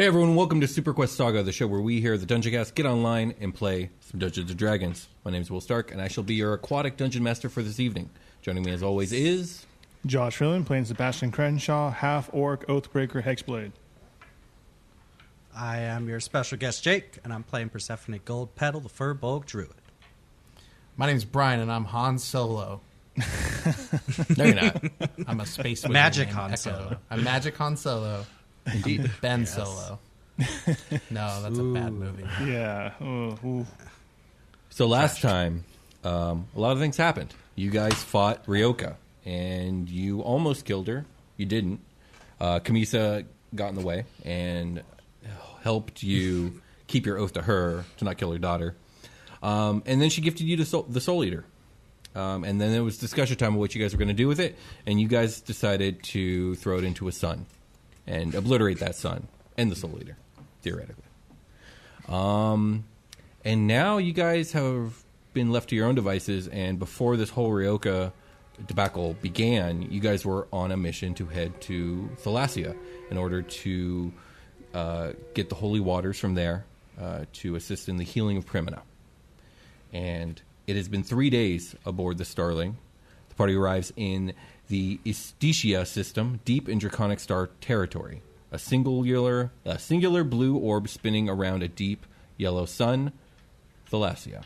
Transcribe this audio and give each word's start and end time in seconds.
Hey 0.00 0.06
everyone, 0.06 0.34
welcome 0.34 0.62
to 0.62 0.66
Super 0.66 0.94
Quest 0.94 1.14
Saga, 1.14 1.42
the 1.42 1.52
show 1.52 1.66
where 1.66 1.82
we 1.82 2.00
here 2.00 2.14
at 2.14 2.20
the 2.20 2.24
Dungeon 2.24 2.52
Cast 2.52 2.74
get 2.74 2.86
online 2.86 3.34
and 3.38 3.54
play 3.54 3.90
some 4.00 4.18
Dungeons 4.18 4.48
and 4.48 4.58
Dragons. 4.58 5.08
My 5.26 5.30
name 5.30 5.42
is 5.42 5.50
Will 5.50 5.60
Stark, 5.60 5.92
and 5.92 6.00
I 6.00 6.08
shall 6.08 6.24
be 6.24 6.32
your 6.32 6.54
aquatic 6.54 6.96
dungeon 6.96 7.22
master 7.22 7.50
for 7.50 7.62
this 7.62 7.78
evening. 7.78 8.08
Joining 8.40 8.62
me 8.62 8.72
as 8.72 8.82
always 8.82 9.12
is 9.12 9.66
Josh 10.06 10.36
Freeland 10.36 10.66
playing 10.66 10.86
Sebastian 10.86 11.30
Crenshaw, 11.30 11.90
half 11.90 12.30
orc, 12.32 12.66
oathbreaker, 12.66 13.22
hexblade. 13.22 13.72
I 15.54 15.80
am 15.80 16.08
your 16.08 16.20
special 16.20 16.56
guest, 16.56 16.82
Jake, 16.82 17.18
and 17.22 17.30
I'm 17.30 17.42
playing 17.42 17.68
Persephone 17.68 18.20
Gold 18.24 18.54
Petal, 18.54 18.80
the 18.80 18.88
Firbolg 18.88 19.44
Druid. 19.44 19.68
My 20.96 21.08
name's 21.08 21.26
Brian, 21.26 21.60
and 21.60 21.70
I'm 21.70 21.84
Han 21.84 22.18
Solo. 22.18 22.80
No 24.38 24.44
you're 24.44 24.54
not. 24.54 24.82
I'm 25.26 25.40
a 25.40 25.44
space 25.44 25.86
Magic 25.88 26.28
named 26.28 26.38
Han 26.38 26.52
Echo. 26.52 26.56
Solo. 26.56 26.96
I'm 27.10 27.22
Magic 27.22 27.54
Han 27.58 27.76
Solo. 27.76 28.24
Indeed. 28.66 29.10
Ben 29.20 29.46
Solo. 29.46 29.98
no, 31.10 31.42
that's 31.42 31.58
a 31.58 31.62
bad 31.62 31.92
movie. 31.92 32.24
Yeah. 32.44 32.92
Oh, 33.00 33.38
ooh. 33.44 33.66
So 34.70 34.86
last 34.86 35.20
time, 35.20 35.64
um, 36.04 36.46
a 36.56 36.60
lot 36.60 36.72
of 36.72 36.78
things 36.78 36.96
happened. 36.96 37.34
You 37.56 37.70
guys 37.70 37.94
fought 37.94 38.46
Ryoka, 38.46 38.94
and 39.24 39.88
you 39.88 40.20
almost 40.22 40.64
killed 40.64 40.88
her. 40.88 41.04
You 41.36 41.46
didn't. 41.46 41.80
Uh, 42.40 42.60
Kamisa 42.60 43.26
got 43.54 43.70
in 43.70 43.74
the 43.74 43.84
way 43.84 44.04
and 44.24 44.82
helped 45.62 46.02
you 46.02 46.62
keep 46.86 47.04
your 47.04 47.18
oath 47.18 47.34
to 47.34 47.42
her 47.42 47.84
to 47.98 48.04
not 48.04 48.16
kill 48.16 48.32
her 48.32 48.38
daughter. 48.38 48.76
Um, 49.42 49.82
and 49.86 50.00
then 50.00 50.10
she 50.10 50.20
gifted 50.20 50.46
you 50.46 50.56
to 50.58 50.64
soul, 50.64 50.86
the 50.88 51.00
Soul 51.00 51.24
Eater. 51.24 51.44
Um, 52.14 52.44
and 52.44 52.60
then 52.60 52.72
there 52.72 52.82
was 52.82 52.98
discussion 52.98 53.36
time 53.36 53.54
of 53.54 53.60
what 53.60 53.74
you 53.74 53.80
guys 53.80 53.92
were 53.92 53.98
going 53.98 54.08
to 54.08 54.14
do 54.14 54.26
with 54.26 54.40
it, 54.40 54.56
and 54.86 55.00
you 55.00 55.06
guys 55.06 55.40
decided 55.40 56.02
to 56.04 56.56
throw 56.56 56.78
it 56.78 56.84
into 56.84 57.06
a 57.08 57.12
sun 57.12 57.46
and 58.10 58.34
obliterate 58.34 58.80
that 58.80 58.96
sun 58.96 59.28
and 59.56 59.70
the 59.70 59.76
Soul 59.76 59.96
Eater, 60.00 60.16
theoretically. 60.62 61.04
Um, 62.08 62.84
and 63.44 63.66
now 63.66 63.98
you 63.98 64.12
guys 64.12 64.52
have 64.52 65.02
been 65.32 65.52
left 65.52 65.70
to 65.70 65.76
your 65.76 65.86
own 65.86 65.94
devices. 65.94 66.48
And 66.48 66.78
before 66.78 67.16
this 67.16 67.30
whole 67.30 67.50
Ryoka 67.50 68.12
debacle 68.66 69.14
began, 69.22 69.82
you 69.82 70.00
guys 70.00 70.24
were 70.24 70.48
on 70.52 70.72
a 70.72 70.76
mission 70.76 71.14
to 71.14 71.26
head 71.26 71.60
to 71.62 72.10
Thalassia 72.22 72.76
in 73.10 73.16
order 73.16 73.42
to 73.42 74.12
uh, 74.74 75.12
get 75.34 75.48
the 75.48 75.54
holy 75.54 75.80
waters 75.80 76.18
from 76.18 76.34
there 76.34 76.64
uh, 77.00 77.24
to 77.34 77.54
assist 77.54 77.88
in 77.88 77.96
the 77.96 78.04
healing 78.04 78.36
of 78.36 78.44
Primina. 78.44 78.80
And 79.92 80.40
it 80.66 80.74
has 80.76 80.88
been 80.88 81.04
three 81.04 81.30
days 81.30 81.76
aboard 81.86 82.18
the 82.18 82.24
Starling. 82.24 82.76
The 83.28 83.34
party 83.36 83.54
arrives 83.54 83.92
in 83.96 84.34
the 84.70 85.00
Istitia 85.04 85.84
system, 85.84 86.40
deep 86.44 86.68
in 86.68 86.78
Draconic 86.78 87.20
Star 87.20 87.50
territory. 87.60 88.22
A 88.52 88.58
singular, 88.58 89.50
a 89.64 89.78
singular 89.78 90.24
blue 90.24 90.56
orb 90.56 90.88
spinning 90.88 91.28
around 91.28 91.62
a 91.62 91.68
deep 91.68 92.06
yellow 92.36 92.64
sun, 92.64 93.12
Thalassia. 93.90 94.44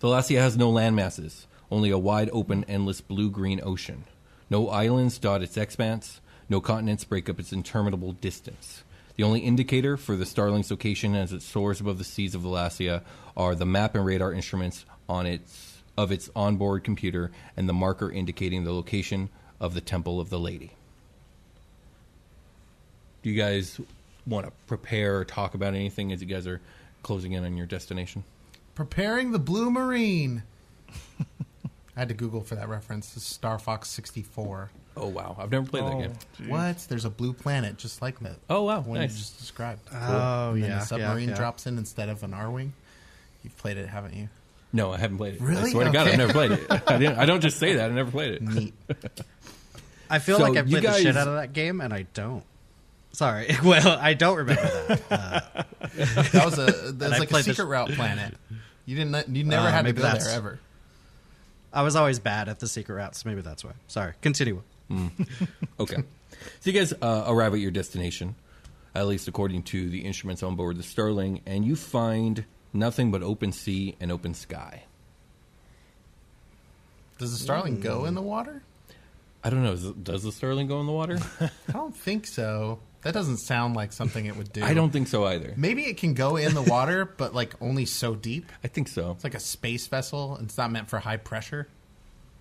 Thalassia 0.00 0.38
has 0.38 0.56
no 0.56 0.70
landmasses, 0.70 1.46
only 1.70 1.90
a 1.90 1.98
wide 1.98 2.28
open, 2.32 2.64
endless 2.64 3.00
blue 3.00 3.30
green 3.30 3.60
ocean. 3.64 4.04
No 4.50 4.68
islands 4.68 5.18
dot 5.18 5.42
its 5.42 5.56
expanse, 5.56 6.20
no 6.48 6.60
continents 6.60 7.04
break 7.04 7.28
up 7.28 7.40
its 7.40 7.52
interminable 7.52 8.12
distance. 8.12 8.84
The 9.16 9.24
only 9.24 9.40
indicator 9.40 9.96
for 9.96 10.14
the 10.14 10.26
Starling's 10.26 10.70
location 10.70 11.14
as 11.14 11.32
it 11.32 11.40
soars 11.40 11.80
above 11.80 11.98
the 11.98 12.04
seas 12.04 12.34
of 12.34 12.42
Thalassia 12.42 13.02
are 13.36 13.54
the 13.54 13.64
map 13.64 13.94
and 13.94 14.04
radar 14.04 14.32
instruments 14.32 14.84
on 15.08 15.24
its 15.26 15.73
of 15.96 16.10
its 16.12 16.28
onboard 16.34 16.84
computer 16.84 17.30
and 17.56 17.68
the 17.68 17.72
marker 17.72 18.10
indicating 18.10 18.64
the 18.64 18.72
location 18.72 19.28
of 19.60 19.74
the 19.74 19.80
Temple 19.80 20.20
of 20.20 20.30
the 20.30 20.38
Lady. 20.38 20.72
Do 23.22 23.30
you 23.30 23.36
guys 23.36 23.80
want 24.26 24.46
to 24.46 24.52
prepare 24.66 25.18
or 25.18 25.24
talk 25.24 25.54
about 25.54 25.74
anything 25.74 26.12
as 26.12 26.20
you 26.20 26.26
guys 26.26 26.46
are 26.46 26.60
closing 27.02 27.32
in 27.32 27.44
on 27.44 27.56
your 27.56 27.66
destination? 27.66 28.24
Preparing 28.74 29.32
the 29.32 29.38
Blue 29.38 29.70
Marine. 29.70 30.42
I 31.96 32.00
had 32.00 32.08
to 32.08 32.14
Google 32.14 32.40
for 32.42 32.56
that 32.56 32.68
reference. 32.68 33.08
This 33.14 33.22
is 33.22 33.28
Star 33.28 33.58
Fox 33.58 33.88
64. 33.90 34.70
Oh 34.96 35.08
wow, 35.08 35.36
I've 35.38 35.50
never 35.50 35.66
played 35.66 35.84
that 35.84 35.92
Oh, 35.94 36.00
game. 36.00 36.12
geez. 36.38 36.48
What? 36.48 36.78
There's 36.88 37.04
a 37.04 37.10
blue 37.10 37.32
planet 37.32 37.78
just 37.78 38.00
like 38.02 38.18
that. 38.20 38.36
Oh 38.50 38.62
wow, 38.64 38.80
one 38.80 38.98
nice. 38.98 39.12
you 39.12 39.18
just 39.18 39.38
described. 39.38 39.80
Oh, 39.92 40.50
and 40.52 40.62
then 40.62 40.70
yeah, 40.70 40.74
And 40.74 40.82
the 40.82 40.86
submarine 40.86 41.24
yeah, 41.28 41.34
yeah. 41.34 41.36
drops 41.36 41.66
in 41.66 41.78
instead 41.78 42.08
of 42.08 42.22
an 42.22 42.32
Arwing. 42.32 42.70
You've 43.42 43.56
played 43.56 43.76
it, 43.76 43.88
haven't 43.88 44.14
you? 44.14 44.28
No, 44.74 44.92
I 44.92 44.98
haven't 44.98 45.16
played 45.18 45.34
it. 45.36 45.40
Really? 45.40 45.54
I 45.54 45.58
Really? 45.60 45.70
swear 45.70 45.84
to 45.86 45.90
God, 45.92 46.08
I've 46.08 46.18
never 46.18 46.32
played 46.32 46.50
it. 46.52 46.66
I, 46.88 46.98
didn't, 46.98 47.16
I 47.18 47.24
don't 47.26 47.40
just 47.40 47.58
say 47.58 47.74
that. 47.76 47.90
I 47.90 47.94
never 47.94 48.10
played 48.10 48.32
it. 48.32 48.42
Neat. 48.42 48.74
I 50.10 50.18
feel 50.18 50.36
So 50.38 50.42
like 50.42 50.56
I 50.58 50.62
you 50.62 50.78
played 50.78 50.82
the 50.82 50.92
shit 51.00 51.16
out 51.16 51.28
of 51.28 51.34
that 51.34 51.52
game, 51.52 51.80
and 51.80 51.94
I 51.94 52.02
don't. 52.12 52.42
Sorry. 53.12 53.54
Well, 53.64 53.96
I 54.00 54.14
don't 54.14 54.36
remember 54.36 54.62
that. 55.08 55.66
Uh, 55.84 56.22
That 56.32 56.44
was 56.44 56.58
a 56.58 56.92
that's 56.92 57.14
I 57.14 57.18
like 57.18 57.28
a 57.28 57.30
played 57.30 57.44
the 57.44 57.54
secret 57.54 57.66
sh- 57.66 57.68
route 57.68 57.90
planet. 57.92 58.34
You 58.84 58.96
didn't. 58.96 59.34
You 59.36 59.44
never 59.44 59.68
Uh, 59.68 59.70
had 59.70 59.78
to 59.78 59.84
maybe 59.84 59.96
go 59.98 60.02
that's- 60.02 60.26
there 60.26 60.36
ever. 60.36 60.58
I 61.72 61.82
was 61.82 61.94
always 61.96 62.18
bad 62.18 62.48
at 62.48 62.58
the 62.58 62.66
secret 62.66 62.94
routes. 62.96 63.24
Maybe 63.24 63.40
that's 63.42 63.64
why. 63.64 63.72
Sorry. 63.86 64.14
Continue. 64.22 64.62
Okay. 65.78 65.96
So 66.60 66.70
you 66.70 66.72
guys 66.72 66.92
uh, 67.00 67.24
arrive 67.26 67.54
at 67.54 67.60
your 67.60 67.70
destination, 67.70 68.34
at 68.94 69.06
least 69.06 69.28
according 69.28 69.62
to 69.64 69.88
the 69.88 70.00
instruments 70.00 70.42
on 70.42 70.56
board 70.56 70.76
the 70.76 70.82
Starling, 70.82 71.40
and 71.46 71.64
you 71.64 71.74
find 71.76 72.44
nothing 72.74 73.10
but 73.10 73.22
open 73.22 73.52
sea 73.52 73.96
and 74.00 74.10
open 74.12 74.34
sky. 74.34 74.84
Does 77.18 77.32
the 77.32 77.38
Starling 77.38 77.80
go 77.80 78.04
in 78.04 78.14
the 78.14 78.20
hmm. 78.20 78.26
water? 78.26 78.62
I 79.44 79.50
don't 79.50 79.62
know. 79.62 79.72
Is 79.72 79.84
Does 79.90 80.22
the 80.22 80.32
starling 80.32 80.66
go 80.66 80.80
in 80.80 80.86
the 80.86 80.92
water? 80.92 81.18
I 81.40 81.72
don't 81.72 81.94
think 81.94 82.26
so. 82.26 82.80
That 83.02 83.12
doesn't 83.12 83.36
sound 83.36 83.76
like 83.76 83.92
something 83.92 84.24
it 84.24 84.34
would 84.36 84.50
do. 84.50 84.64
I 84.64 84.72
don't 84.72 84.90
think 84.90 85.08
so 85.08 85.26
either. 85.26 85.52
Maybe 85.58 85.82
it 85.82 85.98
can 85.98 86.14
go 86.14 86.36
in 86.36 86.54
the 86.54 86.62
water, 86.62 87.04
but 87.18 87.34
like 87.34 87.54
only 87.60 87.84
so 87.84 88.14
deep. 88.14 88.50
I 88.64 88.68
think 88.68 88.88
so. 88.88 89.10
It's 89.10 89.24
like 89.24 89.34
a 89.34 89.40
space 89.40 89.86
vessel. 89.86 90.36
and 90.36 90.46
It's 90.46 90.56
not 90.56 90.72
meant 90.72 90.88
for 90.88 90.98
high 90.98 91.18
pressure. 91.18 91.68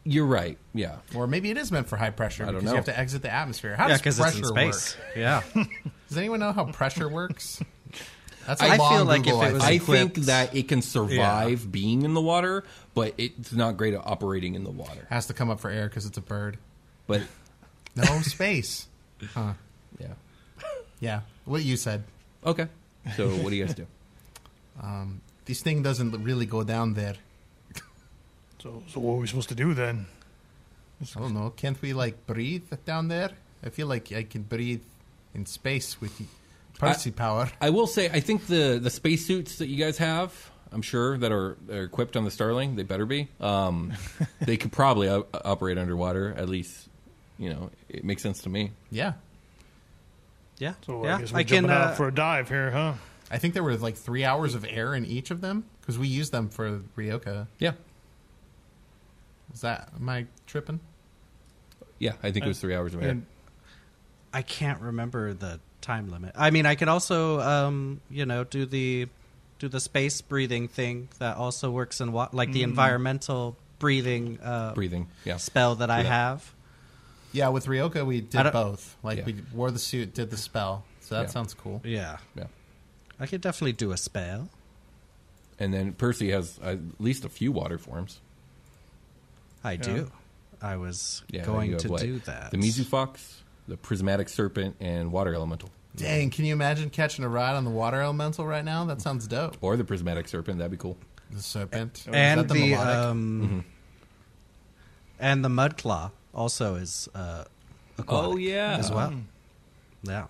You're 0.06 0.26
right. 0.26 0.58
Yeah. 0.74 0.98
Or 1.14 1.28
maybe 1.28 1.52
it 1.52 1.58
is 1.58 1.74
meant 1.74 1.88
for 1.88 1.98
high 1.98 2.10
pressure 2.10 2.44
I 2.44 2.48
don't 2.48 2.56
because 2.56 2.66
know. 2.66 2.72
you 2.72 2.76
have 2.78 2.86
to 2.86 2.98
exit 2.98 3.22
the 3.22 3.34
atmosphere. 3.34 3.76
How 3.76 3.86
yeah, 3.86 3.90
does 3.90 4.00
because 4.00 4.20
pressure 4.20 4.40
it's 4.40 4.50
in 4.50 4.56
space. 4.56 4.98
work? 4.98 5.18
Yeah. 5.18 5.42
Does 6.10 6.18
anyone 6.18 6.42
know 6.42 6.52
how 6.52 6.66
pressure 6.66 7.10
works? 7.10 7.62
That's 8.48 8.62
a 8.62 8.66
I 8.66 8.76
long 8.78 8.94
feel 8.98 9.06
like 9.06 9.24
Google, 9.24 9.42
if 9.44 9.50
it 9.50 9.54
was 9.54 9.64
I 9.64 9.72
equipped- 9.72 10.16
think 10.16 10.26
that 10.28 10.56
it 10.56 10.68
can 10.68 10.82
survive 10.82 11.72
being 11.72 12.02
in 12.04 12.14
the 12.14 12.22
water, 12.22 12.64
but 12.94 13.14
it's 13.18 13.54
not 13.54 13.78
great 13.78 13.94
at 13.94 14.06
operating 14.06 14.56
in 14.56 14.64
the 14.64 14.72
water. 14.72 15.08
has 15.10 15.28
to 15.28 15.34
come 15.34 15.50
up 15.50 15.60
for 15.60 15.70
air 15.70 15.88
because 15.88 16.06
it's 16.06 16.18
a 16.18 16.22
bird. 16.22 16.58
But 17.08 17.22
No 17.96 18.22
space. 18.22 18.88
Huh. 19.34 19.54
yeah. 20.00 20.08
Yeah, 21.00 21.22
what 21.46 21.64
you 21.64 21.78
said. 21.78 22.04
Okay. 22.46 22.68
So 23.16 23.30
what 23.30 23.50
do 23.52 23.56
you 23.56 23.66
guys 23.66 23.76
do? 23.76 23.88
Um, 24.82 25.22
this 25.46 25.62
thing 25.62 25.84
doesn't 25.84 26.12
really 26.24 26.48
go 26.48 26.64
down 26.64 26.96
there. 26.96 27.14
So, 28.62 28.82
so 28.88 29.00
what 29.00 29.14
are 29.14 29.18
we 29.18 29.28
supposed 29.28 29.50
to 29.50 29.56
do 29.56 29.74
then? 29.76 30.08
I 31.00 31.20
don't 31.20 31.34
know. 31.36 31.52
Can't 31.56 31.80
we 31.82 31.94
like 31.94 32.26
breathe 32.26 32.64
down 32.86 33.08
there? 33.08 33.30
I 33.64 33.70
feel 33.70 33.86
like 33.88 34.12
I 34.12 34.24
can 34.24 34.42
breathe 34.44 34.82
in 35.36 35.46
space 35.46 36.00
with 36.02 36.20
Percy 36.90 37.12
power. 37.12 37.50
I 37.62 37.70
will 37.70 37.88
say, 37.88 38.10
I 38.10 38.20
think 38.20 38.48
the 38.48 38.80
the 38.82 38.90
spacesuits 38.90 39.58
that 39.58 39.68
you 39.68 39.78
guys 39.78 39.98
have, 40.00 40.52
I'm 40.72 40.82
sure 40.82 41.18
that 41.18 41.32
are, 41.32 41.58
are 41.72 41.84
equipped 41.84 42.16
on 42.18 42.26
the 42.26 42.32
Starling, 42.32 42.76
they 42.76 42.84
better 42.84 43.06
be. 43.06 43.28
Um, 43.40 43.94
they 44.42 44.58
could 44.58 44.72
probably 44.72 45.10
o- 45.10 45.28
operate 45.34 45.78
underwater. 45.78 46.34
At 46.38 46.50
least, 46.50 46.88
you 47.38 47.50
know, 47.50 47.70
it 47.90 48.04
makes 48.04 48.22
sense 48.24 48.42
to 48.44 48.50
me. 48.50 48.72
Yeah, 48.92 49.14
Yeah. 50.60 50.74
So 50.86 51.04
yeah. 51.06 51.16
I 51.16 51.20
guess 51.20 51.34
we're 51.34 51.40
I 51.40 51.44
can. 51.44 51.50
jumping 51.64 51.72
Uh, 51.72 51.74
out 51.80 51.98
for 51.98 52.08
a 52.08 52.14
dive 52.14 52.50
here, 52.50 52.72
huh? 52.72 52.94
I 53.32 53.38
think 53.38 53.54
there 53.56 53.64
were 53.64 53.76
like 53.78 53.96
three 53.96 54.24
hours 54.26 54.54
of 54.56 54.66
air 54.68 54.94
in 54.94 55.06
each 55.06 55.32
of 55.32 55.42
them 55.42 55.64
because 55.82 55.98
we 55.98 56.08
used 56.08 56.32
them 56.32 56.50
for 56.50 56.82
Ryoka. 56.96 57.48
Yeah, 57.60 57.72
Is 59.54 59.62
that 59.62 59.90
am 60.00 60.08
I 60.10 60.26
tripping? 60.48 60.80
yeah. 62.00 62.14
I 62.22 62.32
think 62.32 62.46
it 62.46 62.48
was 62.50 62.60
three 62.60 62.76
hours 62.76 62.94
of 62.94 63.02
air. 63.02 63.10
And 63.10 63.26
I 64.34 64.42
can't 64.42 64.82
remember 64.82 65.34
the 65.34 65.60
time 65.84 66.10
limit. 66.10 66.32
I 66.36 66.50
mean, 66.50 66.66
I 66.66 66.74
could 66.76 66.88
also, 66.88 67.40
um, 67.42 68.02
you 68.10 68.26
know, 68.26 68.44
do 68.44 68.66
the 68.66 69.08
do 69.60 69.68
the 69.70 69.80
space 69.80 70.20
breathing 70.22 70.68
thing 70.68 71.08
that 71.20 71.38
also 71.38 71.70
works 71.72 72.02
in 72.02 72.12
wa- 72.12 72.28
like 72.34 72.50
Mm. 72.50 72.54
the 72.54 72.64
environmental 72.64 73.56
breathing 73.80 74.40
uh, 74.42 74.74
Breathing. 74.74 75.08
Yeah. 75.24 75.38
spell 75.38 75.76
that 75.76 75.90
I 75.92 76.04
that. 76.04 76.10
have. 76.10 76.54
Yeah, 77.32 77.50
with 77.50 77.68
Ryoka 77.68 78.06
we 78.06 78.20
did 78.22 78.52
both. 78.52 78.96
Like 79.04 79.20
Yeah. 79.20 79.26
we 79.26 79.36
wore 79.54 79.72
the 79.72 79.80
suit, 79.80 80.14
did 80.14 80.32
the 80.32 80.38
spell. 80.38 80.84
So 81.02 81.16
that 81.16 81.22
Yeah. 81.24 81.28
sounds 81.28 81.54
cool. 81.54 81.82
Yeah, 81.84 82.18
Yeah. 82.36 82.48
I 83.20 83.28
could 83.28 83.42
definitely 83.42 83.74
do 83.74 83.92
a 83.92 83.98
spell. 83.98 84.50
And 85.60 85.74
then 85.74 85.94
Percy 85.94 86.32
has 86.32 86.60
at 86.64 86.80
least 87.00 87.24
a 87.24 87.30
few 87.30 87.52
water 87.52 87.78
forms. 87.78 88.20
I 89.64 89.76
do. 89.78 90.12
I 90.62 90.76
was 90.78 91.24
Yeah, 91.30 91.46
going 91.46 91.78
to 91.78 91.90
what? 91.90 92.02
do 92.02 92.20
that. 92.20 92.52
The 92.52 92.58
Mizu 92.58 92.86
Fox, 92.86 93.43
the 93.68 93.78
Prismatic 93.78 94.30
Serpent, 94.30 94.76
and 94.80 95.12
Water 95.12 95.34
Elemental. 95.34 95.70
Dang, 95.96 96.30
can 96.32 96.44
you 96.46 96.54
imagine 96.54 96.90
catching 96.90 97.24
a 97.24 97.30
ride 97.30 97.56
on 97.56 97.64
the 97.66 97.70
water 97.70 98.02
elemental 98.02 98.46
right 98.48 98.66
now? 98.66 98.84
That 98.86 99.00
sounds 99.02 99.28
dope. 99.28 99.58
Or 99.62 99.78
the 99.78 99.84
Prismatic 99.84 100.28
Serpent, 100.28 100.58
that'd 100.58 100.72
be 100.72 100.78
cool. 100.78 100.98
The 101.32 101.42
serpent. 101.42 102.06
and 102.12 102.42
Is 102.42 102.48
that 102.48 102.54
the, 102.54 102.76
um, 102.76 103.42
Mm-hmm. 103.44 103.60
and 105.20 105.46
the 105.46 105.50
mud 105.50 105.78
claw 105.78 106.12
also 106.34 106.76
is 106.76 107.08
uh, 107.14 107.44
aquatic 107.98 108.32
Oh, 108.32 108.38
yeah. 108.38 108.78
as 108.78 108.92
well. 108.92 109.14
Yeah. 110.04 110.26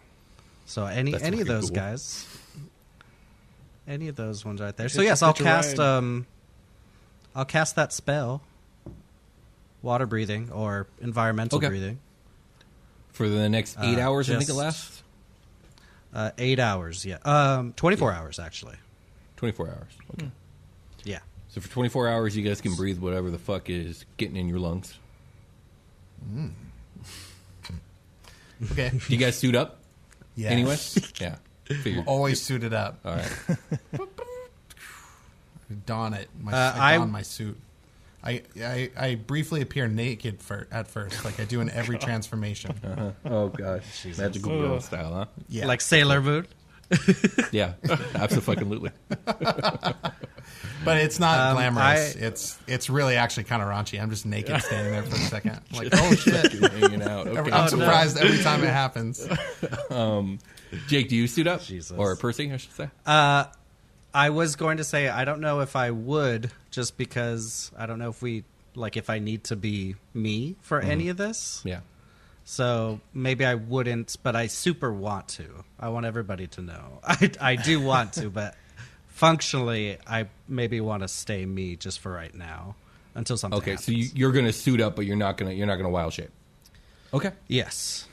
So 0.66 0.86
any 0.86 1.12
That's 1.12 1.24
any 1.24 1.40
of 1.42 1.48
those 1.48 1.70
cool. 1.70 1.76
guys, 1.76 2.28
any 3.88 4.08
of 4.10 4.16
those 4.16 4.44
ones 4.46 4.62
right 4.62 4.76
there. 4.76 4.90
So 4.90 5.02
yes, 5.02 5.22
I'll 5.22 5.34
cast 5.34 5.78
ride. 5.78 5.98
um, 5.98 6.26
I'll 7.36 7.46
cast 7.46 7.76
that 7.78 7.92
spell, 7.94 8.42
water 9.82 10.06
breathing 10.06 10.52
or 10.52 10.88
environmental 11.02 11.58
Okay. 11.58 11.68
breathing. 11.70 12.00
For 13.14 13.30
the 13.30 13.48
next 13.50 13.78
eight 13.80 13.98
Uh, 13.98 14.02
hours, 14.02 14.30
I 14.30 14.38
think 14.38 14.50
it 14.50 14.54
lasts. 14.56 15.02
Uh, 16.14 16.32
eight 16.38 16.60
hours, 16.60 17.06
yeah. 17.06 17.18
Um, 17.26 17.74
twenty 17.74 17.96
four 17.96 18.12
hours 18.14 18.38
actually. 18.40 18.76
24 19.38 19.68
hours. 19.68 19.92
Okay. 20.14 20.30
Yeah. 21.04 21.20
So 21.50 21.60
for 21.60 21.68
24 21.70 22.08
hours, 22.08 22.38
you 22.38 22.44
guys 22.44 22.62
can 22.62 22.76
breathe 22.76 22.98
whatever 23.00 23.30
the 23.30 23.38
fuck 23.38 23.70
is 23.70 24.06
getting 24.16 24.38
in 24.38 24.48
your 24.48 24.60
lungs. 24.60 24.94
okay. 28.72 28.90
Do 28.90 29.00
you 29.14 29.18
guys 29.18 29.36
suit 29.38 29.56
up? 29.56 29.80
Yes. 30.36 30.52
Anyway? 30.52 30.78
Yeah. 31.20 31.36
Figured. 31.82 32.06
Always 32.08 32.42
suited 32.42 32.74
up. 32.74 33.00
All 33.06 33.16
right. 33.16 33.32
Don 35.86 36.14
it. 36.14 36.30
My, 36.42 36.52
Uh, 36.54 36.74
I 36.76 36.94
I- 36.94 36.98
don 36.98 37.12
my 37.12 37.22
suit. 37.22 37.60
I, 38.24 38.42
I 38.62 38.92
I 38.98 39.16
briefly 39.16 39.62
appear 39.62 39.88
naked 39.88 40.42
for 40.42 40.68
at 40.72 40.88
first, 40.88 41.26
like 41.26 41.40
I 41.40 41.46
do 41.46 41.60
in 41.62 41.70
every 41.70 41.98
transformation. 42.08 42.74
Oh, 43.26 43.50
gosh. 43.50 44.06
Magical 44.18 44.60
girl 44.60 44.80
style, 44.82 45.14
huh? 45.14 45.26
Yeah, 45.50 45.66
Like 45.66 45.82
Sailor 45.82 46.22
Moon. 46.22 46.48
Yeah. 47.52 47.74
Absolutely. 48.16 48.92
but 50.86 50.98
it's 50.98 51.20
not 51.20 51.40
Um, 51.40 51.56
glamorous. 51.56 52.16
I- 52.16 52.20
it's 52.20 52.60
it's 52.68 52.90
really 52.90 53.16
actually 53.16 53.46
kind 53.46 53.62
of 53.62 53.68
raunchy. 53.70 54.02
I'm 54.02 54.10
just 54.10 54.26
naked 54.26 54.62
standing 54.62 54.92
there 54.94 55.04
for 55.04 55.16
a 55.16 55.20
second, 55.20 55.60
like 55.74 55.90
oh 55.94 56.14
shit. 56.16 56.52
Hanging 56.54 57.02
out. 57.02 57.28
Okay. 57.28 57.52
I'm 57.52 57.64
no. 57.64 57.68
surprised 57.68 58.18
every 58.18 58.42
time 58.44 58.64
it 58.64 58.70
happens. 58.70 59.26
Jake, 60.88 61.10
do 61.10 61.16
you 61.16 61.28
suit 61.28 61.48
up? 61.48 61.62
Jesus. 61.62 61.98
Or 61.98 62.16
Percy, 62.16 62.52
I 62.52 62.58
should 62.58 62.74
say? 62.74 62.90
Uh, 63.06 63.46
I 64.14 64.30
was 64.30 64.56
going 64.56 64.78
to 64.78 64.84
say 64.84 65.10
I 65.10 65.26
don't 65.26 65.42
know 65.42 65.62
if 65.62 65.76
I 65.76 65.92
would, 65.92 66.52
just 66.70 66.98
because 66.98 67.72
I 67.78 67.86
don't 67.86 68.00
know 68.00 68.10
if 68.10 68.22
we 68.22 68.44
like 68.76 68.98
if 68.98 69.10
I 69.10 69.20
need 69.20 69.46
to 69.46 69.56
be 69.56 69.96
me 70.14 70.56
for 70.62 70.80
mm-hmm. 70.80 70.92
any 70.92 71.10
of 71.10 71.18
this. 71.18 71.62
yeah. 71.64 71.82
So 72.46 73.00
maybe 73.14 73.46
I 73.46 73.56
wouldn't, 73.56 74.18
but 74.22 74.36
I 74.36 74.48
super 74.48 74.92
want 74.92 75.30
to. 75.30 75.64
I 75.80 75.90
want 75.90 76.06
everybody 76.06 76.48
to 76.48 76.62
know. 76.62 77.00
I 77.04 77.32
I 77.40 77.56
do 77.56 77.80
want 77.80 78.14
to, 78.14 78.30
but 78.30 78.56
functionally, 79.08 79.98
I 80.06 80.28
maybe 80.48 80.82
want 80.82 81.04
to 81.04 81.08
stay 81.08 81.46
me 81.46 81.76
just 81.76 82.00
for 82.00 82.12
right 82.12 82.34
now 82.34 82.76
until 83.16 83.38
something. 83.38 83.58
Okay, 83.60 83.78
so 83.78 83.92
happens. 83.92 84.14
you, 84.14 84.20
you're 84.20 84.32
gonna 84.32 84.54
suit 84.54 84.82
up, 84.82 84.96
but 84.96 85.06
you're 85.06 85.16
not 85.16 85.38
gonna 85.38 85.54
you're 85.54 85.68
not 85.68 85.78
gonna 85.78 85.90
wild 85.90 86.14
shape. 86.14 86.32
Okay. 87.14 87.32
yes. 87.48 88.08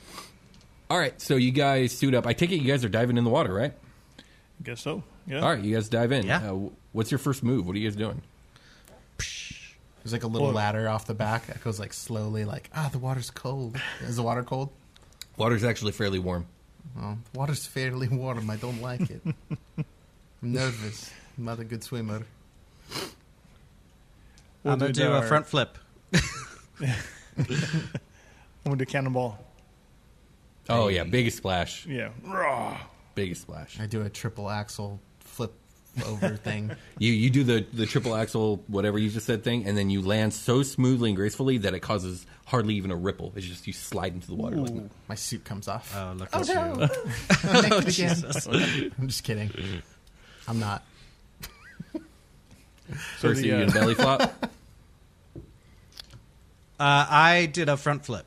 All 0.89 0.99
right. 0.99 1.19
So 1.19 1.35
you 1.35 1.51
guys 1.51 1.91
suit 1.91 2.13
up. 2.13 2.27
I 2.27 2.33
take 2.33 2.51
it 2.51 2.57
you 2.57 2.67
guys 2.71 2.85
are 2.85 2.89
diving 2.89 3.17
in 3.17 3.23
the 3.23 3.29
water, 3.29 3.53
right? 3.53 3.73
Guess 4.63 4.81
so. 4.81 5.03
Yeah. 5.27 5.39
All 5.41 5.49
right. 5.49 5.63
You 5.63 5.75
guys 5.75 5.89
dive 5.89 6.11
in. 6.11 6.25
Yeah. 6.25 6.51
Uh, 6.51 6.69
what's 6.91 7.09
your 7.11 7.17
first 7.17 7.43
move? 7.43 7.65
What 7.65 7.75
are 7.75 7.79
you 7.79 7.89
guys 7.89 7.95
doing? 7.95 8.21
There's 9.17 10.13
like 10.13 10.23
a 10.23 10.27
little 10.27 10.47
Well- 10.47 10.55
ladder 10.55 10.87
off 10.89 11.05
the 11.05 11.13
back 11.13 11.47
that 11.47 11.63
goes 11.63 11.79
like 11.79 11.93
slowly, 11.93 12.45
like 12.45 12.69
ah, 12.75 12.89
the 12.91 12.99
water's 12.99 13.29
cold. 13.31 13.77
Is 14.01 14.15
the 14.15 14.23
water 14.23 14.43
cold? 14.43 14.69
Water's 15.37 15.63
actually 15.63 15.91
fairly 15.91 16.19
warm. 16.19 16.45
Oh, 16.99 17.17
water's 17.33 17.65
fairly 17.65 18.07
warm. 18.07 18.49
I 18.49 18.55
don't 18.57 18.81
like 18.81 19.09
it. 19.09 19.21
I'm 19.77 19.85
nervous. 20.41 21.11
I'm 21.37 21.45
not 21.45 21.59
a 21.59 21.63
good 21.63 21.83
swimmer. 21.83 22.23
We'll 24.63 24.73
I'm 24.73 24.79
gonna 24.79 24.91
do 24.91 25.03
do 25.03 25.11
a 25.11 25.17
our- 25.17 25.23
front 25.27 25.45
flip. 25.47 25.77
I'm 26.79 27.45
gonna 28.63 28.75
do 28.77 28.85
cannonball. 28.85 29.39
Oh 30.69 30.87
yeah, 30.87 31.03
big 31.03 31.31
splash. 31.31 31.85
Yeah. 31.85 32.09
Raw. 32.23 32.77
Biggest 33.15 33.41
splash. 33.43 33.79
I 33.79 33.85
do 33.87 34.01
a 34.03 34.09
triple 34.09 34.49
axel 34.49 34.99
flip 35.19 35.53
over 36.05 36.35
thing. 36.37 36.71
You 36.97 37.11
you 37.11 37.29
do 37.29 37.43
the 37.43 37.65
the 37.73 37.85
triple 37.85 38.15
axel 38.15 38.63
whatever 38.67 38.97
you 38.97 39.09
just 39.09 39.25
said 39.25 39.43
thing, 39.43 39.65
and 39.65 39.77
then 39.77 39.89
you 39.89 40.01
land 40.01 40.33
so 40.33 40.63
smoothly 40.63 41.09
and 41.09 41.15
gracefully 41.17 41.57
that 41.59 41.73
it 41.73 41.81
causes 41.81 42.25
hardly 42.45 42.75
even 42.75 42.91
a 42.91 42.95
ripple. 42.95 43.33
It's 43.35 43.45
just 43.45 43.67
you 43.67 43.73
slide 43.73 44.13
into 44.13 44.27
the 44.27 44.35
water. 44.35 44.55
Like, 44.57 44.89
My 45.09 45.15
suit 45.15 45.43
comes 45.43 45.67
off. 45.67 45.93
Oh 45.95 46.13
look 46.17 46.29
Oh, 46.33 46.39
at 46.41 46.47
no. 46.47 46.81
you! 46.81 46.89
I'm 47.49 47.69
naked 47.69 47.87
again. 47.89 48.91
I'm 48.97 49.07
just 49.07 49.23
kidding. 49.23 49.51
I'm 50.47 50.59
not. 50.59 50.83
Percy, 53.21 53.41
the, 53.43 53.47
you 53.47 53.55
uh, 53.55 53.59
in 53.59 53.69
belly 53.71 53.95
flop. 53.95 54.21
Uh, 56.79 57.05
I 57.09 57.45
did 57.51 57.69
a 57.69 57.77
front 57.77 58.05
flip. 58.05 58.25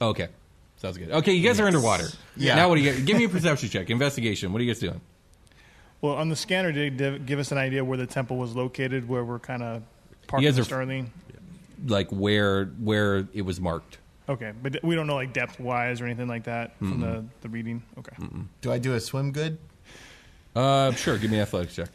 Okay, 0.00 0.28
sounds 0.76 0.96
good. 0.98 1.10
Okay, 1.10 1.32
you 1.32 1.46
guys 1.46 1.60
are 1.60 1.66
underwater. 1.66 2.06
Yeah. 2.36 2.56
Now 2.56 2.68
what 2.68 2.76
do 2.76 2.80
you 2.82 2.92
get? 2.92 3.04
give 3.06 3.16
me 3.16 3.24
a 3.24 3.28
perception 3.28 3.68
check? 3.68 3.90
Investigation. 3.90 4.52
What 4.52 4.60
are 4.60 4.64
you 4.64 4.72
guys 4.72 4.80
doing? 4.80 5.00
Well, 6.00 6.14
on 6.14 6.28
the 6.28 6.36
scanner, 6.36 6.70
did 6.72 7.00
it 7.00 7.26
give 7.26 7.38
us 7.38 7.50
an 7.52 7.58
idea 7.58 7.84
where 7.84 7.96
the 7.96 8.06
temple 8.06 8.36
was 8.36 8.54
located, 8.54 9.08
where 9.08 9.24
we're 9.24 9.38
kind 9.38 9.62
of 9.62 9.82
parked 10.26 10.44
guys 10.44 10.56
in 10.56 10.62
are- 10.62 10.64
Starling? 10.64 11.12
Like 11.86 12.08
where 12.10 12.66
where 12.78 13.28
it 13.34 13.42
was 13.42 13.60
marked. 13.60 13.98
Okay, 14.28 14.52
but 14.62 14.82
we 14.82 14.94
don't 14.94 15.06
know 15.06 15.16
like 15.16 15.32
depth 15.34 15.60
wise 15.60 16.00
or 16.00 16.06
anything 16.06 16.28
like 16.28 16.44
that 16.44 16.76
from 16.78 17.00
the, 17.00 17.24
the 17.42 17.48
reading. 17.50 17.82
Okay. 17.98 18.16
Do 18.62 18.72
I 18.72 18.78
do 18.78 18.94
a 18.94 19.00
swim 19.00 19.32
good? 19.32 19.58
Uh, 20.56 20.92
sure. 20.92 21.18
Give 21.18 21.30
me 21.30 21.36
an 21.36 21.42
athletics 21.42 21.74
check. 21.74 21.88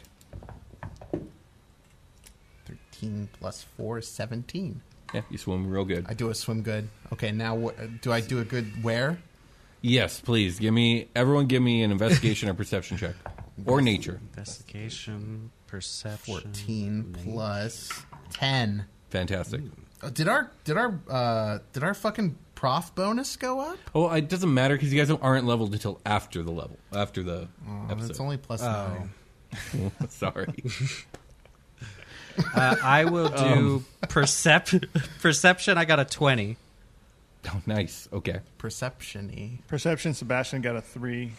13 2.66 3.30
plus 3.40 3.64
4 3.78 4.00
is 4.00 4.08
17. 4.08 4.82
Yeah, 5.14 5.22
you 5.32 5.38
swim 5.40 5.68
real 5.68 5.86
good. 5.86 6.06
I 6.08 6.14
do 6.14 6.30
a 6.30 6.36
swim 6.36 6.62
good. 6.62 6.88
Okay, 7.14 7.32
now 7.32 7.56
what, 7.56 8.02
do 8.02 8.12
I 8.12 8.22
do 8.22 8.40
a 8.40 8.44
good 8.46 8.84
where? 8.84 9.18
Yes, 9.82 10.20
please. 10.20 10.60
Give 10.60 10.74
me 10.74 11.08
everyone. 11.16 11.46
Give 11.48 11.62
me 11.62 11.84
an 11.84 11.92
investigation 11.92 12.50
or 12.50 12.54
perception 12.54 12.98
check, 12.98 13.16
or 13.66 13.82
nature. 13.82 14.20
Investigation, 14.36 15.52
perception. 15.68 16.42
14 16.42 17.16
plus 17.24 17.90
10. 18.32 18.86
Fantastic. 19.10 19.62
Oh, 20.04 20.10
did 20.10 20.28
our 20.28 20.52
did 20.66 20.78
our 20.78 21.00
uh, 21.10 21.60
did 21.74 21.84
our 21.84 21.94
fucking 21.94 22.38
prof 22.56 22.94
bonus 22.96 23.36
go 23.38 23.60
up? 23.62 23.78
Oh, 23.96 24.10
it 24.12 24.28
doesn't 24.30 24.54
matter 24.54 24.76
because 24.76 24.94
you 24.94 25.00
guys 25.04 25.10
aren't 25.22 25.46
leveled 25.46 25.74
until 25.74 26.00
after 26.06 26.44
the 26.44 26.52
level, 26.52 26.78
after 26.94 27.24
the 27.24 27.48
Oh, 27.68 27.86
episode. 27.90 28.10
it's 28.12 28.20
only 28.20 28.38
plus 28.38 28.62
Oh. 28.64 29.08
9. 29.74 29.92
Sorry. 30.10 30.64
Uh, 32.56 32.76
I 32.84 33.06
will 33.06 33.30
do 33.30 33.84
percep- 34.04 34.88
perception. 35.22 35.78
I 35.78 35.86
got 35.86 36.00
a 36.00 36.06
twenty. 36.06 36.56
oh, 37.54 37.62
nice. 37.66 38.08
Okay. 38.12 38.40
Perception-y. 38.58 39.60
Perception. 39.68 40.14
Sebastian 40.14 40.62
got 40.62 40.76
a 40.76 40.82
three. 40.82 41.32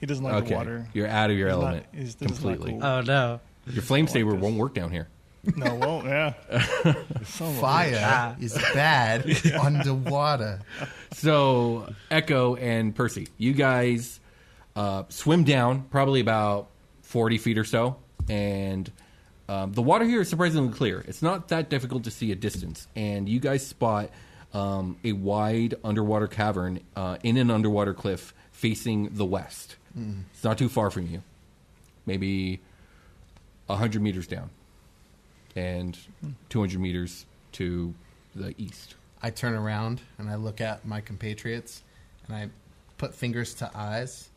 He 0.00 0.06
doesn't 0.06 0.24
like 0.24 0.34
okay. 0.34 0.50
the 0.50 0.54
water. 0.54 0.88
You're 0.94 1.08
out 1.08 1.30
of 1.30 1.36
your 1.36 1.48
He's 1.48 1.56
not- 1.56 1.64
element 1.64 1.86
he's- 1.92 2.14
this 2.14 2.30
is 2.30 2.44
not 2.44 2.50
completely. 2.52 2.72
cool. 2.80 2.84
Oh 2.84 3.00
no! 3.00 3.40
Your 3.66 3.82
flame 3.82 4.06
saber 4.06 4.34
won't 4.34 4.56
work 4.56 4.74
down 4.74 4.90
here. 4.90 5.08
No, 5.56 5.74
well, 5.76 6.02
yeah. 6.04 6.34
Son 7.24 7.48
of 7.50 7.56
a 7.56 7.60
Fire 7.60 8.36
is 8.40 8.54
bad 8.74 9.24
underwater. 9.60 10.60
So 11.12 11.92
Echo 12.10 12.56
and 12.56 12.94
Percy, 12.94 13.28
you 13.38 13.52
guys 13.54 14.20
uh, 14.76 15.04
swim 15.08 15.44
down 15.44 15.82
probably 15.90 16.20
about 16.20 16.68
forty 17.02 17.38
feet 17.38 17.56
or 17.58 17.64
so, 17.64 17.96
and 18.28 18.90
um, 19.48 19.72
the 19.72 19.82
water 19.82 20.04
here 20.04 20.20
is 20.20 20.28
surprisingly 20.28 20.72
clear. 20.72 21.04
It's 21.08 21.22
not 21.22 21.48
that 21.48 21.70
difficult 21.70 22.04
to 22.04 22.10
see 22.10 22.30
a 22.32 22.36
distance, 22.36 22.86
and 22.94 23.28
you 23.28 23.40
guys 23.40 23.66
spot 23.66 24.10
um, 24.54 24.96
a 25.04 25.12
wide 25.12 25.74
underwater 25.84 26.26
cavern 26.26 26.80
uh, 26.96 27.18
in 27.22 27.36
an 27.36 27.50
underwater 27.50 27.94
cliff 27.94 28.34
facing 28.52 29.10
the 29.14 29.24
west. 29.24 29.76
It's 30.32 30.44
not 30.44 30.58
too 30.58 30.68
far 30.68 30.90
from 30.90 31.06
you, 31.08 31.22
maybe 32.06 32.60
hundred 33.68 34.00
meters 34.00 34.26
down, 34.26 34.50
and 35.56 35.98
two 36.48 36.60
hundred 36.60 36.80
meters 36.80 37.26
to 37.52 37.94
the 38.34 38.54
east. 38.58 38.94
I 39.22 39.30
turn 39.30 39.54
around 39.54 40.00
and 40.18 40.30
I 40.30 40.36
look 40.36 40.60
at 40.60 40.86
my 40.86 41.00
compatriots 41.00 41.82
and 42.26 42.36
I 42.36 42.50
put 42.96 43.14
fingers 43.14 43.54
to 43.54 43.70
eyes 43.74 44.28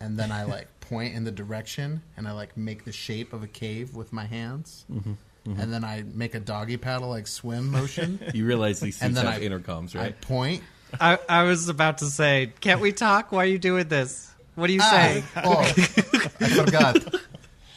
and 0.00 0.18
then 0.18 0.32
I 0.32 0.44
like 0.44 0.66
point 0.80 1.14
in 1.14 1.22
the 1.24 1.30
direction 1.30 2.02
and 2.16 2.26
I 2.26 2.32
like 2.32 2.56
make 2.56 2.84
the 2.84 2.92
shape 2.92 3.32
of 3.32 3.42
a 3.44 3.46
cave 3.46 3.94
with 3.94 4.12
my 4.12 4.24
hands, 4.24 4.84
Mm-hmm, 4.92 5.12
and 5.46 5.72
then 5.72 5.84
I 5.84 6.02
make 6.14 6.34
a 6.34 6.40
doggy 6.40 6.76
paddle 6.76 7.08
like 7.08 7.26
swim 7.26 7.70
motion. 7.70 8.18
You 8.34 8.44
realize 8.46 8.80
these 8.80 9.00
And 9.00 9.14
suits 9.16 9.22
then 9.24 9.32
have 9.32 9.42
I- 9.42 9.46
intercoms, 9.46 9.96
I 9.96 9.98
right? 10.00 10.20
point. 10.20 10.62
I, 11.00 11.18
I 11.28 11.42
was 11.44 11.68
about 11.68 11.98
to 11.98 12.06
say, 12.06 12.52
can't 12.60 12.80
we 12.80 12.92
talk? 12.92 13.32
Why 13.32 13.44
are 13.44 13.46
you 13.48 13.58
doing 13.58 13.88
this? 13.88 14.30
What 14.54 14.70
are 14.70 14.72
you 14.72 14.80
Ah, 14.82 14.90
saying? 14.90 15.24
oh, 15.44 15.58
I 15.60 16.48
forgot. 16.48 17.14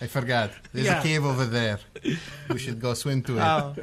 I 0.01 0.07
forgot. 0.07 0.51
There's 0.73 0.85
Yeah. 0.87 0.99
a 0.99 1.03
cave 1.03 1.25
over 1.25 1.45
there. 1.45 1.79
We 2.49 2.57
should 2.59 2.79
go 2.79 2.93
swim 2.93 3.21
to 3.23 3.37
it. 3.37 3.41
Oh. 3.41 3.75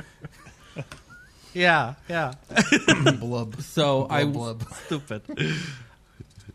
Yeah, 1.54 1.94
yeah. 2.08 2.32
blub. 3.20 3.60
So 3.62 4.06
I, 4.10 4.24
blub, 4.24 4.58
blub. 4.60 4.74
Stupid. 4.86 5.22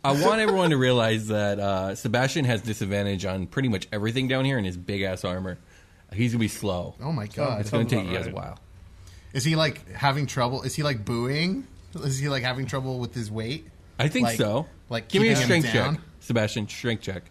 I 0.04 0.12
want 0.14 0.42
everyone 0.42 0.70
to 0.72 0.78
realize 0.78 1.28
that 1.28 1.60
uh, 1.60 1.96
Sebastian 1.96 2.46
has 2.46 2.62
disadvantage 2.62 3.26
on 3.26 3.48
pretty 3.48 3.68
much 3.70 3.88
everything 3.92 4.28
down 4.28 4.46
here 4.46 4.58
in 4.58 4.64
his 4.66 4.78
big 4.78 5.02
ass 5.02 5.24
armor. 5.26 5.58
He's 6.13 6.32
gonna 6.34 6.39
be 6.39 6.48
slow. 6.48 6.96
Oh 7.01 7.12
my 7.12 7.27
god. 7.27 7.62
It's 7.62 7.70
gonna 7.70 7.86
take 7.86 8.06
you 8.06 8.13
guys 8.13 8.27
a 8.27 8.32
while. 8.32 8.60
Is 9.34 9.44
he 9.46 9.56
like 9.56 9.89
having 9.91 10.27
trouble? 10.27 10.63
Is 10.63 10.75
he 10.75 10.84
like 10.84 11.06
booing? 11.06 11.65
Is 11.96 12.20
he 12.20 12.27
like 12.30 12.44
having 12.44 12.65
trouble 12.65 13.00
with 13.00 13.13
his 13.13 13.32
weight? 13.32 13.68
I 14.00 14.08
think 14.08 14.27
Like- 14.27 14.38
so. 14.38 14.68
like 14.89 15.08
give 15.08 15.22
me 15.22 15.30
a 15.30 15.36
keeping 15.36 15.41
him 15.41 15.62
strength 15.62 15.74
down? 15.74 15.96
check, 15.96 16.03
Sebastian. 16.20 16.68
Strength 16.68 17.01
check. 17.03 17.24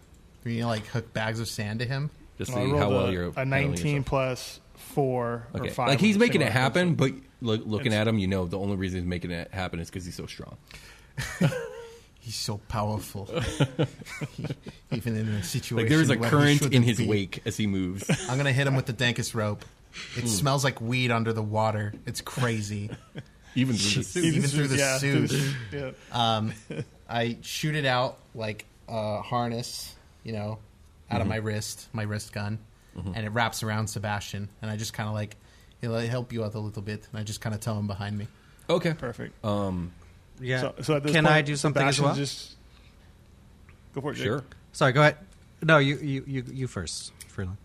Can 0.43 0.51
you 0.53 0.65
like 0.65 0.85
hook 0.87 1.13
bags 1.13 1.39
of 1.39 1.47
sand 1.47 1.79
to 1.79 1.85
him? 1.85 2.09
Just 2.37 2.51
I 2.51 2.55
see 2.55 2.59
rolled 2.71 2.77
how 2.79 2.89
well 2.89 3.05
a, 3.07 3.11
you're 3.11 3.27
a 3.27 3.33
handling 3.35 3.69
19 3.71 3.85
yourself. 3.87 4.05
plus 4.07 4.59
four 4.75 5.47
or 5.53 5.59
Okay, 5.61 5.69
five. 5.69 5.89
like 5.89 5.99
he's 5.99 6.15
with 6.15 6.21
making 6.27 6.41
it 6.41 6.45
single 6.45 6.61
happen, 6.61 6.89
rifle. 6.97 7.07
but 7.17 7.45
look, 7.45 7.61
looking 7.65 7.87
It's- 7.87 8.01
at 8.01 8.07
him, 8.07 8.17
you 8.17 8.27
know 8.27 8.47
the 8.47 8.57
only 8.57 8.77
reason 8.77 8.99
he's 9.01 9.07
making 9.07 9.29
it 9.31 9.51
happen 9.53 9.79
is 9.79 9.89
because 9.89 10.05
he's 10.05 10.15
so 10.15 10.25
strong. 10.25 10.57
He's 12.21 12.35
so 12.35 12.59
powerful. 12.69 13.27
Even 14.91 15.15
in 15.17 15.27
a 15.29 15.43
situation 15.43 15.77
Like 15.77 15.89
there's 15.89 16.09
a 16.09 16.17
where 16.17 16.29
current 16.29 16.61
in 16.73 16.83
his 16.83 16.99
be. 16.99 17.07
wake 17.07 17.41
as 17.45 17.57
he 17.57 17.67
moves. 17.67 18.09
I'm 18.29 18.37
gonna 18.37 18.51
hit 18.53 18.67
him 18.67 18.75
with 18.75 18.85
the 18.85 18.93
dankest 18.93 19.33
rope. 19.35 19.65
It 20.15 20.27
smells 20.27 20.63
like 20.63 20.79
weed 20.79 21.11
under 21.11 21.33
the 21.33 21.41
water. 21.41 21.93
It's 22.05 22.21
crazy. 22.21 22.89
Even 23.55 23.75
through 23.75 24.03
the 24.03 24.07
suit. 24.07 24.23
Even 24.23 24.49
through 24.49 24.67
the 24.67 24.77
yeah, 24.77 24.97
suit. 24.97 25.29
through 25.29 25.39
the- 25.71 25.95
yeah. 26.11 26.37
Um, 26.37 26.53
I 27.09 27.37
shoot 27.41 27.75
it 27.75 27.85
out 27.85 28.17
like 28.33 28.65
a 28.87 29.21
harness, 29.21 29.93
you 30.23 30.31
know, 30.31 30.59
out 31.09 31.19
of 31.19 31.27
my 31.27 31.35
wrist, 31.37 31.89
my 31.91 32.03
wrist 32.03 32.31
gun, 32.31 32.59
and 32.95 33.25
it 33.25 33.29
wraps 33.31 33.63
around 33.63 33.87
Sebastian. 33.87 34.47
And 34.61 34.71
I 34.71 34.77
just 34.77 34.93
kind 34.93 35.09
of 35.09 35.15
like, 35.15 35.35
he'll 35.81 35.97
help 35.97 36.31
you 36.31 36.45
out 36.45 36.53
a 36.55 36.59
little 36.59 36.81
bit. 36.81 37.05
And 37.11 37.19
I 37.19 37.23
just 37.23 37.41
kind 37.41 37.53
of 37.53 37.59
tell 37.59 37.77
him 37.77 37.87
behind 37.87 38.17
me. 38.17 38.27
Okay. 38.69 38.93
Perfect. 38.93 39.43
Um, 39.43 39.91
Yeah. 40.41 40.61
So, 40.61 40.73
so 40.81 40.95
at 40.95 41.03
this 41.03 41.11
Can 41.13 41.23
point, 41.23 41.35
I 41.35 41.41
do 41.41 41.55
something 41.55 41.81
as 41.83 41.95
Sebastian's 41.95 42.17
well? 42.17 42.25
Just 42.25 42.55
go 43.95 44.01
for 44.01 44.11
it. 44.11 44.15
Jake. 44.15 44.23
sure. 44.25 44.43
Sorry, 44.73 44.91
go 44.93 45.01
ahead. 45.01 45.17
No, 45.61 45.77
you 45.77 45.97
you 45.97 46.23
you, 46.25 46.43
you 46.51 46.67
first, 46.67 47.11
Freeland. 47.27 47.57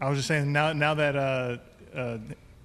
I 0.00 0.08
was 0.08 0.18
just 0.18 0.28
saying 0.28 0.52
now 0.52 0.72
now 0.72 0.94
that 0.94 1.16
uh, 1.16 1.56
uh, 1.94 2.18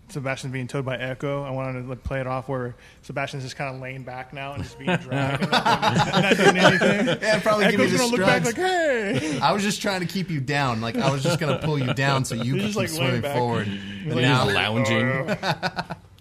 Sebastian's 0.09 0.53
being 0.53 0.67
towed 0.67 0.85
by 0.85 0.97
Echo, 0.97 1.43
I 1.43 1.49
wanted 1.51 1.81
to 1.83 1.87
like, 1.89 2.03
play 2.03 2.19
it 2.19 2.27
off 2.27 2.47
where 2.49 2.75
Sebastian's 3.01 3.43
just 3.43 3.55
kind 3.55 3.73
of 3.73 3.81
laying 3.81 4.03
back 4.03 4.33
now 4.33 4.53
and 4.53 4.63
just 4.63 4.77
being 4.77 4.95
dragged 4.97 5.41
and 5.43 5.51
not, 5.51 6.37
doing- 6.37 6.57
anything. 6.57 7.07
Yeah, 7.21 7.39
probably 7.39 7.71
give 7.71 7.79
me 7.79 7.85
Echo's 7.87 7.91
the 7.93 7.97
gonna 7.97 8.11
look 8.11 8.19
back 8.21 8.45
like, 8.45 8.55
hey. 8.55 9.39
I 9.41 9.51
was 9.53 9.63
just 9.63 9.81
trying 9.81 10.01
to 10.01 10.07
keep 10.07 10.29
you 10.29 10.39
down. 10.39 10.81
Like 10.81 10.97
I 10.97 11.11
was 11.11 11.23
just 11.23 11.39
gonna 11.39 11.59
pull 11.59 11.79
you 11.79 11.93
down 11.93 12.25
so 12.25 12.35
you 12.35 12.55
He's 12.55 12.75
could 12.75 12.81
just, 12.87 12.93
keep 12.93 13.01
like, 13.01 13.09
laying 13.11 13.21
swimming 13.21 13.37
forward. 13.37 13.67
He's 13.67 14.05
But 14.07 14.15
like, 14.15 14.21
now, 14.23 14.49
lounging. 14.49 15.09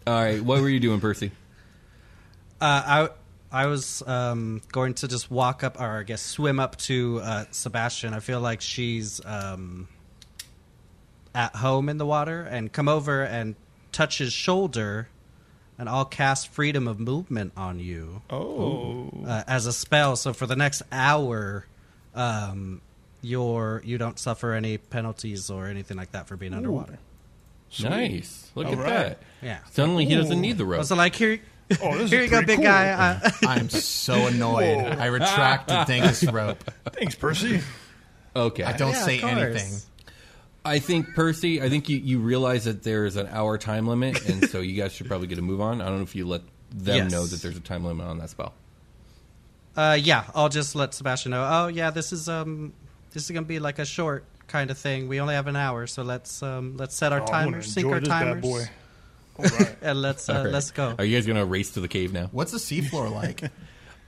All 0.06 0.22
right. 0.22 0.42
What 0.42 0.60
were 0.62 0.68
you 0.70 0.80
doing, 0.80 1.00
Percy? 1.00 1.32
Uh, 2.60 3.08
I 3.52 3.62
I 3.62 3.66
was 3.66 4.02
um, 4.06 4.60
going 4.72 4.94
to 4.94 5.08
just 5.08 5.30
walk 5.30 5.62
up, 5.64 5.80
or 5.80 5.98
I 6.00 6.02
guess 6.02 6.20
swim 6.22 6.58
up 6.60 6.76
to 6.78 7.20
uh, 7.22 7.44
Sebastian. 7.50 8.12
I 8.14 8.20
feel 8.20 8.40
like 8.40 8.60
she's 8.60 9.24
um, 9.24 9.88
at 11.34 11.54
home 11.56 11.88
in 11.88 11.98
the 11.98 12.06
water, 12.06 12.42
and 12.42 12.72
come 12.72 12.88
over 12.88 13.22
and 13.22 13.54
touch 13.92 14.18
his 14.18 14.32
shoulder, 14.32 15.08
and 15.78 15.88
I'll 15.88 16.04
cast 16.04 16.48
freedom 16.48 16.86
of 16.88 16.98
movement 17.00 17.52
on 17.56 17.78
you 17.80 18.22
Oh. 18.30 19.10
uh, 19.26 19.44
as 19.46 19.66
a 19.66 19.72
spell. 19.72 20.16
So 20.16 20.32
for 20.32 20.46
the 20.46 20.56
next 20.56 20.82
hour, 20.92 21.64
um, 22.14 22.80
you're 23.22 23.82
you 23.84 23.98
don't 23.98 24.18
suffer 24.18 24.52
any 24.52 24.78
penalties 24.78 25.48
or 25.50 25.66
anything 25.68 25.96
like 25.96 26.12
that 26.12 26.26
for 26.28 26.36
being 26.36 26.52
underwater. 26.54 26.98
Nice. 27.82 28.50
Look 28.54 28.66
All 28.66 28.72
at 28.72 28.78
right. 28.78 28.88
that. 28.90 29.22
Yeah. 29.42 29.58
Suddenly 29.70 30.06
he 30.06 30.14
doesn't 30.14 30.40
need 30.40 30.56
the 30.58 30.64
rope. 30.64 30.84
So 30.84 30.94
like 30.96 31.14
here, 31.14 31.38
Oh, 31.82 31.92
this 31.94 32.04
is 32.04 32.10
here 32.10 32.22
you 32.22 32.28
go, 32.30 32.40
big 32.44 32.56
cool. 32.56 32.64
guy. 32.64 32.90
Uh, 32.90 33.30
I'm 33.46 33.68
so 33.68 34.14
annoyed. 34.26 34.78
I 34.78 35.06
retract 35.06 35.68
the 35.68 35.74
dankest 35.74 36.32
rope. 36.32 36.64
Thanks, 36.92 37.14
Percy. 37.14 37.60
Okay. 38.34 38.62
I 38.64 38.72
don't 38.76 38.92
Yeah, 38.92 39.02
say 39.04 39.20
anything. 39.20 39.80
I 40.64 40.78
think 40.78 41.14
Percy. 41.14 41.62
I 41.62 41.68
think 41.68 41.88
you, 41.88 41.98
you 41.98 42.18
realize 42.20 42.64
that 42.64 42.82
there 42.82 43.04
is 43.06 43.16
an 43.16 43.26
hour 43.28 43.58
time 43.58 43.86
limit, 43.86 44.26
and 44.28 44.48
so 44.48 44.60
you 44.60 44.80
guys 44.80 44.92
should 44.92 45.08
probably 45.08 45.26
get 45.26 45.38
a 45.38 45.42
move 45.42 45.60
on. 45.60 45.80
I 45.80 45.86
don't 45.86 45.96
know 45.98 46.02
if 46.02 46.14
you 46.14 46.26
let 46.26 46.42
them 46.70 46.96
Yes. 46.96 47.10
know 47.12 47.24
that 47.26 47.40
there's 47.42 47.56
a 47.56 47.60
time 47.60 47.84
limit 47.84 48.06
on 48.06 48.18
that 48.18 48.30
spell. 48.30 48.52
Uh, 49.76 49.96
yeah, 50.00 50.24
I'll 50.34 50.48
just 50.48 50.74
let 50.74 50.92
Sebastian 50.94 51.30
know. 51.30 51.46
Oh, 51.48 51.68
yeah, 51.68 51.90
this 51.90 52.12
is 52.12 52.28
um, 52.28 52.72
this 53.12 53.24
is 53.24 53.30
gonna 53.30 53.46
be 53.46 53.58
like 53.60 53.78
a 53.78 53.84
short 53.84 54.24
kind 54.48 54.70
of 54.70 54.78
thing. 54.78 55.08
We 55.08 55.20
only 55.20 55.34
have 55.34 55.46
an 55.46 55.56
hour, 55.56 55.86
so 55.86 56.02
let's 56.02 56.42
um, 56.42 56.76
let's 56.76 56.94
set 56.96 57.12
our 57.12 57.22
Oh, 57.22 57.26
timers, 57.26 57.72
sync 57.72 57.86
our 57.86 58.00
timers, 58.00 58.34
bad 58.36 58.42
boy. 58.42 58.58
All 58.60 58.66
right. 59.38 59.76
and 59.82 60.02
let's 60.02 60.28
uh, 60.28 60.34
All 60.34 60.44
right. 60.44 60.52
let's 60.52 60.70
go. 60.70 60.94
Are 60.98 61.04
you 61.04 61.16
guys 61.16 61.26
gonna 61.26 61.44
race 61.44 61.72
to 61.72 61.80
the 61.80 61.88
cave 61.88 62.12
now? 62.12 62.28
What's 62.32 62.52
the 62.52 62.58
seafloor 62.58 63.10
like? 63.12 63.42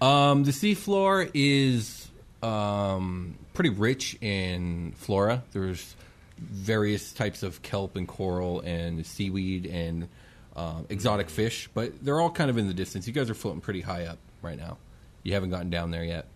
Um, 0.01 0.45
the 0.45 0.51
seafloor 0.51 1.31
is 1.35 2.09
um, 2.43 3.37
pretty 3.53 3.69
rich 3.69 4.17
in 4.23 4.95
flora. 4.97 5.43
There's 5.53 5.95
various 6.39 7.13
types 7.13 7.43
of 7.43 7.61
kelp 7.61 7.97
and 7.97 8.09
coral 8.09 8.61
and 8.61 9.05
seaweed 9.05 9.67
and 9.67 10.09
um, 10.57 10.87
exotic 10.89 11.29
fish, 11.29 11.69
but 11.75 12.03
they're 12.03 12.19
all 12.19 12.31
kind 12.31 12.49
of 12.49 12.57
in 12.57 12.67
the 12.67 12.73
distance. 12.73 13.07
You 13.07 13.13
guys 13.13 13.29
are 13.29 13.35
floating 13.35 13.61
pretty 13.61 13.83
high 13.83 14.07
up 14.07 14.17
right 14.41 14.57
now. 14.59 14.79
You 15.23 15.35
haven't 15.35 15.51
gotten 15.51 15.69
down 15.69 15.91
there 15.91 16.05
yet. 16.05 16.27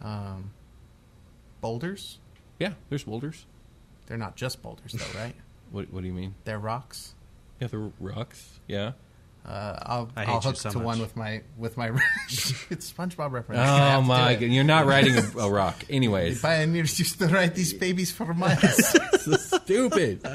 Um, 0.00 0.52
boulders? 1.60 2.18
Yeah, 2.60 2.74
there's 2.90 3.02
boulders. 3.02 3.44
They're 4.06 4.18
not 4.18 4.36
just 4.36 4.62
boulders, 4.62 4.92
though, 4.92 5.18
right? 5.20 5.34
What, 5.72 5.92
what 5.92 6.00
do 6.00 6.08
you 6.08 6.12
mean? 6.12 6.34
They're 6.44 6.58
rocks. 6.58 7.14
Yeah, 7.60 7.66
they're 7.68 7.90
rocks. 8.00 8.60
Yeah. 8.66 8.92
Uh, 9.44 9.78
I'll, 9.82 10.10
I 10.16 10.24
hate 10.24 10.28
I'll 10.28 10.34
you 10.36 10.40
hook 10.42 10.56
so 10.56 10.70
to 10.70 10.78
much. 10.78 10.84
one 10.84 11.00
with 11.00 11.16
my 11.16 11.42
with 11.56 11.76
my. 11.78 11.88
it's 12.28 12.92
SpongeBob 12.92 13.30
reference. 13.32 13.60
Oh 13.62 14.02
my 14.02 14.34
god, 14.34 14.42
you're 14.42 14.64
not 14.64 14.84
riding 14.86 15.16
a, 15.16 15.22
a 15.38 15.50
rock. 15.50 15.78
The 15.86 15.94
Anyways, 15.94 16.42
pioneers 16.42 16.98
used 16.98 17.18
to 17.20 17.26
ride 17.26 17.54
these 17.54 17.72
babies 17.72 18.12
for 18.12 18.34
miles. 18.34 18.60
so 19.22 19.32
stupid. 19.36 20.26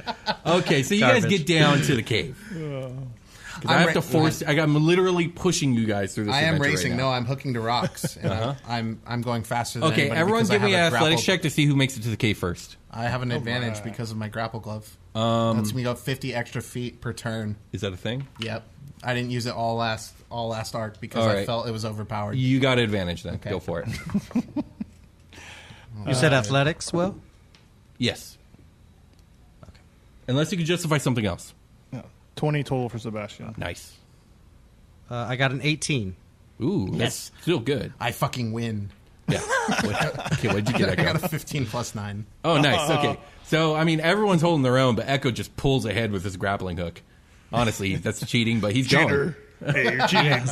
Okay, 0.46 0.82
so 0.82 0.96
you 0.96 1.02
guys 1.02 1.22
Garbage. 1.24 1.46
get 1.46 1.48
down 1.60 1.82
to 1.82 1.96
the 1.96 2.02
cave. 2.04 2.36
'Cause 2.52 3.72
I 3.72 3.76
I'm 3.76 3.82
have 3.84 3.94
to 3.94 4.00
ra- 4.00 4.02
force. 4.02 4.44
I 4.44 4.54
got, 4.54 4.64
I'm 4.64 4.76
literally 4.86 5.30
pushing 5.30 5.74
you 5.74 5.86
guys 5.86 6.14
through 6.14 6.26
this. 6.26 6.34
I 6.34 6.42
am 6.42 6.56
adventure 6.56 6.64
right 6.64 6.70
racing. 6.76 6.92
now. 6.98 7.04
no, 7.04 7.10
I'm 7.12 7.24
hooking 7.26 7.54
to 7.54 7.62
rocks, 7.62 8.18
and 8.18 8.34
I'm, 8.34 8.56
I'm 8.68 9.02
I'm 9.08 9.22
going 9.22 9.44
faster. 9.44 9.80
than 9.80 9.92
Okay, 9.94 10.02
anybody 10.02 10.20
everyone, 10.20 10.42
because 10.44 10.50
give 10.50 10.62
me 10.64 10.74
an 10.74 10.80
have 10.80 10.94
a 10.94 10.96
athletics 10.98 11.22
grapple- 11.22 11.36
check 11.38 11.42
to 11.44 11.50
see 11.52 11.66
who 11.66 11.76
makes 11.76 11.96
it 11.96 12.02
to 12.04 12.10
the 12.10 12.18
cave 12.18 12.38
first. 12.38 12.76
I 12.92 13.04
have 13.04 13.22
an 13.22 13.32
advantage 13.32 13.76
right. 13.76 13.84
because 13.84 14.12
of 14.12 14.18
my 14.18 14.28
grapple 14.30 14.60
glove. 14.60 14.98
Um, 15.16 15.58
Lets 15.58 15.74
me 15.74 15.82
go 15.84 15.96
50 15.96 16.34
extra 16.36 16.62
feet 16.62 17.00
per 17.02 17.14
turn. 17.14 17.56
Is 17.72 17.82
that 17.82 17.94
a 17.94 17.98
thing? 17.98 18.28
Yep. 18.40 18.64
I 19.04 19.14
didn't 19.14 19.32
use 19.32 19.46
it 19.46 19.54
all 19.54 19.76
last 19.76 20.14
all 20.30 20.50
last 20.50 20.76
arc 20.76 21.00
because 21.00 21.24
All 21.24 21.30
I 21.30 21.36
right. 21.36 21.46
felt 21.46 21.68
it 21.68 21.72
was 21.72 21.86
overpowered. 21.86 22.34
You 22.34 22.60
got 22.60 22.80
advantage 22.80 23.24
then. 23.24 23.36
Okay. 23.36 23.50
Go 23.52 23.60
for 23.60 23.82
it. 23.82 23.88
You 26.08 26.14
said 26.14 26.34
athletics, 26.34 26.92
Will? 26.94 27.16
yes. 27.98 28.38
Okay. 29.64 29.72
Unless 30.28 30.52
you 30.52 30.58
can 30.58 30.66
justify 30.68 30.98
something 30.98 31.26
else. 31.26 31.54
Yeah. 31.92 32.02
20 32.36 32.64
total 32.64 32.90
for 32.90 33.00
Sebastian. 33.00 33.56
Nice. 33.58 33.96
Uh, 35.10 35.16
I 35.16 35.36
got 35.36 35.52
an 35.52 35.62
18. 35.64 36.16
Ooh, 36.62 36.90
Yes. 36.92 37.00
that's 37.00 37.32
still 37.44 37.60
good. 37.60 37.94
I 38.00 38.12
fucking 38.12 38.52
win. 38.52 38.92
Yeah. 39.30 39.40
What- 39.40 40.34
okay, 40.34 40.48
what'd 40.50 40.68
you 40.70 40.76
get, 40.78 40.90
I 41.00 41.02
got 41.02 41.16
a 41.16 41.28
15 41.28 41.66
plus 41.66 41.96
9. 41.96 42.26
Oh, 42.44 42.58
nice. 42.60 42.90
Okay. 42.90 43.18
So, 43.48 43.76
I 43.76 43.84
mean, 43.84 44.00
everyone's 44.00 44.42
holding 44.42 44.64
their 44.64 44.78
own, 44.78 44.96
but 44.96 45.08
Echo 45.08 45.32
just 45.32 45.56
pulls 45.56 45.86
ahead 45.86 46.12
with 46.12 46.24
his 46.24 46.36
grappling 46.38 46.78
hook. 46.78 47.02
Honestly, 47.54 47.96
that's 47.96 48.26
cheating, 48.26 48.60
but 48.60 48.74
he's 48.74 48.88
going. 48.88 49.36
Hey, 49.66 49.96
you're 49.96 50.08
cheating. 50.08 50.44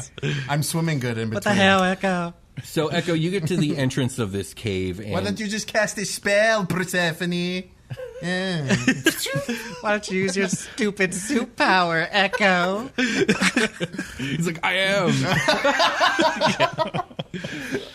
I'm 0.47 0.63
swimming 0.63 0.99
good 0.99 1.17
in 1.17 1.29
between. 1.29 1.33
What 1.33 1.43
the 1.43 1.53
hell, 1.53 1.83
Echo? 1.83 2.33
So, 2.63 2.87
Echo, 2.89 3.13
you 3.13 3.31
get 3.31 3.47
to 3.47 3.57
the 3.57 3.77
entrance 3.77 4.19
of 4.19 4.31
this 4.31 4.53
cave, 4.53 4.99
and 4.99 5.11
Why 5.11 5.21
don't 5.21 5.39
you 5.39 5.47
just 5.47 5.67
cast 5.67 5.97
a 5.97 6.05
spell, 6.05 6.65
Persephone? 6.67 7.63
Yeah. 8.21 8.75
Why 9.81 9.91
don't 9.91 10.09
you 10.09 10.21
use 10.21 10.37
your 10.37 10.47
stupid 10.47 11.13
soup 11.13 11.55
power, 11.57 12.07
Echo? 12.11 12.89
he's 14.17 14.45
like, 14.47 14.63
I 14.63 14.73
am. 14.75 15.11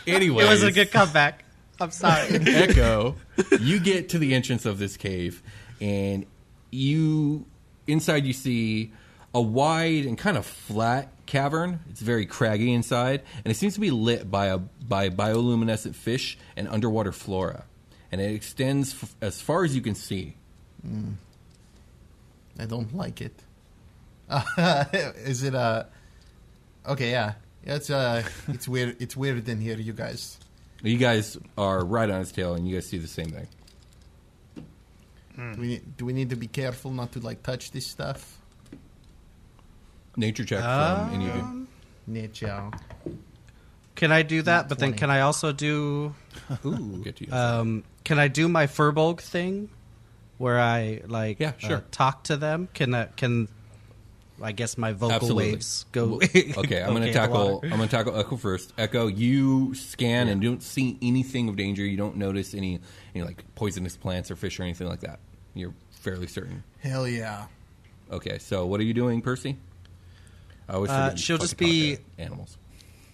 Anyway, 0.06 0.42
It 0.44 0.48
was 0.48 0.62
a 0.62 0.72
good 0.72 0.90
comeback. 0.90 1.44
I'm 1.80 1.90
sorry. 1.90 2.28
Echo, 2.46 3.16
you 3.60 3.78
get 3.80 4.08
to 4.10 4.18
the 4.18 4.34
entrance 4.34 4.66
of 4.66 4.78
this 4.78 4.96
cave, 4.96 5.42
and 5.80 6.26
you 6.70 7.46
inside 7.86 8.24
you 8.26 8.32
see 8.32 8.92
a 9.34 9.40
wide 9.40 10.04
and 10.06 10.16
kind 10.18 10.36
of 10.36 10.44
flat 10.46 11.10
cavern. 11.26 11.80
It's 11.90 12.00
very 12.00 12.26
craggy 12.26 12.72
inside, 12.72 13.22
and 13.44 13.50
it 13.50 13.56
seems 13.56 13.74
to 13.74 13.80
be 13.80 13.90
lit 13.90 14.30
by 14.30 14.46
a 14.46 14.58
by 14.58 15.10
bioluminescent 15.10 15.94
fish 15.94 16.36
and 16.56 16.66
underwater 16.68 17.12
flora. 17.12 17.64
and 18.10 18.20
it 18.20 18.34
extends 18.34 18.94
f- 18.94 19.14
as 19.20 19.40
far 19.40 19.64
as 19.64 19.74
you 19.76 19.82
can 19.82 19.94
see. 19.94 20.34
I 22.58 22.64
don't 22.66 22.94
like 22.96 23.20
it. 23.20 23.34
Uh, 24.28 24.84
is 25.16 25.42
it 25.42 25.54
uh 25.54 25.84
Okay, 26.86 27.10
yeah. 27.10 27.34
Yeah, 27.66 27.74
It's 27.76 27.90
uh 27.90 28.22
it's 28.48 28.66
weird 28.66 28.96
it's 29.00 29.16
weird 29.16 29.48
in 29.48 29.60
here, 29.60 29.76
you 29.76 29.92
guys. 29.92 30.38
You 30.82 30.96
guys 30.96 31.36
are 31.56 31.84
right 31.84 32.08
on 32.08 32.20
its 32.20 32.32
tail, 32.32 32.54
and 32.54 32.68
you 32.68 32.74
guys 32.76 32.86
see 32.86 32.98
the 32.98 33.08
same 33.08 33.30
thing. 33.30 33.46
Do 35.54 35.60
we 35.60 35.80
do 35.96 36.04
we 36.04 36.12
need 36.12 36.30
to 36.30 36.36
be 36.36 36.46
careful 36.48 36.90
not 36.90 37.12
to 37.12 37.20
like 37.20 37.42
touch 37.42 37.70
this 37.70 37.86
stuff? 37.86 38.38
Nature 40.16 40.44
check 40.44 40.60
from 40.62 41.14
any 41.14 41.28
of 41.28 41.36
you. 41.36 41.66
Nature. 42.06 42.70
Can 43.94 44.10
I 44.12 44.22
do 44.22 44.42
that? 44.42 44.68
But 44.68 44.78
then 44.78 44.90
20. 44.90 44.98
can 44.98 45.10
I 45.10 45.20
also 45.20 45.52
do? 45.52 46.14
We'll 46.64 46.98
get 46.98 47.16
to 47.16 47.26
you. 47.26 47.32
Um, 47.32 47.84
can 48.04 48.18
I 48.18 48.28
do 48.28 48.48
my 48.48 48.66
Firbolg 48.66 49.20
thing, 49.20 49.68
where 50.38 50.58
I 50.58 51.02
like 51.06 51.38
Yeah, 51.40 51.52
sure. 51.58 51.76
uh, 51.78 51.80
talk 51.90 52.24
to 52.24 52.36
them? 52.36 52.68
Can 52.74 52.94
I, 52.94 53.04
can 53.06 53.48
I 54.42 54.52
guess 54.52 54.78
my 54.78 54.92
vocal 54.92 55.12
Absolutely. 55.12 55.52
waves 55.52 55.86
go? 55.92 56.20
Okay, 56.56 56.82
I'm 56.82 56.90
going 56.90 57.02
to 57.02 57.08
okay 57.08 57.12
tackle. 57.12 57.60
I'm 57.64 57.70
going 57.70 57.82
to 57.82 57.88
tackle 57.88 58.16
Echo 58.18 58.36
first. 58.36 58.72
Echo, 58.78 59.06
you 59.06 59.74
scan 59.74 60.28
and 60.28 60.40
don't 60.40 60.62
see 60.62 60.98
anything 61.02 61.48
of 61.48 61.56
danger. 61.56 61.84
You 61.84 61.96
don't 61.96 62.16
notice 62.16 62.54
any, 62.54 62.80
any 63.14 63.24
like 63.24 63.44
poisonous 63.54 63.96
plants 63.96 64.30
or 64.30 64.36
fish 64.36 64.58
or 64.60 64.62
anything 64.62 64.88
like 64.88 65.00
that. 65.00 65.18
You're 65.54 65.74
fairly 65.90 66.26
certain. 66.26 66.62
Hell 66.80 67.08
yeah. 67.08 67.46
Okay, 68.10 68.38
so 68.38 68.64
what 68.66 68.80
are 68.80 68.84
you 68.84 68.94
doing, 68.94 69.20
Percy? 69.20 69.56
I 70.68 70.74
always 70.74 70.90
Uh, 70.90 71.14
she'll 71.16 71.38
just 71.38 71.56
be- 71.56 71.98
animals. 72.18 72.56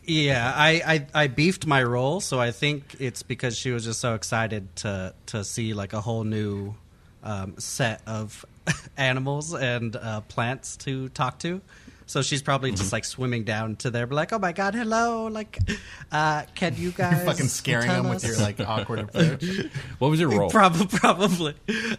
Yeah, 0.07 0.52
I, 0.54 0.83
I 1.14 1.23
I 1.23 1.26
beefed 1.28 1.66
my 1.66 1.83
role, 1.83 2.21
so 2.21 2.38
I 2.38 2.50
think 2.50 2.97
it's 2.99 3.23
because 3.23 3.57
she 3.57 3.71
was 3.71 3.85
just 3.87 4.00
so 4.00 4.14
excited 4.14 4.76
to 4.76 5.14
to 5.26 5.43
see 5.45 5.73
like 5.73 5.95
a 5.95 6.00
whole 6.02 6.25
new 6.25 6.75
um, 7.23 7.54
set 7.59 8.02
of 8.07 8.45
animals 8.97 9.54
and 9.54 9.94
uh, 9.97 10.21
plants 10.23 10.76
to 10.78 11.09
talk 11.11 11.38
to. 11.40 11.61
So 12.06 12.21
she's 12.21 12.42
probably 12.42 12.71
just 12.71 12.85
Mm-hmm. 12.85 12.94
like 12.97 13.04
swimming 13.06 13.44
down 13.44 13.76
to 13.76 13.90
there, 13.90 14.06
be 14.06 14.14
like, 14.14 14.33
"Oh 14.35 14.38
my 14.38 14.52
god, 14.52 14.75
hello! 14.75 15.26
Like, 15.28 15.59
uh, 16.12 16.42
can 16.54 16.75
you 16.76 16.90
guys 16.97 17.25
Fucking 17.25 17.49
scaring 17.49 17.87
tell 17.87 18.02
them 18.02 18.12
us?" 18.12 18.23
with 18.23 18.37
your 18.37 18.44
like 18.47 18.61
awkward 18.61 18.99
approach. 18.99 19.42
What 19.99 20.09
was 20.11 20.21
your 20.21 20.28
role? 20.28 20.50
Probably, 20.50 20.87
probably. 20.87 21.54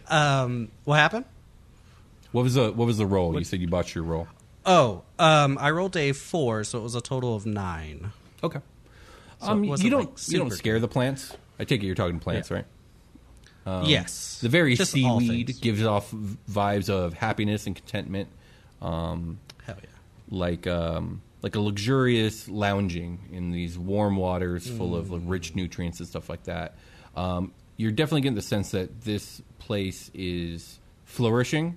Um, 0.07 0.69
what 0.83 0.97
happened? 0.97 1.25
What 2.33 2.43
was 2.43 2.53
the 2.53 2.71
What 2.71 2.85
was 2.85 2.97
the 2.99 3.07
roll? 3.07 3.35
You 3.37 3.43
said 3.45 3.61
you 3.61 3.67
bought 3.67 3.95
your 3.95 4.03
roll. 4.03 4.27
Oh, 4.63 5.01
um, 5.17 5.57
I 5.59 5.71
rolled 5.71 5.97
a 5.97 6.11
four, 6.11 6.63
so 6.63 6.77
it 6.79 6.83
was 6.83 6.93
a 6.95 7.01
total 7.01 7.35
of 7.35 7.45
nine. 7.47 8.11
Okay. 8.43 8.59
So 9.41 9.47
um, 9.47 9.63
it 9.63 9.67
wasn't, 9.67 9.85
you 9.85 9.89
don't 9.91 9.99
like, 10.11 10.27
you 10.29 10.37
don't 10.37 10.49
super 10.49 10.55
scare 10.57 10.79
the 10.79 10.87
plants. 10.87 11.35
I 11.59 11.63
take 11.65 11.81
it 11.81 11.85
you're 11.87 11.95
talking 11.95 12.19
plants, 12.19 12.51
right? 12.51 12.65
Yes, 13.65 14.39
The 14.41 14.49
very 14.49 14.75
Just 14.75 14.95
all 15.03 15.19
seaweed 15.19 15.47
things. 15.47 15.59
gives 15.59 15.83
off 15.83 16.11
vibes 16.11 16.89
of 16.89 17.13
happiness 17.13 17.65
and 17.65 17.75
contentment, 17.75 18.29
um, 18.81 19.39
Hell 19.65 19.77
yeah. 19.81 19.89
like 20.29 20.67
um, 20.67 21.21
like 21.41 21.55
a 21.55 21.59
luxurious 21.59 22.47
lounging 22.47 23.19
in 23.31 23.51
these 23.51 23.77
warm 23.77 24.15
waters 24.17 24.69
full 24.69 24.95
of 24.95 25.09
like, 25.11 25.21
rich 25.25 25.55
nutrients 25.55 25.99
and 25.99 26.07
stuff 26.07 26.29
like 26.29 26.43
that. 26.43 26.75
Um, 27.15 27.51
you're 27.77 27.91
definitely 27.91 28.21
getting 28.21 28.35
the 28.35 28.41
sense 28.41 28.71
that 28.71 29.01
this 29.01 29.41
place 29.59 30.09
is 30.13 30.79
flourishing, 31.05 31.75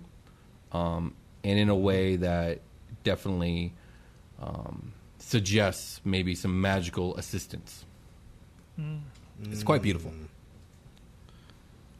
um, 0.72 1.14
and 1.44 1.58
in 1.58 1.68
a 1.70 1.74
way 1.76 2.16
that 2.16 2.60
definitely 3.04 3.72
um, 4.40 4.92
suggests 5.18 6.00
maybe 6.04 6.34
some 6.34 6.60
magical 6.60 7.16
assistance. 7.16 7.84
It's 9.50 9.62
quite 9.64 9.82
beautiful. 9.82 10.12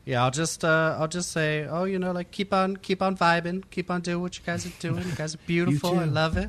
Yeah, 0.09 0.25
I'll 0.25 0.31
just 0.31 0.65
uh, 0.65 0.97
I'll 0.99 1.07
just 1.07 1.33
say, 1.33 1.67
oh, 1.67 1.85
you 1.85 1.99
know, 1.99 2.13
like 2.13 2.31
keep 2.31 2.55
on 2.55 2.79
keep 2.79 3.03
on 3.03 3.15
vibing, 3.15 3.63
keep 3.69 3.91
on 3.91 4.01
doing 4.01 4.23
what 4.23 4.39
you 4.39 4.43
guys 4.43 4.65
are 4.65 4.73
doing. 4.81 5.07
You 5.07 5.13
guys 5.15 5.35
are 5.35 5.39
beautiful. 5.47 5.99
I 5.99 6.07
love 6.07 6.39
it. 6.39 6.49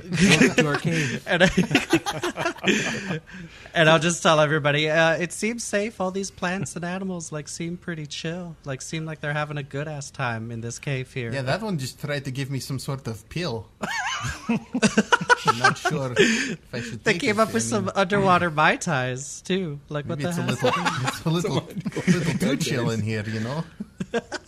To 0.00 0.66
our 0.66 0.76
cave. 0.76 1.22
And, 1.26 1.42
I, 1.44 3.20
and 3.74 3.88
I'll 3.88 3.98
just 3.98 4.22
tell 4.22 4.40
everybody, 4.40 4.88
uh, 4.90 5.12
it 5.14 5.32
seems 5.32 5.64
safe. 5.64 6.00
All 6.00 6.10
these 6.10 6.30
plants 6.30 6.76
and 6.76 6.84
animals 6.84 7.32
like 7.32 7.48
seem 7.48 7.76
pretty 7.76 8.06
chill. 8.06 8.56
Like 8.64 8.82
seem 8.82 9.04
like 9.06 9.20
they're 9.20 9.32
having 9.32 9.58
a 9.58 9.62
good 9.62 9.88
ass 9.88 10.10
time 10.10 10.50
in 10.50 10.60
this 10.60 10.78
cave 10.78 11.12
here. 11.12 11.32
Yeah, 11.32 11.42
that 11.42 11.62
one 11.62 11.78
just 11.78 12.00
tried 12.00 12.24
to 12.24 12.30
give 12.30 12.50
me 12.50 12.60
some 12.60 12.78
sort 12.78 13.06
of 13.06 13.28
pill. 13.28 13.66
I'm 14.48 14.58
not 15.58 15.78
sure 15.78 16.12
if 16.16 16.58
I 16.74 16.80
should 16.80 17.04
they 17.04 17.12
take 17.12 17.20
came 17.22 17.38
it. 17.38 17.42
up 17.42 17.52
with 17.54 17.64
I 17.64 17.66
some 17.66 17.84
mean, 17.86 17.92
underwater 17.96 18.50
mai 18.50 18.76
tais 18.76 19.40
too. 19.42 19.80
Like 19.88 20.06
what 20.06 20.18
Maybe 20.18 20.24
the 20.24 20.28
it's 20.30 20.38
a 20.38 20.42
little, 20.46 20.72
it's 20.76 21.24
a 21.24 21.30
little, 21.30 21.68
little 22.06 22.38
too 22.38 22.56
chill 22.56 22.90
in 22.90 23.00
here, 23.00 23.24
you 23.26 23.40
know. 23.40 23.64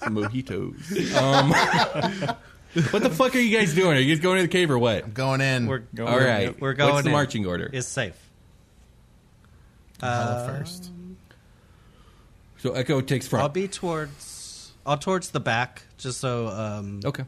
mojitos. 0.03 1.15
Um, 1.17 2.37
what 2.91 3.03
the 3.03 3.11
fuck 3.11 3.35
are 3.35 3.39
you 3.39 3.57
guys 3.57 3.75
doing? 3.75 3.97
Are 3.97 4.01
you 4.01 4.15
guys 4.15 4.23
going 4.23 4.37
to 4.37 4.43
the 4.43 4.49
cave 4.49 4.71
or 4.71 4.79
what? 4.79 5.05
I'm 5.05 5.13
going 5.13 5.41
in. 5.41 5.67
We're 5.67 5.81
Go 5.95 6.07
All 6.07 6.19
in. 6.19 6.55
we're 6.59 6.73
going. 6.73 6.93
What's 6.95 7.05
the 7.05 7.11
in. 7.11 7.13
marching 7.13 7.47
order? 7.47 7.69
Is 7.73 7.87
safe. 7.87 8.17
hella 10.01 10.47
first. 10.59 10.91
so 12.59 12.73
Echo 12.73 13.01
takes 13.01 13.29
front. 13.29 13.43
I'll 13.43 13.49
be 13.49 13.69
towards. 13.69 14.73
I'll 14.87 14.99
towards 14.99 15.31
the 15.31 15.41
back, 15.41 15.83
just 15.99 16.19
so 16.19 16.49
um, 16.49 17.01
okay. 17.05 17.25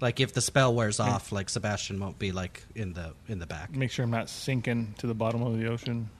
like 0.00 0.18
if 0.20 0.32
the 0.32 0.40
spell 0.40 0.74
wears 0.74 0.98
off, 1.00 1.30
like 1.30 1.48
Sebastian 1.48 2.00
won't 2.00 2.18
be 2.18 2.32
like 2.32 2.64
in 2.74 2.92
the 2.94 3.12
in 3.28 3.38
the 3.38 3.46
back. 3.46 3.74
Make 3.76 3.90
sure 3.90 4.04
I'm 4.04 4.10
not 4.10 4.28
sinking 4.28 4.94
to 4.98 5.06
the 5.06 5.14
bottom 5.14 5.42
of 5.42 5.56
the 5.58 5.66
ocean. 5.68 6.10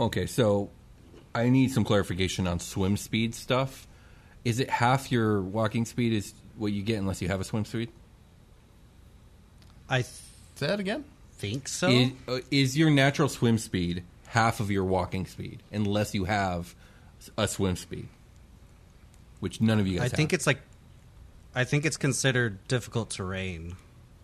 Okay. 0.00 0.26
So 0.26 0.70
I 1.34 1.48
need 1.48 1.70
some 1.70 1.84
clarification 1.84 2.46
on 2.46 2.60
swim 2.60 2.96
speed 2.96 3.34
stuff. 3.34 3.86
Is 4.44 4.60
it 4.60 4.68
half 4.70 5.10
your 5.12 5.40
walking 5.40 5.84
speed 5.84 6.12
is 6.12 6.34
what 6.58 6.72
you 6.72 6.82
get 6.82 6.98
unless 6.98 7.22
you 7.22 7.28
have 7.28 7.40
a 7.40 7.44
swim 7.44 7.64
speed? 7.64 7.90
I 9.88 10.02
th- 10.02 10.06
Say 10.56 10.66
that 10.66 10.80
again. 10.80 11.04
think 11.38 11.68
so. 11.68 11.88
Is, 11.88 12.10
uh, 12.26 12.38
is 12.50 12.76
your 12.76 12.90
natural 12.90 13.28
swim 13.28 13.58
speed 13.58 14.02
half 14.26 14.60
of 14.60 14.70
your 14.70 14.84
walking 14.84 15.24
speed 15.26 15.62
unless 15.72 16.14
you 16.14 16.24
have 16.24 16.74
a 17.36 17.46
swim 17.48 17.76
speed? 17.76 18.08
Which 19.40 19.60
none 19.60 19.78
of 19.78 19.86
you 19.86 19.98
guys 20.00 20.12
I 20.12 20.16
think 20.16 20.32
it's 20.32 20.46
like, 20.46 20.60
I 21.54 21.64
think 21.64 21.86
it's 21.86 21.96
considered 21.96 22.58
difficult 22.66 23.10
terrain, 23.10 23.76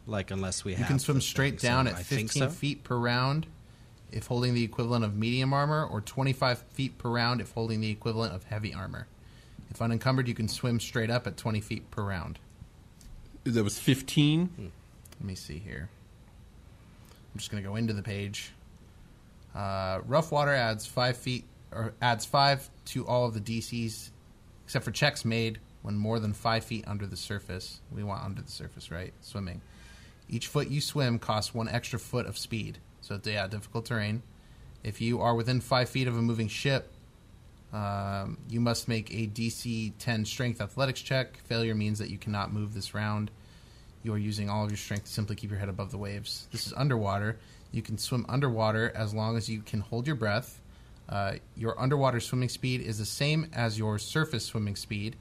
like 0.09 0.31
unless 0.33 0.65
we 0.65 0.73
You 0.73 0.79
have. 0.79 0.89
can 0.89 0.99
swim 0.99 1.19
the 1.19 1.23
straight 1.23 1.61
thing, 1.61 1.71
down 1.71 1.87
so 1.87 1.93
at 1.93 1.99
I 1.99 2.03
think 2.03 2.31
15 2.33 2.43
so. 2.43 2.51
feet 2.51 2.83
per 2.85 2.97
round 2.97 3.47
if 4.11 4.27
holding 4.27 4.55
the 4.55 4.63
equivalent 4.65 5.05
of 5.05 5.17
medium 5.17 5.53
armor, 5.53 5.85
or 5.85 6.01
25 6.01 6.59
feet 6.73 6.99
per 6.99 7.09
round 7.11 7.41
if 7.41 7.51
holding 7.53 7.81
the 7.81 7.91
equivalent 7.91 8.33
of 8.35 8.45
heavy 8.45 8.73
armor. 8.75 9.07
If 9.71 9.83
unencumbered, 9.83 10.29
you 10.29 10.35
can 10.35 10.49
swim 10.49 10.81
straight 10.81 11.11
up 11.11 11.27
at 11.27 11.37
20 11.37 11.61
feet 11.61 11.91
per 11.91 12.03
round. 12.03 12.39
That 13.45 13.65
was 13.65 13.79
15. 13.79 14.51
Let 15.21 15.27
me 15.27 15.35
see 15.35 15.59
here. 15.59 15.89
I'm 17.11 17.39
just 17.39 17.51
going 17.51 17.63
to 17.63 17.69
go 17.69 17.77
into 17.77 17.93
the 17.93 18.03
page. 18.03 18.53
Uh, 19.55 20.01
rough 20.07 20.33
water 20.33 20.53
adds 20.53 20.87
five 20.87 21.17
feet 21.17 21.45
or 21.73 21.93
adds 22.01 22.25
five 22.25 22.69
to 22.87 23.07
all 23.07 23.27
of 23.27 23.35
the 23.35 23.41
DCs, 23.41 24.11
except 24.65 24.85
for 24.85 24.91
checks 24.91 25.25
made 25.25 25.59
when 25.83 25.97
more 25.97 26.19
than 26.19 26.33
five 26.33 26.65
feet 26.65 26.85
under 26.87 27.07
the 27.07 27.17
surface. 27.17 27.81
We 27.93 28.03
want 28.05 28.25
under 28.25 28.43
the 28.43 28.51
surface, 28.51 28.91
right? 28.91 29.13
Swimming. 29.21 29.61
Each 30.29 30.47
foot 30.47 30.71
you 30.71 30.81
swim 30.81 31.19
costs 31.19 31.53
one 31.53 31.69
extra 31.69 31.99
foot 31.99 32.27
of 32.27 32.39
speed. 32.39 32.79
So 33.01 33.21
yeah, 33.25 33.47
difficult 33.47 33.85
terrain. 33.87 34.23
If 34.83 35.01
you 35.01 35.21
are 35.21 35.35
within 35.35 35.61
five 35.61 35.89
feet 35.89 36.09
of 36.09 36.17
a 36.17 36.23
moving 36.23 36.49
ship, 36.49 36.91
um, 37.75 38.39
you 38.49 38.61
must 38.61 38.87
make 38.87 39.11
a 39.11 39.27
DC 39.27 39.93
10 39.99 40.25
Strength 40.25 40.61
Athletics 40.61 41.03
check. 41.03 41.39
Failure 41.39 41.75
means 41.75 41.99
that 41.99 42.09
you 42.09 42.19
cannot 42.19 42.53
move 42.53 42.73
this 42.73 42.95
round. 42.95 43.33
You 44.05 44.15
are 44.15 44.19
using 44.19 44.49
all 44.49 44.65
of 44.65 44.71
your 44.71 44.77
strength 44.77 45.07
to 45.07 45.11
simply 45.11 45.35
keep 45.35 45.51
your 45.51 45.59
head 45.59 45.69
above 45.69 45.91
the 45.91 45.99
waves. 45.99 46.47
This 46.53 46.69
is 46.69 46.73
underwater. 46.77 47.37
You 47.73 47.83
can 47.83 47.99
swim 47.99 48.27
underwater 48.29 48.93
as 48.95 49.13
long 49.13 49.37
as 49.37 49.49
you 49.49 49.61
can 49.61 49.81
hold 49.81 50.07
your 50.07 50.15
breath. 50.15 50.61
Uh, 51.09 51.35
your 51.57 51.79
underwater 51.81 52.21
swimming 52.21 52.49
speed 52.49 52.81
is 52.81 52.99
the 52.99 53.05
same 53.05 53.51
as 53.53 53.77
your 53.77 53.99
surface 53.99 54.45
swimming 54.45 54.77
speed, 54.77 55.17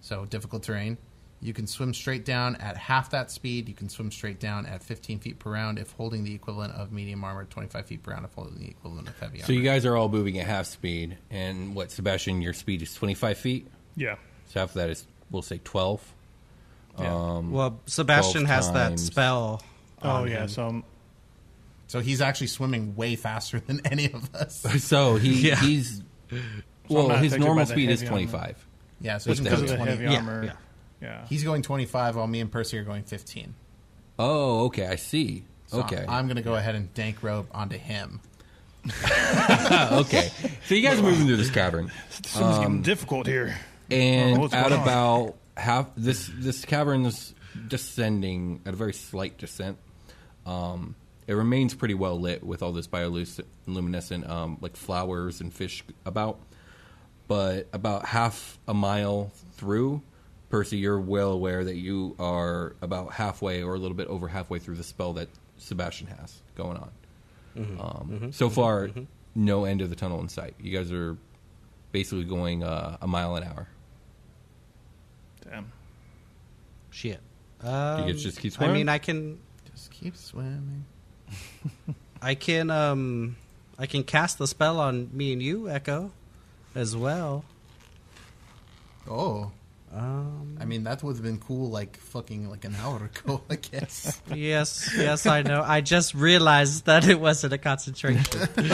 so 0.00 0.26
difficult 0.26 0.62
terrain. 0.62 0.98
You 1.40 1.52
can 1.52 1.66
swim 1.66 1.92
straight 1.92 2.24
down 2.24 2.56
at 2.56 2.76
half 2.76 3.10
that 3.10 3.30
speed. 3.30 3.68
You 3.68 3.74
can 3.74 3.88
swim 3.88 4.10
straight 4.10 4.40
down 4.40 4.64
at 4.66 4.82
15 4.82 5.18
feet 5.20 5.38
per 5.38 5.50
round 5.52 5.78
if 5.78 5.92
holding 5.92 6.24
the 6.24 6.34
equivalent 6.34 6.72
of 6.74 6.92
medium 6.92 7.22
armor, 7.24 7.44
25 7.44 7.84
feet 7.86 8.02
per 8.02 8.12
round 8.12 8.24
if 8.24 8.32
holding 8.32 8.58
the 8.58 8.68
equivalent 8.68 9.08
of 9.08 9.18
heavy 9.20 9.38
armor. 9.38 9.46
So 9.46 9.52
you 9.52 9.62
guys 9.62 9.84
are 9.84 9.96
all 9.96 10.08
moving 10.08 10.38
at 10.38 10.46
half 10.46 10.66
speed, 10.66 11.18
and 11.30 11.74
what, 11.74 11.90
Sebastian? 11.90 12.40
Your 12.40 12.54
speed 12.54 12.80
is 12.82 12.94
twenty 12.94 13.14
five 13.14 13.36
feet. 13.38 13.66
Yeah. 13.96 14.16
So 14.46 14.60
half 14.60 14.70
of 14.70 14.74
that 14.76 14.90
is, 14.90 15.06
we'll 15.30 15.42
say 15.42 15.60
twelve. 15.62 16.02
Yeah. 16.98 17.14
Um, 17.14 17.52
Well, 17.52 17.80
Sebastian 17.84 18.44
12 18.46 18.48
has 18.48 18.72
that 18.72 18.98
spell. 18.98 19.62
oh 20.02 20.24
yeah. 20.24 20.42
him. 20.44 20.48
So 20.48 20.66
I'm, 20.66 20.84
So 21.88 22.00
he's 22.00 22.22
actually 22.22 22.46
swimming 22.46 22.96
way 22.96 23.14
faster 23.16 23.60
than 23.66 23.82
any 23.84 24.06
of 24.10 24.34
us. 24.34 24.62
so 24.84 25.16
he 25.16 25.48
Yeah. 25.48 25.56
he's 25.56 26.00
I'm 26.32 26.64
well, 26.88 27.08
not 27.08 27.18
his 27.22 27.36
normal 27.36 27.66
speed 27.66 27.90
is 27.90 28.02
twenty 28.02 28.26
five. 28.26 28.40
armor. 28.42 28.56
Yeah, 29.02 29.18
so 29.18 29.28
What's 29.30 29.40
he 29.40 29.44
the 29.44 29.50
can 29.50 29.58
go 29.58 29.62
because 29.66 29.72
of 29.72 29.84
the 29.84 29.90
heavy 30.04 30.16
armor. 30.16 30.42
yeah. 30.44 30.48
Yeah. 30.52 30.56
He's 31.28 31.44
going 31.44 31.62
25 31.62 32.16
while 32.16 32.26
me 32.26 32.40
and 32.40 32.50
Percy 32.50 32.78
are 32.78 32.84
going 32.84 33.02
15. 33.04 33.54
Oh, 34.18 34.64
okay, 34.66 34.86
I 34.86 34.96
see. 34.96 35.44
So 35.66 35.80
okay, 35.80 36.04
I'm 36.08 36.26
going 36.26 36.36
to 36.36 36.42
go 36.42 36.54
ahead 36.54 36.74
and 36.74 36.92
dank 36.94 37.22
rope 37.22 37.48
onto 37.52 37.76
him. 37.76 38.20
okay, 39.92 40.30
so 40.66 40.74
you 40.74 40.82
guys 40.82 41.00
are 41.00 41.02
moving 41.02 41.26
through 41.26 41.36
this 41.36 41.50
cavern, 41.50 41.90
This 42.22 42.36
one's 42.36 42.58
getting 42.58 42.82
difficult 42.82 43.26
here. 43.26 43.56
and 43.90 44.40
at 44.44 44.50
going 44.52 44.72
on? 44.72 44.72
about 44.72 45.34
half 45.56 45.88
this 45.96 46.30
this 46.38 46.64
cavern 46.64 47.04
is 47.04 47.34
descending 47.66 48.60
at 48.64 48.74
a 48.74 48.76
very 48.76 48.92
slight 48.92 49.38
descent. 49.38 49.78
Um, 50.44 50.94
it 51.26 51.32
remains 51.34 51.74
pretty 51.74 51.94
well 51.94 52.20
lit 52.20 52.44
with 52.44 52.62
all 52.62 52.72
this 52.72 52.86
bioluminescent 52.86 54.28
um, 54.28 54.58
like 54.60 54.76
flowers 54.76 55.40
and 55.40 55.52
fish 55.52 55.82
about. 56.04 56.38
But 57.26 57.66
about 57.72 58.06
half 58.06 58.56
a 58.68 58.74
mile 58.74 59.32
through, 59.54 60.00
Percy, 60.48 60.78
you're 60.78 61.00
well 61.00 61.32
aware 61.32 61.64
that 61.64 61.76
you 61.76 62.14
are 62.18 62.76
about 62.80 63.12
halfway 63.12 63.62
or 63.62 63.74
a 63.74 63.78
little 63.78 63.96
bit 63.96 64.06
over 64.08 64.28
halfway 64.28 64.58
through 64.58 64.76
the 64.76 64.84
spell 64.84 65.12
that 65.14 65.28
Sebastian 65.58 66.06
has 66.06 66.40
going 66.56 66.76
on. 66.76 66.90
Um, 67.80 68.32
so 68.32 68.48
far, 68.50 68.90
no 69.34 69.64
end 69.64 69.80
of 69.80 69.90
the 69.90 69.96
tunnel 69.96 70.20
in 70.20 70.28
sight. 70.28 70.54
You 70.60 70.76
guys 70.76 70.92
are 70.92 71.16
basically 71.90 72.24
going 72.24 72.62
uh, 72.62 72.98
a 73.00 73.06
mile 73.06 73.34
an 73.36 73.44
hour. 73.44 73.66
Damn. 75.42 75.72
Shit. 76.90 77.20
You 77.62 77.68
Um, 77.68 78.06
guys 78.08 78.22
just 78.22 78.38
keep 78.40 78.60
I 78.60 78.72
mean, 78.72 78.88
I 78.88 78.98
can, 78.98 79.38
Just 79.72 79.90
keep 79.90 80.16
swimming. 80.16 80.84
I 82.22 82.34
can, 82.34 82.70
um, 82.70 83.36
I 83.78 83.86
can 83.86 84.04
cast 84.04 84.38
the 84.38 84.46
spell 84.46 84.78
on 84.78 85.08
me 85.12 85.32
and 85.32 85.42
you, 85.42 85.68
Echo, 85.68 86.12
as 86.74 86.94
well. 86.96 87.44
Oh, 89.08 89.52
Um, 89.92 90.58
I 90.60 90.64
mean 90.64 90.84
that 90.84 91.02
would 91.02 91.16
have 91.16 91.22
been 91.24 91.38
cool, 91.38 91.70
like 91.70 91.96
fucking 91.96 92.50
like 92.50 92.64
an 92.64 92.74
hour 92.82 93.04
ago, 93.04 93.40
I 93.48 93.54
guess. 93.56 94.20
yes, 94.34 94.92
yes, 94.96 95.26
I 95.26 95.42
know. 95.42 95.62
I 95.64 95.80
just 95.80 96.14
realized 96.14 96.86
that 96.86 97.08
it 97.08 97.18
wasn't 97.20 97.52
a 97.54 97.58
concentration. 97.58 98.24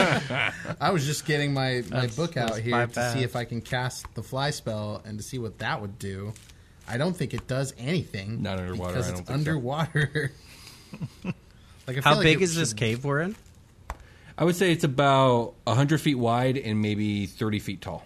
I 0.81 0.89
was 0.91 1.05
just 1.05 1.25
getting 1.25 1.53
my, 1.53 1.75
my 1.89 2.01
That's- 2.01 2.15
book 2.15 2.35
out 2.35 2.57
here 2.57 2.87
to 2.87 2.87
bad. 2.93 3.13
see 3.13 3.23
if 3.23 3.35
I 3.35 3.45
can 3.45 3.61
cast 3.61 4.13
the 4.15 4.23
fly 4.23 4.49
spell 4.49 5.01
and 5.05 5.17
to 5.17 5.23
see 5.23 5.37
what 5.39 5.59
that 5.59 5.81
would 5.81 5.97
do. 5.99 6.33
I 6.87 6.97
don't 6.97 7.15
think 7.15 7.33
it 7.33 7.47
does 7.47 7.73
anything. 7.77 8.41
Not 8.41 8.59
underwater, 8.59 8.93
because 8.93 9.07
I 9.07 9.11
don't 9.11 9.19
it's 9.21 9.27
think 9.29 9.45
so. 9.45 9.51
underwater. 9.51 10.31
like 11.23 11.33
I 11.89 11.93
How 11.93 12.01
feel 12.01 12.13
like 12.15 12.23
big 12.23 12.41
it 12.41 12.43
is 12.43 12.55
this 12.55 12.73
cave 12.73 13.05
we're 13.05 13.21
in? 13.21 13.35
I 14.37 14.43
would 14.43 14.55
say 14.55 14.71
it's 14.71 14.83
about 14.83 15.53
100 15.65 16.01
feet 16.01 16.15
wide 16.15 16.57
and 16.57 16.81
maybe 16.81 17.27
30 17.27 17.59
feet 17.59 17.81
tall. 17.81 18.03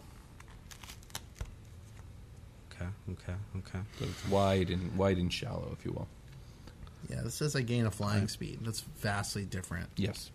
Okay, 2.80 2.90
okay, 3.12 3.34
okay. 3.58 3.80
So 4.00 4.06
it's 4.06 4.28
wide 4.30 4.70
and 4.70 4.96
wide 4.98 5.18
and 5.18 5.32
shallow, 5.34 5.76
if 5.78 5.84
you 5.86 5.92
will. 5.92 6.08
Yeah, 7.10 7.22
this 7.24 7.36
says 7.36 7.56
I 7.56 7.62
gain 7.62 7.86
a 7.86 7.92
flying 7.92 8.28
speed. 8.28 8.60
That's 8.64 8.82
vastly 9.00 9.46
different. 9.46 9.90
Yes. 9.96 10.30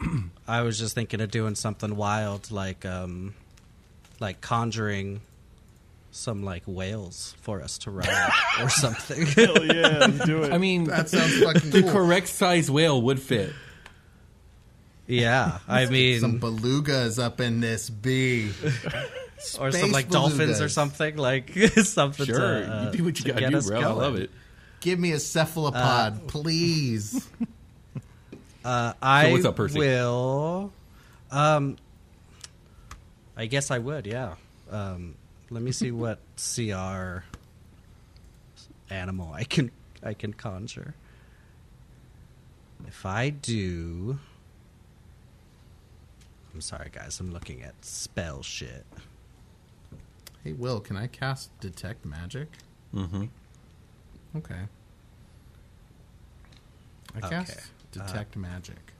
I 0.48 0.62
was 0.62 0.78
just 0.78 0.94
thinking 0.94 1.20
of 1.20 1.30
doing 1.30 1.54
something 1.54 1.96
wild, 1.96 2.50
like 2.50 2.84
um, 2.86 3.34
like 4.20 4.40
conjuring 4.40 5.20
some 6.10 6.42
like 6.44 6.62
whales 6.66 7.34
for 7.42 7.60
us 7.62 7.78
to 7.78 7.90
ride 7.90 8.30
or 8.60 8.68
something. 8.70 9.26
Hell 9.26 9.64
yeah, 9.66 9.98
let's 9.98 10.24
do 10.24 10.42
it. 10.44 10.52
I 10.52 10.58
mean, 10.58 10.84
That 10.84 11.08
sounds 11.08 11.38
fucking 11.42 11.70
the 11.70 11.82
cool. 11.82 11.92
correct 11.92 12.28
size 12.28 12.70
whale 12.70 13.00
would 13.02 13.20
fit. 13.20 13.52
yeah, 15.06 15.58
I 15.66 15.86
mean, 15.86 16.20
some 16.20 16.38
belugas 16.40 17.22
up 17.22 17.40
in 17.40 17.60
this 17.60 17.90
bee. 17.90 18.50
or 19.60 19.70
Space 19.70 19.80
some 19.80 19.92
like 19.92 20.08
dolphins 20.10 20.60
or 20.60 20.68
something, 20.68 21.16
like 21.16 21.50
something. 21.82 22.26
Sure, 22.26 22.36
to, 22.36 22.72
uh, 22.72 22.84
you 22.90 22.98
do 22.98 23.04
what 23.04 23.18
you 23.18 23.32
gotta 23.32 23.50
do, 23.50 23.56
us 23.56 23.68
bro. 23.68 23.80
I 23.80 23.86
love 23.86 24.16
it. 24.16 24.30
Give 24.80 24.98
me 24.98 25.12
a 25.12 25.18
cephalopod, 25.20 26.14
Uh, 26.14 26.18
please. 26.26 27.28
Uh, 28.64 28.92
I 29.00 29.30
what's 29.32 29.46
up, 29.46 29.56
Percy? 29.56 29.78
will. 29.78 30.72
Um, 31.30 31.76
I 33.34 33.46
guess 33.46 33.70
I 33.70 33.78
would. 33.78 34.06
Yeah. 34.06 34.34
Um, 34.70 35.14
let 35.48 35.62
me 35.62 35.72
see 35.72 35.90
what 35.90 36.18
CR 36.36 37.24
animal 38.90 39.32
I 39.32 39.44
can 39.44 39.70
I 40.02 40.12
can 40.12 40.34
conjure. 40.34 40.94
If 42.86 43.06
I 43.06 43.30
do, 43.30 44.18
I'm 46.52 46.60
sorry, 46.60 46.90
guys. 46.92 47.20
I'm 47.20 47.32
looking 47.32 47.62
at 47.62 47.74
spell 47.84 48.42
shit. 48.42 48.84
Hey, 50.44 50.52
Will, 50.52 50.80
can 50.80 50.96
I 50.96 51.06
cast 51.06 51.58
detect 51.60 52.04
magic? 52.04 52.48
Mm-hmm. 52.94 53.24
Okay. 54.36 54.60
I 57.14 57.18
Okay. 57.18 57.28
cast 57.28 57.70
detect 57.92 58.36
magic. 58.36 58.92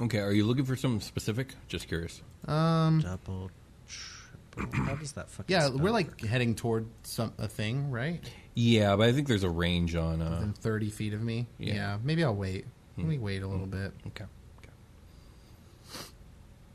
Okay, 0.00 0.18
are 0.18 0.32
you 0.32 0.44
looking 0.44 0.64
for 0.64 0.74
something 0.74 1.00
specific? 1.00 1.54
Just 1.68 1.86
curious. 1.88 2.22
Um, 2.48 3.00
Double, 3.00 3.50
triple. 3.86 4.84
How 4.84 4.96
does 4.96 5.12
that 5.12 5.30
fucking? 5.30 5.52
yeah, 5.52 5.66
spell 5.66 5.78
we're 5.78 5.84
work? 5.84 5.92
like 5.92 6.20
heading 6.24 6.54
toward 6.54 6.86
some 7.04 7.32
a 7.38 7.46
thing, 7.46 7.90
right? 7.90 8.20
Yeah, 8.54 8.96
but 8.96 9.08
I 9.08 9.12
think 9.12 9.28
there's 9.28 9.44
a 9.44 9.50
range 9.50 9.94
on. 9.94 10.20
Uh, 10.20 10.30
Within 10.30 10.52
thirty 10.54 10.90
feet 10.90 11.14
of 11.14 11.22
me. 11.22 11.46
Yeah. 11.58 11.74
Yeah, 11.74 11.98
maybe 12.02 12.24
I'll 12.24 12.34
wait. 12.34 12.66
Let 12.98 13.06
me 13.06 13.18
wait 13.18 13.42
a 13.42 13.46
little 13.46 13.66
bit. 13.66 13.92
okay. 14.08 14.24
okay. 14.58 14.70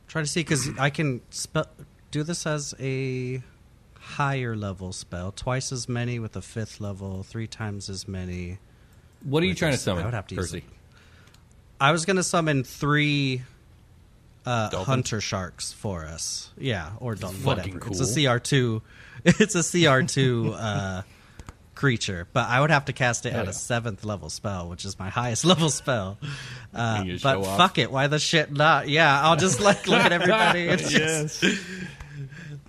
Try 0.08 0.22
to 0.22 0.28
see 0.28 0.40
because 0.40 0.70
I 0.80 0.90
can 0.90 1.22
spell 1.30 1.68
do 2.12 2.24
this 2.24 2.48
as 2.48 2.74
a 2.80 3.42
higher 4.16 4.56
level 4.56 4.94
spell, 4.94 5.32
twice 5.32 5.72
as 5.72 5.90
many 5.90 6.20
with 6.20 6.36
a 6.36 6.42
fifth 6.42 6.80
level, 6.80 7.24
three 7.24 7.48
times 7.48 7.90
as 7.90 8.08
many. 8.08 8.60
What 9.24 9.44
are 9.44 9.46
you 9.46 9.52
With 9.52 9.60
trying 9.60 9.72
to 9.74 9.78
summon, 9.78 10.04
I 10.04 10.06
would 10.06 10.14
have 10.14 10.28
to 10.28 10.36
use 10.36 10.52
Percy? 10.52 10.66
I 11.80 11.92
was 11.92 12.06
gonna 12.06 12.24
summon 12.24 12.64
three 12.64 13.44
uh, 14.46 14.84
hunter 14.84 15.22
sharks 15.22 15.74
for 15.74 16.06
us. 16.06 16.50
Yeah, 16.58 16.92
or 17.00 17.16
dol- 17.16 17.32
Fucking 17.32 17.74
whatever. 17.76 17.92
It's 17.92 18.18
a. 18.18 18.28
CR 18.28 18.38
two. 18.40 18.82
It's 19.26 19.56
a 19.56 19.64
CR 19.64 20.06
two 20.06 20.54
uh, 20.54 21.02
creature, 21.76 22.28
but 22.32 22.48
I 22.48 22.62
would 22.62 22.70
have 22.70 22.86
to 22.86 22.94
cast 22.94 23.26
it 23.26 23.32
Hell 23.32 23.42
at 23.42 23.46
yeah. 23.46 23.50
a 23.50 23.54
seventh 23.54 24.06
level 24.06 24.30
spell, 24.30 24.70
which 24.70 24.86
is 24.86 24.98
my 24.98 25.10
highest 25.10 25.44
level 25.52 25.70
spell. 25.70 26.18
Uh, 26.74 27.04
but 27.04 27.20
show 27.20 27.44
off. 27.44 27.58
fuck 27.58 27.78
it, 27.78 27.92
why 27.92 28.08
the 28.08 28.20
shit 28.20 28.52
not? 28.52 28.88
Yeah, 28.88 29.22
I'll 29.22 29.36
just 29.36 29.60
like 29.60 29.88
look 29.88 30.00
at 30.00 30.14
everybody. 30.14 30.68
And 30.70 30.80
just, 30.80 31.44
yes. 31.44 31.60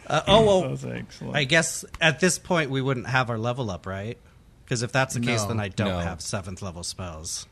Uh, 0.09 0.23
oh 0.27 0.45
well, 0.47 0.61
That 0.63 0.71
was 0.71 0.85
excellent. 0.85 1.37
I 1.37 1.45
guess 1.45 1.85
at 2.01 2.21
this 2.21 2.39
point 2.39 2.71
we 2.71 2.81
wouldn't 2.81 3.07
have 3.07 3.31
our 3.31 3.39
level 3.39 3.71
up, 3.71 3.87
right? 3.87 4.19
Because 4.65 4.83
if 4.83 4.93
that's 4.93 5.15
the 5.15 5.21
case, 5.21 5.43
No. 5.43 5.49
then 5.49 5.61
I 5.61 5.69
don't 5.69 5.89
No. 5.89 5.99
have 6.01 6.21
seventh 6.21 6.61
level 6.63 6.83
spells. 6.83 7.47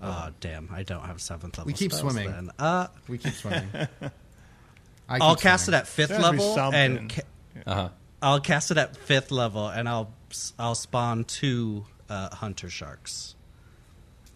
Oh, 0.00 0.30
damn! 0.40 0.68
I 0.72 0.84
don't 0.84 1.04
have 1.06 1.20
seventh 1.20 1.58
level. 1.58 1.64
Spells. 1.64 1.66
We 1.66 1.72
keep 1.74 1.92
spells 1.92 2.12
swimming. 2.12 2.30
Then. 2.32 2.50
Uh, 2.58 2.86
We 3.08 3.18
keep 3.18 3.34
swimming. 3.34 3.68
I 5.08 5.18
I'll 5.20 5.36
cast 5.36 5.64
swimming. 5.64 5.78
it 5.78 5.82
at 5.82 5.88
fifth 5.88 6.08
There's 6.10 6.20
gotta 6.22 6.36
be 6.36 6.42
level, 6.42 6.74
and 6.74 7.10
ca- 7.10 7.22
Uh 7.66 7.74
huh. 7.74 7.88
I'll 8.22 8.40
cast 8.40 8.70
it 8.70 8.76
at 8.78 8.96
fifth 8.96 9.30
level, 9.30 9.68
and 9.68 9.88
I'll 9.88 10.10
I'll 10.58 10.74
spawn 10.74 11.24
two 11.24 11.84
uh, 12.08 12.34
hunter 12.34 12.68
sharks, 12.70 13.34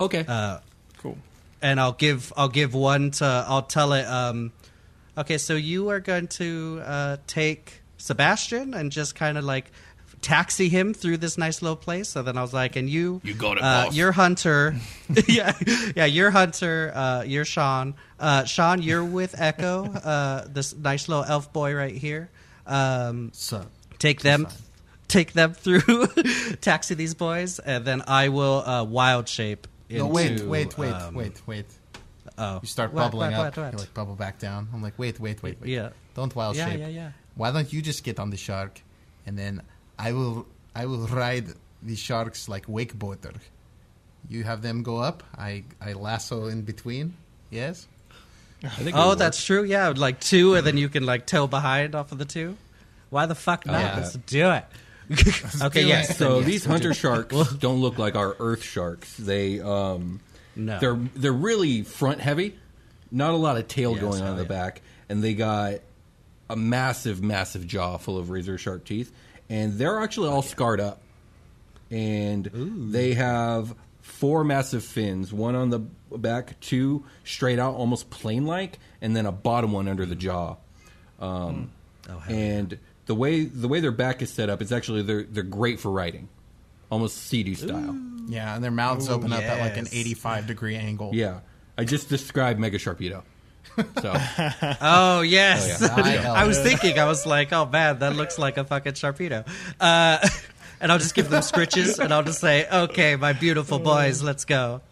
Okay. 0.00 0.24
uh, 0.26 0.58
cool. 0.98 1.18
and 1.60 1.78
I'll 1.80 1.92
give 1.92 2.32
I'll 2.36 2.48
give 2.48 2.74
one 2.74 3.10
to 3.12 3.44
I'll 3.46 3.62
tell 3.62 3.92
it. 3.92 4.04
Um, 4.06 4.52
okay, 5.16 5.38
so 5.38 5.54
you 5.54 5.90
are 5.90 6.00
going 6.00 6.28
to 6.28 6.82
uh, 6.84 7.16
take 7.26 7.82
Sebastian 7.98 8.74
and 8.74 8.90
just 8.90 9.14
kind 9.14 9.38
of 9.38 9.44
like 9.44 9.70
taxi 10.20 10.68
him 10.68 10.94
through 10.94 11.16
this 11.18 11.36
nice 11.36 11.62
little 11.62 11.76
place. 11.76 12.08
So 12.08 12.22
then 12.22 12.38
I 12.38 12.42
was 12.42 12.52
like, 12.52 12.76
and 12.76 12.88
you, 12.88 13.20
You 13.24 13.34
got 13.34 13.58
it, 13.58 13.62
uh, 13.62 13.86
boss. 13.86 13.94
You're 13.96 14.12
Hunter, 14.12 14.76
yeah, 15.28 15.56
yeah. 15.94 16.04
You're 16.04 16.30
Hunter. 16.30 16.92
Uh, 16.94 17.24
you're 17.26 17.44
Sean. 17.44 17.94
Uh, 18.18 18.44
Sean, 18.44 18.82
you're 18.82 19.04
with 19.04 19.34
Echo. 19.40 19.84
Uh, 19.84 20.46
this 20.48 20.74
nice 20.74 21.08
little 21.08 21.24
elf 21.24 21.52
boy 21.52 21.74
right 21.74 21.94
here. 21.94 22.30
Um, 22.66 23.30
So, 23.34 23.66
take 23.98 24.20
them 24.20 24.46
take 25.08 25.32
them 25.32 25.52
through 25.52 26.06
taxi 26.62 26.94
these 26.94 27.12
boys 27.12 27.58
and 27.58 27.84
then 27.84 28.02
i 28.06 28.30
will 28.30 28.62
uh, 28.66 28.82
wild 28.82 29.28
shape 29.28 29.66
into, 29.90 30.04
no, 30.04 30.10
wait, 30.10 30.40
wait, 30.40 30.78
wait, 30.78 30.92
um, 30.92 31.14
wait, 31.14 31.42
wait. 31.46 31.66
Oh 32.38 32.58
You 32.62 32.68
start 32.68 32.92
What, 32.92 33.02
bubbling 33.04 33.32
what, 33.32 33.40
up. 33.40 33.56
what, 33.56 33.64
what? 33.64 33.72
You 33.72 33.78
like 33.78 33.94
bubble 33.94 34.14
back 34.14 34.38
down. 34.38 34.68
I'm 34.72 34.82
like, 34.82 34.98
wait, 34.98 35.18
wait, 35.20 35.42
wait, 35.42 35.60
wait. 35.60 35.70
Yeah. 35.70 35.90
Don't 36.14 36.34
wild 36.34 36.56
Yeah, 36.56 36.70
shape. 36.70 36.80
yeah, 36.80 36.88
yeah. 36.88 37.12
Why 37.34 37.50
don't 37.50 37.72
you 37.72 37.80
just 37.82 38.04
get 38.04 38.18
on 38.18 38.30
the 38.30 38.36
shark, 38.36 38.80
and 39.26 39.38
then 39.38 39.62
I 39.98 40.12
will, 40.12 40.46
I 40.74 40.86
will 40.86 41.06
ride 41.06 41.46
the 41.82 41.96
sharks 41.96 42.48
like 42.48 42.66
wakeboarder. 42.66 43.36
You 44.28 44.44
have 44.44 44.62
them 44.62 44.82
go 44.82 44.98
up. 44.98 45.22
I, 45.36 45.64
I 45.80 45.94
lasso 45.94 46.46
in 46.46 46.62
between. 46.62 47.16
Yes. 47.50 47.88
I 48.64 48.68
think 48.68 48.96
oh 48.96 49.08
would 49.10 49.18
that's 49.18 49.44
true 49.44 49.64
yeah 49.64 49.88
like 49.88 50.20
two 50.20 50.54
and 50.54 50.64
then 50.64 50.76
you 50.76 50.88
can 50.88 51.04
like 51.04 51.26
tow 51.26 51.48
behind 51.48 51.96
off 51.96 52.12
of 52.12 52.18
the 52.18 52.24
two 52.24 52.56
why 53.10 53.26
the 53.26 53.34
fuck 53.34 53.66
not 53.66 53.80
yeah. 53.80 53.96
let's 53.96 54.12
do 54.12 54.52
it 54.52 54.64
okay 55.62 55.82
yes. 55.82 56.16
So 56.16 56.38
yes, 56.38 56.46
these 56.46 56.64
hunter 56.64 56.94
sharks 57.02 57.34
don't 57.54 57.80
look 57.80 57.98
like 57.98 58.14
our 58.14 58.36
earth 58.38 58.62
sharks. 58.62 59.16
They 59.16 59.60
um 59.60 60.20
No. 60.56 60.78
they're 60.78 60.94
they're 61.14 61.32
really 61.32 61.82
front 61.82 62.20
heavy. 62.20 62.58
Not 63.10 63.32
a 63.32 63.36
lot 63.36 63.56
of 63.56 63.68
tail 63.68 63.92
Yes, 63.92 64.00
going 64.00 64.22
on 64.22 64.30
in 64.30 64.36
the 64.36 64.42
yeah. 64.42 64.48
back 64.48 64.82
and 65.08 65.22
they 65.22 65.34
got 65.34 65.74
a 66.48 66.56
massive 66.56 67.22
massive 67.22 67.66
jaw 67.66 67.96
full 67.98 68.16
of 68.18 68.30
razor 68.30 68.56
sharp 68.58 68.84
teeth 68.84 69.12
and 69.50 69.74
they're 69.74 70.00
actually 70.00 70.28
all 70.28 70.42
scarred 70.42 70.80
up. 70.80 71.00
And 71.90 72.46
they 72.92 73.12
have 73.14 73.74
four 74.00 74.44
massive 74.44 74.82
fins, 74.82 75.32
one 75.32 75.54
on 75.54 75.68
the 75.70 75.78
back, 75.78 76.58
two 76.60 77.04
straight 77.24 77.58
out, 77.58 77.74
almost 77.74 78.08
plane 78.08 78.46
like, 78.46 78.78
and 79.02 79.14
then 79.14 79.26
a 79.26 79.32
bottom 79.32 79.72
one 79.72 79.88
under 79.88 80.06
the 80.06 80.14
jaw. 80.16 80.56
Um, 81.20 81.70
Oh, 82.10 82.18
hell 82.18 82.34
and 82.36 82.78
the 83.06 83.14
way 83.14 83.44
the 83.44 83.68
way 83.68 83.78
their 83.78 83.92
back 83.92 84.22
is 84.22 84.30
set 84.32 84.50
up, 84.50 84.60
it's 84.60 84.72
actually 84.72 85.02
they're 85.02 85.22
they're 85.22 85.44
great 85.44 85.78
for 85.78 85.90
riding, 85.90 86.28
almost 86.92 87.16
seedy 87.16 87.54
style. 87.54 87.98
Yeah, 88.28 88.54
and 88.54 88.62
their 88.62 88.70
mouths 88.70 89.08
open 89.08 89.32
up 89.32 89.42
at 89.42 89.58
like 89.58 89.76
an 89.78 89.86
yes. 89.86 89.94
85 89.94 90.46
degree 90.46 90.76
angle. 90.76 91.10
Yeah, 91.14 91.40
I 91.76 91.84
just 91.84 92.08
described 92.08 92.60
Mega 92.60 92.78
Sharpedo. 92.78 93.22
So 94.02 94.12
Oh 94.82 95.22
yes, 95.22 95.82
Oh, 95.82 96.04
yeah. 96.06 96.30
I 96.42 96.46
was 96.46 96.60
thinking. 96.60 96.98
I 96.98 97.06
was 97.06 97.24
like, 97.26 97.52
oh 97.52 97.64
man, 97.66 97.98
that 98.00 98.14
looks 98.14 98.38
like 98.38 98.58
a 98.58 98.64
fucking 98.64 98.92
sharpedo. 98.92 99.48
Uh, 99.80 100.18
and 100.80 100.92
I'll 100.92 100.98
just 100.98 101.14
give 101.14 101.30
them 101.30 101.42
scritches, 101.42 101.98
and 101.98 102.12
I'll 102.12 102.22
just 102.22 102.40
say, 102.40 102.68
okay, 102.70 103.16
my 103.16 103.32
beautiful 103.32 103.78
boys, 103.78 104.22
let's 104.22 104.44
go. 104.44 104.82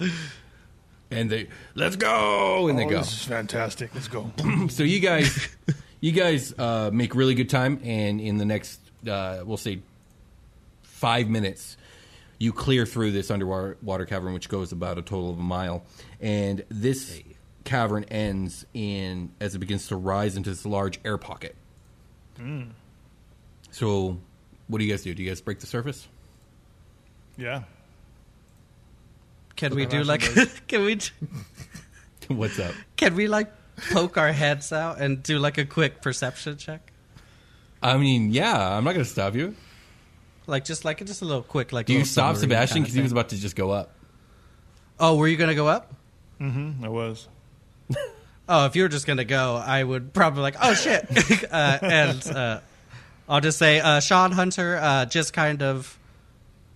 and 1.11 1.29
they 1.29 1.49
let's 1.75 1.97
go 1.97 2.69
and 2.69 2.79
they 2.79 2.87
Oh, 2.87 2.91
go. 2.91 2.99
This 2.99 3.13
is 3.13 3.25
fantastic. 3.25 3.95
Let's 3.95 4.09
go. 4.09 4.33
So 4.71 4.83
you 4.85 5.01
guys, 5.01 5.49
you 6.01 6.13
guys 6.13 6.55
uh, 6.59 6.91
make 6.93 7.15
really 7.15 7.35
good 7.35 7.51
time, 7.51 7.81
and 7.85 8.21
in 8.21 8.39
the 8.39 8.47
next, 8.47 8.81
uh, 9.07 9.43
we'll 9.45 9.57
say, 9.59 9.81
five 10.83 11.29
minutes, 11.29 11.77
you 12.41 12.53
clear 12.55 12.87
through 12.87 13.13
this 13.13 13.31
underwater 13.31 14.07
cavern, 14.07 14.33
which 14.33 14.49
goes 14.49 14.73
about 14.73 14.99
a 14.99 15.03
total 15.03 15.31
of 15.31 15.39
a 15.39 15.43
mile, 15.43 15.85
and 16.21 16.65
this 16.71 17.21
cavern 17.65 18.05
ends 18.05 18.65
in 18.73 19.31
as 19.41 19.55
it 19.55 19.59
begins 19.59 19.87
to 19.89 19.97
rise 19.97 20.37
into 20.37 20.51
this 20.51 20.65
large 20.65 20.99
air 21.05 21.19
pocket. 21.19 21.55
So, 23.71 24.19
what 24.67 24.79
do 24.79 24.85
you 24.85 24.91
guys 24.91 25.03
do? 25.03 25.15
Do 25.15 25.23
you 25.23 25.29
guys 25.29 25.43
break 25.43 25.61
the 25.61 25.67
surface? 25.67 26.09
Yeah. 27.37 27.65
Can 29.57 29.75
we 29.75 29.85
do 29.85 30.03
like? 30.03 30.23
can 30.67 30.85
we? 30.85 30.99
What's 32.29 32.59
up? 32.59 32.75
Can 32.97 33.15
we 33.15 33.29
like 33.29 33.53
poke 33.91 34.17
our 34.17 34.33
heads 34.33 34.73
out 34.73 34.99
and 34.99 35.23
do 35.23 35.39
like 35.39 35.59
a 35.59 35.67
quick 35.67 36.01
perception 36.01 36.57
check? 36.57 36.91
I 37.83 37.99
mean, 37.99 38.31
yeah, 38.31 38.77
I'm 38.77 38.85
not 38.85 38.93
going 38.93 39.05
to 39.05 39.11
stop 39.11 39.35
you. 39.35 39.55
Like 40.51 40.65
just 40.65 40.85
like 40.85 41.05
just 41.07 41.23
a 41.23 41.25
little 41.25 41.43
quick 41.43 41.73
like. 41.73 41.87
Do 41.87 41.93
you 41.93 42.01
little 42.01 42.13
stop 42.13 42.37
Sebastian 42.37 42.83
because 42.83 42.95
he 42.95 43.03
was 43.03 43.13
about 43.13 43.31
to 43.31 43.41
just 43.41 43.57
go 43.57 43.71
up? 43.71 43.95
Oh, 44.99 45.17
were 45.17 45.29
you 45.29 45.37
gonna 45.37 45.55
go 45.55 45.69
up? 45.69 45.95
Mm-hmm. 46.41 46.85
I 46.85 46.89
was. 46.89 47.29
Oh, 48.53 48.67
if 48.67 48.75
you 48.75 48.83
were 48.83 48.89
just 48.89 49.07
gonna 49.07 49.25
go, 49.25 49.55
I 49.65 49.85
would 49.85 50.13
probably 50.13 50.43
like, 50.43 50.57
oh 50.61 50.75
shit, 50.75 51.07
uh, 51.53 51.79
and 51.83 52.27
uh, 52.27 52.61
I'll 53.29 53.41
just 53.41 53.59
say, 53.59 53.79
uh, 53.79 54.01
Sean 54.01 54.33
Hunter, 54.33 54.77
uh, 54.77 55.05
just 55.05 55.33
kind 55.33 55.63
of 55.63 55.97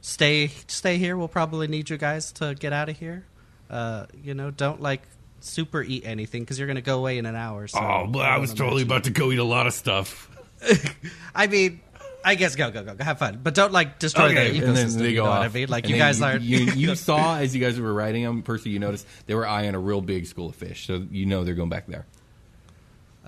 stay 0.00 0.52
stay 0.68 0.98
here. 0.98 1.16
We'll 1.16 1.26
probably 1.26 1.66
need 1.66 1.90
you 1.90 1.96
guys 1.96 2.30
to 2.34 2.54
get 2.54 2.72
out 2.72 2.90
of 2.90 2.96
here. 2.96 3.24
Uh, 3.68 4.06
you 4.22 4.34
know, 4.34 4.52
don't 4.52 4.80
like 4.80 5.02
super 5.40 5.82
eat 5.82 6.06
anything 6.06 6.42
because 6.42 6.60
you're 6.60 6.68
gonna 6.68 6.80
go 6.80 6.96
away 6.96 7.18
in 7.18 7.26
an 7.26 7.34
hour. 7.34 7.66
So 7.66 7.80
Oh, 7.80 8.06
but 8.08 8.24
I 8.24 8.38
was 8.38 8.54
totally 8.54 8.84
about 8.84 9.02
to 9.04 9.10
go 9.10 9.32
eat 9.32 9.40
a 9.40 9.44
lot 9.44 9.66
of 9.66 9.74
stuff. 9.74 10.30
I 11.34 11.48
mean, 11.48 11.80
I 12.24 12.34
guess 12.36 12.56
go 12.56 12.70
go 12.70 12.82
go 12.82 12.94
go 12.94 13.04
have 13.04 13.18
fun, 13.18 13.40
but 13.42 13.54
don't 13.54 13.72
like 13.72 13.98
destroy 13.98 14.28
the 14.28 14.40
ecosystem. 14.40 14.68
and 14.68 14.76
then 14.76 14.98
they 14.98 15.08
you 15.10 15.16
go 15.16 15.24
know 15.24 15.30
off. 15.30 15.38
what 15.40 15.50
I 15.50 15.52
mean? 15.52 15.68
Like 15.68 15.84
And 15.84 15.90
you 15.90 15.98
then 15.98 16.06
guys 16.08 16.22
are. 16.22 16.36
You, 16.38 16.58
you 16.72 16.94
saw 16.96 17.36
as 17.36 17.54
you 17.54 17.60
guys 17.62 17.78
were 17.78 17.92
riding 17.92 18.22
them, 18.24 18.42
Percy. 18.42 18.70
You 18.70 18.78
noticed 18.78 19.06
they 19.26 19.34
were 19.34 19.46
eyeing 19.46 19.74
a 19.74 19.78
real 19.78 20.00
big 20.00 20.26
school 20.26 20.48
of 20.48 20.54
fish, 20.56 20.86
so 20.86 21.06
you 21.10 21.26
know 21.26 21.44
they're 21.44 21.54
going 21.54 21.68
back 21.68 21.86
there. 21.86 22.06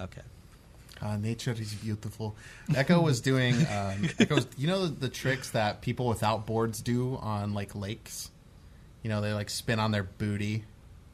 okay. 0.00 0.22
Uh, 1.02 1.16
nature 1.18 1.52
is 1.52 1.74
beautiful. 1.74 2.34
Echo 2.74 3.00
was 3.02 3.20
doing. 3.20 3.54
Um, 3.66 4.08
Echo, 4.18 4.36
was, 4.36 4.46
you 4.56 4.66
know 4.66 4.86
the, 4.86 4.94
the 4.94 5.08
tricks 5.10 5.50
that 5.50 5.82
people 5.82 6.06
without 6.06 6.46
boards 6.46 6.80
do 6.80 7.16
on 7.16 7.52
like 7.52 7.74
lakes. 7.74 8.30
You 9.02 9.10
know 9.10 9.20
they 9.20 9.34
like 9.34 9.50
spin 9.50 9.78
on 9.78 9.90
their 9.90 10.04
booty. 10.04 10.64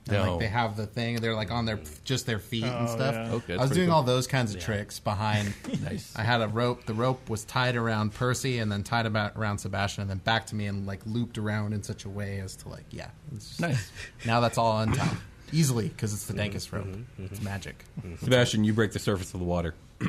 And, 0.09 0.17
No. 0.17 0.33
like 0.33 0.41
they 0.41 0.49
have 0.49 0.77
the 0.77 0.87
thing. 0.87 1.17
They're 1.21 1.35
like 1.35 1.51
on 1.51 1.65
their 1.65 1.81
just 2.05 2.27
their 2.27 2.39
feet 2.39 2.65
and 2.65 2.89
Oh, 2.89 2.93
stuff. 2.93 3.15
yeah. 3.15 3.29
Oh, 3.31 3.37
okay, 3.37 3.47
that's 3.49 3.59
I 3.59 3.63
was 3.63 3.69
pretty 3.69 3.81
doing 3.81 3.89
cool. 3.89 3.97
all 3.97 4.03
those 4.03 4.27
kinds 4.27 4.55
of 4.55 4.61
tricks 4.61 4.99
behind. 4.99 5.55
Nice. 5.83 6.13
I 6.15 6.23
had 6.23 6.41
a 6.43 6.49
rope. 6.49 6.85
The 6.87 6.95
rope 6.95 7.29
was 7.29 7.45
tied 7.45 7.77
around 7.77 8.15
Percy 8.15 8.59
and 8.59 8.71
then 8.71 8.83
tied 8.85 9.07
about 9.07 9.33
around 9.37 9.59
Sebastian 9.59 10.03
and 10.03 10.11
then 10.11 10.19
back 10.19 10.47
to 10.47 10.55
me 10.55 10.67
and 10.67 10.87
like 10.87 11.01
looped 11.07 11.39
around 11.39 11.73
in 11.73 11.83
such 11.83 12.05
a 12.05 12.09
way 12.09 12.41
as 12.41 12.57
to 12.57 12.69
like 12.69 12.85
yeah. 12.91 13.09
It's 13.35 13.49
just, 13.49 13.61
Nice. 13.61 13.91
Now 14.25 14.41
that's 14.41 14.59
all 14.59 14.79
untied 14.81 15.17
easily 15.53 15.89
because 15.89 16.13
it's 16.13 16.27
the 16.27 16.35
mm-hmm. 16.35 16.57
dankest 16.57 16.73
rope. 16.73 16.87
Mm-hmm. 16.87 17.25
It's 17.25 17.35
mm-hmm. 17.37 17.45
magic. 17.45 17.85
Mm-hmm. 18.01 18.25
Sebastian, 18.25 18.65
you 18.65 18.73
break 18.73 18.93
the 18.93 18.99
surface 18.99 19.35
of 19.35 19.41
the 19.41 19.47
water, 19.47 19.75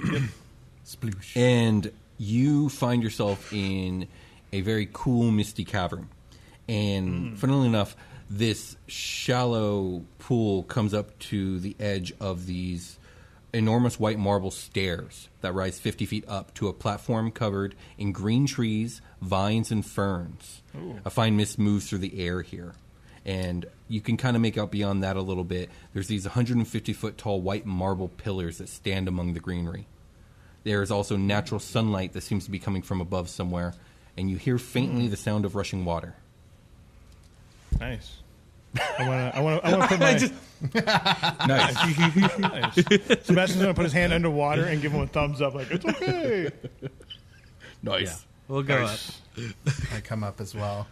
Sploosh. 0.85 1.35
and 1.35 1.91
you 2.17 2.69
find 2.69 3.03
yourself 3.03 3.51
in 3.53 4.07
a 4.51 4.61
very 4.61 4.87
cool, 4.91 5.31
misty 5.31 5.65
cavern. 5.65 6.09
And 6.67 7.29
hmm. 7.31 7.35
funnily 7.35 7.67
enough, 7.67 7.95
this 8.29 8.77
shallow 8.87 10.03
pool 10.19 10.63
comes 10.63 10.93
up 10.93 11.17
to 11.19 11.59
the 11.59 11.75
edge 11.79 12.13
of 12.19 12.45
these 12.45 12.97
enormous 13.53 13.99
white 13.99 14.17
marble 14.17 14.51
stairs 14.51 15.29
that 15.41 15.53
rise 15.53 15.79
50 15.79 16.05
feet 16.05 16.25
up 16.27 16.53
to 16.55 16.67
a 16.67 16.73
platform 16.73 17.31
covered 17.31 17.75
in 17.97 18.11
green 18.11 18.47
trees, 18.47 19.01
vines, 19.21 19.71
and 19.71 19.85
ferns. 19.85 20.63
A 21.05 21.09
fine 21.09 21.37
mist 21.37 21.59
moves 21.59 21.87
through 21.87 21.99
the 21.99 22.19
air 22.19 22.41
here. 22.41 22.73
And 23.25 23.65
you 23.87 24.01
can 24.01 24.17
kind 24.17 24.35
of 24.35 24.41
make 24.41 24.57
out 24.57 24.71
beyond 24.71 25.03
that 25.03 25.15
a 25.15 25.21
little 25.21 25.43
bit. 25.43 25.69
There's 25.93 26.07
these 26.07 26.25
150 26.25 26.93
foot 26.93 27.17
tall 27.17 27.41
white 27.41 27.65
marble 27.65 28.09
pillars 28.09 28.57
that 28.57 28.69
stand 28.69 29.07
among 29.07 29.33
the 29.33 29.39
greenery. 29.39 29.87
There 30.63 30.81
is 30.81 30.91
also 30.91 31.15
natural 31.15 31.59
sunlight 31.59 32.13
that 32.13 32.21
seems 32.21 32.45
to 32.45 32.51
be 32.51 32.59
coming 32.59 32.81
from 32.81 33.01
above 33.01 33.29
somewhere, 33.29 33.73
and 34.17 34.29
you 34.29 34.37
hear 34.37 34.57
faintly 34.57 35.07
mm. 35.07 35.11
the 35.11 35.17
sound 35.17 35.45
of 35.45 35.55
rushing 35.55 35.85
water. 35.85 36.15
Nice. 37.79 38.17
I 38.99 39.07
want 39.07 39.33
to. 39.33 39.37
I 39.37 39.41
want 39.41 39.61
to. 39.63 39.67
I 39.67 39.77
want 39.77 39.81
to 39.83 39.87
put 39.87 39.99
my. 39.99 40.29
Nice. 41.47 42.39
nice. 42.39 42.75
Sebastian's 43.25 43.61
going 43.61 43.67
to 43.67 43.73
put 43.73 43.83
his 43.83 43.91
hand 43.93 44.13
underwater 44.13 44.63
and 44.63 44.81
give 44.81 44.91
him 44.93 45.01
a 45.01 45.07
thumbs 45.07 45.41
up, 45.41 45.53
like 45.55 45.69
it's 45.71 45.85
okay. 45.85 46.49
nice. 47.83 48.25
We'll 48.47 48.63
go 48.63 48.81
Nice. 48.83 49.21
up. 49.37 49.73
I 49.93 49.99
come 50.01 50.23
up 50.23 50.39
as 50.39 50.55
well. 50.55 50.87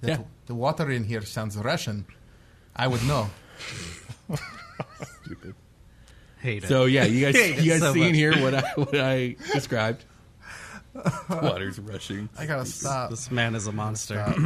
The, 0.00 0.08
Yeah. 0.08 0.18
the 0.46 0.54
water 0.54 0.90
in 0.90 1.04
here 1.04 1.20
sounds 1.22 1.56
Russian. 1.58 2.06
I 2.74 2.86
would 2.88 3.04
know. 3.06 3.28
Stupid. 5.24 5.54
Hate 6.40 6.64
it. 6.64 6.68
So 6.68 6.86
yeah, 6.86 7.04
you 7.04 7.24
guys, 7.26 7.36
Hate 7.36 7.58
it 7.58 7.64
you 7.64 7.70
guys 7.72 7.80
so 7.80 7.92
seeing 7.92 8.06
much. 8.06 8.16
here 8.16 8.32
what 8.42 8.54
I 8.54 8.62
what 8.76 8.94
I 8.94 9.36
described? 9.52 10.04
Water's 11.30 11.78
rushing. 11.78 12.28
I 12.38 12.46
gotta 12.46 12.64
stop. 12.66 13.10
this 13.10 13.30
man 13.30 13.54
is 13.54 13.66
a 13.66 13.72
monster. 13.72 14.24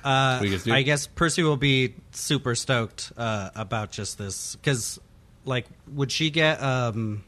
Stop. 0.00 0.06
Uh, 0.06 0.36
What 0.38 0.42
do 0.42 0.46
you 0.48 0.56
guys 0.56 0.64
do? 0.64 0.72
I 0.72 0.82
guess 0.82 1.06
Percy 1.06 1.42
will 1.42 1.56
be 1.56 1.94
super 2.12 2.54
stoked 2.54 3.12
uh, 3.16 3.50
about 3.54 3.90
just 3.90 4.18
this 4.18 4.56
because, 4.56 4.98
like, 5.44 5.66
would 5.92 6.10
she 6.12 6.30
get? 6.30 6.62
Um, 6.62 7.24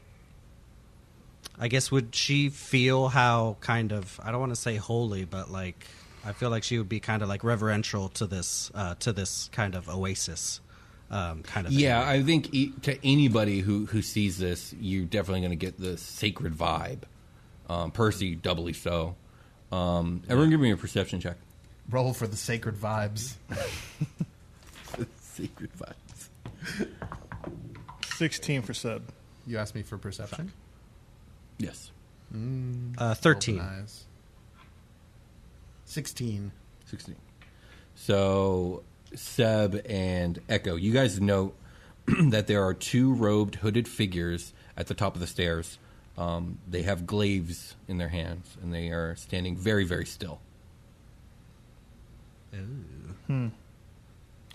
I 1.59 1.67
guess 1.67 1.91
would 1.91 2.15
she 2.15 2.49
feel 2.49 3.07
how 3.07 3.57
kind 3.61 3.91
of 3.91 4.19
I 4.23 4.31
don't 4.31 4.39
want 4.39 4.51
to 4.53 4.59
say 4.59 4.77
holy, 4.77 5.25
but 5.25 5.51
like 5.51 5.85
I 6.25 6.33
feel 6.33 6.49
like 6.49 6.63
she 6.63 6.77
would 6.79 6.89
be 6.89 6.99
kind 6.99 7.21
of 7.21 7.29
like 7.29 7.43
reverential 7.43 8.09
to 8.09 8.25
this 8.25 8.71
uh, 8.73 8.95
to 9.01 9.13
this 9.13 9.49
kind 9.51 9.75
of 9.75 9.87
oasis 9.87 10.59
um, 11.11 11.43
kind 11.43 11.67
of. 11.67 11.73
Yeah, 11.73 11.99
area. 12.01 12.21
I 12.21 12.23
think 12.23 12.53
e- 12.53 12.73
to 12.83 12.97
anybody 13.05 13.59
who 13.59 13.85
who 13.85 14.01
sees 14.01 14.39
this, 14.39 14.73
you're 14.79 15.05
definitely 15.05 15.41
going 15.41 15.51
to 15.51 15.55
get 15.55 15.79
the 15.79 15.97
sacred 15.97 16.55
vibe. 16.55 17.01
Um, 17.69 17.91
Percy, 17.91 18.33
doubly 18.35 18.73
so. 18.73 19.15
Um, 19.71 20.23
everyone, 20.27 20.49
give 20.49 20.59
me 20.59 20.71
a 20.71 20.77
perception 20.77 21.19
check. 21.21 21.37
Roll 21.91 22.13
for 22.13 22.25
the 22.25 22.37
sacred 22.37 22.75
vibes. 22.75 23.35
Sacred 25.19 25.71
vibes. 25.77 26.87
Sixteen 28.15 28.61
for 28.61 28.73
sub. 28.73 29.03
You 29.45 29.57
asked 29.57 29.75
me 29.75 29.81
for 29.81 29.97
perception. 29.97 30.51
Yes, 31.57 31.91
uh, 32.97 33.13
thirteen. 33.15 33.61
Sixteen. 35.85 36.51
sixteen. 36.85 37.17
So 37.95 38.83
Seb 39.15 39.81
and 39.87 40.39
Echo, 40.47 40.75
you 40.75 40.93
guys 40.93 41.19
know 41.19 41.53
that 42.29 42.47
there 42.47 42.63
are 42.63 42.73
two 42.73 43.13
robed, 43.13 43.55
hooded 43.55 43.87
figures 43.87 44.53
at 44.77 44.87
the 44.87 44.93
top 44.93 45.15
of 45.15 45.21
the 45.21 45.27
stairs. 45.27 45.77
Um, 46.17 46.59
they 46.69 46.83
have 46.83 47.05
glaives 47.05 47.75
in 47.87 47.97
their 47.97 48.09
hands, 48.09 48.57
and 48.61 48.73
they 48.73 48.89
are 48.89 49.15
standing 49.15 49.57
very, 49.57 49.83
very 49.85 50.05
still. 50.05 50.39
Hmm. 53.27 53.47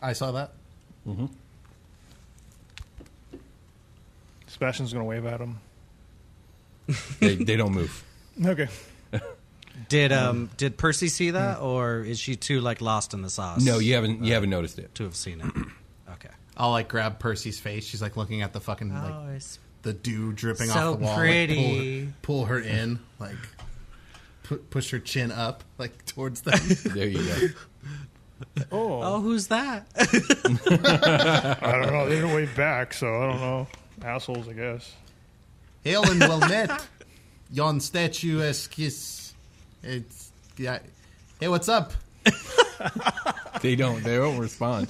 I 0.02 0.12
saw 0.12 0.32
that. 0.32 0.52
Mm-hmm. 1.06 1.26
Sebastian's 4.46 4.92
going 4.92 5.04
to 5.04 5.08
wave 5.08 5.26
at 5.26 5.40
him. 5.40 5.58
They, 7.20 7.34
they 7.34 7.56
don't 7.56 7.72
move. 7.72 8.04
Okay. 8.44 8.68
Did 9.88 10.12
um, 10.12 10.28
um 10.28 10.50
did 10.56 10.78
Percy 10.78 11.08
see 11.08 11.32
that, 11.32 11.58
hmm. 11.58 11.64
or 11.64 12.00
is 12.00 12.18
she 12.18 12.34
too 12.36 12.60
like 12.60 12.80
lost 12.80 13.12
in 13.12 13.20
the 13.22 13.28
sauce? 13.28 13.62
No, 13.62 13.78
you 13.78 13.94
haven't. 13.94 14.24
You 14.24 14.32
uh, 14.32 14.34
haven't 14.34 14.48
noticed 14.50 14.78
it. 14.78 14.94
to 14.94 15.02
have 15.04 15.14
seen 15.16 15.40
it. 15.40 15.52
Okay. 16.08 16.30
I'll 16.56 16.70
like 16.70 16.88
grab 16.88 17.18
Percy's 17.18 17.58
face. 17.58 17.84
She's 17.84 18.00
like 18.00 18.16
looking 18.16 18.40
at 18.40 18.52
the 18.52 18.60
fucking 18.60 18.90
oh, 18.90 18.94
like 18.94 19.12
Oh, 19.12 19.34
it's 19.34 19.58
the 19.82 19.92
dew 19.92 20.32
dripping 20.32 20.68
So 20.68 20.92
off 20.92 20.98
the 20.98 21.04
wall. 21.04 21.12
like, 21.12 21.18
pretty. 21.18 22.08
pull, 22.22 22.44
her, 22.46 22.60
pull 22.60 22.64
her 22.64 22.78
in. 22.78 23.00
Like 23.18 23.36
pu- 24.44 24.58
push 24.58 24.90
her 24.92 24.98
chin 24.98 25.32
up, 25.32 25.64
like 25.78 26.06
towards 26.06 26.42
them. 26.42 26.58
There 26.94 27.08
you 27.08 27.18
go. 27.18 27.48
Oh, 28.70 29.00
Oh, 29.02 29.20
who's 29.20 29.46
that? 29.48 29.86
I 31.62 31.72
don't 31.72 31.92
know. 31.92 32.08
They 32.08 32.16
didn't 32.16 32.34
wave 32.34 32.54
back, 32.56 32.92
so 32.92 33.06
I 33.08 33.26
don't 33.28 33.40
know. 33.40 33.66
Assholes, 34.02 34.48
I 34.48 34.52
guess. 34.52 34.92
Hail 35.84 36.04
and 36.10 36.20
well 36.28 36.40
met. 36.40 36.86
Yon 37.50 37.80
statuesque. 37.80 38.70
esquisse. 38.72 39.32
It's 39.82 40.30
yeah. 40.58 40.80
Hey, 41.40 41.48
what's 41.48 41.68
up? 41.68 41.92
They 43.62 43.74
don't. 43.74 44.02
They 44.04 44.16
don't 44.16 44.36
respond. 44.38 44.88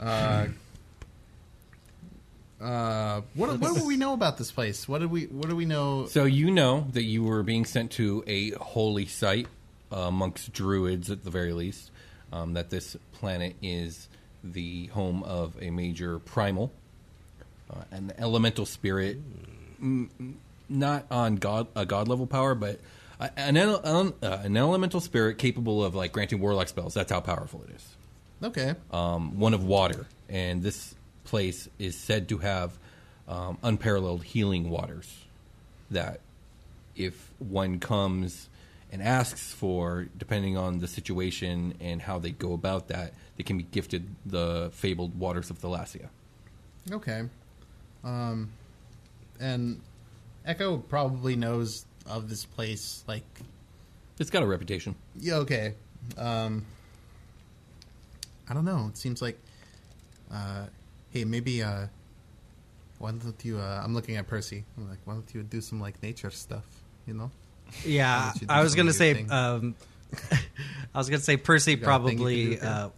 Uh, 0.00 0.46
what 3.34 3.58
what 3.60 3.76
do 3.76 3.84
we 3.86 3.96
know 3.96 4.14
about 4.14 4.36
this 4.38 4.50
place? 4.50 4.88
What 4.88 5.00
do 5.00 5.08
we 5.08 5.24
what 5.26 5.48
do 5.48 5.54
we 5.54 5.64
know? 5.64 6.06
So 6.06 6.24
you 6.24 6.50
know 6.50 6.86
that 6.92 7.04
you 7.04 7.22
were 7.22 7.42
being 7.42 7.64
sent 7.64 7.92
to 7.92 8.24
a 8.26 8.50
holy 8.52 9.06
site 9.06 9.46
uh, 9.46 9.48
amongst 9.90 10.52
druids, 10.52 11.10
at 11.10 11.24
the 11.24 11.30
very 11.30 11.52
least. 11.52 11.90
Um, 12.32 12.52
that 12.54 12.68
this 12.68 12.96
planet 13.12 13.56
is 13.62 14.08
the 14.44 14.86
home 14.88 15.22
of 15.22 15.56
a 15.60 15.70
major 15.70 16.18
primal, 16.18 16.72
uh, 17.70 17.84
an 17.90 18.12
elemental 18.18 18.66
spirit, 18.66 19.18
mm, 19.82 20.08
mm, 20.20 20.34
not 20.68 21.06
on 21.10 21.36
god 21.36 21.68
a 21.74 21.86
god 21.86 22.06
level 22.06 22.26
power, 22.26 22.54
but 22.54 22.80
an 23.36 23.56
ele- 23.56 23.80
um, 23.84 24.14
uh, 24.22 24.38
an 24.42 24.56
elemental 24.56 25.00
spirit 25.00 25.38
capable 25.38 25.82
of 25.82 25.94
like 25.94 26.12
granting 26.12 26.40
warlock 26.40 26.68
spells. 26.68 26.94
That's 26.94 27.10
how 27.10 27.20
powerful 27.20 27.62
it 27.68 27.74
is. 27.74 27.96
Okay, 28.42 28.74
um, 28.92 29.38
one 29.38 29.54
of 29.54 29.64
water, 29.64 30.06
and 30.28 30.62
this 30.62 30.94
place 31.24 31.68
is 31.78 31.96
said 31.96 32.28
to 32.28 32.38
have 32.38 32.78
um, 33.26 33.58
unparalleled 33.62 34.22
healing 34.22 34.70
waters. 34.70 35.24
That 35.90 36.20
if 36.94 37.30
one 37.38 37.80
comes 37.80 38.48
and 38.90 39.02
asks 39.02 39.52
for, 39.52 40.08
depending 40.16 40.56
on 40.56 40.78
the 40.78 40.88
situation 40.88 41.74
and 41.80 42.00
how 42.02 42.18
they 42.18 42.30
go 42.30 42.52
about 42.54 42.88
that, 42.88 43.12
they 43.36 43.42
can 43.42 43.58
be 43.58 43.64
gifted 43.64 44.08
the 44.24 44.70
fabled 44.72 45.18
waters 45.18 45.50
of 45.50 45.58
Thalassia. 45.60 46.08
okay. 46.90 47.24
Um, 48.04 48.50
and 49.40 49.80
Echo 50.46 50.78
probably 50.78 51.36
knows 51.36 51.84
of 52.06 52.28
this 52.30 52.44
place. 52.44 53.04
Like, 53.06 53.24
It's 54.18 54.30
got 54.30 54.42
a 54.42 54.46
reputation. 54.46 54.94
yeah, 55.18 55.34
okay. 55.36 55.74
Um, 56.16 56.64
I 58.48 58.54
don't 58.54 58.64
know. 58.64 58.86
It 58.88 58.96
seems 58.96 59.20
like, 59.20 59.38
uh, 60.32 60.66
hey, 61.10 61.24
maybe 61.24 61.62
uh, 61.62 61.86
why 62.98 63.10
don't 63.12 63.44
you? 63.44 63.58
Uh, 63.58 63.82
I'm 63.84 63.94
looking 63.94 64.16
at 64.16 64.26
Percy. 64.26 64.64
I'm 64.76 64.88
like, 64.88 64.98
why 65.04 65.14
don't 65.14 65.34
you 65.34 65.42
do 65.42 65.60
some 65.60 65.80
like 65.80 66.02
nature 66.02 66.30
stuff? 66.30 66.64
You 67.06 67.14
know? 67.14 67.30
Yeah, 67.84 68.16
Why 68.18 68.24
don't 68.32 68.40
you 68.42 68.46
do 68.48 68.52
I 68.54 68.62
was 68.62 68.74
gonna 68.74 68.92
say. 68.92 69.24
Um, 69.26 69.74
I 70.94 70.98
was 70.98 71.08
gonna 71.10 71.20
say 71.20 71.36
Percy 71.36 71.76
got 71.76 72.00
a 72.00 72.04
thing 72.06 72.18
you 72.18 72.24
can 72.50 72.58
probably 72.58 72.60
uh, 72.60 72.88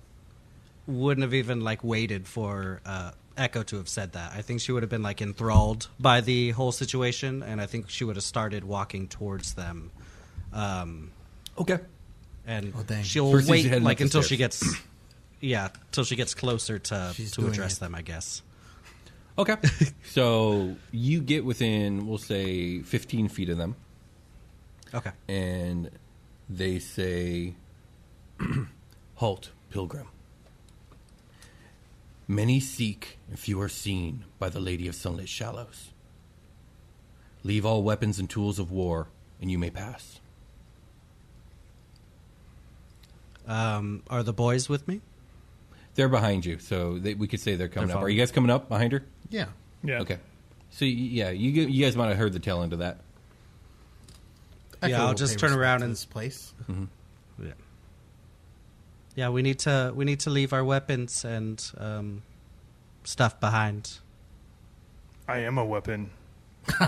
wouldn't 0.87 1.23
have 1.23 1.35
even 1.35 1.61
like 1.61 1.83
waited 1.85 2.27
for 2.27 2.81
uh, 2.87 3.11
Echo 3.37 3.63
to 3.65 3.77
have 3.77 3.89
said 3.89 4.13
that. 4.13 4.33
I 4.35 4.43
think 4.43 4.61
she 4.61 4.73
would 4.73 4.83
have 4.83 4.91
been 4.91 5.03
like 5.03 5.21
enthralled 5.23 5.89
by 5.99 6.21
the 6.21 6.51
whole 6.51 6.73
situation, 6.73 7.43
and 7.43 7.61
I 7.61 7.67
think 7.67 7.91
she 7.91 8.05
would 8.05 8.17
have 8.17 8.25
started 8.25 8.65
walking 8.65 9.09
towards 9.09 9.55
them. 9.55 9.91
Um, 10.53 11.11
Okay. 11.59 11.79
and 12.47 12.73
Oh, 12.77 13.03
she'll 13.03 13.31
Percy's 13.33 13.49
wait 13.71 13.83
like 13.83 14.01
until 14.01 14.23
she 14.23 14.37
gets, 14.37 14.65
yeah, 15.41 15.69
till 15.93 16.05
she 16.05 16.17
gets 16.17 16.35
closer 16.35 16.79
to 16.79 17.13
She's 17.15 17.33
to 17.33 17.47
address 17.47 17.77
it. 17.77 17.81
them. 17.81 17.95
I 17.95 18.03
guess. 18.03 18.43
Okay. 19.39 19.57
so 20.11 20.77
you 20.93 21.21
get 21.21 21.45
within, 21.45 22.07
we'll 22.07 22.19
say, 22.19 22.81
15 22.81 23.29
feet 23.29 23.49
of 23.49 23.59
them. 23.59 23.75
Okay. 24.95 25.11
and 25.29 25.91
they 26.49 26.79
say, 26.79 27.55
Halt, 29.17 29.51
pilgrim. 29.71 30.09
Many 32.27 32.61
seek, 32.61 33.19
and 33.29 33.39
few 33.39 33.61
are 33.61 33.69
seen 33.69 34.25
by 34.39 34.49
the 34.49 34.61
Lady 34.61 34.87
of 34.89 34.95
Sunlit 34.95 35.29
Shallows. 35.29 35.91
Leave 37.43 37.65
all 37.67 37.83
weapons 37.83 38.19
and 38.19 38.29
tools 38.31 38.59
of 38.59 38.71
war, 38.71 39.09
and 39.41 39.51
you 39.51 39.59
may 39.59 39.71
pass. 39.71 40.21
Um, 43.47 44.03
are 44.09 44.23
the 44.23 44.33
boys 44.33 44.69
with 44.69 44.87
me? 44.87 45.01
They're 45.95 46.09
behind 46.09 46.45
you, 46.45 46.59
so 46.59 46.99
they, 46.99 47.15
we 47.15 47.27
could 47.27 47.41
say 47.41 47.57
they're 47.57 47.69
coming 47.69 47.89
They're 47.89 47.97
up. 47.97 47.99
Are 47.99 48.03
following. 48.03 48.17
you 48.17 48.23
guys 48.23 48.31
coming 48.31 48.51
up 48.51 48.69
behind 48.69 48.93
her? 48.93 49.05
Yeah. 49.29 49.47
Yeah. 49.83 50.01
Okay. 50.01 50.19
So, 50.71 50.85
y- 50.85 50.91
yeah, 50.93 51.31
you, 51.31 51.53
g- 51.53 51.71
you 51.73 51.85
guys 51.85 51.97
might 51.97 52.09
have 52.09 52.17
heard 52.17 52.33
the 52.33 52.39
tail 52.39 52.63
end 52.63 52.73
of 52.73 52.79
that. 52.79 53.01
Yeah, 54.89 55.01
I'll 55.03 55.09
will 55.09 55.15
just 55.15 55.39
turn 55.39 55.53
around 55.53 55.81
to 55.81 55.85
and- 55.87 55.93
this 55.93 56.05
place. 56.05 56.53
Yeah. 57.43 57.53
Yeah, 59.17 59.29
we 59.31 59.43
need 59.43 59.59
to 59.61 59.93
we 59.95 60.05
need 60.05 60.21
to 60.21 60.31
leave 60.31 60.53
our 60.53 60.65
weapons 60.65 61.25
and 61.25 61.63
um, 61.79 62.23
stuff 63.05 63.41
behind. 63.41 63.99
I 65.29 65.39
am 65.41 65.59
a 65.59 65.65
weapon. 65.65 66.11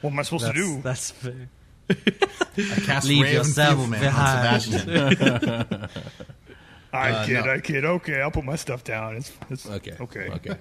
what 0.00 0.12
am 0.12 0.18
I 0.18 0.22
supposed 0.22 0.44
That's, 0.46 0.54
to 0.54 0.62
do? 0.62 0.80
that's 0.82 1.10
fair. 1.10 1.48
I 1.90 2.80
cast 2.86 3.06
Leave 3.08 3.22
Ray 3.22 3.34
of 3.36 3.46
yourself 3.46 3.78
Enfeeblement 3.78 4.02
behind. 4.02 4.46
on 4.48 4.60
Sebastian. 4.60 5.88
I 6.92 7.10
Uh, 7.10 7.26
kid, 7.26 7.44
no. 7.44 7.52
I 7.52 7.60
kid. 7.60 7.84
Okay, 7.84 8.20
I'll 8.20 8.30
put 8.30 8.44
my 8.44 8.56
stuff 8.56 8.84
down. 8.84 9.16
It's, 9.16 9.32
it's 9.50 9.66
Okay. 9.68 9.96
Okay. 10.00 10.28
Okay. 10.28 10.56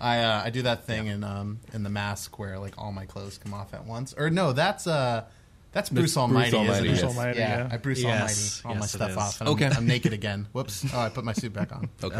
I 0.00 0.18
uh, 0.18 0.42
I 0.44 0.50
do 0.50 0.62
that 0.62 0.84
thing 0.84 1.06
in 1.06 1.24
um 1.24 1.60
in 1.72 1.82
the 1.82 1.90
mask 1.90 2.38
where 2.38 2.58
like 2.58 2.74
all 2.78 2.92
my 2.92 3.06
clothes 3.06 3.38
come 3.38 3.54
off 3.54 3.72
at 3.74 3.86
once. 3.86 4.14
Or 4.16 4.28
no, 4.30 4.52
that's 4.52 4.86
uh 4.86 5.24
that's 5.72 5.88
Bruce 5.90 6.02
Bruce 6.14 6.16
Almighty, 6.16 6.56
Almighty, 6.56 6.88
isn't 6.88 6.98
it? 6.98 7.02
yes. 7.02 7.04
Almighty, 7.04 7.38
yeah, 7.38 7.58
yeah. 7.58 7.68
I 7.70 7.76
Bruce 7.78 8.02
Yes, 8.02 8.62
Almighty 8.64 8.68
all 8.68 8.74
my 8.74 8.80
yes, 8.80 8.94
it 8.94 8.96
stuff 8.98 9.10
is. 9.10 9.16
off. 9.16 9.40
And 9.40 9.48
Okay. 9.50 9.66
I'm, 9.66 9.76
I'm 9.78 9.86
naked 9.86 10.12
again. 10.12 10.46
Whoops! 10.52 10.84
Oh, 10.94 11.00
I 11.00 11.08
put 11.08 11.24
my 11.24 11.32
suit 11.32 11.52
back 11.52 11.72
on. 11.74 11.88
Okay. 12.02 12.16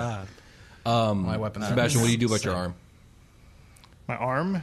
Ah, 0.86 1.12
my 1.14 1.36
weapon. 1.36 1.62
Sebastian, 1.62 2.00
what 2.00 2.06
do 2.06 2.12
you 2.12 2.18
do 2.18 2.26
about 2.26 2.44
your 2.44 2.54
arm? 2.54 2.74
My 4.08 4.16
arm? 4.16 4.62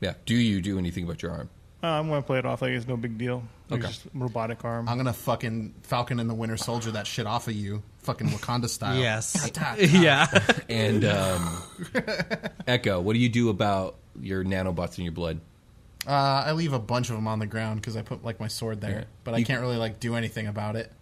Yeah. 0.00 0.14
Do 0.26 0.34
you 0.34 0.60
do 0.60 0.78
anything 0.78 1.04
about 1.04 1.22
your 1.22 1.32
arm? 1.32 1.48
Uh, 1.82 1.86
I'm 1.88 2.08
going 2.08 2.22
to 2.22 2.26
play 2.26 2.38
it 2.38 2.46
off 2.46 2.62
like 2.62 2.72
it's 2.72 2.86
no 2.88 2.96
big 2.96 3.18
deal. 3.18 3.42
Like 3.68 3.80
Okay. 3.80 3.88
just 3.88 4.06
robotic 4.14 4.64
arm. 4.64 4.88
I'm 4.88 4.96
gonna 4.96 5.12
fucking 5.12 5.74
Falcon 5.82 6.20
and 6.20 6.30
the 6.30 6.34
Winter 6.34 6.56
Soldier 6.56 6.92
that 6.92 7.04
shit 7.06 7.26
off 7.26 7.48
of 7.48 7.54
you, 7.54 7.82
fucking 8.04 8.28
Wakanda 8.28 8.68
style. 8.68 8.96
yes. 8.96 9.50
Yeah. 9.92 10.26
And 10.68 11.04
um, 11.04 11.62
Echo, 12.68 13.00
what 13.00 13.14
do 13.14 13.18
you 13.18 13.28
do 13.28 13.48
about 13.48 13.96
your 14.20 14.44
nanobots 14.44 14.98
in 14.98 15.04
your 15.04 15.12
blood? 15.12 15.40
Uh, 16.06 16.12
I 16.46 16.52
leave 16.52 16.72
a 16.72 16.78
bunch 16.78 17.08
of 17.10 17.16
them 17.16 17.26
on 17.26 17.40
the 17.40 17.46
ground 17.46 17.80
because 17.80 17.96
I 17.96 18.02
put 18.02 18.24
like 18.24 18.38
my 18.38 18.46
sword 18.48 18.80
there, 18.80 18.90
Yeah. 19.00 19.04
but 19.24 19.34
I 19.34 19.38
You- 19.38 19.44
can't 19.44 19.60
really 19.60 19.76
like 19.78 19.98
do 19.98 20.14
anything 20.14 20.46
about 20.46 20.76
it. 20.76 20.92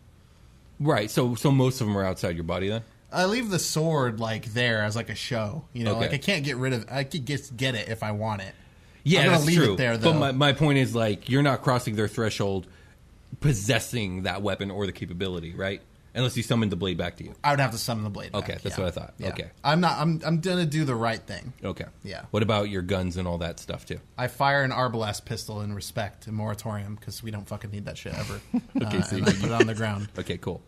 Right. 0.80 1.10
So 1.10 1.34
so 1.34 1.50
most 1.50 1.80
of 1.82 1.86
them 1.86 1.96
are 1.98 2.04
outside 2.04 2.34
your 2.34 2.44
body 2.44 2.68
then. 2.70 2.82
I 3.12 3.26
leave 3.26 3.50
the 3.50 3.58
sword 3.58 4.18
like 4.20 4.46
there 4.54 4.82
as 4.82 4.96
like 4.96 5.10
a 5.10 5.14
show. 5.14 5.64
You 5.74 5.84
know, 5.84 5.92
Okay. 5.92 6.00
like 6.00 6.14
I 6.14 6.18
can't 6.18 6.44
get 6.44 6.56
rid 6.56 6.72
of. 6.72 6.86
I 6.90 7.04
could 7.04 7.26
get 7.26 7.54
get 7.56 7.74
it 7.74 7.88
if 7.90 8.02
I 8.02 8.12
want 8.12 8.40
it. 8.40 8.54
Yeah, 9.04 9.20
I'm 9.22 9.30
that's 9.32 9.46
leave 9.46 9.60
it 9.60 9.64
true. 9.66 9.76
there, 9.76 9.96
though. 9.98 10.12
But 10.12 10.18
my, 10.18 10.32
my 10.32 10.52
point 10.52 10.78
is 10.78 10.94
like 10.94 11.28
you're 11.28 11.42
not 11.42 11.62
crossing 11.62 11.94
their 11.94 12.08
threshold, 12.08 12.66
possessing 13.40 14.22
that 14.22 14.42
weapon 14.42 14.70
or 14.70 14.86
the 14.86 14.92
capability, 14.92 15.54
right? 15.54 15.82
Unless 16.16 16.36
you 16.36 16.44
summon 16.44 16.68
the 16.68 16.76
blade 16.76 16.96
back 16.96 17.16
to 17.16 17.24
you. 17.24 17.34
I 17.42 17.50
would 17.50 17.58
have 17.58 17.72
to 17.72 17.78
summon 17.78 18.04
the 18.04 18.10
blade. 18.10 18.30
back, 18.30 18.44
Okay, 18.44 18.58
that's 18.62 18.78
yeah. 18.78 18.84
what 18.84 18.88
I 18.88 18.90
thought. 18.92 19.14
Yeah. 19.18 19.28
Okay. 19.30 19.50
I'm 19.64 19.80
not. 19.80 19.98
I'm. 19.98 20.20
I'm 20.24 20.40
gonna 20.40 20.64
do 20.64 20.84
the 20.84 20.94
right 20.94 21.20
thing. 21.20 21.52
Okay. 21.64 21.86
Yeah. 22.04 22.22
What 22.30 22.44
about 22.44 22.70
your 22.70 22.82
guns 22.82 23.16
and 23.16 23.26
all 23.26 23.38
that 23.38 23.58
stuff 23.58 23.84
too? 23.84 23.98
I 24.16 24.28
fire 24.28 24.62
an 24.62 24.70
arbalest 24.70 25.24
pistol 25.24 25.60
in 25.60 25.74
respect 25.74 26.28
and 26.28 26.36
moratorium 26.36 26.94
because 26.94 27.20
we 27.20 27.32
don't 27.32 27.48
fucking 27.48 27.72
need 27.72 27.86
that 27.86 27.98
shit 27.98 28.14
ever. 28.14 28.40
Okay, 28.80 28.98
uh, 28.98 29.02
so 29.02 29.16
and 29.16 29.26
you- 29.26 29.32
I 29.32 29.36
put 29.36 29.44
it 29.50 29.52
on 29.52 29.66
the 29.66 29.74
ground. 29.74 30.08
Okay, 30.18 30.38
cool. 30.38 30.62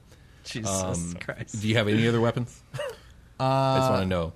Jesus 0.45 0.69
Um, 0.83 1.17
Christ. 1.21 1.61
Do 1.61 1.69
you 1.69 1.77
have 1.77 1.87
any 1.89 2.07
other 2.09 2.21
weapons? 2.21 2.61
I 3.41 3.79
just 3.79 3.91
want 3.91 4.03
to 4.03 4.07
know. 4.07 4.33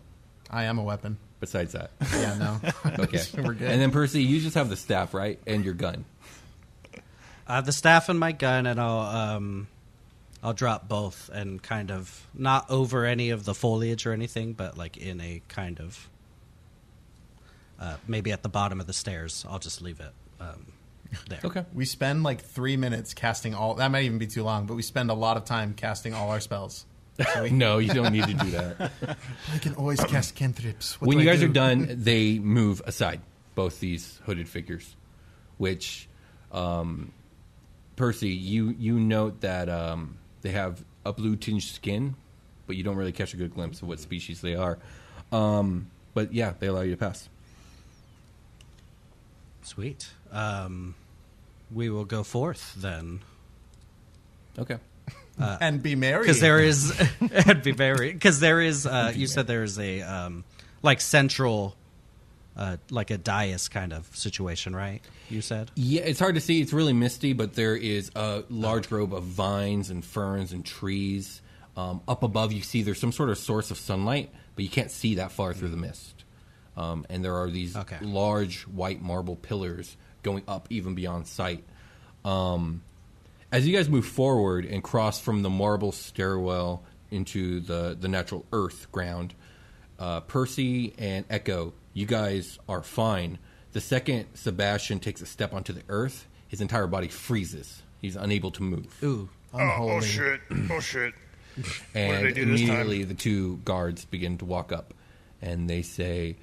I 0.48 0.64
am 0.64 0.78
a 0.78 0.82
weapon. 0.84 1.18
Besides 1.40 1.72
that, 1.72 1.90
Yeah, 2.12 2.36
no. 2.36 2.60
okay. 3.04 3.22
We're 3.42 3.54
good. 3.54 3.70
And 3.70 3.80
then 3.80 3.90
Percy, 3.90 4.22
you 4.22 4.40
just 4.40 4.56
have 4.56 4.68
the 4.68 4.76
staff, 4.76 5.14
right, 5.14 5.38
and 5.46 5.64
your 5.64 5.74
gun. 5.74 6.04
I 7.46 7.56
have 7.56 7.66
the 7.66 7.72
staff 7.72 8.08
and 8.10 8.20
my 8.20 8.32
gun, 8.32 8.66
and 8.66 8.78
I'll 8.78 9.00
um, 9.00 9.66
I'll 10.42 10.52
drop 10.52 10.86
both 10.86 11.30
and 11.32 11.62
kind 11.62 11.90
of 11.90 12.26
not 12.34 12.70
over 12.70 13.06
any 13.06 13.30
of 13.30 13.44
the 13.44 13.54
foliage 13.54 14.06
or 14.06 14.12
anything, 14.12 14.52
but 14.52 14.76
like 14.76 14.98
in 14.98 15.20
a 15.20 15.42
kind 15.48 15.80
of 15.80 16.08
uh, 17.80 17.96
maybe 18.06 18.30
at 18.32 18.42
the 18.42 18.48
bottom 18.48 18.80
of 18.80 18.86
the 18.86 18.92
stairs. 18.92 19.44
I'll 19.48 19.58
just 19.58 19.80
leave 19.80 20.00
it 20.00 20.12
um, 20.40 20.66
there. 21.28 21.40
Okay. 21.42 21.64
we 21.74 21.84
spend 21.84 22.22
like 22.22 22.42
three 22.42 22.76
minutes 22.76 23.14
casting 23.14 23.54
all. 23.54 23.74
That 23.74 23.90
might 23.90 24.04
even 24.04 24.18
be 24.18 24.26
too 24.26 24.42
long, 24.42 24.66
but 24.66 24.74
we 24.74 24.82
spend 24.82 25.10
a 25.10 25.14
lot 25.14 25.36
of 25.36 25.44
time 25.44 25.74
casting 25.74 26.14
all 26.14 26.30
our 26.30 26.40
spells. 26.40 26.84
So 27.34 27.42
we, 27.42 27.50
No, 27.50 27.78
you 27.78 27.92
don't 27.92 28.12
need 28.12 28.26
to 28.26 28.34
do 28.34 28.50
that. 28.52 28.90
I 29.52 29.58
can 29.58 29.74
always 29.74 30.00
cast 30.00 30.34
cantrips. 30.34 31.00
What 31.00 31.08
when 31.08 31.18
you 31.18 31.22
I 31.22 31.32
guys 31.32 31.40
do? 31.40 31.46
are 31.46 31.52
done, 31.52 31.86
they 31.90 32.38
move 32.38 32.80
aside, 32.86 33.20
both 33.54 33.80
these 33.80 34.20
hooded 34.24 34.48
figures, 34.48 34.96
which, 35.58 36.08
um, 36.52 37.12
Percy, 37.96 38.30
you, 38.30 38.74
you 38.78 38.98
note 38.98 39.40
that 39.42 39.68
um, 39.68 40.16
they 40.42 40.50
have 40.50 40.82
a 41.04 41.12
blue 41.12 41.36
tinged 41.36 41.62
skin, 41.62 42.14
but 42.66 42.76
you 42.76 42.82
don't 42.82 42.96
really 42.96 43.12
catch 43.12 43.34
a 43.34 43.36
good 43.36 43.54
glimpse 43.54 43.82
of 43.82 43.88
what 43.88 44.00
species 44.00 44.40
they 44.40 44.54
are. 44.54 44.78
Um, 45.32 45.90
but 46.14 46.32
yeah, 46.32 46.54
they 46.58 46.68
allow 46.68 46.80
you 46.82 46.92
to 46.92 46.96
pass. 46.96 47.28
Sweet. 49.62 50.08
Um, 50.32 50.94
we 51.72 51.90
will 51.90 52.04
go 52.04 52.22
forth 52.22 52.74
then. 52.76 53.20
Okay. 54.58 54.78
And 55.40 55.82
be 55.82 55.94
married. 55.94 56.22
because 56.22 56.40
there 56.40 56.58
is 56.60 56.92
and 57.46 57.62
be 57.62 57.72
very 57.72 58.12
because 58.12 58.40
there 58.40 58.60
is 58.60 58.86
uh, 58.86 59.12
you 59.14 59.26
said 59.26 59.46
there 59.46 59.62
is 59.62 59.78
a 59.78 60.02
um, 60.02 60.44
like 60.82 61.00
central 61.00 61.76
uh, 62.56 62.76
like 62.90 63.10
a 63.10 63.16
dais 63.18 63.68
kind 63.68 63.92
of 63.92 64.04
situation 64.16 64.74
right 64.74 65.00
you 65.30 65.40
said 65.40 65.70
Yeah, 65.76 66.02
it's 66.02 66.18
hard 66.18 66.34
to 66.34 66.40
see. 66.40 66.60
It's 66.60 66.72
really 66.72 66.92
misty, 66.92 67.32
but 67.32 67.54
there 67.54 67.76
is 67.76 68.10
a 68.16 68.42
large 68.50 68.88
grove 68.88 69.12
of 69.12 69.22
vines 69.22 69.88
and 69.90 70.04
ferns 70.04 70.52
and 70.52 70.64
trees. 70.64 71.40
Um, 71.76 72.00
up 72.08 72.24
above, 72.24 72.52
you 72.52 72.62
see 72.62 72.82
there's 72.82 72.98
some 72.98 73.12
sort 73.12 73.30
of 73.30 73.38
source 73.38 73.70
of 73.70 73.78
sunlight, 73.78 74.30
but 74.56 74.64
you 74.64 74.68
can't 74.70 74.90
see 74.90 75.14
that 75.14 75.30
far 75.30 75.54
through 75.54 75.68
the 75.68 75.76
mist. 75.76 76.24
Um, 76.76 77.06
and 77.08 77.24
there 77.24 77.36
are 77.36 77.48
these 77.48 77.76
Okay. 77.76 77.98
large 78.02 78.62
white 78.62 79.00
marble 79.00 79.36
pillars 79.36 79.96
going 80.24 80.42
up 80.48 80.66
even 80.70 80.96
beyond 80.96 81.28
sight. 81.28 81.62
Um, 82.24 82.82
as 83.52 83.66
you 83.66 83.76
guys 83.76 83.88
move 83.88 84.06
forward 84.06 84.64
and 84.64 84.82
cross 84.82 85.20
from 85.20 85.42
the 85.42 85.50
marble 85.50 85.92
stairwell 85.92 86.82
into 87.10 87.60
the, 87.60 87.96
the 87.98 88.08
natural 88.08 88.44
earth 88.52 88.90
ground, 88.92 89.34
uh, 89.98 90.20
Percy 90.20 90.94
and 90.98 91.24
Echo, 91.28 91.72
you 91.92 92.06
guys 92.06 92.58
are 92.68 92.82
fine. 92.82 93.38
The 93.72 93.80
second 93.80 94.26
Sebastian 94.34 95.00
takes 95.00 95.20
a 95.20 95.26
step 95.26 95.52
onto 95.52 95.72
the 95.72 95.82
earth, 95.88 96.26
his 96.48 96.60
entire 96.60 96.86
body 96.86 97.08
freezes. 97.08 97.82
He's 98.00 98.16
unable 98.16 98.50
to 98.52 98.62
move. 98.62 98.86
ooh 99.02 99.28
Oh, 99.52 99.58
oh 99.96 100.00
shit! 100.00 100.40
Oh 100.70 100.78
shit! 100.78 101.12
and 101.94 102.24
they 102.24 102.32
do 102.32 102.44
this 102.44 102.60
time? 102.60 102.70
immediately 102.70 103.02
the 103.04 103.14
two 103.14 103.56
guards 103.64 104.04
begin 104.04 104.38
to 104.38 104.44
walk 104.44 104.70
up 104.70 104.94
and 105.42 105.68
they 105.68 105.82
say, 105.82 106.36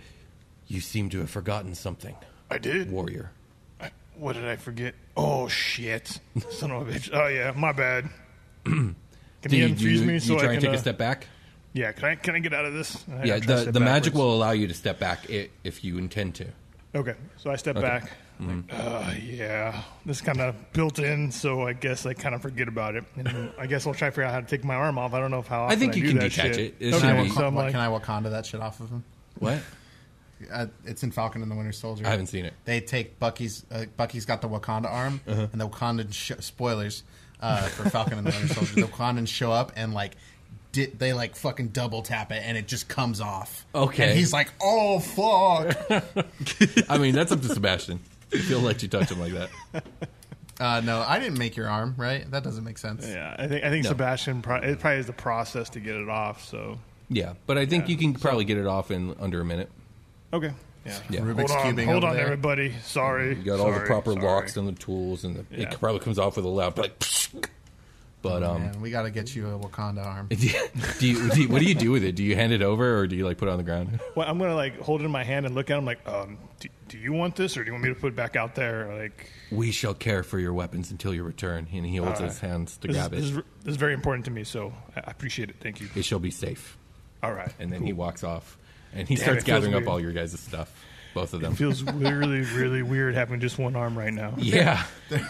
You 0.68 0.82
seem 0.82 1.10
to 1.12 1.20
have 1.20 1.30
forgotten 1.30 1.74
something, 1.74 2.16
I 2.51 2.58
did. 2.58 2.91
warrior. 2.91 3.32
I- 4.18 4.22
What 4.24 4.34
did 4.34 4.45
I 4.45 4.55
forget? 4.55 4.95
Oh 5.15 5.47
shit! 5.47 6.20
Son 6.51 6.72
of 6.72 6.88
a 6.88 6.91
bitch! 6.91 7.09
Oh 7.13 7.28
yeah, 7.28 7.53
my 7.55 7.72
bad. 7.72 8.09
Can 8.65 8.95
you 9.49 9.68
you, 9.68 9.76
unfreeze 9.76 9.78
do 9.78 9.89
you, 9.89 10.01
me 10.05 10.13
do 10.13 10.20
so 10.20 10.34
you 10.34 10.39
try 10.39 10.49
I 10.49 10.53
and 10.53 10.61
can? 10.61 10.70
take 10.72 10.76
a 10.76 10.80
uh, 10.80 10.82
step 10.82 10.97
back? 10.97 11.28
Yeah, 11.74 11.91
can 11.91 12.05
I 12.05 12.15
can 12.15 12.36
I 12.36 12.39
get 12.39 12.53
out 12.53 12.65
of 12.65 12.74
this? 12.74 13.03
I- 13.07 13.24
yeah, 13.26 13.36
I'm 13.36 13.41
trying 13.41 13.41
to 13.41 13.47
the, 13.47 13.61
step 13.63 13.74
the 13.74 13.80
magic 13.80 14.13
will 14.13 14.34
allow 14.34 14.51
you 14.51 14.68
to 14.68 14.74
step 14.74 14.99
back 14.99 15.28
i- 15.30 15.49
if 15.63 15.84
you 15.84 15.97
intend 15.97 16.36
to. 16.36 16.47
Okay, 16.95 17.13
so 17.38 17.51
I 17.51 17.55
step 17.55 17.76
Okay. 17.78 17.86
back. 17.86 18.11
Like, 18.39 18.65
uh, 18.72 19.13
yeah, 19.22 19.82
this 20.05 20.22
kind 20.22 20.39
of 20.41 20.55
built 20.74 20.99
in, 20.99 21.32
so 21.32 21.68
I 21.68 21.74
guess 21.74 22.05
I 22.05 22.13
kind 22.13 22.36
of 22.36 22.41
forget 22.41 22.68
about 22.68 22.95
it. 22.95 23.03
And 23.15 23.51
I 23.57 23.65
guess 23.65 23.88
I'll 23.88 23.95
try 23.95 24.09
to 24.09 24.11
figure 24.11 24.24
out 24.26 24.32
how 24.34 24.41
to 24.41 24.45
take 24.45 24.63
my 24.63 24.76
arm 24.76 24.97
off. 24.99 25.13
I 25.13 25.20
don't 25.20 25.32
know 25.32 25.39
if 25.39 25.47
how 25.47 25.65
I 25.65 25.76
think 25.76 25.95
you 25.95 26.03
do 26.03 26.09
can 26.09 26.20
detach 26.20 26.55
shit. 26.55 26.57
it. 26.57 26.76
It 26.80 26.93
Okay, 26.93 27.01
Can 27.07 27.18
I, 27.18 27.24
be- 27.24 27.30
so 27.30 27.47
I'm 27.47 27.55
Wak- 27.55 27.63
like, 27.65 27.72
can 27.74 27.82
I 27.82 27.88
Wakanda 27.88 28.30
that 28.32 28.45
shit 28.45 28.61
off 28.61 28.80
of 28.80 28.89
him? 28.89 29.03
What? 29.39 29.59
Uh, 30.52 30.68
it's 30.86 31.04
in 31.04 31.12
Falcon 31.12 31.42
and 31.42 31.50
the 31.52 31.56
Winter 31.56 31.72
Soldier. 31.72 32.06
I 32.06 32.10
haven't 32.12 32.28
seen 32.28 32.46
it. 32.46 32.54
They 32.66 32.80
take 32.82 33.20
Bucky's. 33.20 33.66
Uh, 33.72 33.86
Bucky's 33.98 34.26
got 34.26 34.42
the 34.42 34.50
Wakanda 34.50 34.86
arm, 34.92 35.22
Uh-huh. 35.28 35.48
and 35.52 35.60
the 35.62 35.68
Wakandan 35.68 36.14
sh- 36.14 36.32
spoilers 36.40 37.04
uh, 37.42 37.62
for 37.70 37.90
Falcon 37.90 38.18
and 38.18 38.28
the 38.28 38.32
Winter 38.32 38.54
Soldier. 38.54 38.76
The 38.76 38.82
Wakandans 38.84 39.28
show 39.30 39.52
up 39.52 39.72
and 39.76 39.94
like. 39.94 40.16
di- 40.74 40.86
They 40.88 41.14
like 41.14 41.36
fucking 41.36 41.70
double 41.70 42.02
tap 42.04 42.32
it 42.32 42.44
and 42.46 42.58
it 42.58 42.68
just 42.68 42.88
comes 42.88 43.20
off. 43.22 43.66
Okay. 43.74 44.10
and 44.10 44.18
he's 44.18 44.32
like, 44.34 44.52
"Oh 44.62 45.00
fuck!" 45.00 45.76
I 46.90 46.98
mean, 46.98 47.16
that's 47.16 47.32
up 47.32 47.42
to 47.42 47.48
Sebastian. 47.50 48.00
If 48.32 48.48
he'll 48.48 48.60
let 48.60 48.84
you 48.84 48.90
touch 48.90 49.10
him 49.10 49.20
like 49.20 49.34
that. 49.34 49.50
uh, 50.60 50.82
no, 50.82 51.00
I 51.02 51.18
didn't 51.20 51.38
make 51.38 51.56
your 51.56 51.68
arm, 51.70 51.96
right? 51.98 52.30
That 52.30 52.44
doesn't 52.44 52.64
make 52.64 52.78
sense. 52.78 53.08
yeah, 53.08 53.36
I 53.40 53.48
think 53.48 53.64
I 53.64 53.70
think 53.70 53.86
No. 53.86 53.90
Sebastian. 53.92 54.42
Pro- 54.42 54.58
it 54.58 54.80
probably 54.80 55.00
is 55.00 55.06
the 55.08 55.14
process 55.14 55.70
to 55.72 55.80
get 55.80 55.96
it 55.96 56.10
off. 56.10 56.44
So 56.46 56.78
Yeah, 57.10 57.34
but 57.46 57.58
I 57.58 57.66
think 57.66 57.86
Yeah. 57.86 57.92
you 57.92 57.98
can 57.98 58.14
probably 58.14 58.44
get 58.46 58.58
it 58.58 58.68
off 58.68 58.92
in 58.92 59.16
under 59.20 59.40
a 59.42 59.46
minute. 59.46 59.72
Okay, 60.34 60.51
yeah. 60.86 60.99
Yeah. 61.09 61.19
Rubik's 61.21 61.51
hold 61.51 61.80
on, 61.80 61.86
hold 61.86 62.03
on, 62.03 62.15
there. 62.15 62.23
everybody. 62.25 62.73
Sorry, 62.84 63.30
You 63.36 63.43
got 63.43 63.59
all 63.59 63.71
the 63.71 63.80
proper 63.82 64.13
sorry. 64.13 64.25
locks 64.25 64.57
and 64.57 64.67
the 64.67 64.71
tools, 64.73 65.23
and 65.23 65.36
the, 65.36 65.45
Yeah. 65.51 65.69
it 65.69 65.80
probably 65.80 65.99
comes 65.99 66.17
off 66.19 66.36
with 66.38 66.45
a 66.45 66.49
loud 66.49 66.78
like. 66.78 67.03
But 68.23 68.41
um, 68.43 68.61
Man, 68.63 68.82
we 68.82 68.89
got 68.89 69.03
to 69.03 69.11
get 69.11 69.36
you 69.36 69.47
a 69.47 69.59
Wakanda 69.59 70.03
arm. 70.05 70.28
do 70.28 70.36
you, 70.47 70.51
do 70.99 71.07
you, 71.07 71.30
do 71.30 71.41
you- 71.43 71.47
what 71.49 71.59
do 71.59 71.65
you 71.67 71.75
do 71.75 71.91
with 71.91 72.03
it? 72.03 72.15
Do 72.15 72.23
you 72.23 72.36
hand 72.36 72.51
it 72.51 72.61
over, 72.63 72.97
or 72.99 73.05
do 73.07 73.15
you 73.15 73.23
like 73.25 73.38
put 73.38 73.47
it 73.47 73.51
on 73.51 73.57
the 73.57 73.63
ground? 73.63 73.99
Well, 74.15 74.28
I'm 74.28 74.39
gonna 74.39 74.55
like 74.55 74.80
hold 74.82 75.01
it 75.01 75.05
in 75.05 75.11
my 75.11 75.23
hand 75.23 75.45
and 75.45 75.53
look 75.53 75.69
at 75.69 75.78
him 75.78 75.86
like, 75.86 75.99
um, 76.09 76.38
do, 76.59 76.67
do 76.88 76.97
you 76.97 77.13
want 77.13 77.36
this 77.36 77.55
or 77.55 77.63
do 77.63 77.67
you 77.67 77.73
want 77.73 77.84
me 77.84 77.89
to 77.89 77.95
put 77.99 78.07
it 78.07 78.15
back 78.15 78.36
out 78.36 78.55
there? 78.55 78.91
Like, 78.99 79.30
We 79.51 79.71
shall 79.71 79.93
care 79.93 80.23
for 80.23 80.39
your 80.39 80.53
weapons 80.53 80.89
until 80.89 81.13
your 81.13 81.25
return. 81.25 81.67
And 81.71 81.86
he 81.86 81.97
holds 81.97 82.19
All 82.19 82.25
his 82.28 82.39
hands 82.39 82.78
to 82.78 82.88
this, 82.88 82.95
is, 82.97 83.01
grab 83.01 83.11
this, 83.11 83.19
it. 83.19 83.23
is, 83.25 83.36
this 83.63 83.71
is 83.71 83.75
very 83.78 83.93
important 83.93 84.25
to 84.25 84.32
me, 84.32 84.43
so 84.43 84.73
I 84.95 85.01
I 85.01 85.11
appreciate 85.11 85.49
it. 85.51 85.57
Thank 85.59 85.80
you. 85.80 85.88
It 85.95 86.03
shall 86.03 86.19
be 86.19 86.32
safe. 86.32 86.75
All 87.21 87.34
right, 87.34 87.53
And 87.59 87.71
then 87.71 87.84
he 87.84 87.93
walks 87.93 88.23
off, 88.23 88.57
and 88.94 89.08
he 89.08 89.16
Damn, 89.16 89.24
starts 89.24 89.44
gathering 89.44 89.74
up 89.74 89.80
weird. 89.82 89.88
all 89.90 90.00
your 90.00 90.12
guys' 90.12 90.40
stuff, 90.40 90.72
both 91.14 91.34
of 91.34 91.42
them. 91.42 91.54
It 91.54 91.58
feels 91.58 91.84
really, 91.94 92.42
really 92.42 92.82
weird 92.84 93.16
having 93.16 93.40
just 93.40 93.58
one 93.58 93.76
arm 93.76 93.98
right 93.98 94.14
now. 94.14 94.34
yeah, 94.38 94.84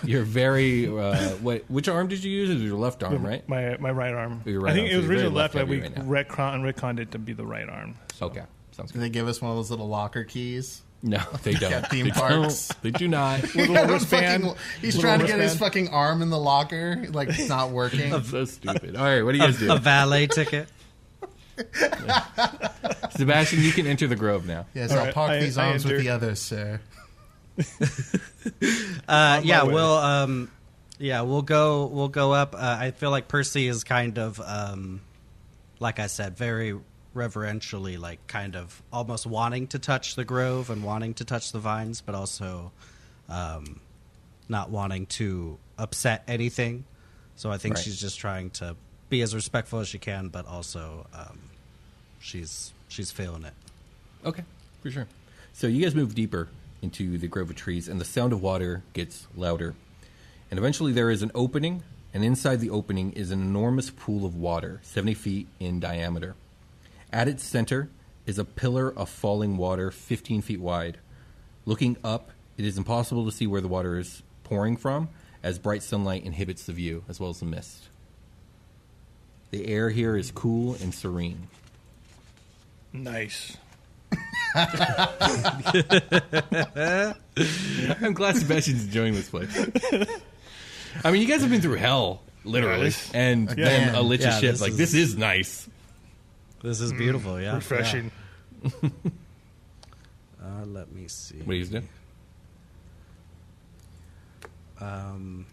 you're 0.03 0.23
very. 0.23 0.87
Uh, 0.87 1.29
what? 1.41 1.63
Which 1.69 1.87
arm 1.87 2.07
did 2.07 2.23
you 2.23 2.31
use? 2.31 2.49
It 2.49 2.55
was 2.55 2.63
your 2.63 2.77
left 2.77 3.03
arm, 3.03 3.25
right? 3.25 3.47
My 3.49 3.77
my 3.77 3.91
right 3.91 4.13
arm. 4.13 4.41
Your 4.45 4.61
right 4.61 4.71
I 4.71 4.73
think 4.75 4.87
arm, 4.87 4.93
it 4.93 4.97
was 4.97 5.05
so 5.05 5.11
you're 5.11 5.17
very 5.19 5.19
originally 5.21 5.35
left, 5.35 5.53
but 5.53 5.67
we 5.67 5.81
left-heavy 5.81 6.07
right 6.09 6.27
retcon, 6.27 6.73
retconned 6.73 6.99
it 6.99 7.11
to 7.11 7.19
be 7.19 7.33
the 7.33 7.45
right 7.45 7.67
arm. 7.69 7.95
So. 8.13 8.27
Okay, 8.27 8.43
sounds 8.71 8.91
Do 8.91 8.99
good. 8.99 9.05
they 9.05 9.09
give 9.09 9.27
us 9.27 9.41
one 9.41 9.51
of 9.51 9.57
those 9.57 9.69
little 9.71 9.87
locker 9.87 10.23
keys? 10.23 10.81
No, 11.03 11.21
they 11.43 11.53
don't. 11.53 11.71
at 11.73 11.91
theme 11.91 12.05
they 12.05 12.11
parks. 12.11 12.69
Don't. 12.69 12.81
They 12.81 12.89
do 12.91 13.07
not. 13.07 13.43
Little 13.55 13.85
wristband. 13.85 14.43
Fucking- 14.45 14.57
he's 14.81 14.95
Little 14.95 15.01
trying 15.09 15.19
to 15.19 15.27
get 15.27 15.39
his 15.39 15.55
fucking 15.55 15.89
arm 15.89 16.23
in 16.23 16.31
the 16.31 16.39
locker, 16.39 17.05
like 17.11 17.29
it's 17.29 17.47
not 17.47 17.69
working. 17.69 18.09
That's 18.09 18.31
so 18.31 18.45
stupid. 18.45 18.95
All 18.95 19.05
right, 19.05 19.21
what 19.21 19.33
do 19.33 19.37
you 19.37 19.43
a, 19.43 19.47
guys 19.47 19.59
do? 19.59 19.71
a 19.71 19.77
valet 19.77 20.25
ticket 20.25 20.67
Sebastian, 23.11 23.61
you 23.63 23.71
can 23.71 23.87
enter 23.87 24.07
the 24.07 24.15
grove 24.15 24.45
now. 24.45 24.65
yes, 24.73 24.91
All 24.91 24.99
I'll 24.99 25.05
right, 25.05 25.13
park 25.13 25.31
I- 25.31 25.39
these 25.39 25.57
I 25.57 25.69
arms 25.69 25.83
with 25.85 25.93
enter. 25.93 26.03
the 26.03 26.09
others, 26.09 26.39
sir. 26.41 26.79
Uh, 29.07 29.41
yeah, 29.43 29.63
way. 29.63 29.73
we'll 29.73 29.97
um, 29.97 30.51
yeah, 30.99 31.21
we'll 31.21 31.41
go 31.41 31.85
we'll 31.87 32.07
go 32.09 32.33
up. 32.33 32.55
Uh, 32.55 32.77
I 32.79 32.91
feel 32.91 33.11
like 33.11 33.27
Percy 33.27 33.67
is 33.67 33.83
kind 33.83 34.17
of 34.17 34.39
um, 34.41 35.01
like 35.79 35.99
I 35.99 36.07
said, 36.07 36.37
very 36.37 36.77
reverentially, 37.13 37.97
like 37.97 38.25
kind 38.27 38.55
of 38.55 38.81
almost 38.91 39.25
wanting 39.25 39.67
to 39.67 39.79
touch 39.79 40.15
the 40.15 40.25
grove 40.25 40.69
and 40.69 40.83
wanting 40.83 41.13
to 41.15 41.25
touch 41.25 41.51
the 41.51 41.59
vines, 41.59 42.01
but 42.01 42.15
also 42.15 42.71
um, 43.29 43.79
not 44.49 44.69
wanting 44.69 45.05
to 45.07 45.57
upset 45.77 46.23
anything. 46.27 46.85
So 47.35 47.51
I 47.51 47.57
think 47.57 47.75
Right. 47.75 47.83
she's 47.83 47.99
just 47.99 48.19
trying 48.19 48.49
to 48.51 48.75
be 49.09 49.21
as 49.21 49.33
respectful 49.35 49.79
as 49.79 49.87
she 49.87 49.99
can, 49.99 50.29
but 50.29 50.45
also 50.47 51.07
um, 51.13 51.39
she's 52.19 52.73
she's 52.87 53.11
feeling 53.11 53.43
it. 53.43 53.53
Okay, 54.25 54.43
for 54.81 54.91
sure. 54.91 55.07
So 55.53 55.67
you 55.67 55.83
guys 55.83 55.95
move 55.95 56.15
deeper 56.15 56.49
into 56.81 57.17
the 57.17 57.27
grove 57.27 57.49
of 57.49 57.55
trees, 57.55 57.87
and 57.87 57.99
the 57.99 58.05
sound 58.05 58.33
of 58.33 58.41
water 58.41 58.83
gets 58.93 59.27
louder. 59.35 59.75
And 60.49 60.57
eventually, 60.57 60.93
there 60.93 61.09
is 61.09 61.23
an 61.23 61.31
opening, 61.33 61.83
and 62.13 62.23
inside 62.23 62.59
the 62.59 62.69
opening 62.69 63.11
is 63.13 63.31
an 63.31 63.41
enormous 63.41 63.89
pool 63.89 64.25
of 64.25 64.35
water, 64.35 64.79
70 64.83 65.13
feet 65.15 65.47
in 65.59 65.79
diameter. 65.79 66.35
At 67.11 67.27
its 67.27 67.43
center 67.43 67.89
is 68.25 68.37
a 68.37 68.45
pillar 68.45 68.93
of 68.95 69.09
falling 69.09 69.57
water, 69.57 69.91
15 69.91 70.41
feet 70.41 70.59
wide. 70.59 70.99
Looking 71.65 71.97
up, 72.03 72.31
it 72.57 72.65
is 72.65 72.77
impossible 72.77 73.25
to 73.25 73.31
see 73.31 73.47
where 73.47 73.61
the 73.61 73.67
water 73.67 73.97
is 73.97 74.21
pouring 74.43 74.77
from, 74.77 75.09
as 75.43 75.59
bright 75.59 75.83
sunlight 75.83 76.23
inhibits 76.23 76.63
the 76.63 76.73
view, 76.73 77.03
as 77.07 77.19
well 77.19 77.29
as 77.29 77.39
the 77.39 77.45
mist. 77.45 77.89
The 79.51 79.67
air 79.67 79.89
here 79.89 80.17
is 80.17 80.31
cool 80.31 80.75
and 80.81 80.93
serene. 80.93 81.47
Nice. 83.03 83.57
I'm 88.01 88.13
glad 88.13 88.35
Sebastian's 88.37 88.85
enjoying 88.85 89.13
this 89.13 89.29
place. 89.29 89.55
I 91.03 91.11
mean, 91.11 91.21
you 91.21 91.27
guys 91.27 91.41
have 91.41 91.49
been 91.51 91.61
through 91.61 91.75
hell, 91.75 92.21
literally, 92.43 92.85
Yes. 92.85 93.11
and 93.13 93.51
Again. 93.51 93.65
then 93.87 93.95
a 93.95 94.01
lich 94.01 94.21
Yeah, 94.21 94.29
of 94.35 94.41
shit. 94.41 94.51
this 94.53 94.61
Like 94.61 94.71
is- 94.71 94.77
this 94.77 94.93
is 94.93 95.17
nice. 95.17 95.69
This 96.63 96.79
is 96.81 96.91
beautiful, 96.93 97.39
yeah. 97.39 97.55
Refreshing. 97.55 98.11
yeah. 98.63 98.69
Uh, 100.39 100.63
let 100.65 100.89
me 100.93 101.07
see. 101.09 101.35
What 101.39 101.53
do 101.53 101.55
you 101.55 101.65
do? 101.65 101.81
Um, 104.79 105.45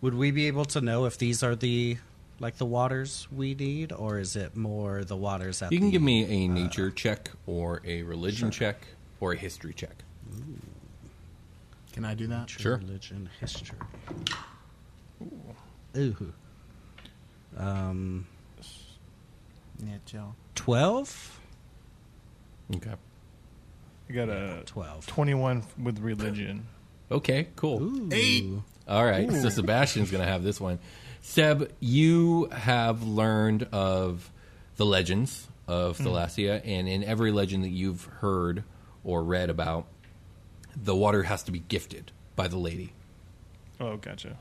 would 0.00 0.14
we 0.14 0.30
be 0.30 0.46
able 0.46 0.64
to 0.66 0.80
know 0.80 1.04
if 1.04 1.18
these 1.18 1.42
are 1.42 1.54
the 1.54 1.98
like 2.42 2.56
the 2.58 2.66
waters 2.66 3.28
we 3.34 3.54
need, 3.54 3.92
or 3.92 4.18
is 4.18 4.34
it 4.36 4.56
more 4.56 5.04
the 5.04 5.16
waters 5.16 5.60
that 5.60 5.70
You 5.72 5.78
can 5.78 5.86
the- 5.86 5.92
give 5.92 6.02
me 6.02 6.24
a 6.44 6.48
nature 6.48 6.90
check, 6.90 7.30
or 7.46 7.80
a 7.84 8.02
religion 8.02 8.50
check, 8.50 8.84
or 9.20 9.32
a 9.32 9.36
history 9.36 9.72
check. 9.72 10.02
Can 11.92 12.04
I 12.04 12.14
do 12.14 12.26
that? 12.26 12.50
Sure. 12.50 12.76
religion 12.78 13.28
history? 13.40 13.78
Ooh. 15.96 16.32
Um, 17.56 18.26
Yeah, 19.84 19.96
Joe. 20.06 20.34
twelve. 20.54 21.38
Okay. 22.74 22.94
You 24.08 24.14
got 24.14 24.28
a 24.30 24.62
12. 24.66 25.06
21 25.06 25.62
with 25.82 25.98
religion. 26.00 26.66
Okay. 27.10 27.48
Cool. 27.56 27.82
Ooh. 27.82 28.08
Eight. 28.12 28.44
All 28.88 29.04
right. 29.04 29.30
So 29.30 29.48
Sebastian's 29.48 30.10
going 30.10 30.24
to 30.24 30.28
have 30.30 30.42
this 30.42 30.60
one. 30.60 30.78
Seb, 31.22 31.72
you 31.80 32.48
have 32.52 33.02
learned 33.04 33.62
of 33.72 34.30
the 34.76 34.84
legends 34.84 35.46
of 35.66 35.96
hmm. 35.96 36.06
Thalassia, 36.06 36.60
and 36.64 36.88
in 36.88 37.02
every 37.04 37.32
legend 37.32 37.64
that 37.64 37.70
you've 37.70 38.04
heard 38.04 38.64
or 39.04 39.22
read 39.22 39.48
about, 39.48 39.86
the 40.76 40.94
water 40.94 41.22
has 41.22 41.42
to 41.44 41.52
be 41.52 41.60
gifted 41.60 42.12
by 42.36 42.48
the 42.48 42.58
lady. 42.58 42.92
Oh, 43.80 43.96
gotcha. 43.96 44.36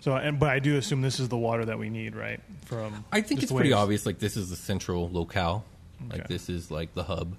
So, 0.00 0.14
and 0.14 0.38
but 0.38 0.50
I 0.50 0.58
do 0.58 0.76
assume 0.76 1.02
this 1.02 1.18
is 1.18 1.28
the 1.28 1.36
water 1.36 1.64
that 1.64 1.78
we 1.78 1.90
need, 1.90 2.14
right? 2.14 2.40
From 2.66 3.04
I 3.10 3.20
think 3.20 3.42
it's 3.42 3.50
the 3.50 3.54
way 3.54 3.60
pretty 3.60 3.72
obvious. 3.72 4.06
Like 4.06 4.18
this 4.18 4.36
is 4.36 4.50
the 4.50 4.56
central 4.56 5.10
locale. 5.10 5.64
Like 6.08 6.28
this 6.28 6.48
is 6.48 6.70
like 6.70 6.94
the 6.94 7.02
hub. 7.02 7.34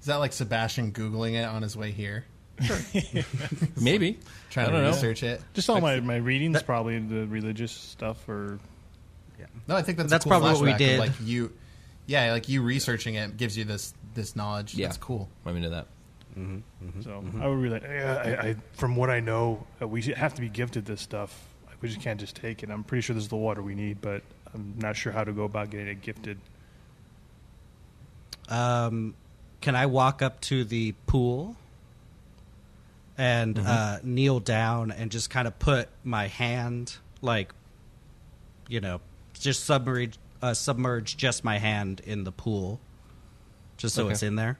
Is 0.00 0.06
that 0.06 0.16
like 0.16 0.32
Sebastian 0.32 0.92
googling 0.92 1.34
it 1.34 1.44
on 1.44 1.62
his 1.62 1.76
way 1.76 1.90
here, 1.90 2.26
Maybe 3.80 4.18
trying 4.50 4.66
I 4.66 4.70
to 4.70 4.76
don't 4.76 4.84
know. 4.84 4.90
research 4.90 5.22
it? 5.22 5.40
Just 5.54 5.68
all 5.70 5.80
my, 5.80 6.00
my 6.00 6.16
readings, 6.16 6.62
probably 6.62 6.98
the 6.98 7.26
religious 7.26 7.72
stuff, 7.72 8.28
or 8.28 8.58
Yeah. 9.38 9.46
No, 9.68 9.76
I 9.76 9.82
think 9.82 9.98
that's 9.98 10.10
That's 10.10 10.24
a 10.24 10.28
cool 10.28 10.40
probably 10.40 10.52
what 10.54 10.62
we 10.62 10.68
flashback 10.70 10.74
of, 10.74 10.78
did. 10.78 10.98
Like 11.00 11.12
you, 11.22 11.52
yeah, 12.06 12.32
like 12.32 12.48
you 12.48 12.62
researching 12.62 13.14
it 13.14 13.36
gives 13.36 13.56
you 13.56 13.64
this 13.64 13.94
this 14.14 14.36
knowledge. 14.36 14.74
Yeah. 14.74 14.86
That's 14.86 14.98
cool. 14.98 15.28
I'm 15.46 15.56
into 15.56 15.70
that. 15.70 15.86
so. 17.02 17.24
I 17.40 17.46
would 17.46 17.58
really, 17.58 17.80
yeah, 17.82 18.22
I, 18.42 18.48
I, 18.48 18.56
from 18.72 18.96
what 18.96 19.10
I 19.10 19.20
know, 19.20 19.66
uh, 19.80 19.86
we 19.88 20.00
should 20.00 20.16
have 20.16 20.34
to 20.34 20.40
be 20.40 20.48
gifted 20.48 20.86
this 20.86 21.00
stuff. 21.00 21.38
Like, 21.66 21.76
we 21.82 21.88
just 21.88 22.00
can't 22.00 22.18
just 22.18 22.36
take 22.36 22.62
it. 22.62 22.70
I'm 22.70 22.84
pretty 22.84 23.02
sure 23.02 23.14
this 23.14 23.24
is 23.24 23.28
the 23.28 23.36
water 23.36 23.62
we 23.62 23.74
need, 23.74 24.00
but 24.00 24.22
I'm 24.54 24.74
not 24.78 24.96
sure 24.96 25.12
how 25.12 25.24
to 25.24 25.32
go 25.32 25.44
about 25.44 25.70
getting 25.70 25.88
it 25.88 26.00
gifted. 26.00 26.38
Um, 28.48 29.14
can 29.60 29.74
I 29.76 29.86
walk 29.86 30.22
up 30.22 30.40
to 30.42 30.64
the 30.64 30.92
pool 31.06 31.56
and 33.22 33.56
uh, 33.56 33.98
kneel 34.02 34.40
down 34.40 34.90
and 34.90 35.12
just 35.12 35.30
kind 35.30 35.46
of 35.46 35.56
put 35.60 35.88
my 36.02 36.26
hand, 36.26 36.96
like, 37.20 37.52
you 38.68 38.80
know, 38.80 39.00
just 39.38 39.64
submerge, 39.64 40.18
uh, 40.42 40.54
submerge 40.54 41.16
just 41.16 41.44
my 41.44 41.58
hand 41.58 42.00
in 42.04 42.24
the 42.24 42.32
pool, 42.32 42.80
just 43.76 43.94
so 43.94 44.04
Okay. 44.06 44.12
it's 44.12 44.22
in 44.24 44.34
there. 44.34 44.58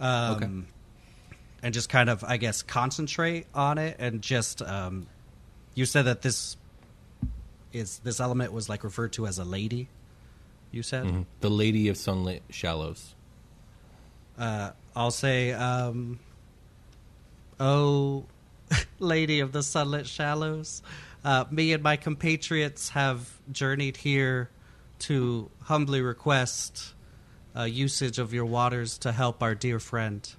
Um, 0.00 0.34
Okay. 0.34 0.50
And 1.62 1.74
just 1.74 1.88
kind 1.88 2.08
of, 2.10 2.22
I 2.24 2.36
guess, 2.36 2.62
concentrate 2.62 3.46
on 3.54 3.78
it 3.78 3.96
and 3.98 4.22
just. 4.22 4.62
Um, 4.62 5.06
you 5.74 5.86
said 5.86 6.02
that 6.06 6.22
this 6.22 6.56
is 7.72 7.98
this 8.04 8.20
element 8.20 8.52
was 8.52 8.68
like 8.68 8.82
referred 8.84 9.12
to 9.14 9.26
as 9.26 9.38
a 9.38 9.44
lady. 9.44 9.88
You 10.70 10.82
said. 10.84 11.04
Mhm. 11.06 11.26
The 11.40 11.50
Lady 11.50 11.88
of 11.88 11.96
Sunlit 11.96 12.42
Shallows. 12.50 13.14
Uh, 14.38 14.70
I'll 14.94 15.10
say, 15.10 15.52
um, 15.52 16.20
"Oh, 17.60 18.24
lady 18.98 19.40
of 19.40 19.52
the 19.52 19.62
sunlit 19.62 20.06
shallows, 20.06 20.82
uh, 21.24 21.44
me 21.50 21.72
and 21.72 21.82
my 21.82 21.96
compatriots 21.96 22.90
have 22.90 23.30
journeyed 23.50 23.96
here 23.96 24.50
to 25.00 25.50
humbly 25.62 26.00
request 26.00 26.94
uh, 27.56 27.62
usage 27.64 28.18
of 28.18 28.32
your 28.32 28.44
waters 28.44 28.98
to 28.98 29.12
help 29.12 29.42
our 29.42 29.54
dear 29.54 29.78
friend, 29.78 30.30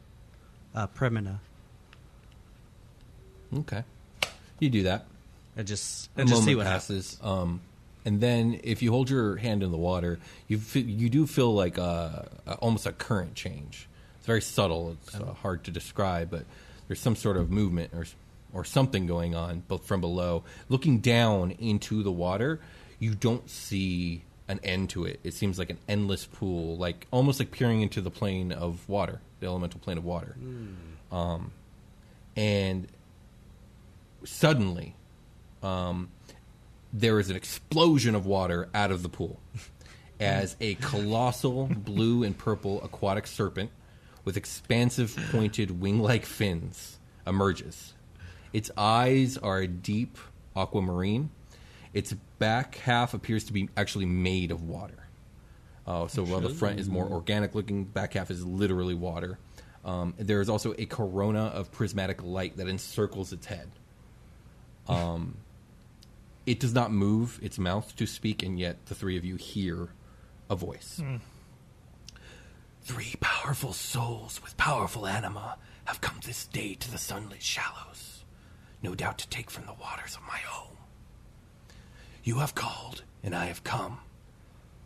uh, 0.76 0.88
Primina, 0.88 1.40
Okay, 3.58 3.84
you 4.60 4.70
do 4.70 4.84
that. 4.84 5.06
and 5.58 5.68
just 5.68 6.10
A 6.18 6.22
and 6.22 6.30
just 6.30 6.44
see 6.44 6.56
what 6.56 6.68
happens." 6.68 7.18
Um, 7.22 7.62
and 8.06 8.22
then 8.22 8.60
if 8.64 8.82
you 8.82 8.92
hold 8.92 9.10
your 9.10 9.36
hand 9.38 9.64
in 9.64 9.72
the 9.72 9.78
water, 9.78 10.20
you 10.48 10.58
fe- 10.58 10.80
you 10.82 11.10
do 11.10 11.26
feel 11.28 11.54
like 11.54 11.78
a, 11.78 12.30
a, 12.46 12.54
almost 12.56 12.86
a 12.86 12.92
current 12.92 13.36
change. 13.36 13.88
It's 14.18 14.26
very 14.26 14.42
subtle. 14.42 14.96
It's 15.04 15.16
uh, 15.16 15.34
hard 15.34 15.64
to 15.66 15.72
describe, 15.72 16.30
but 16.30 16.46
there's 16.90 17.00
some 17.00 17.16
sort 17.16 17.38
of 17.38 17.50
movement 17.50 17.92
or 17.94 18.06
or 18.52 18.66
something 18.66 19.06
going 19.06 19.36
on, 19.36 19.62
both 19.68 19.86
from 19.86 20.02
below. 20.02 20.44
Looking 20.70 21.00
down 21.00 21.52
into 21.52 22.02
the 22.02 22.12
water, 22.12 22.60
you 22.98 23.14
don't 23.14 23.48
see 23.48 24.24
an 24.48 24.60
end 24.64 24.90
to 24.90 25.06
it. 25.06 25.20
It 25.24 25.36
seems 25.36 25.60
like 25.60 25.70
an 25.70 25.78
endless 25.88 26.26
pool, 26.26 26.76
like 26.76 27.06
almost 27.12 27.40
like 27.40 27.52
peering 27.52 27.82
into 27.82 28.02
the 28.02 28.10
plane 28.10 28.52
of 28.52 28.90
water, 28.90 29.22
the 29.40 29.46
elemental 29.46 29.80
plane 29.80 30.00
of 30.00 30.04
water. 30.04 30.36
Um, 31.12 31.52
and 32.36 32.88
suddenly, 34.24 34.96
um, 35.62 36.10
there 36.92 37.20
is 37.20 37.30
an 37.30 37.36
explosion 37.36 38.16
of 38.16 38.26
water 38.26 38.68
out 38.74 38.90
of 38.90 39.04
the 39.04 39.10
pool 39.10 39.40
as 40.20 40.56
a 40.60 40.74
colossal 40.76 41.68
blue 41.68 42.24
and 42.24 42.36
purple 42.36 42.82
aquatic 42.84 43.28
serpent 43.28 43.70
with 44.30 44.38
expansive 44.38 45.18
pointed 45.32 45.82
wing-like 45.82 46.24
fins 46.24 47.00
emerges. 47.26 47.96
Its 48.54 48.70
eyes 48.78 49.40
are 49.40 49.58
a 49.58 49.68
deep 49.68 50.20
aquamarine. 50.56 51.32
Its 51.96 52.14
back 52.38 52.76
half 52.76 53.16
appears 53.16 53.46
to 53.46 53.54
be 53.54 53.70
actually 53.76 54.06
made 54.06 54.52
of 54.52 54.62
water. 54.62 55.08
Uh, 55.88 56.06
so 56.06 56.24
while 56.24 56.42
the 56.42 56.50
front 56.50 56.80
is 56.80 56.88
more 56.88 57.08
organic 57.08 57.56
looking, 57.56 57.86
back 57.86 58.14
half 58.14 58.30
is 58.30 58.46
literally 58.46 58.94
water. 58.94 59.40
Um, 59.84 60.14
there 60.20 60.42
is 60.42 60.48
also 60.48 60.76
a 60.78 60.86
corona 60.86 61.46
of 61.46 61.72
prismatic 61.72 62.22
light 62.22 62.58
that 62.58 62.68
encircles 62.68 63.34
its 63.34 63.48
head. 63.48 63.72
Um, 64.88 65.38
it 66.46 66.60
does 66.60 66.76
not 66.76 66.92
move 66.92 67.40
its 67.42 67.58
mouth 67.58 67.96
to 67.96 68.06
speak, 68.06 68.44
and 68.44 68.60
yet 68.60 68.86
the 68.86 68.94
three 68.94 69.18
of 69.18 69.26
you 69.26 69.38
hear 69.38 69.90
a 70.52 70.56
voice. 70.56 71.02
Three 72.90 73.14
powerful 73.22 73.72
souls 73.72 74.42
with 74.42 74.58
powerful 74.58 75.06
anima 75.06 75.60
have 75.86 76.02
come 76.02 76.20
this 76.26 76.48
day 76.48 76.74
to 76.74 76.90
the 76.90 76.98
sunlit 76.98 77.44
shallows, 77.44 78.26
no 78.82 78.96
doubt 78.96 79.20
to 79.20 79.30
take 79.30 79.52
from 79.52 79.68
the 79.68 79.76
waters 79.80 80.16
of 80.16 80.24
my 80.24 80.40
home. 80.40 80.76
You 82.24 82.40
have 82.40 82.56
called, 82.56 83.04
and 83.24 83.36
I 83.36 83.46
have 83.46 83.64
come. 83.64 84.00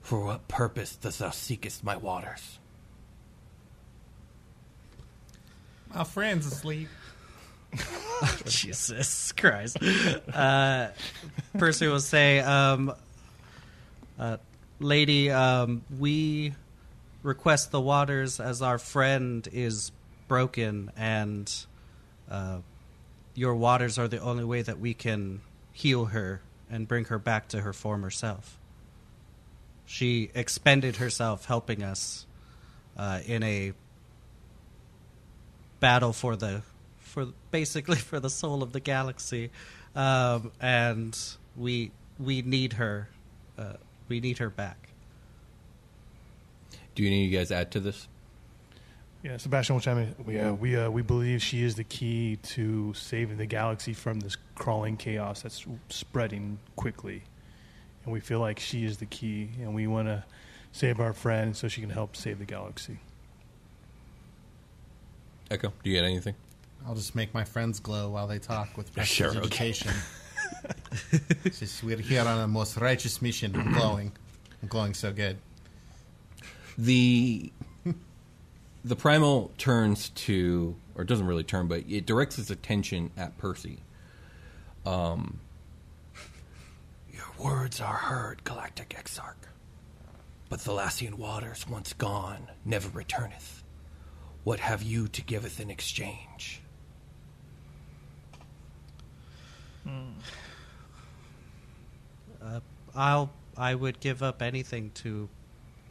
For 0.02 0.26
what 0.26 0.50
purpose 0.50 0.98
dost 0.98 1.20
thou 1.20 1.30
seekest 1.30 1.82
my 1.82 1.96
waters? 1.96 2.60
My 5.96 6.04
friend's 6.04 6.46
asleep. 6.46 6.90
Jesus 8.46 9.32
Christ. 9.32 9.78
Uh, 9.82 10.90
Percy 11.58 11.88
will 11.88 12.02
say, 12.02 12.42
um, 12.42 12.94
uh, 14.20 14.36
Lady, 14.82 15.32
um, 15.32 15.84
we 15.98 16.54
request 17.24 17.72
the 17.72 17.82
waters 17.82 18.40
as 18.40 18.62
our 18.62 18.78
friend 18.78 19.48
is 19.52 19.92
broken, 20.28 20.92
and 20.96 21.52
uh, 22.30 22.60
your 23.34 23.56
waters 23.56 23.98
are 23.98 24.08
the 24.08 24.20
only 24.20 24.44
way 24.44 24.62
that 24.62 24.80
we 24.80 24.94
can 24.94 25.42
heal 25.72 26.06
her 26.06 26.42
and 26.70 26.88
bring 26.88 27.06
her 27.06 27.18
back 27.18 27.48
to 27.50 27.62
her 27.62 27.74
former 27.74 28.10
self. 28.10 28.58
She 29.86 30.30
expended 30.34 30.98
herself 30.98 31.46
helping 31.46 31.84
us 31.84 32.26
uh, 32.98 33.20
in 33.26 33.44
a 33.44 33.74
battle 35.80 36.14
for 36.14 36.36
the 36.36 36.62
for 37.00 37.28
basically 37.52 37.98
for 38.10 38.20
the 38.20 38.30
soul 38.30 38.64
of 38.64 38.72
the 38.72 38.80
galaxy 38.80 39.52
um, 39.96 40.52
and 40.62 41.18
we 41.58 41.92
we 42.18 42.42
need 42.42 42.74
her 42.74 43.10
uh, 43.58 43.74
we 44.08 44.22
need 44.22 44.38
her 44.38 44.50
back 44.50 44.93
Do 46.96 47.06
any 47.06 47.26
of 47.26 47.32
you 47.32 47.38
guys 47.38 47.52
add 47.52 47.72
to 47.72 47.80
this? 47.80 48.08
Yeah, 49.24 49.38
Sebastian 49.38 49.76
will 49.76 49.82
chime 49.82 50.00
in. 50.00 50.16
We 50.26 50.40
uh, 50.40 50.54
we 50.54 50.76
uh, 50.76 50.90
we 50.90 51.02
believe 51.02 51.42
she 51.42 51.64
is 51.64 51.76
the 51.76 51.86
key 51.86 52.38
to 52.44 52.94
saving 52.94 53.38
the 53.38 53.46
galaxy 53.46 53.94
from 53.94 54.20
this 54.20 54.36
crawling 54.56 54.98
chaos 54.98 55.42
that's 55.44 55.66
spreading 55.90 56.60
quickly, 56.76 57.24
and 58.04 58.12
we 58.14 58.20
feel 58.20 58.40
like 58.40 58.60
she 58.60 58.84
is 58.84 58.98
the 58.98 59.06
key, 59.06 59.50
and 59.62 59.74
we 59.74 59.88
want 59.88 60.10
to 60.10 60.26
save 60.74 61.00
our 61.00 61.14
friend 61.14 61.56
so 61.56 61.68
she 61.70 61.80
can 61.80 61.90
help 61.90 62.18
save 62.18 62.40
the 62.40 62.46
galaxy. 62.46 63.00
Echo, 65.50 65.72
do 65.84 65.90
you 65.90 65.96
get 65.98 66.04
anything? 66.06 66.36
I'll 66.86 66.96
just 66.96 67.16
make 67.16 67.34
my 67.34 67.46
friends 67.46 67.80
glow 67.80 68.10
while 68.10 68.28
they 68.28 68.40
talk 68.40 68.76
with 68.76 68.92
Sure, 69.06 69.28
okay. 69.30 69.40
prestidigitation. 69.40 69.92
It's 71.46 71.60
just, 71.62 71.84
we're 71.84 71.98
here 71.98 72.22
on 72.22 72.40
a 72.40 72.48
most 72.48 72.76
righteous 72.78 73.22
mission. 73.22 73.56
I'm 73.56 73.72
glowing. 73.72 74.12
I'm 74.62 74.68
glowing 74.68 74.94
so 74.94 75.14
good. 75.14 75.38
The 76.78 77.52
the 78.86 78.96
primal 78.96 79.52
turns 79.58 80.10
to 80.10 80.76
or 80.96 81.04
doesn't 81.04 81.26
really 81.26 81.44
turn 81.44 81.68
but 81.68 81.84
it 81.90 82.06
directs 82.06 82.38
its 82.38 82.50
attention 82.50 83.12
at 83.18 83.38
percy. 83.38 83.80
Um 84.86 85.40
your 87.12 87.26
words 87.38 87.80
are 87.80 87.96
heard 87.96 88.44
galactic 88.44 88.96
exarch. 88.98 89.38
But 90.50 90.60
thalassian 90.60 91.16
waters 91.16 91.68
once 91.68 91.94
gone 91.94 92.48
never 92.64 92.90
returneth. 92.90 93.64
What 94.44 94.60
have 94.60 94.84
you 94.84 95.08
to 95.08 95.22
giveth 95.22 95.60
in 95.60 95.70
exchange? 95.72 96.62
Uh, 102.42 102.60
i'll 102.96 103.32
i 103.58 103.74
would 103.74 104.00
give 104.00 104.22
up 104.24 104.42
anything 104.42 104.92
to 104.94 105.30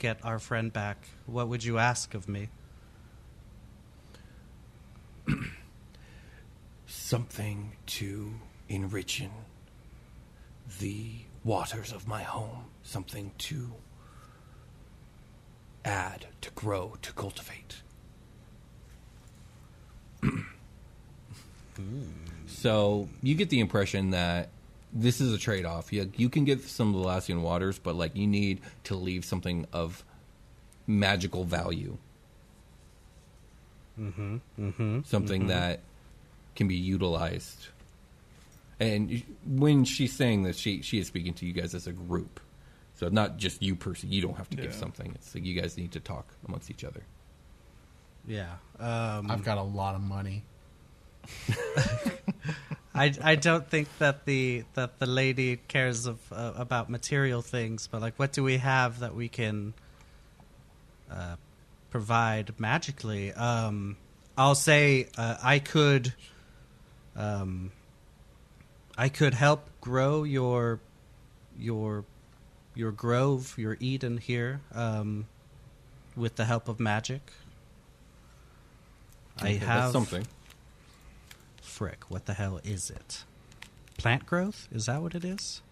get 0.03 0.19
our 0.25 0.41
friend 0.41 0.73
back 0.73 0.97
what 1.27 1.47
would 1.47 1.63
you 1.63 1.79
ask 1.79 2.13
of 2.13 2.29
me 2.29 2.49
something 6.87 7.77
to 7.87 8.35
enrichen 8.69 9.31
the 10.81 11.13
waters 11.45 11.93
of 11.93 12.09
my 12.09 12.23
home, 12.23 12.65
something 12.83 13.33
to 13.39 13.73
add, 15.85 16.27
to 16.41 16.51
grow, 16.51 16.97
to 17.03 17.13
cultivate. 17.13 17.83
So 22.47 23.09
you 23.23 23.35
get 23.35 23.49
the 23.49 23.59
impression 23.59 24.11
that 24.11 24.51
this 24.93 25.21
is 25.21 25.33
a 25.33 25.39
trade 25.39 25.65
off. 25.65 25.93
You, 25.93 26.11
you 26.17 26.29
can 26.29 26.45
get 26.45 26.63
some 26.63 26.95
of 26.95 27.05
Thalassian 27.05 27.41
waters, 27.41 27.79
but 27.79 27.95
like 27.95 28.17
you 28.17 28.27
need 28.27 28.61
to 28.85 28.95
leave 28.95 29.25
something 29.25 29.67
of 29.73 30.05
magical 30.87 31.45
value. 31.45 31.97
Mm-hmm. 33.99 34.37
Mm-hmm. 34.59 35.01
Something 35.05 35.49
that 35.49 35.81
can 36.55 36.69
be 36.69 36.77
utilized. 36.77 37.69
And 38.81 39.23
when 39.47 39.85
she's 39.85 40.13
saying 40.13 40.43
this, 40.43 40.57
she 40.57 40.83
she 40.83 40.99
is 40.99 41.07
speaking 41.07 41.35
to 41.35 41.47
you 41.47 41.53
guys 41.53 41.75
as 41.75 41.87
a 41.87 41.93
group. 41.93 42.41
So 42.95 43.09
not 43.09 43.37
just 43.37 43.63
you 43.63 43.77
person. 43.77 44.13
You 44.13 44.23
don't 44.23 44.37
have 44.37 44.51
to 44.51 44.57
give 44.57 44.75
something. 44.75 45.13
It's 45.15 45.35
like 45.35 45.45
you 45.45 45.61
guys 45.61 45.77
need 45.77 45.93
to 45.93 46.01
talk 46.01 46.27
amongst 46.47 46.71
each 46.71 46.85
other. 46.85 47.03
Yeah. 48.27 48.53
Um, 48.79 49.31
I've 49.31 49.45
got 49.45 49.59
a 49.59 49.63
lot 49.63 49.95
of 49.95 50.01
money. 50.01 50.45
I, 52.95 53.13
I 53.23 53.35
don't 53.37 53.69
think 53.69 53.89
that 53.99 54.27
the 54.27 54.65
that 54.75 54.99
the 54.99 55.07
lady 55.07 55.57
cares 55.57 56.07
of 56.07 56.19
uh, 56.31 56.53
about 56.57 56.91
material 56.91 57.41
things, 57.41 57.89
but 57.91 58.03
like, 58.03 58.19
what 58.19 58.33
do 58.33 58.43
we 58.43 58.59
have 58.59 59.01
that 59.01 59.15
we 59.15 59.29
can 59.29 59.73
uh, 61.11 61.37
provide 61.91 62.59
magically? 62.59 63.33
Um, 63.33 63.97
I'll 64.37 64.55
say 64.55 65.09
uh, 65.17 65.37
I 65.43 65.59
could, 65.59 66.13
um, 67.17 67.73
I 68.97 69.09
could 69.09 69.35
help 69.35 69.69
grow 69.81 70.23
your 70.23 70.81
your 71.59 72.05
your 72.75 72.93
grove, 72.93 73.55
your 73.57 73.77
Eden 73.81 74.19
here, 74.19 74.61
um, 74.75 75.27
with 76.15 76.37
the 76.37 76.45
help 76.45 76.69
of 76.69 76.79
magic. 76.79 77.23
I 79.41 79.53
have 79.53 79.61
that's 79.61 79.93
something. 79.93 80.27
Frick, 81.83 82.05
what 82.09 82.27
the 82.27 82.35
hell 82.35 82.61
is 82.63 82.91
it? 82.91 83.25
Plant 83.99 84.25
growth? 84.25 84.69
Is 84.71 84.87
that 84.87 85.03
what 85.03 85.17
it 85.17 85.25
is? 85.25 85.63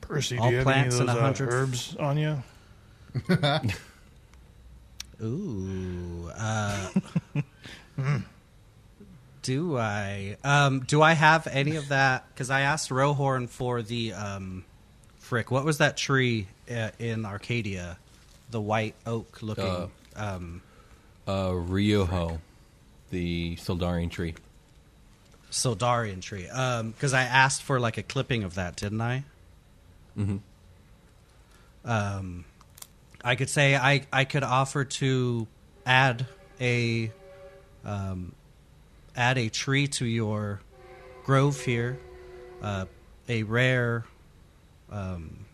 Percy, 0.00 0.36
do 0.36 0.42
All 0.42 0.50
you 0.52 0.58
have 0.58 0.68
any 0.68 0.86
of 0.86 0.92
plants 0.92 0.98
those 0.98 1.00
and 1.00 1.10
a 1.10 1.12
uh, 1.12 1.20
hundred- 1.24 1.48
herbs 1.52 1.96
on 1.98 2.18
you? 2.18 2.42
Ooh. 5.24 6.30
Uh, 6.36 6.88
do 9.42 9.76
I? 9.76 10.36
Um, 10.44 10.80
do 10.86 11.02
I 11.02 11.14
have 11.14 11.48
any 11.48 11.74
of 11.74 11.88
that? 11.88 12.28
Because 12.32 12.48
I 12.48 12.60
asked 12.60 12.90
Rohorn 12.90 13.48
for 13.48 13.82
the 13.82 14.12
um, 14.12 14.64
frick. 15.18 15.50
What 15.50 15.64
was 15.64 15.78
that 15.78 15.96
tree 15.96 16.46
uh, 16.70 16.90
in 17.00 17.26
Arcadia? 17.26 17.98
The 18.52 18.60
white 18.60 18.94
oak 19.04 19.42
looking. 19.42 19.64
Uh, 19.64 19.88
um, 20.14 20.62
Uh, 21.26 21.48
Ryoho, 21.50 22.38
the 23.14 23.54
Soldarian 23.56 24.10
tree. 24.10 24.34
Sildarian 25.50 26.20
tree. 26.20 26.42
Because 26.42 27.14
I 27.14 27.22
asked 27.22 27.62
for 27.62 27.78
like 27.78 27.96
a 27.96 28.02
clipping 28.02 28.42
of 28.42 28.56
that, 28.56 28.76
didn't 28.76 29.00
I? 29.00 29.24
Mm-hmm. 30.18 30.36
um, 31.84 32.44
I 33.24 33.34
could 33.34 33.50
say 33.50 33.74
I, 33.74 34.06
I 34.12 34.24
could 34.24 34.44
offer 34.44 34.84
to 34.84 35.48
add 35.84 36.26
a 36.60 37.10
um, 37.84 38.32
add 39.16 39.38
a 39.38 39.48
tree 39.48 39.88
to 39.88 40.06
your 40.06 40.60
grove 41.24 41.60
here, 41.60 41.98
uh, 42.62 42.84
a 43.28 43.42
rare, 43.42 44.04
um, 44.92 45.46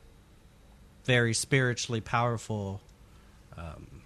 very 1.05 1.33
spiritually 1.33 2.03
powerful 2.03 2.83
um, 3.57 4.03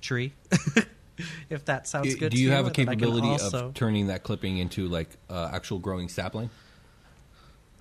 tree. 0.00 0.32
if 1.50 1.64
that 1.66 1.86
sounds 1.88 2.14
good. 2.14 2.30
Do 2.30 2.36
to 2.36 2.42
you 2.42 2.50
have 2.50 2.66
a 2.66 2.68
and 2.68 2.70
I 2.70 2.72
can 2.74 2.86
capability 2.98 3.28
also- 3.28 3.68
of 3.68 3.74
turning 3.74 4.06
that 4.08 4.22
clipping 4.22 4.58
into 4.58 4.88
like 4.88 5.08
uh, 5.30 5.50
actual 5.52 5.78
growing 5.78 6.08
sapling? 6.08 6.50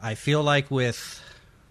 I 0.01 0.15
feel 0.15 0.43
like 0.43 0.69
with 0.69 1.21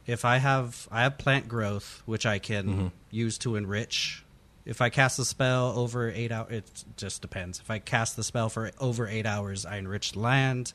if 0.07 0.25
I 0.25 0.39
have 0.39 0.89
I 0.91 1.03
have 1.03 1.19
plant 1.19 1.49
growth 1.49 2.03
which 2.07 2.27
I 2.27 2.39
can 2.39 2.67
Mm-hmm. 2.67 2.87
use 3.11 3.39
to 3.39 3.57
enrich. 3.57 4.23
If 4.65 4.81
I 4.81 4.91
cast 4.91 5.17
the 5.17 5.25
spell 5.25 5.79
over 5.79 6.11
eight 6.11 6.33
hours, 6.33 6.51
it 6.53 6.85
just 6.97 7.23
depends. 7.23 7.61
If 7.61 7.71
I 7.71 7.79
cast 7.79 8.17
the 8.17 8.25
spell 8.25 8.49
for 8.49 8.73
over 8.81 9.07
eight 9.07 9.25
hours, 9.27 9.65
I 9.65 9.77
enrich 9.77 10.17
land. 10.17 10.73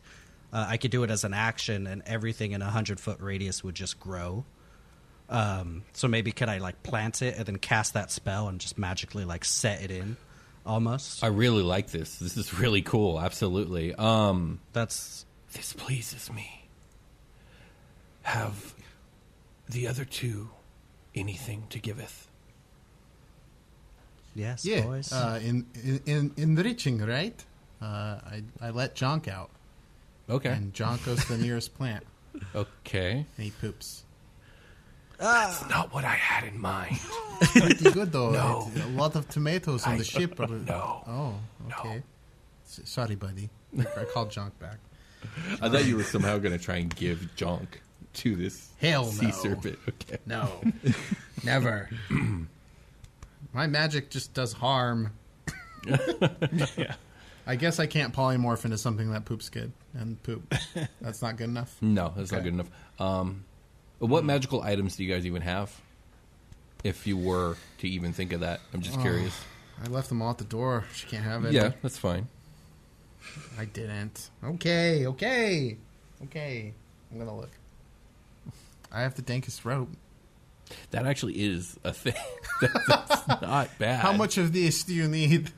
Uh, 0.54 0.66
I 0.70 0.78
could 0.78 0.92
do 0.92 1.04
it 1.04 1.12
as 1.12 1.26
an 1.26 1.34
action, 1.34 1.88
and 1.88 2.02
everything 2.06 2.54
in 2.54 2.62
a 2.62 2.70
hundred 2.70 3.02
foot 3.02 3.20
radius 3.20 3.66
would 3.66 3.76
just 3.76 4.00
grow. 4.00 4.46
Um, 5.30 5.84
so 5.94 6.08
maybe 6.08 6.32
could 6.32 6.48
I 6.50 6.58
like 6.60 6.84
plant 6.84 7.22
it 7.22 7.38
and 7.38 7.46
then 7.46 7.58
cast 7.58 7.94
that 7.94 8.12
spell 8.12 8.48
and 8.48 8.60
just 8.60 8.78
magically 8.78 9.24
like 9.26 9.44
set 9.46 9.82
it 9.82 9.92
in, 9.92 10.16
almost. 10.66 11.24
I 11.24 11.28
really 11.28 11.64
like 11.64 11.92
this. 11.92 12.18
This 12.18 12.38
is 12.38 12.54
really 12.60 12.82
cool. 12.82 13.20
Absolutely. 13.20 13.94
Um, 13.96 14.60
That's 14.74 15.26
this 15.54 15.74
pleases 15.74 16.32
me. 16.32 16.66
Have 18.24 18.74
the 19.70 19.88
other 19.88 20.06
two 20.06 20.50
anything 21.16 21.64
to 21.70 21.80
giveth? 21.80 22.28
yes, 24.36 24.64
Yeah, 24.66 24.82
boys. 24.84 25.12
uh, 25.12 25.40
in, 25.44 25.66
in 25.84 26.02
in 26.06 26.32
enriching, 26.38 27.00
right? 27.06 27.44
Uh, 27.82 27.86
I 28.24 28.44
I 28.62 28.70
let 28.70 28.96
Jonk 28.96 29.28
out, 29.28 29.50
Okay. 30.30 30.50
and 30.52 30.74
Jonk 30.74 31.04
goes 31.06 31.26
to 31.26 31.34
the 31.36 31.44
nearest 31.44 31.74
plant, 31.76 32.06
Okay. 32.56 33.26
and 33.38 33.44
he 33.46 33.52
poops. 33.52 34.04
That's 35.22 35.70
not 35.70 35.94
what 35.94 36.04
I 36.04 36.16
had 36.16 36.46
in 36.46 36.60
mind. 36.60 37.00
Pretty 37.42 37.92
good 37.92 38.12
though. 38.12 38.32
No. 38.32 38.72
It's 38.76 38.86
a 38.86 38.90
lot 38.90 39.16
of 39.16 39.30
tomatoes 39.30 39.86
on 39.86 39.94
I- 39.94 39.98
the 39.98 40.04
ship. 40.04 40.40
Are, 40.40 40.48
No. 40.48 41.04
Oh, 41.08 41.36
okay. 41.80 42.04
S- 42.66 42.82
Sorry, 42.86 43.16
buddy. 43.16 43.50
I 43.80 44.04
called 44.14 44.30
Jonk 44.32 44.52
back. 44.60 44.78
I 45.62 45.70
thought 45.70 45.86
you 45.86 45.98
were 45.98 46.04
somehow 46.04 46.38
going 46.40 46.58
to 46.58 46.64
try 46.64 46.78
and 46.78 46.94
give 46.96 47.36
junk 47.36 47.82
to 48.14 48.36
this 48.36 48.70
Hell 48.82 49.06
sea 49.06 49.28
no. 49.28 49.32
serpent. 49.32 49.80
Okay. 49.88 50.18
No, 50.26 50.50
never. 51.44 51.90
My 53.54 53.68
magic 53.68 54.10
just 54.10 54.34
does 54.34 54.54
harm. 54.54 55.12
yeah. 55.86 56.96
I 57.46 57.56
guess 57.56 57.80
I 57.80 57.86
can't 57.88 58.14
polymorph 58.14 58.66
into 58.66 58.78
something 58.78 59.12
that 59.12 59.26
poops 59.26 59.50
good 59.50 59.72
and 59.94 60.22
poop. 60.24 60.54
That's 61.02 61.22
not 61.22 61.38
good 61.38 61.50
enough. 61.50 61.76
No, 61.82 62.14
that's 62.16 62.32
not 62.32 62.44
good 62.44 62.54
enough. 62.54 62.70
Um, 63.00 63.46
what 64.10 64.26
magical 64.26 64.62
items 64.62 64.96
do 64.96 65.04
you 65.04 65.14
guys 65.14 65.26
even 65.26 65.42
have? 65.42 65.80
If 66.84 67.06
you 67.06 67.18
were 67.18 67.56
to 67.80 67.88
even 67.88 68.14
think 68.14 68.34
of 68.34 68.40
that, 68.42 68.60
I'm 68.74 68.82
just 68.82 68.98
oh, 68.98 69.02
curious. 69.02 69.40
I 69.84 69.88
left 69.88 70.10
them 70.10 70.22
all 70.22 70.32
at 70.32 70.38
the 70.38 70.44
door. 70.44 70.86
She 70.94 71.08
can't 71.08 71.24
have 71.24 71.46
it. 71.46 71.54
Yeah, 71.54 71.72
that's 71.82 71.98
fine. 71.98 72.28
I 73.58 73.66
didn't. 73.66 74.30
Okay, 74.44 75.06
okay, 75.08 75.78
okay. 76.24 76.74
I'm 77.12 77.20
gonna 77.20 77.36
look. 77.36 77.52
I 78.92 79.02
have 79.02 79.16
the 79.16 79.22
dankest 79.22 79.64
rope. 79.64 79.90
That 80.92 81.06
actually 81.06 81.34
is 81.34 81.78
a 81.84 81.94
thing. 81.94 82.14
that's 82.62 83.28
not 83.28 83.70
bad. 83.78 84.00
How 84.00 84.14
much 84.14 84.38
of 84.38 84.54
this 84.54 84.84
do 84.84 84.94
you 84.94 85.08
need? 85.08 85.52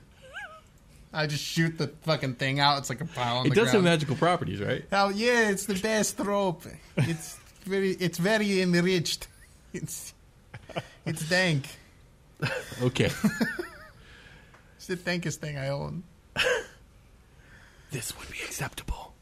I 1.13 1.27
just 1.27 1.43
shoot 1.43 1.77
the 1.77 1.87
fucking 2.01 2.35
thing 2.35 2.59
out. 2.59 2.79
It's 2.79 2.89
like 2.89 3.01
a 3.01 3.05
pile 3.05 3.37
on 3.37 3.45
It 3.45 3.49
the 3.49 3.55
does 3.55 3.65
have 3.65 3.73
ground. 3.73 3.85
magical 3.85 4.15
properties, 4.15 4.59
right? 4.59 4.83
Hell 4.89 5.11
yeah, 5.11 5.49
it's 5.49 5.67
the 5.67 5.75
best 5.75 6.19
rope. 6.19 6.63
It's 6.97 7.37
very, 7.63 7.91
it's 7.91 8.17
very 8.17 8.61
enriched. 8.61 9.27
It's, 9.73 10.13
it's 11.05 11.27
dank. 11.27 11.65
Okay. 12.81 13.09
It's 14.75 14.87
the 14.87 14.97
dankest 14.97 15.35
thing 15.37 15.57
I 15.57 15.69
own. 15.69 16.03
this 17.89 18.17
would 18.19 18.29
be 18.29 18.39
acceptable. 18.43 19.13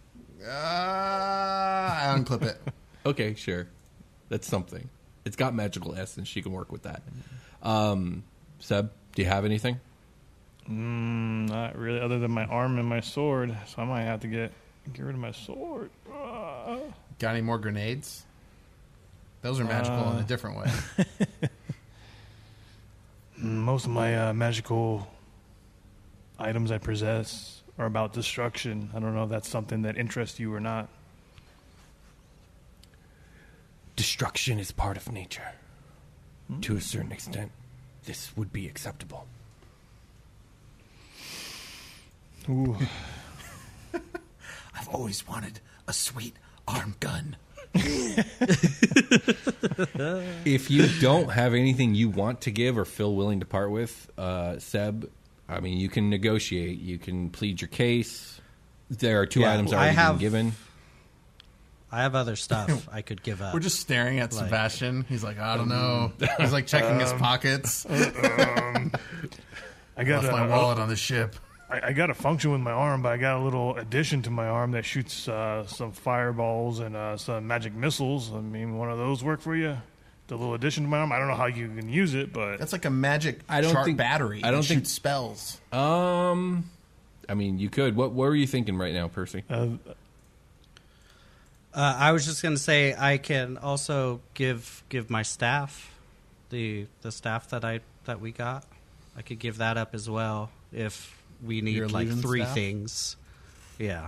Uh, 0.43 0.49
I 0.49 2.15
unclip 2.17 2.41
it. 2.41 2.59
Okay, 3.05 3.33
sure. 3.35 3.67
That's 4.29 4.47
something. 4.47 4.89
It's 5.25 5.35
got 5.35 5.53
magical 5.55 5.95
essence. 5.95 6.27
She 6.27 6.41
can 6.41 6.51
work 6.51 6.71
with 6.71 6.83
that. 6.83 7.01
Um, 7.63 8.23
Seb, 8.59 8.91
do 9.15 9.21
you 9.21 9.27
have 9.27 9.43
anything? 9.45 9.79
Mm, 10.69 11.49
not 11.49 11.77
really, 11.77 11.99
other 11.99 12.19
than 12.19 12.31
my 12.31 12.45
arm 12.45 12.77
and 12.77 12.87
my 12.87 12.99
sword. 12.99 13.55
So 13.67 13.81
I 13.81 13.85
might 13.85 14.03
have 14.03 14.19
to 14.21 14.27
get 14.27 14.51
get 14.93 15.05
rid 15.05 15.15
of 15.15 15.21
my 15.21 15.31
sword. 15.31 15.89
Ah. 16.13 16.77
Got 17.19 17.31
any 17.31 17.41
more 17.41 17.57
grenades? 17.59 18.23
Those 19.41 19.59
are 19.59 19.63
magical 19.63 20.11
in 20.11 20.17
a 20.17 20.19
Uh. 20.19 20.21
different 20.23 20.57
way. 20.57 20.71
Most 23.37 23.85
of 23.85 23.91
my 23.91 24.29
uh, 24.29 24.33
magical 24.33 25.07
items 26.37 26.71
I 26.71 26.77
possess 26.77 27.63
are 27.79 27.85
about 27.87 28.13
destruction. 28.13 28.89
I 28.95 28.99
don't 28.99 29.15
know 29.15 29.23
if 29.23 29.29
that's 29.29 29.49
something 29.49 29.81
that 29.83 29.97
interests 29.97 30.39
you 30.39 30.53
or 30.53 30.59
not. 30.59 30.89
Destruction 33.95 34.59
is 34.59 34.71
part 34.71 34.97
of 34.97 35.11
nature. 35.11 35.53
To 36.61 36.75
a 36.75 36.81
certain 36.81 37.13
extent, 37.13 37.51
this 38.03 38.35
would 38.35 38.51
be 38.51 38.67
acceptable. 38.67 39.25
Ooh. 42.49 42.75
I've 44.75 44.89
always 44.89 45.25
wanted 45.25 45.61
a 45.87 45.93
sweet 45.93 46.35
arm 46.67 46.95
gun. 46.99 47.37
If 50.45 50.69
you 50.71 50.87
don't 50.99 51.29
have 51.31 51.53
anything 51.53 51.95
you 51.95 52.09
want 52.09 52.41
to 52.41 52.51
give 52.51 52.77
or 52.77 52.85
feel 52.85 53.15
willing 53.15 53.39
to 53.39 53.45
part 53.45 53.71
with, 53.71 54.09
uh, 54.17 54.59
Seb, 54.59 55.09
I 55.47 55.59
mean, 55.59 55.77
you 55.77 55.89
can 55.89 56.09
negotiate. 56.09 56.79
You 56.79 56.97
can 56.97 57.29
plead 57.29 57.61
your 57.61 57.67
case. 57.67 58.39
There 58.89 59.21
are 59.21 59.25
two 59.25 59.41
Yeah, 59.41 59.53
items 59.53 59.71
I 59.73 59.77
already 59.77 59.95
have- 59.95 60.15
been 60.15 60.19
given. 60.21 60.51
I 61.93 62.03
have 62.03 62.15
other 62.15 62.37
stuff 62.37 62.87
I 62.91 63.01
could 63.01 63.21
give 63.21 63.41
up. 63.41 63.53
We're 63.53 63.59
just 63.59 63.79
staring 63.79 64.19
at 64.19 64.31
Like- 64.33 64.45
Sebastian. 64.45 65.05
He's 65.09 65.23
like, 65.23 65.39
I 65.39 65.57
don't 65.57 65.67
know. 65.69 66.13
He's 66.39 66.53
like 66.53 66.65
checking 66.67 66.99
his 66.99 67.11
pockets. 67.19 67.85
I 67.89 68.89
got 70.05 70.23
Left 70.23 70.31
my 70.31 70.47
wallet 70.47 70.79
on 70.79 70.87
the 70.89 70.95
ship. 70.95 71.35
I, 71.71 71.87
I 71.87 71.93
got 71.93 72.09
a 72.09 72.13
function 72.13 72.51
with 72.51 72.61
my 72.61 72.71
arm, 72.71 73.01
but 73.01 73.13
I 73.13 73.17
got 73.17 73.37
a 73.39 73.43
little 73.43 73.75
addition 73.77 74.21
to 74.23 74.29
my 74.29 74.47
arm 74.47 74.71
that 74.71 74.83
shoots 74.85 75.27
uh, 75.27 75.65
some 75.67 75.91
fireballs 75.91 76.79
and 76.79 76.95
uh, 76.95 77.17
some 77.17 77.47
magic 77.47 77.73
missiles. 77.73 78.31
I 78.33 78.39
mean, 78.41 78.77
one 78.77 78.91
of 78.91 78.97
those 78.97 79.23
work 79.23 79.41
for 79.41 79.55
you? 79.55 79.77
The 80.27 80.35
little 80.37 80.53
addition 80.53 80.83
to 80.83 80.89
my 80.89 80.99
arm. 80.99 81.11
I 81.11 81.19
don't 81.19 81.27
know 81.27 81.35
how 81.35 81.47
you 81.47 81.67
can 81.67 81.89
use 81.89 82.13
it, 82.13 82.31
but 82.33 82.57
That's 82.59 82.71
like 82.73 82.85
a 82.85 82.89
magic 82.89 83.39
I 83.49 83.61
don't 83.61 83.73
chart 83.73 83.85
think- 83.85 83.97
battery. 83.97 84.41
I 84.43 84.51
don't 84.51 84.63
think- 84.65 84.81
shoots 84.81 84.91
spells. 84.91 85.59
Um, 85.73 86.69
I 87.29 87.33
mean, 87.33 87.59
you 87.59 87.69
could. 87.69 87.95
What 87.95 88.11
What 88.11 88.27
were 88.29 88.35
you 88.35 88.47
thinking 88.47 88.77
right 88.77 88.93
now, 88.93 89.07
Percy? 89.07 89.43
uh, 89.49 89.67
Uh, 91.73 91.95
I 91.97 92.11
was 92.11 92.25
just 92.25 92.41
going 92.41 92.55
to 92.55 92.61
say 92.61 92.93
I 92.97 93.17
can 93.17 93.57
also 93.57 94.19
give 94.33 94.83
give 94.89 95.09
my 95.09 95.21
staff 95.23 95.93
the 96.49 96.87
the 97.01 97.11
staff 97.13 97.49
that 97.51 97.63
I 97.63 97.79
that 98.05 98.19
we 98.19 98.31
got. 98.31 98.65
I 99.15 99.21
could 99.21 99.39
give 99.39 99.57
that 99.57 99.77
up 99.77 99.93
as 99.95 100.09
well 100.09 100.49
if 100.73 101.20
we 101.43 101.61
need 101.61 101.75
Your 101.75 101.89
like 101.89 102.09
three 102.09 102.41
staff? 102.41 102.53
things. 102.53 103.15
Yeah. 103.79 104.07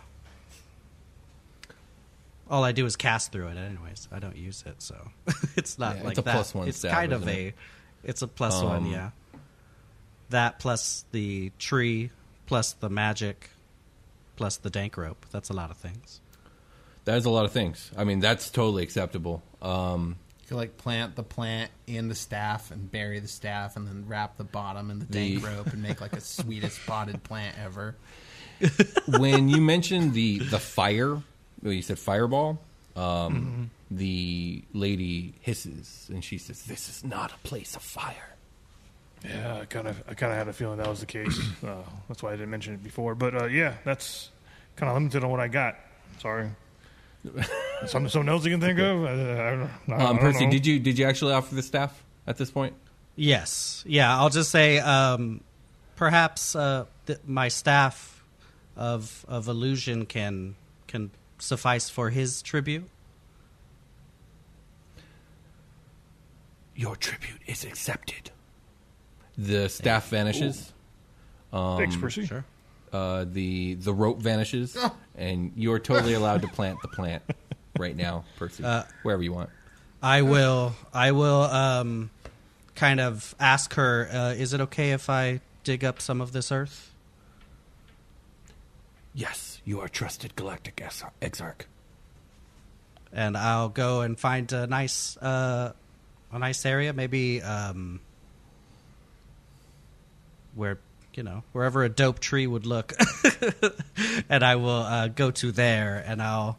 All 2.50 2.64
I 2.64 2.72
do 2.72 2.86
is 2.86 2.96
cast 2.96 3.32
through 3.32 3.48
it, 3.48 3.58
anyways. 3.58 4.08
I 4.12 4.20
don't 4.20 4.36
use 4.36 4.64
it, 4.68 4.82
so 4.82 4.96
it's 5.56 5.80
not 5.80 5.94
Yeah, 5.96 5.98
it's 6.02 6.06
like 6.06 6.18
a 6.18 6.22
that. 6.24 6.34
plus 6.34 6.54
one 6.54 6.68
It's 6.68 6.78
staff, 6.80 6.92
kind 6.92 7.14
of 7.14 7.28
a, 7.28 7.48
it? 7.48 7.56
it's 8.04 8.22
a 8.22 8.28
plus 8.28 8.62
one, 8.62 8.84
Um, 8.84 8.92
yeah. 8.92 9.10
That 10.30 10.60
plus 10.60 11.06
the 11.12 11.52
tree, 11.60 12.12
plus 12.46 12.74
the 12.74 12.90
magic, 12.90 13.50
plus 14.36 14.58
the 14.58 14.70
dank 14.70 14.98
rope. 14.98 15.26
That's 15.32 15.50
a 15.50 15.54
lot 15.54 15.72
of 15.72 15.78
things. 15.78 16.20
That 17.06 17.18
is 17.18 17.26
a 17.26 17.30
lot 17.30 17.46
of 17.46 17.52
things. 17.52 17.92
I 17.98 18.04
mean, 18.04 18.20
that's 18.20 18.50
totally 18.50 18.84
acceptable. 18.84 19.44
Um, 19.62 20.18
You 20.44 20.48
could 20.50 20.58
like 20.58 20.78
plant 20.78 21.16
the 21.16 21.24
plant 21.24 21.72
in 21.88 22.10
the 22.10 22.16
staff 22.16 22.70
and 22.72 22.92
bury 22.92 23.20
the 23.20 23.28
staff 23.30 23.76
and 23.78 23.88
then 23.88 24.06
wrap 24.08 24.38
the 24.38 24.44
bottom 24.44 24.92
in 24.92 25.00
the 25.00 25.06
dank 25.06 25.42
The- 25.42 25.48
rope 25.48 25.68
and 25.68 25.82
make 25.82 26.02
like 26.02 26.14
a 26.14 26.22
sweetest 26.22 26.86
potted 26.86 27.24
plant 27.24 27.56
ever. 27.64 27.96
when 29.08 29.50
you 29.50 29.62
mentioned 29.62 30.14
the 30.14 30.40
the 30.40 30.60
fire, 30.60 31.22
well, 31.62 31.74
you 31.74 31.82
said 31.82 31.98
fireball. 32.00 32.60
Um, 32.96 33.72
The 33.90 34.64
lady 34.74 35.34
hisses 35.42 36.10
and 36.12 36.24
she 36.24 36.38
says, 36.38 36.64
"This 36.64 36.90
is 36.90 37.04
not 37.04 37.32
a 37.32 37.38
place 37.48 37.76
of 37.76 37.82
fire." 37.82 38.30
yeah, 39.24 39.60
I 39.62 39.66
kind 39.66 39.88
of 39.88 40.04
I 40.10 40.14
kind 40.16 40.32
of 40.34 40.38
had 40.38 40.48
a 40.50 40.54
feeling 40.54 40.78
that 40.78 40.88
was 40.88 41.00
the 41.00 41.06
case. 41.06 41.40
Uh, 41.64 41.78
that's 42.10 42.22
why 42.22 42.30
I 42.30 42.34
didn't 42.34 42.50
mention 42.52 42.74
it 42.74 42.84
before. 42.84 43.16
But 43.16 43.34
uh, 43.42 43.46
yeah, 43.46 43.76
that's 43.86 44.30
kind 44.76 44.90
of 44.90 44.96
limited 44.96 45.24
on 45.24 45.32
what 45.32 45.40
I 45.40 45.48
got. 45.48 45.76
Sorry. 46.20 46.50
Something, 47.86 48.10
something 48.10 48.30
else 48.30 48.46
you 48.46 48.52
can 48.52 48.62
think 48.62 48.80
of? 48.80 49.04
Uh, 49.04 49.08
I, 49.08 49.12
don't- 49.14 49.70
I, 49.90 49.94
Um, 50.06 50.16
don't 50.16 50.20
Percy, 50.20 50.46
know. 50.46 50.52
did 50.52 50.66
you 50.66 50.80
did 50.80 50.98
you 51.00 51.06
actually 51.06 51.34
offer 51.34 51.54
the 51.56 51.62
staff 51.64 52.04
at 52.28 52.38
this 52.38 52.50
point? 52.52 52.76
Yes. 53.16 53.84
Yeah, 53.88 54.18
I'll 54.18 54.30
just 54.30 54.50
say 54.52 54.80
um, 54.80 55.42
perhaps 55.96 56.56
uh, 56.56 56.86
th- 57.08 57.20
my 57.26 57.48
staff 57.50 58.24
of 58.76 59.26
of 59.28 59.48
illusion 59.48 60.06
can 60.06 60.56
can 60.88 61.12
suffice 61.40 61.90
for 61.90 62.10
his 62.10 62.42
tribute. 62.42 62.90
Your 66.76 66.96
tribute 66.96 67.40
is 67.46 67.64
accepted. 67.66 68.32
The 69.38 69.68
staff 69.70 70.10
vanishes. 70.10 70.74
Thanks, 71.52 71.96
Percy. 71.96 72.26
Sure. 72.26 72.46
Uh, 72.94 73.26
the 73.28 73.74
the 73.74 73.92
rope 73.94 74.20
vanishes, 74.22 74.78
and 75.18 75.52
you're 75.56 75.80
totally 75.80 76.14
allowed 76.20 76.44
to 76.44 76.48
plant 76.48 76.80
the 76.84 76.88
plant 76.88 77.24
right 77.80 77.96
now, 77.96 78.24
Percy, 78.38 78.64
wherever 79.02 79.24
you 79.24 79.34
want. 79.34 79.50
I 80.02 80.22
will 80.22 80.76
I 80.94 81.12
will 81.12 81.42
um, 81.42 82.12
kind 82.76 83.00
of 83.00 83.34
ask 83.40 83.74
her 83.74 84.08
uh, 84.12 84.34
is 84.34 84.54
it 84.54 84.62
okay 84.62 84.92
if 84.92 85.10
I 85.10 85.42
dig 85.64 85.84
up 85.84 86.00
some 86.02 86.22
of 86.22 86.34
this 86.34 86.52
earth? 86.52 86.92
Yes, 89.16 89.62
you 89.66 89.80
are 89.80 89.88
trusted 89.88 90.36
galactic 90.36 90.82
ex- 90.84 91.04
exarch. 91.22 91.66
and 93.12 93.38
I'll 93.38 93.70
go 93.70 94.02
and 94.02 94.20
find 94.20 94.52
a 94.52 94.68
nice 94.68 95.18
uh, 95.18 95.74
a 96.32 96.40
nice 96.40 96.66
area, 96.66 96.94
maybe 96.94 97.42
um, 97.42 98.02
where 100.56 100.80
you 101.18 101.24
know 101.24 101.44
wherever 101.52 101.84
a 101.84 101.90
dope 101.90 102.20
tree 102.20 102.48
would 102.48 102.66
look, 102.66 102.94
and 104.30 104.44
I 104.44 104.56
will 104.56 104.70
uh, 104.70 105.08
go 105.08 105.32
to 105.32 105.52
there 105.52 106.04
and 106.06 106.22
I'll 106.22 106.58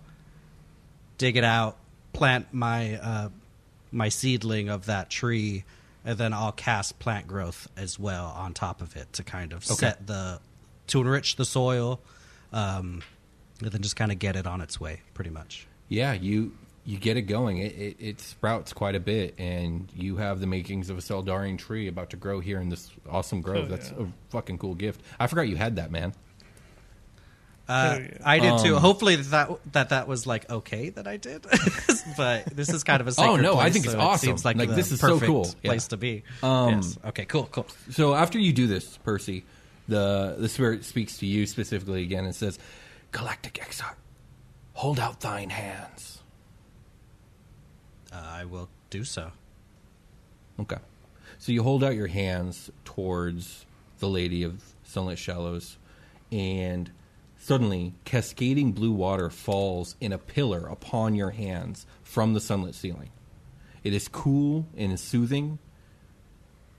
dig 1.18 1.36
it 1.36 1.44
out, 1.44 1.76
plant 2.12 2.52
my 2.52 2.96
uh, 2.96 3.28
my 3.92 4.08
seedling 4.08 4.68
of 4.68 4.86
that 4.86 5.10
tree, 5.10 5.64
and 6.04 6.18
then 6.18 6.32
I'll 6.32 6.52
cast 6.52 6.98
plant 6.98 7.26
growth 7.26 7.68
as 7.76 7.98
well 7.98 8.34
on 8.36 8.54
top 8.54 8.80
of 8.80 8.96
it 8.96 9.12
to 9.14 9.22
kind 9.22 9.52
of 9.52 9.64
set 9.64 10.06
the 10.06 10.40
to 10.88 11.00
enrich 11.00 11.36
the 11.36 11.44
soil. 11.44 12.00
Um, 12.52 13.02
and 13.62 13.70
then 13.70 13.82
just 13.82 13.96
kind 13.96 14.12
of 14.12 14.18
get 14.18 14.36
it 14.36 14.46
on 14.46 14.60
its 14.60 14.80
way, 14.80 15.00
pretty 15.14 15.30
much. 15.30 15.66
Yeah, 15.88 16.12
you 16.12 16.52
you 16.86 16.98
get 16.98 17.16
it 17.16 17.22
going. 17.22 17.58
It, 17.58 17.72
it, 17.76 17.96
it 17.98 18.20
sprouts 18.20 18.72
quite 18.72 18.94
a 18.94 19.00
bit, 19.00 19.34
and 19.38 19.90
you 19.96 20.16
have 20.16 20.40
the 20.40 20.46
makings 20.46 20.90
of 20.90 20.98
a 20.98 21.00
Seldarian 21.00 21.56
tree 21.58 21.88
about 21.88 22.10
to 22.10 22.16
grow 22.16 22.40
here 22.40 22.60
in 22.60 22.68
this 22.68 22.90
awesome 23.08 23.40
grove. 23.40 23.66
Oh, 23.66 23.68
That's 23.68 23.90
yeah. 23.90 24.04
a 24.04 24.06
fucking 24.30 24.58
cool 24.58 24.74
gift. 24.74 25.00
I 25.18 25.26
forgot 25.26 25.48
you 25.48 25.56
had 25.56 25.76
that, 25.76 25.90
man. 25.90 26.12
Uh, 27.66 27.92
Hell 27.92 28.00
yeah. 28.02 28.18
I 28.24 28.38
did 28.38 28.58
too. 28.58 28.76
Um, 28.76 28.82
Hopefully 28.82 29.16
that 29.16 29.48
that 29.72 29.88
that 29.88 30.06
was 30.06 30.26
like 30.26 30.50
okay 30.50 30.90
that 30.90 31.06
I 31.08 31.16
did, 31.16 31.46
but 32.18 32.44
this 32.54 32.68
is 32.68 32.84
kind 32.84 33.00
of 33.00 33.06
a 33.06 33.12
sacred 33.12 33.30
Oh, 33.30 33.36
no, 33.36 33.56
I 33.58 33.70
think 33.70 33.86
it's 33.86 33.94
so 33.94 33.98
it 33.98 34.02
awesome. 34.02 34.26
seems 34.26 34.44
like, 34.44 34.56
Like, 34.58 34.68
this 34.68 34.92
is 34.92 35.00
so 35.00 35.14
perfect 35.14 35.26
cool. 35.30 35.46
Yeah. 35.62 35.70
place 35.70 35.88
to 35.88 35.96
be. 35.96 36.24
Um, 36.42 36.74
yes. 36.74 36.98
Okay. 37.06 37.24
Cool. 37.24 37.48
Cool. 37.50 37.66
So 37.90 38.14
after 38.14 38.38
you 38.38 38.52
do 38.52 38.66
this, 38.66 38.98
Percy, 38.98 39.44
the 39.88 40.34
the 40.38 40.50
spirit 40.50 40.84
speaks 40.84 41.16
to 41.18 41.26
you 41.26 41.46
specifically 41.46 42.02
again 42.02 42.26
and 42.26 42.34
says, 42.34 42.58
"Galactic 43.12 43.58
Exarch, 43.62 43.96
hold 44.74 45.00
out 45.00 45.20
thine 45.20 45.48
hands." 45.48 46.20
Uh, 48.14 48.22
I 48.24 48.44
will 48.44 48.68
do 48.90 49.04
so. 49.04 49.32
Okay. 50.60 50.78
So 51.38 51.50
you 51.50 51.62
hold 51.62 51.82
out 51.82 51.96
your 51.96 52.06
hands 52.06 52.70
towards 52.84 53.66
the 53.98 54.08
Lady 54.08 54.44
of 54.44 54.62
Sunlit 54.84 55.18
Shallows, 55.18 55.78
and 56.30 56.90
suddenly 57.38 57.94
cascading 58.04 58.72
blue 58.72 58.92
water 58.92 59.30
falls 59.30 59.96
in 60.00 60.12
a 60.12 60.18
pillar 60.18 60.66
upon 60.66 61.14
your 61.14 61.30
hands 61.30 61.86
from 62.02 62.34
the 62.34 62.40
sunlit 62.40 62.74
ceiling. 62.74 63.10
It 63.82 63.92
is 63.92 64.06
cool 64.08 64.66
and 64.76 64.98
soothing, 64.98 65.58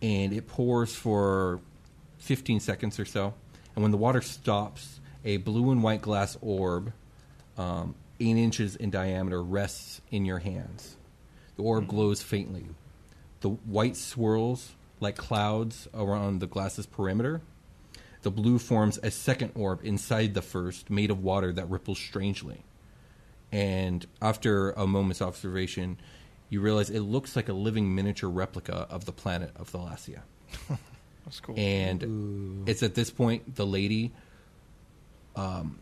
and 0.02 0.32
it 0.32 0.48
pours 0.48 0.96
for 0.96 1.60
15 2.20 2.60
seconds 2.62 3.00
or 3.00 3.06
so. 3.06 3.34
And 3.76 3.84
when 3.84 3.92
the 3.92 3.98
water 3.98 4.22
stops, 4.22 5.00
a 5.26 5.38
blue 5.38 5.72
and 5.72 5.84
white 5.84 6.02
glass 6.02 6.38
orb, 6.42 6.94
um, 7.58 7.96
eight 8.20 8.38
inches 8.38 8.76
in 8.76 8.90
diameter, 8.90 9.44
rests 9.44 10.02
in 10.10 10.26
your 10.26 10.40
hands. 10.40 10.96
The 11.56 11.64
orb 11.64 11.88
glows 11.88 12.22
faintly. 12.22 12.66
The 13.42 13.50
white 13.50 13.96
swirls 13.96 14.74
like 15.00 15.16
clouds 15.16 15.88
around 15.94 16.40
the 16.40 16.48
glass's 16.48 16.86
perimeter. 16.86 17.42
The 18.22 18.32
blue 18.32 18.58
forms 18.58 18.98
a 19.04 19.12
second 19.12 19.52
orb 19.56 19.82
inside 19.84 20.34
the 20.34 20.42
first, 20.42 20.90
made 20.90 21.12
of 21.12 21.24
water 21.24 21.54
that 21.54 21.70
ripples 21.70 22.00
strangely. 22.00 22.64
And 23.52 24.06
after 24.22 24.72
a 24.72 24.88
moment's 24.88 25.22
observation, 25.22 25.98
you 26.50 26.62
realize 26.62 26.90
it 26.90 27.02
looks 27.02 27.36
like 27.36 27.50
a 27.50 27.54
living 27.54 27.94
miniature 27.94 28.30
replica 28.30 28.88
of 28.90 29.06
the 29.06 29.12
planet 29.12 29.52
of 29.56 29.72
Thalassia. 29.72 30.22
That's 31.26 31.40
cool. 31.40 31.56
And 31.58 32.68
it's 32.68 32.84
at 32.84 32.96
this 32.96 33.10
point 33.10 33.56
the 33.56 33.66
lady, 33.66 34.12
um, 35.36 35.80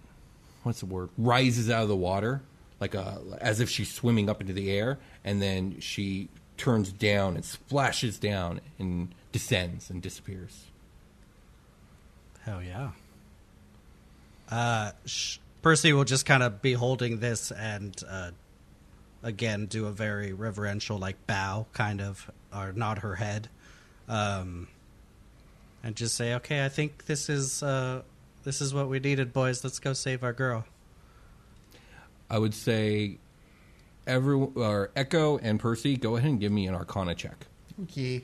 what's 0.63 0.79
the 0.79 0.85
word? 0.85 1.09
Rises 1.17 1.69
out 1.69 1.83
of 1.83 1.89
the 1.89 1.95
water, 1.95 2.41
like 2.83 2.95
a 2.95 3.21
as 3.39 3.61
if 3.61 3.69
she's 3.69 3.89
swimming 3.89 4.29
up 4.29 4.41
into 4.41 4.51
the 4.51 4.69
air, 4.69 4.99
and 5.23 5.41
then 5.41 5.79
she 5.79 6.27
turns 6.57 6.91
down 6.91 7.35
and 7.35 7.45
splashes 7.45 8.19
down 8.19 8.59
and 8.77 9.15
descends 9.31 9.89
and 9.89 10.01
disappears. 10.01 10.65
Hell 12.41 12.61
yeah. 12.61 12.91
Uh, 14.51 14.91
sh- 15.05 15.37
Percy 15.61 15.93
will 15.93 16.03
just 16.03 16.25
kind 16.25 16.43
of 16.43 16.61
be 16.61 16.73
holding 16.73 17.19
this 17.19 17.51
and 17.51 17.95
uh, 18.05 18.31
again 19.23 19.65
do 19.67 19.85
a 19.85 19.91
very 19.91 20.33
reverential 20.33 20.97
like 20.97 21.25
bow, 21.25 21.65
kind 21.71 22.01
of, 22.01 22.29
or 22.53 22.73
nod 22.73 22.97
her 22.97 23.15
head, 23.15 23.47
um, 24.09 24.67
and 25.83 25.95
just 25.95 26.15
say, 26.15 26.33
"Okay, 26.33 26.65
I 26.65 26.67
think 26.67 27.05
this 27.05 27.29
is 27.29 27.63
uh, 27.63 28.01
this 28.43 28.59
is 28.59 28.73
what 28.73 28.89
we 28.89 28.99
needed, 28.99 29.31
boys. 29.31 29.63
Let's 29.63 29.79
go 29.79 29.93
save 29.93 30.21
our 30.21 30.33
girl." 30.33 30.65
I 32.33 32.39
would 32.39 32.55
say, 32.55 33.19
every 34.07 34.33
or 34.33 34.89
Echo 34.95 35.37
and 35.37 35.59
Percy, 35.59 35.97
go 35.97 36.15
ahead 36.15 36.31
and 36.31 36.39
give 36.39 36.51
me 36.51 36.65
an 36.65 36.73
Arcana 36.73 37.13
check. 37.13 37.45
Okay. 37.83 38.23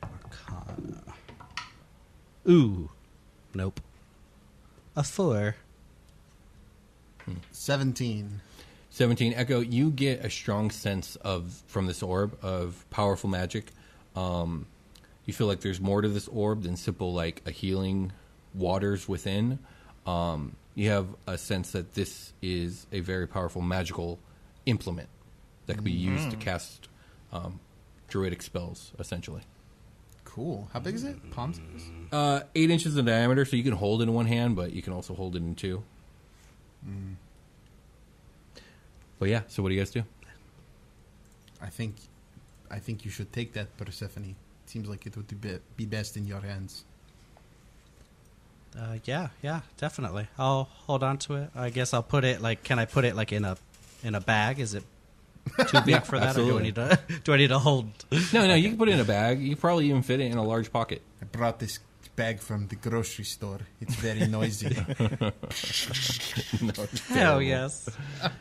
Arcana. 0.00 1.02
Ooh. 2.48 2.90
Nope. 3.54 3.80
A 4.94 5.02
four. 5.02 5.56
17. 7.50 8.40
17 8.90 9.32
echo 9.34 9.60
you 9.60 9.90
get 9.90 10.24
a 10.24 10.28
strong 10.28 10.70
sense 10.70 11.16
of 11.16 11.62
from 11.66 11.86
this 11.86 12.02
orb 12.02 12.36
of 12.42 12.84
powerful 12.90 13.30
magic 13.30 13.66
um, 14.16 14.66
you 15.24 15.32
feel 15.32 15.46
like 15.46 15.60
there's 15.60 15.80
more 15.80 16.02
to 16.02 16.08
this 16.08 16.28
orb 16.28 16.62
than 16.62 16.76
simple 16.76 17.14
like 17.14 17.40
a 17.46 17.50
healing 17.50 18.12
waters 18.54 19.08
within 19.08 19.58
um, 20.04 20.56
you 20.74 20.88
have 20.90 21.06
a 21.26 21.36
sense 21.36 21.72
that 21.72 21.94
this 21.94 22.32
is 22.40 22.86
a 22.92 23.00
very 23.00 23.26
powerful 23.26 23.60
magical 23.62 24.18
implement 24.66 25.08
that 25.66 25.74
can 25.74 25.84
be 25.84 25.92
used 25.92 26.30
to 26.30 26.36
cast 26.36 26.88
um, 27.32 27.60
druidic 28.08 28.42
spells 28.42 28.92
essentially 28.98 29.42
Cool. 30.24 30.66
How 30.72 30.80
big 30.80 30.94
is 30.94 31.04
it? 31.04 31.30
Palm 31.30 31.52
size? 31.52 31.90
uh, 32.10 32.40
eight 32.54 32.70
inches 32.70 32.96
in 32.96 33.04
diameter 33.04 33.44
so 33.44 33.54
you 33.54 33.62
can 33.62 33.74
hold 33.74 34.00
it 34.00 34.04
in 34.04 34.14
one 34.14 34.26
hand 34.26 34.56
but 34.56 34.72
you 34.72 34.80
can 34.82 34.92
also 34.94 35.14
hold 35.14 35.36
it 35.36 35.42
in 35.42 35.54
two 35.54 35.82
but 39.18 39.28
yeah 39.28 39.42
so 39.48 39.62
what 39.62 39.68
do 39.68 39.74
you 39.74 39.80
guys 39.80 39.90
do 39.90 40.02
I 41.60 41.68
think 41.68 41.94
I 42.70 42.78
think 42.80 43.04
you 43.04 43.10
should 43.10 43.32
take 43.32 43.52
that, 43.52 43.76
Persephone. 43.76 44.34
Seems 44.66 44.88
like 44.88 45.06
it 45.06 45.14
would 45.16 45.28
be, 45.40 45.58
be 45.76 45.84
best 45.86 46.16
in 46.16 46.26
your 46.26 46.40
hands. 46.40 46.84
Uh, 48.78 48.96
yeah, 49.04 49.28
yeah, 49.42 49.60
definitely. 49.76 50.26
I'll 50.38 50.64
hold 50.86 51.02
on 51.02 51.18
to 51.18 51.34
it. 51.36 51.50
I 51.54 51.70
guess 51.70 51.92
I'll 51.94 52.02
put 52.02 52.24
it 52.24 52.40
like. 52.40 52.62
Can 52.64 52.78
I 52.78 52.86
put 52.86 53.04
it 53.04 53.14
like 53.14 53.32
in 53.32 53.44
a 53.44 53.56
in 54.02 54.14
a 54.14 54.20
bag? 54.20 54.58
Is 54.60 54.74
it 54.74 54.82
too 55.68 55.80
big 55.82 55.88
Yeah, 55.88 56.00
for 56.00 56.18
that, 56.18 56.36
or 56.36 56.44
do 56.44 56.58
I 56.58 56.62
need 56.62 56.74
to 56.76 56.98
do 57.24 57.34
I 57.34 57.36
need 57.36 57.48
to 57.48 57.58
hold? 57.58 57.86
no 58.32 58.46
no 58.46 58.54
you 58.54 58.70
can 58.70 58.78
put 58.78 58.88
it 58.88 58.92
in 58.92 59.00
a 59.00 59.04
bag 59.04 59.40
you 59.40 59.50
can 59.50 59.58
probably 59.60 59.88
even 59.88 60.02
fit 60.02 60.20
it 60.20 60.30
in 60.30 60.38
a 60.38 60.44
large 60.44 60.72
pocket 60.72 61.02
I 61.20 61.24
brought 61.24 61.58
this 61.58 61.80
bag 62.14 62.40
from 62.40 62.68
the 62.68 62.76
grocery 62.76 63.24
store. 63.24 63.60
It's 63.80 63.94
very 63.94 64.26
noisy. 64.28 64.74
Hell 67.08 67.40
yes, 67.42 67.88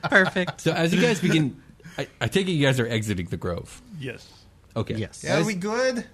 perfect. 0.04 0.62
So 0.62 0.72
as 0.74 0.94
you 0.94 1.02
guys 1.02 1.20
begin, 1.22 1.62
I, 1.98 2.08
I 2.20 2.28
take 2.28 2.48
it 2.48 2.52
you 2.52 2.66
guys 2.66 2.80
are 2.80 2.88
exiting 2.88 3.28
the 3.28 3.38
grove. 3.38 3.82
Yes. 4.00 4.28
Okay. 4.76 4.96
Yes. 4.96 5.24
yeah, 5.24 5.40
are 5.40 5.46
we 5.46 5.56
good? 5.56 6.06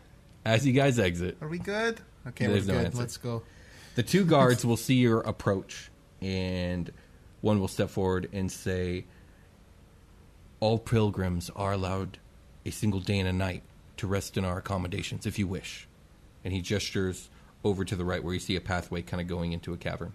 as 0.45 0.65
you 0.65 0.73
guys 0.73 0.97
exit, 0.99 1.37
Are 1.41 1.47
we 1.47 1.59
good? 1.59 1.99
Okay, 2.27 2.47
There's 2.47 2.67
we're 2.67 2.73
no 2.73 2.79
good. 2.79 2.85
answer. 2.87 2.99
Let's 2.99 3.17
go. 3.17 3.43
The 3.97 4.03
two 4.03 4.25
guards 4.25 4.63
will 4.63 4.77
see 4.77 4.93
your 4.93 5.21
approach, 5.21 5.89
and 6.21 6.91
one 7.41 7.59
will 7.59 7.67
step 7.67 7.89
forward 7.89 8.29
and 8.31 8.51
say, 8.51 9.05
"All 10.59 10.77
pilgrims 10.77 11.49
are 11.55 11.71
allowed 11.71 12.19
a 12.63 12.69
single 12.69 12.99
day 12.99 13.17
and 13.17 13.27
a 13.27 13.33
night 13.33 13.63
to 13.97 14.05
rest 14.05 14.37
in 14.37 14.45
our 14.45 14.59
accommodations, 14.59 15.25
if 15.25 15.39
you 15.39 15.47
wish." 15.47 15.87
And 16.45 16.53
he 16.53 16.61
gestures 16.61 17.29
over 17.63 17.83
to 17.83 17.95
the 17.95 18.05
right, 18.05 18.23
where 18.23 18.35
you 18.35 18.39
see 18.39 18.55
a 18.55 18.61
pathway 18.61 19.01
kind 19.01 19.19
of 19.19 19.25
going 19.25 19.51
into 19.51 19.73
a 19.73 19.77
cavern. 19.77 20.13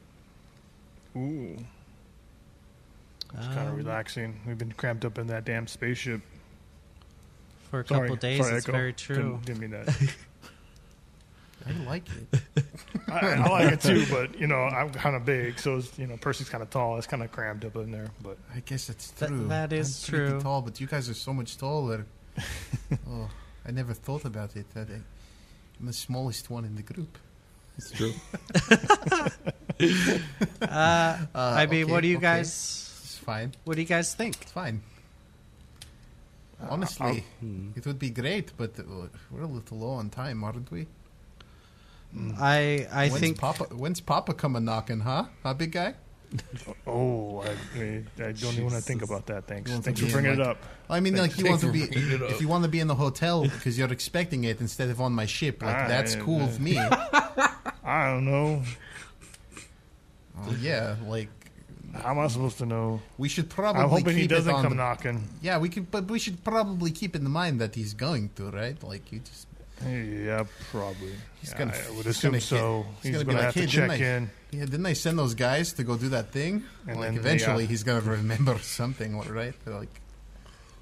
Ooh. 1.16 1.56
It's 3.34 3.46
kind 3.48 3.66
of 3.66 3.70
um, 3.70 3.74
relaxing. 3.74 4.40
We've 4.46 4.56
been 4.56 4.70
cramped 4.70 5.04
up 5.04 5.18
in 5.18 5.26
that 5.26 5.44
damn 5.44 5.66
spaceship. 5.66 6.20
For 7.68 7.80
a 7.80 7.86
Sorry, 7.88 8.06
couple 8.06 8.16
days, 8.16 8.38
sorry, 8.44 8.58
it's 8.58 8.68
Echo. 8.68 8.76
very 8.76 8.92
true. 8.92 9.16
Didn't, 9.16 9.44
didn't 9.44 9.60
mean 9.60 9.70
that. 9.70 10.14
I 11.66 11.72
like 11.84 12.04
it. 12.32 12.64
I, 13.08 13.18
I 13.18 13.48
like 13.48 13.72
it 13.74 13.80
too, 13.80 14.04
but 14.10 14.38
you 14.38 14.46
know 14.46 14.56
I'm 14.62 14.90
kind 14.90 15.14
of 15.16 15.24
big, 15.24 15.58
so 15.58 15.76
it's, 15.76 15.98
you 15.98 16.06
know 16.06 16.16
Percy's 16.16 16.48
kind 16.48 16.62
of 16.62 16.70
tall. 16.70 16.96
It's 16.98 17.06
kind 17.06 17.22
of 17.22 17.30
cramped 17.32 17.64
up 17.64 17.76
in 17.76 17.90
there, 17.90 18.08
but 18.22 18.36
I 18.54 18.60
guess 18.60 18.86
that's 18.86 19.10
That- 19.12 19.28
true. 19.28 19.46
that 19.48 19.72
is 19.72 20.08
I'm 20.08 20.10
pretty 20.14 20.30
true. 20.32 20.40
tall, 20.40 20.62
but 20.62 20.80
you 20.80 20.86
guys 20.86 21.08
are 21.08 21.14
so 21.14 21.32
much 21.32 21.56
taller. 21.58 22.06
oh, 23.08 23.28
I 23.66 23.70
never 23.70 23.92
thought 23.94 24.24
about 24.24 24.56
it. 24.56 24.66
That 24.74 24.88
I, 24.90 24.94
I'm 25.80 25.86
the 25.86 25.92
smallest 25.92 26.50
one 26.50 26.64
in 26.64 26.74
the 26.76 26.82
group. 26.82 27.18
It's 27.78 27.90
true. 27.90 28.12
Uh, 30.60 31.16
I 31.34 31.66
mean, 31.66 31.84
okay, 31.84 31.92
what 31.92 32.02
do 32.02 32.08
you 32.08 32.16
okay. 32.18 32.22
guys? 32.22 32.48
It's 33.02 33.18
fine. 33.18 33.52
What 33.64 33.74
do 33.74 33.82
you 33.82 33.88
guys 33.88 34.14
think? 34.14 34.36
It's 34.40 34.52
fine. 34.52 34.80
Honestly, 36.68 37.24
it 37.74 37.84
would 37.86 37.98
be 37.98 38.10
great, 38.10 38.52
but 38.56 38.78
uh, 38.78 38.82
we're 39.30 39.42
a 39.42 39.46
little 39.46 39.78
low 39.78 39.90
on 39.94 40.10
time, 40.10 40.44
aren't 40.44 40.70
we? 40.70 40.86
I 42.38 42.86
I 42.92 43.08
when's 43.08 43.18
think 43.20 43.38
Papa? 43.38 43.64
When's 43.74 44.00
Papa 44.00 44.34
coming 44.34 44.64
knocking? 44.64 45.00
Huh? 45.00 45.24
Huh, 45.42 45.54
big 45.54 45.72
guy? 45.72 45.94
oh, 46.86 47.40
I, 47.40 47.48
I, 47.78 48.04
I 48.18 48.32
don't 48.32 48.44
even 48.54 48.64
want 48.64 48.76
to 48.76 48.80
think 48.82 49.02
about 49.02 49.26
that. 49.26 49.46
Thanks, 49.46 49.70
You 49.70 49.78
thanks 49.82 50.00
for 50.00 50.10
bringing 50.10 50.32
in, 50.32 50.40
it 50.40 50.46
up. 50.46 50.56
I 50.88 50.98
mean, 51.00 51.14
like 51.16 51.36
you 51.38 51.44
Thanks 51.44 51.62
want 51.62 51.74
to 51.74 51.80
be 51.80 51.86
bringing 51.92 52.12
it 52.12 52.22
up. 52.22 52.30
if 52.30 52.40
you 52.40 52.48
want 52.48 52.64
to 52.64 52.70
be 52.70 52.80
in 52.80 52.86
the 52.88 52.94
hotel 52.94 53.42
because 53.44 53.78
you're 53.78 53.92
expecting 53.92 54.44
it 54.44 54.60
instead 54.60 54.88
of 54.88 55.00
on 55.00 55.12
my 55.12 55.26
ship. 55.26 55.62
Like 55.62 55.76
Ah, 55.76 55.88
that's 55.88 56.14
cool 56.16 56.38
yeah. 56.38 56.46
with 56.46 56.60
me. 56.60 56.78
I 57.84 58.10
don't 58.10 58.24
know. 58.24 58.62
Oh, 60.38 60.56
yeah, 60.60 60.96
like 61.06 61.28
How 61.94 62.10
am 62.12 62.18
I 62.20 62.28
supposed 62.28 62.58
to 62.58 62.66
know? 62.66 63.00
we 63.18 63.28
should 63.28 63.48
probably. 63.50 63.82
I'm 63.82 63.88
hoping 63.90 64.14
he 64.16 64.22
keep 64.22 64.32
it 64.32 64.34
doesn't 64.34 64.54
come 64.54 64.70
the- 64.70 64.74
knocking. 64.76 65.28
Yeah, 65.42 65.58
we 65.58 65.68
could, 65.68 65.90
but 65.90 66.10
we 66.10 66.18
should 66.18 66.42
probably 66.44 66.90
keep 66.90 67.14
in 67.14 67.28
mind 67.30 67.60
that 67.60 67.74
he's 67.74 67.94
going 67.94 68.30
to, 68.36 68.50
right? 68.50 68.82
Like 68.82 69.12
you 69.12 69.18
just 69.20 69.46
Yeah, 69.86 70.44
probably. 70.70 71.12
He's 71.40 71.50
Yeah, 71.50 71.58
gonna- 71.58 71.72
I 71.72 71.90
would 71.90 72.06
he's 72.06 72.16
assume 72.16 72.30
gonna 72.32 72.40
so. 72.40 72.82
hit- 72.82 72.86
he's 72.86 73.02
He's, 73.02 73.12
gonna 73.12 73.24
be 73.24 73.26
gonna, 73.32 73.38
like, 73.38 73.44
have 73.46 73.54
"Hey, 73.54 73.60
to 73.66 73.66
didn't 73.66 73.90
check 73.90 74.00
I- 74.00 74.04
in. 74.16 74.30
yeah. 74.50 74.64
Didn't 74.66 74.86
I 74.86 74.92
send 74.92 75.18
those 75.18 75.34
guys 75.34 75.72
to 75.74 75.84
go 75.84 75.96
do 75.96 76.08
that 76.10 76.30
thing? 76.32 76.64
And 76.86 76.96
like 77.00 77.06
then 77.06 77.14
they, 77.14 77.20
eventually 77.20 77.64
uh, 77.64 77.68
he's 77.68 77.82
gonna 77.82 78.00
remember 78.00 78.58
something, 78.62 79.18
right? 79.28 79.54
Like 79.66 79.90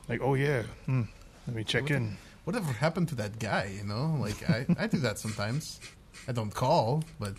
Like, 0.09 0.21
oh 0.23 0.35
yeah, 0.35 0.63
hmm. 0.87 1.03
let 1.47 1.57
me 1.57 1.65
check 1.65 1.91
in. 1.91 2.17
whatever 2.45 2.73
happened 2.73 3.09
to 3.11 3.15
that 3.17 3.39
guy? 3.39 3.73
You 3.79 3.85
know, 3.85 4.17
like 4.21 4.49
I, 4.51 4.67
I 4.79 4.87
do 4.87 4.99
that 4.99 5.19
sometimes. 5.19 5.81
I 6.29 6.33
don't 6.33 6.53
call, 6.53 7.03
but 7.19 7.35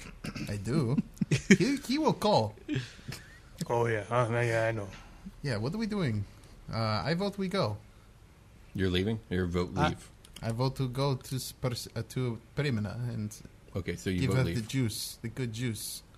I 0.49 0.55
do. 0.57 0.97
he, 1.57 1.77
he 1.87 1.97
will 1.99 2.13
call. 2.13 2.55
Oh 3.69 3.85
yeah, 3.85 4.03
uh, 4.09 4.27
yeah, 4.31 4.67
I 4.67 4.71
know. 4.71 4.87
Yeah, 5.43 5.57
what 5.57 5.73
are 5.75 5.77
we 5.77 5.85
doing? 5.85 6.25
Uh, 6.73 7.03
I 7.05 7.13
vote 7.13 7.37
we 7.37 7.47
go. 7.47 7.77
You're 8.73 8.89
leaving. 8.89 9.19
Your 9.29 9.45
vote 9.45 9.71
Uh, 9.77 9.89
leave. 9.89 10.09
I 10.41 10.51
vote 10.51 10.75
to 10.77 10.87
go 10.87 11.15
to 11.15 11.39
Spurs, 11.39 11.87
uh, 11.95 12.01
to 12.09 12.39
Primina 12.55 12.95
and 13.13 13.35
okay, 13.75 13.95
so 13.95 14.09
you 14.09 14.21
give 14.21 14.31
vote 14.31 14.37
her 14.37 14.43
leave. 14.45 14.55
the 14.55 14.61
juice, 14.61 15.17
the 15.21 15.29
good 15.29 15.53
juice. 15.53 16.03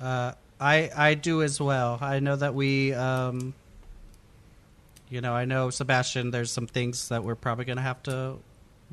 Uh, 0.00 0.32
I 0.60 0.90
I 0.96 1.14
do 1.14 1.42
as 1.42 1.60
well. 1.60 1.98
I 2.00 2.20
know 2.20 2.36
that 2.36 2.54
we, 2.54 2.94
um, 2.94 3.52
you 5.10 5.20
know, 5.20 5.34
I 5.34 5.44
know 5.44 5.70
Sebastian. 5.70 6.30
There's 6.30 6.52
some 6.52 6.68
things 6.68 7.08
that 7.08 7.24
we're 7.24 7.34
probably 7.34 7.64
going 7.64 7.78
to 7.78 7.82
have 7.82 8.00
to 8.04 8.36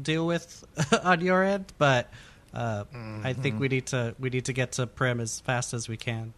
deal 0.02 0.26
with 0.26 0.66
on 1.04 1.22
your 1.22 1.43
end, 1.43 1.72
but 1.78 2.10
uh, 2.56 2.86
I 3.24 3.34
think 3.34 3.60
we 3.60 3.68
need 3.68 3.86
to 3.88 4.16
we 4.18 4.32
need 4.32 4.46
to 4.46 4.54
get 4.54 4.74
to 4.74 4.88
Prim 4.88 5.20
as 5.20 5.41
fast 5.41 5.76
as 5.76 5.88
we 5.88 5.96
can. 5.96 6.34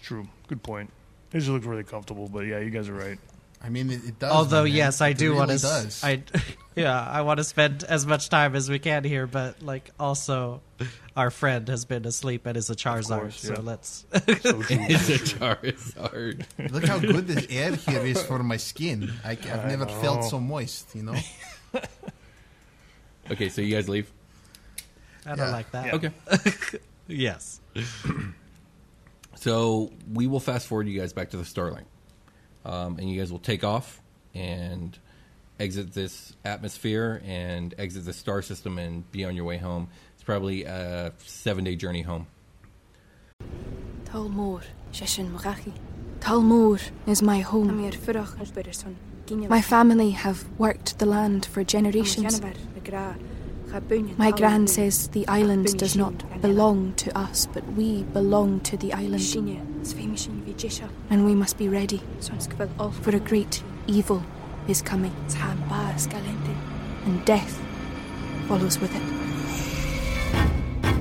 True, 0.00 0.28
good 0.46 0.62
point. 0.62 0.90
These 1.30 1.48
look 1.48 1.64
really 1.64 1.82
comfortable, 1.82 2.28
but 2.28 2.40
yeah, 2.46 2.60
you 2.60 2.70
guys 2.70 2.88
are 2.88 2.94
right. 2.94 3.18
I 3.64 3.68
mean, 3.68 3.90
it, 3.90 4.04
it 4.04 4.18
does. 4.18 4.32
Although 4.32 4.64
man. 4.64 4.72
yes, 4.72 5.00
I 5.00 5.08
It 5.10 5.18
do 5.18 5.26
really 5.28 5.38
want 5.38 5.50
to. 5.52 5.58
Does. 5.58 6.02
I 6.02 6.22
yeah, 6.76 7.00
I 7.00 7.22
want 7.22 7.38
to 7.38 7.44
spend 7.44 7.84
as 7.84 8.04
much 8.04 8.28
time 8.28 8.56
as 8.56 8.68
we 8.68 8.78
can 8.80 9.04
here, 9.04 9.26
but 9.28 9.62
like 9.62 9.90
also, 10.00 10.60
our 11.16 11.30
friend 11.30 11.68
has 11.68 11.84
been 11.84 12.04
asleep 12.04 12.44
and 12.46 12.56
is 12.56 12.70
a 12.70 12.74
Charizard, 12.74 13.20
course, 13.20 13.40
so 13.40 13.54
let's. 13.62 14.04
So 14.12 14.62
it's 14.68 15.08
a 15.08 15.18
Charizard. 15.38 16.44
Look 16.72 16.84
how 16.86 16.98
good 16.98 17.28
this 17.28 17.46
air 17.50 17.76
here 17.76 18.00
is 18.00 18.20
for 18.22 18.42
my 18.42 18.56
skin. 18.56 19.12
I, 19.24 19.34
have 19.34 19.64
I 19.64 19.68
never 19.68 19.84
know. 19.86 19.92
felt 20.00 20.24
so 20.24 20.40
moist. 20.40 20.94
You 20.96 21.04
know. 21.04 21.14
Okay, 23.30 23.48
so 23.48 23.60
you 23.62 23.72
guys 23.74 23.88
leave. 23.88 24.10
I 25.24 25.36
don't 25.36 25.38
Yeah. 25.38 25.52
like 25.52 25.70
that. 25.70 25.86
Yeah. 25.86 25.94
Okay. 25.94 26.10
Yes. 27.06 27.60
So 29.34 29.90
we 30.12 30.26
will 30.28 30.38
fast 30.40 30.68
forward 30.68 30.86
you 30.86 31.00
guys 31.00 31.12
back 31.12 31.30
to 31.30 31.36
the 31.36 31.44
Starling, 31.44 31.84
um, 32.64 32.98
and 32.98 33.10
you 33.10 33.18
guys 33.18 33.30
will 33.30 33.38
take 33.38 33.64
off 33.64 34.00
and 34.34 34.98
exit 35.60 35.92
this 35.94 36.34
atmosphere 36.44 37.22
and 37.24 37.74
exit 37.78 38.04
the 38.04 38.12
star 38.12 38.42
system 38.42 38.78
and 38.78 39.10
be 39.12 39.24
on 39.24 39.36
your 39.36 39.44
way 39.44 39.58
home. 39.58 39.88
It's 40.14 40.24
probably 40.24 40.64
a 40.64 41.12
seven-day 41.24 41.76
journey 41.76 42.02
home. 42.02 42.26
Talmor, 44.04 44.62
Sheshin 44.92 45.30
Marachi. 45.30 45.72
Talmor 46.20 46.80
is 47.06 47.22
my 47.22 47.40
home. 47.40 47.90
My 49.48 49.62
family 49.62 50.10
have 50.10 50.44
worked 50.58 50.98
the 50.98 51.06
land 51.06 51.46
for 51.46 51.64
generations. 51.64 52.40
My 54.18 54.30
gran 54.30 54.66
says 54.66 55.08
the 55.08 55.26
island 55.28 55.78
does 55.78 55.96
not 55.96 56.42
belong 56.42 56.92
to 56.94 57.16
us, 57.16 57.46
but 57.46 57.66
we 57.72 58.02
belong 58.04 58.60
to 58.60 58.76
the 58.76 58.92
island. 58.92 59.22
And 61.08 61.24
we 61.24 61.34
must 61.34 61.56
be 61.56 61.68
ready, 61.68 62.02
for 62.20 63.16
a 63.16 63.20
great 63.20 63.62
evil 63.86 64.22
is 64.68 64.82
coming. 64.82 65.14
And 67.06 67.24
death 67.24 67.60
follows 68.46 68.78
with 68.78 68.94
it. 68.94 69.02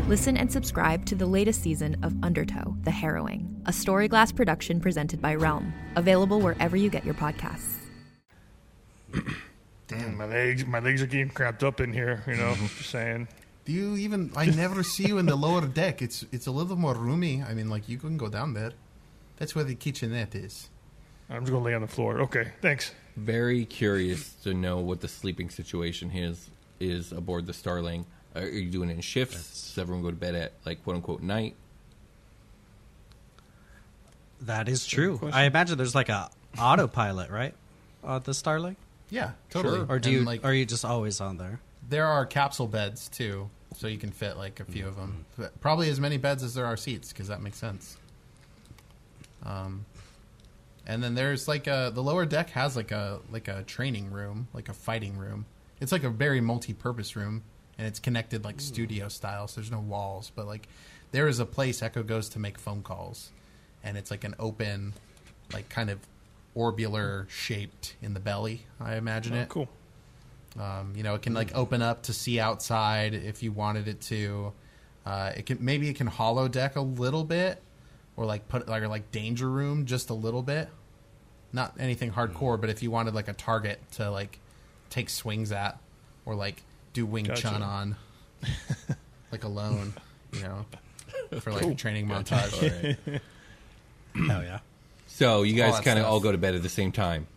Listen 0.07 0.37
and 0.37 0.51
subscribe 0.51 1.05
to 1.05 1.15
the 1.15 1.25
latest 1.25 1.61
season 1.61 1.97
of 2.03 2.15
Undertow, 2.23 2.75
The 2.83 2.91
Harrowing, 2.91 3.61
a 3.65 3.71
Storyglass 3.71 4.33
production 4.35 4.79
presented 4.79 5.21
by 5.21 5.35
Realm, 5.35 5.73
available 5.95 6.39
wherever 6.39 6.77
you 6.77 6.89
get 6.89 7.05
your 7.05 7.15
podcasts. 7.15 7.79
Damn, 9.91 10.17
my 10.17 10.25
legs, 10.25 10.65
my 10.65 10.79
legs 10.79 11.01
are 11.01 11.05
getting 11.05 11.29
cramped 11.29 11.63
up 11.63 11.81
in 11.81 11.91
here. 11.91 12.23
You 12.25 12.35
know, 12.35 12.55
just 12.77 12.89
saying. 12.89 13.27
Do 13.65 13.73
you 13.73 13.97
even? 13.97 14.31
I 14.35 14.45
never 14.45 14.83
see 14.83 15.05
you 15.05 15.17
in 15.17 15.25
the 15.25 15.35
lower 15.35 15.61
deck. 15.67 16.01
It's 16.01 16.25
it's 16.31 16.47
a 16.47 16.51
little 16.51 16.77
more 16.77 16.95
roomy. 16.95 17.43
I 17.43 17.53
mean, 17.53 17.69
like 17.69 17.89
you 17.89 17.97
can 17.97 18.17
go 18.17 18.29
down 18.29 18.53
there. 18.53 18.71
That's 19.37 19.53
where 19.53 19.65
the 19.65 19.75
kitchenette 19.75 20.33
is. 20.33 20.69
I'm 21.29 21.41
just 21.41 21.51
gonna 21.51 21.63
lay 21.63 21.73
on 21.73 21.81
the 21.81 21.87
floor. 21.87 22.21
Okay, 22.21 22.51
thanks. 22.61 22.93
Very 23.17 23.65
curious 23.65 24.33
to 24.43 24.53
know 24.53 24.79
what 24.79 25.01
the 25.01 25.07
sleeping 25.07 25.49
situation 25.49 26.09
is 26.11 26.49
is 26.79 27.11
aboard 27.11 27.45
the 27.45 27.53
Starling. 27.53 28.05
Are 28.33 28.47
you 28.47 28.69
doing 28.71 28.89
it 28.89 28.93
in 28.93 29.01
shifts? 29.01 29.73
Does 29.73 29.77
everyone 29.77 30.03
go 30.03 30.09
to 30.09 30.15
bed 30.15 30.35
at 30.35 30.53
like 30.65 30.83
quote 30.83 30.95
unquote 30.95 31.21
night? 31.21 31.55
That 34.41 34.69
is 34.69 34.87
true. 34.87 35.19
I 35.31 35.43
imagine 35.43 35.77
there's 35.77 35.93
like 35.93 36.09
a 36.09 36.29
autopilot, 36.57 37.29
right? 37.29 37.53
On 38.03 38.21
the 38.23 38.33
Starling? 38.33 38.77
Yeah, 39.11 39.31
totally. 39.51 39.85
Or 39.87 39.99
do 39.99 40.09
And, 40.09 40.19
you 40.19 40.25
like? 40.25 40.43
are 40.43 40.53
you 40.53 40.65
just 40.65 40.83
always 40.83 41.21
on 41.21 41.37
there? 41.37 41.59
there 41.91 42.07
are 42.07 42.25
capsule 42.25 42.67
beds 42.67 43.09
too, 43.09 43.49
so 43.75 43.87
you 43.87 43.97
can 43.97 44.11
fit 44.11 44.37
like 44.37 44.59
a 44.59 44.65
few 44.65 44.87
of 44.87 44.95
them. 44.95 45.25
Mm-hmm. 45.37 45.59
Probably 45.59 45.89
as 45.89 45.99
many 45.99 46.17
beds 46.17 46.41
as 46.41 46.53
there 46.53 46.65
are 46.65 46.77
seats, 46.77 47.11
because 47.11 47.27
that 47.27 47.41
makes 47.41 47.57
sense. 47.57 47.97
Um, 49.43 49.85
and 50.87 51.03
then 51.03 51.15
there's 51.15 51.47
like 51.47 51.67
a 51.67 51.91
the 51.93 52.01
lower 52.01 52.25
deck 52.25 52.51
has 52.51 52.75
like 52.75 52.91
a 52.91 53.19
like 53.29 53.47
a 53.47 53.63
training 53.63 54.09
room, 54.09 54.47
like 54.53 54.69
a 54.69 54.73
fighting 54.73 55.17
room. 55.17 55.45
It's 55.79 55.91
like 55.91 56.03
a 56.03 56.09
very 56.09 56.41
multi-purpose 56.41 57.15
room, 57.15 57.43
and 57.77 57.85
it's 57.87 57.99
connected 57.99 58.45
like 58.45 58.57
mm. 58.57 58.61
studio 58.61 59.09
style. 59.09 59.47
So 59.47 59.59
there's 59.59 59.71
no 59.71 59.81
walls, 59.81 60.31
but 60.33 60.47
like 60.47 60.67
there 61.11 61.27
is 61.27 61.39
a 61.39 61.45
place 61.45 61.83
Echo 61.83 62.03
goes 62.03 62.29
to 62.29 62.39
make 62.39 62.57
phone 62.57 62.83
calls, 62.83 63.31
and 63.83 63.97
it's 63.97 64.11
like 64.11 64.23
an 64.23 64.35
open, 64.39 64.93
like 65.51 65.67
kind 65.67 65.89
of 65.89 65.99
orbular 66.55 67.29
shaped 67.29 67.95
in 68.01 68.13
the 68.13 68.19
belly. 68.19 68.65
I 68.79 68.95
imagine 68.95 69.33
Oh, 69.33 69.41
it. 69.41 69.49
cool. 69.49 69.69
Um, 70.59 70.93
you 70.95 71.03
know, 71.03 71.15
it 71.15 71.21
can 71.21 71.33
like 71.33 71.55
open 71.55 71.81
up 71.81 72.03
to 72.03 72.13
see 72.13 72.39
outside 72.39 73.13
if 73.13 73.41
you 73.41 73.51
wanted 73.51 73.87
it 73.87 74.01
to. 74.01 74.51
Uh, 75.05 75.31
it 75.35 75.45
can 75.45 75.57
maybe 75.61 75.89
it 75.89 75.95
can 75.95 76.09
holodeck 76.09 76.75
a 76.75 76.81
little 76.81 77.23
bit, 77.23 77.61
or 78.17 78.25
like 78.25 78.47
put 78.49 78.67
like 78.67 78.83
or 78.83 78.87
like 78.89 79.11
danger 79.11 79.49
room 79.49 79.85
just 79.85 80.09
a 80.09 80.13
little 80.13 80.41
bit. 80.43 80.67
Not 81.53 81.73
anything 81.79 82.11
hardcore, 82.11 82.59
but 82.59 82.69
if 82.69 82.83
you 82.83 82.91
wanted 82.91 83.13
like 83.15 83.27
a 83.29 83.33
target 83.33 83.79
to 83.93 84.11
like 84.11 84.39
take 84.89 85.09
swings 85.09 85.51
at, 85.53 85.79
or 86.25 86.35
like 86.35 86.63
do 86.93 87.05
Wing 87.05 87.25
Gotcha. 87.25 87.41
Chun 87.43 87.63
on, 87.63 87.95
like 89.31 89.45
alone, 89.45 89.93
you 90.33 90.41
know, 90.43 90.65
for 91.39 91.53
like 91.53 91.65
a 91.65 91.75
training 91.75 92.07
montage. 92.07 92.97
Hell 94.27 94.43
yeah. 94.43 94.59
So 95.13 95.43
you 95.43 95.53
guys 95.55 95.79
kind 95.81 95.99
of 95.99 96.05
all 96.05 96.19
go 96.19 96.31
to 96.31 96.37
bed 96.37 96.55
at 96.55 96.63
the 96.63 96.69
same 96.69 96.91
time. 96.91 97.27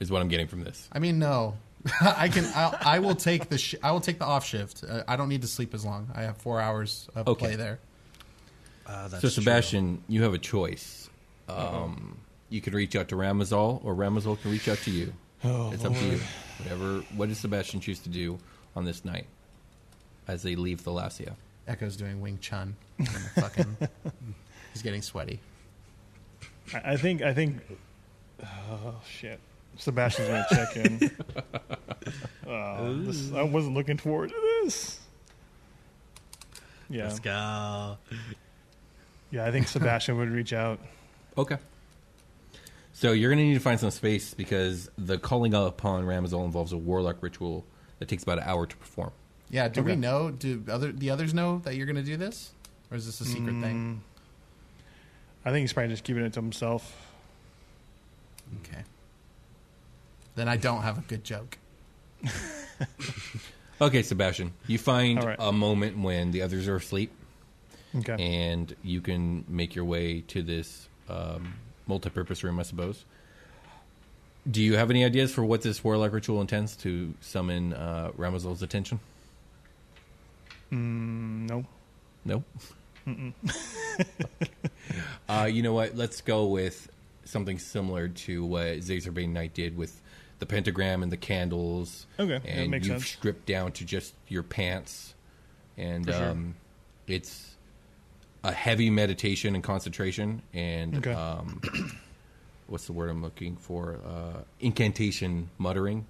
Is 0.00 0.10
what 0.10 0.20
I'm 0.20 0.28
getting 0.28 0.48
from 0.48 0.64
this. 0.64 0.88
I 0.92 0.98
mean, 0.98 1.18
no. 1.18 1.56
I 2.00 2.28
can. 2.28 2.44
I'll, 2.54 2.76
I 2.80 2.98
will 2.98 3.14
take 3.14 3.48
the. 3.48 3.58
Sh- 3.58 3.76
I 3.82 3.92
will 3.92 4.00
take 4.00 4.18
the 4.18 4.24
off 4.24 4.44
shift. 4.44 4.82
Uh, 4.88 5.02
I 5.06 5.16
don't 5.16 5.28
need 5.28 5.42
to 5.42 5.48
sleep 5.48 5.72
as 5.74 5.84
long. 5.84 6.10
I 6.14 6.22
have 6.22 6.36
four 6.38 6.60
hours 6.60 7.08
of 7.14 7.28
Okay. 7.28 7.46
play 7.46 7.56
there. 7.56 7.78
Uh, 8.86 9.08
that's 9.08 9.14
So 9.22 9.28
true. 9.28 9.30
Sebastian, 9.30 10.02
you 10.08 10.22
have 10.24 10.34
a 10.34 10.38
choice. 10.38 11.08
Um, 11.48 12.18
you 12.50 12.60
could 12.60 12.74
reach 12.74 12.96
out 12.96 13.08
to 13.08 13.16
Ramazal, 13.16 13.84
or 13.84 13.94
Ramazal 13.94 14.40
can 14.42 14.50
reach 14.50 14.68
out 14.68 14.78
to 14.78 14.90
you. 14.90 15.12
Oh, 15.44 15.72
it's 15.72 15.84
up 15.84 15.94
to 15.94 16.04
you. 16.04 16.20
Whatever. 16.58 17.00
What 17.16 17.28
does 17.28 17.38
Sebastian 17.38 17.80
choose 17.80 18.00
to 18.00 18.08
do 18.08 18.38
on 18.74 18.84
this 18.84 19.04
night 19.04 19.26
as 20.26 20.42
they 20.42 20.56
leave 20.56 20.80
Thalassia? 20.82 21.34
Echo's 21.68 21.96
doing 21.96 22.20
Wing 22.20 22.38
Chun. 22.40 22.76
And 22.98 23.06
the 23.08 23.40
fucking, 23.40 23.76
he's 24.72 24.82
getting 24.82 25.02
sweaty. 25.02 25.38
I, 26.72 26.92
I 26.92 26.96
think. 26.96 27.22
I 27.22 27.34
think. 27.34 27.60
Oh 28.42 28.94
shit. 29.06 29.40
Sebastian's 29.76 30.28
gonna 30.28 30.46
check 30.50 30.76
in. 30.76 31.10
Oh, 32.46 32.92
this, 32.98 33.32
I 33.32 33.42
wasn't 33.42 33.74
looking 33.74 33.96
forward 33.96 34.28
to 34.28 34.60
this. 34.62 35.00
Yeah, 36.90 37.04
Let's 37.04 37.18
go. 37.18 37.96
yeah. 39.30 39.46
I 39.46 39.50
think 39.50 39.68
Sebastian 39.68 40.18
would 40.18 40.28
reach 40.30 40.52
out. 40.52 40.78
Okay. 41.36 41.56
So 42.92 43.10
you're 43.10 43.28
going 43.30 43.38
to 43.40 43.44
need 43.44 43.54
to 43.54 43.60
find 43.60 43.80
some 43.80 43.90
space 43.90 44.34
because 44.34 44.88
the 44.96 45.18
calling 45.18 45.52
upon 45.52 46.04
Ramazal 46.04 46.44
involves 46.44 46.72
a 46.72 46.76
warlock 46.76 47.16
ritual 47.22 47.64
that 47.98 48.06
takes 48.06 48.22
about 48.22 48.38
an 48.38 48.44
hour 48.46 48.66
to 48.66 48.76
perform. 48.76 49.10
Yeah. 49.50 49.66
Do 49.66 49.82
we 49.82 49.96
know? 49.96 50.30
Do 50.30 50.62
other 50.68 50.92
the 50.92 51.10
others 51.10 51.34
know 51.34 51.60
that 51.64 51.74
you're 51.74 51.86
going 51.86 51.96
to 51.96 52.02
do 52.04 52.16
this, 52.16 52.52
or 52.90 52.96
is 52.96 53.06
this 53.06 53.20
a 53.20 53.24
secret 53.24 53.60
thing? 53.60 54.00
Mm, 54.00 54.13
I 55.44 55.50
think 55.50 55.62
he's 55.62 55.72
probably 55.72 55.90
just 55.90 56.04
keeping 56.04 56.24
it 56.24 56.32
to 56.34 56.40
himself. 56.40 57.10
Okay. 58.62 58.82
Then 60.36 60.48
I 60.48 60.56
don't 60.56 60.82
have 60.82 60.98
a 60.98 61.02
good 61.02 61.24
joke. 61.24 61.58
Okay, 63.80 64.02
Sebastian, 64.02 64.52
you 64.68 64.78
find 64.78 65.18
All 65.18 65.26
right. 65.26 65.36
a 65.38 65.50
moment 65.52 65.98
when 65.98 66.30
the 66.30 66.42
others 66.42 66.68
are 66.68 66.76
asleep, 66.76 67.10
Okay. 67.96 68.14
and 68.18 68.74
you 68.84 69.00
can 69.00 69.44
make 69.48 69.74
your 69.74 69.84
way 69.84 70.20
to 70.28 70.42
this 70.42 70.88
um, 71.08 71.54
multi-purpose 71.88 72.44
room, 72.44 72.60
I 72.60 72.62
suppose. 72.62 73.04
Do 74.48 74.62
you 74.62 74.76
have 74.76 74.90
any 74.90 75.04
ideas 75.04 75.34
for 75.34 75.44
what 75.44 75.62
this 75.62 75.82
warlock 75.82 76.12
ritual 76.12 76.40
intends 76.40 76.76
to 76.78 77.14
summon 77.20 77.72
uh, 77.72 78.12
Ramazal's 78.16 78.62
attention? 78.62 79.00
Mm, 80.70 81.48
no. 81.48 81.66
No. 82.24 82.44
uh, 85.28 85.48
you 85.50 85.62
know 85.62 85.72
what? 85.74 85.96
Let's 85.96 86.20
go 86.20 86.46
with 86.46 86.88
something 87.24 87.58
similar 87.58 88.08
to 88.08 88.44
what 88.44 88.66
Zazerbane 88.78 89.30
Knight 89.30 89.54
did 89.54 89.76
with 89.76 90.00
the 90.38 90.46
pentagram 90.46 91.02
and 91.02 91.10
the 91.12 91.16
candles. 91.16 92.06
Okay, 92.18 92.38
that 92.38 92.46
and 92.46 92.70
makes 92.70 92.86
you've 92.86 92.98
sense. 93.00 93.10
stripped 93.10 93.46
down 93.46 93.72
to 93.72 93.84
just 93.84 94.14
your 94.28 94.42
pants, 94.42 95.14
and 95.76 96.06
For 96.06 96.12
sure. 96.12 96.30
um, 96.30 96.54
it's 97.06 97.50
a 98.42 98.52
heavy 98.52 98.90
meditation 98.90 99.54
and 99.54 99.64
concentration, 99.64 100.42
and 100.52 100.96
Okay. 100.98 101.12
um, 101.12 101.60
what's 102.66 102.86
the 102.86 102.92
word 102.92 103.10
I'm 103.10 103.22
looking 103.22 103.56
for? 103.56 103.98
Uh, 104.06 104.40
incantation 104.60 105.50
muttering, 105.58 106.06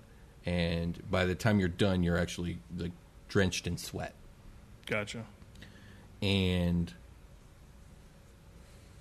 and 0.46 0.98
by 1.10 1.26
the 1.26 1.34
time 1.34 1.60
you're 1.60 1.68
done, 1.68 2.02
you're 2.02 2.18
actually 2.18 2.58
like 2.76 2.92
drenched 3.28 3.66
in 3.66 3.76
sweat 3.76 4.14
Gotcha. 4.86 5.24
And 6.24 6.94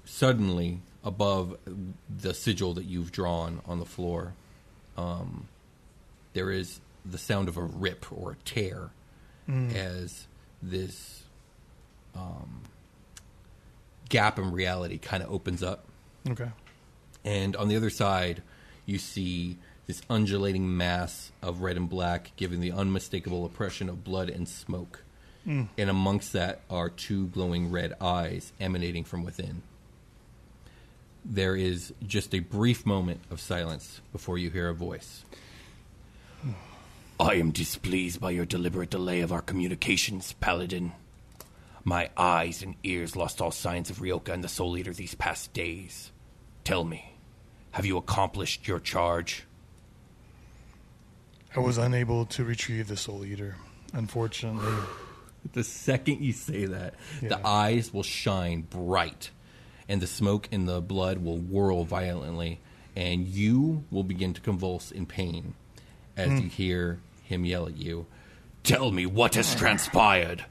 suddenly 0.04 0.82
above 1.06 1.58
the 2.10 2.34
sigil 2.34 2.74
that 2.74 2.84
you've 2.84 3.12
drawn 3.12 3.62
on 3.66 3.80
the 3.80 3.86
floor 3.86 4.34
um, 4.98 5.48
there 6.34 6.52
is 6.52 6.82
the 7.06 7.18
sound 7.18 7.48
of 7.48 7.56
a 7.58 7.62
rip 7.62 8.06
or 8.12 8.32
a 8.34 8.36
tear 8.46 8.90
as 9.76 10.28
this 10.62 11.24
um, 12.16 12.62
gap 14.10 14.38
in 14.40 14.52
reality 14.52 14.98
kind 14.98 15.22
of 15.22 15.30
opens 15.32 15.62
up. 15.64 15.86
Okay. 16.30 16.50
and 17.26 17.56
on 17.58 17.68
the 17.68 17.76
other 17.76 17.90
side 17.90 18.42
you 18.86 18.98
see 18.98 19.58
this 19.88 20.02
undulating 20.10 20.78
mass 20.78 21.32
of 21.42 21.62
red 21.62 21.76
and 21.76 21.90
black 21.90 22.32
giving 22.38 22.62
the 22.62 22.72
unmistakable 22.72 23.46
impression 23.46 23.90
of 23.90 24.04
blood 24.04 24.30
and 24.30 24.48
smoke 24.48 25.04
Mm. 25.48 25.68
and 25.78 25.90
amongst 25.90 26.32
that 26.34 26.62
are 26.70 26.90
two 26.90 27.28
glowing 27.28 27.70
red 27.70 27.94
eyes 28.00 28.54
emanating 28.62 29.04
from 29.04 29.26
within. 29.26 29.62
There 31.26 31.56
is 31.56 31.94
just 32.06 32.34
a 32.34 32.40
brief 32.40 32.86
moment 32.86 33.20
of 33.30 33.42
silence 33.42 34.00
before 34.14 34.38
you 34.38 34.50
hear 34.50 34.70
a 34.70 34.74
voice. 34.74 35.26
I 37.20 37.36
am 37.36 37.52
displeased 37.52 38.22
by 38.22 38.32
your 38.32 38.46
deliberate 38.46 38.90
delay 38.90 39.20
of 39.20 39.32
our 39.32 39.42
communications 39.42 40.34
paladin. 40.34 40.94
My 41.84 42.10
eyes 42.16 42.64
and 42.64 42.76
ears 42.84 43.16
lost 43.16 43.42
all 43.42 43.52
signs 43.52 43.90
of 43.90 44.00
Ryoka 44.00 44.34
and 44.34 44.44
the 44.44 44.50
soul 44.50 44.78
eater 44.78 44.94
these 44.94 45.16
past 45.16 45.54
days. 45.54 46.12
Tell 46.64 46.86
me, 46.86 47.16
have 47.72 47.86
you 47.86 47.98
accomplished 47.98 48.68
your 48.68 48.80
charge? 48.80 49.44
I 51.56 51.60
was 51.60 51.78
unable 51.78 52.26
to 52.28 52.44
retrieve 52.44 52.88
the 52.88 52.98
Soul 52.98 53.26
Eater, 53.26 53.56
unfortunately. 53.94 54.74
The 55.52 55.64
second 55.64 56.22
you 56.22 56.32
say 56.32 56.66
that, 56.66 56.96
Yeah. 57.22 57.30
the 57.30 57.48
eyes 57.48 57.94
will 57.94 58.04
shine 58.04 58.62
bright, 58.62 59.30
and 59.90 60.02
the 60.02 60.08
smoke 60.08 60.48
and 60.52 60.68
the 60.68 60.82
blood 60.82 61.18
will 61.20 61.38
whirl 61.38 61.84
violently, 61.84 62.60
and 62.96 63.28
you 63.28 63.84
will 63.92 64.04
begin 64.04 64.34
to 64.34 64.42
convulse 64.42 64.92
in 64.92 65.06
pain 65.06 65.54
as 66.16 66.30
hmm. 66.30 66.38
you 66.38 66.50
hear 66.50 67.00
him 67.24 67.46
yell 67.46 67.68
at 67.68 67.78
you. 67.78 68.06
Tell 68.64 68.92
me 68.92 69.06
what 69.06 69.36
has 69.36 69.54
transpired. 69.60 70.46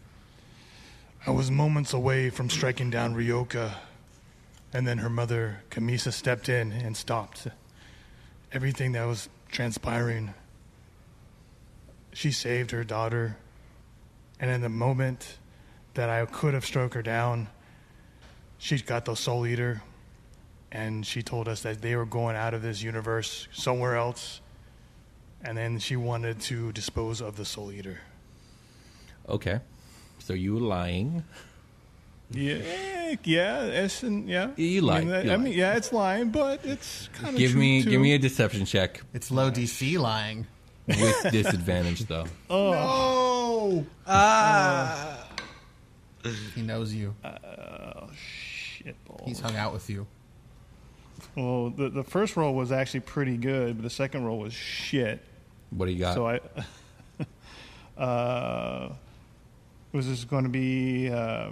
I 1.27 1.31
was 1.31 1.51
moments 1.51 1.93
away 1.93 2.31
from 2.31 2.51
striking 2.51 2.91
down 2.91 3.15
Ryoka, 3.15 3.75
and 4.73 4.87
then 4.87 4.99
her 4.99 5.11
mother, 5.11 5.63
Kamisa, 5.71 6.13
stepped 6.13 6.49
in 6.49 6.73
and 6.73 6.97
stopped 6.97 7.47
everything 8.53 8.93
that 8.93 9.05
was 9.05 9.29
transpiring. 9.51 10.35
She 12.13 12.33
saved 12.33 12.73
her 12.73 12.85
daughter, 12.85 13.37
and 14.43 14.51
in 14.51 14.61
the 14.61 14.69
moment 14.69 15.39
that 15.95 16.11
I 16.11 16.27
could 16.27 16.53
have 16.53 16.67
struck 16.67 16.93
her 16.95 17.03
down, 17.03 17.47
she 18.59 18.79
got 18.83 19.05
the 19.07 19.15
Soul 19.15 19.47
Eater, 19.47 19.83
and 20.71 21.07
she 21.07 21.23
told 21.23 21.47
us 21.49 21.63
that 21.63 21.81
they 21.81 21.95
were 21.97 22.05
going 22.07 22.37
out 22.37 22.53
of 22.53 22.61
this 22.63 22.83
universe 22.83 23.47
somewhere 23.53 23.97
else, 23.97 24.41
and 25.45 25.57
then 25.57 25.79
she 25.79 25.97
wanted 25.97 26.41
to 26.43 26.73
dispose 26.73 27.21
of 27.23 27.37
the 27.37 27.45
Soul 27.45 27.71
Eater. 27.73 28.01
Okay. 29.29 29.61
So 30.19 30.33
you 30.35 30.59
lying. 30.59 31.23
Yeah, 32.31 33.15
yeah, 33.25 33.63
it's 33.65 34.03
in, 34.03 34.27
yeah. 34.27 34.51
You 34.57 34.89
I 34.91 34.99
mean, 35.01 35.09
that- 35.09 35.25
you 35.27 35.33
I 35.33 35.37
mean, 35.37 35.53
yeah, 35.53 35.77
it's 35.77 35.93
lying, 35.93 36.31
but 36.31 36.65
it's 36.65 37.09
kind 37.13 37.35
of 37.35 37.37
Give 37.37 37.55
me 37.55 37.83
give 37.83 38.01
me 38.01 38.15
a 38.15 38.19
deception 38.19 38.65
check 38.65 39.03
It's 39.13 39.31
low 39.31 39.51
DC 39.51 39.99
lying. 39.99 40.47
with 40.89 41.31
disadvantage 41.31 42.01
though. 42.07 42.25
Oh, 42.51 42.73
Ah. 44.07 45.27
he 46.55 46.63
knows 46.63 46.93
you. 46.95 47.15
shit. 48.15 48.97
balls. 49.05 49.23
He's 49.27 49.41
hung 49.41 49.57
out 49.57 49.73
with 49.73 49.89
you. 49.91 50.07
Well, 51.37 51.71
the 51.71 51.89
the 51.89 52.03
first 52.05 52.37
roll 52.37 52.55
was 52.55 52.73
actually 52.73 53.01
pretty 53.01 53.37
good, 53.37 53.77
but 53.77 53.83
the 53.83 53.91
second 53.91 54.25
roll 54.25 54.39
was 54.39 54.53
shit. 54.53 55.23
What 55.71 55.87
do 55.87 55.93
you 55.93 55.99
got? 56.01 56.15
So 56.15 56.27
I, 56.27 56.41
uh, 58.01 58.93
was 59.93 60.09
this 60.09 60.25
going 60.25 60.45
to 60.45 60.51
be 60.51 61.11
uh, 61.11 61.51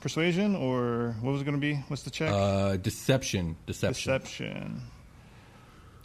persuasion 0.00 0.54
or 0.54 1.14
what 1.20 1.32
was 1.32 1.40
it 1.40 1.44
going 1.44 1.56
to 1.56 1.60
be? 1.60 1.74
What's 1.88 2.02
the 2.02 2.10
check? 2.10 2.30
uh, 2.30 2.76
deception. 2.76 3.56
Deception. 3.66 4.12
Deception. 4.12 4.82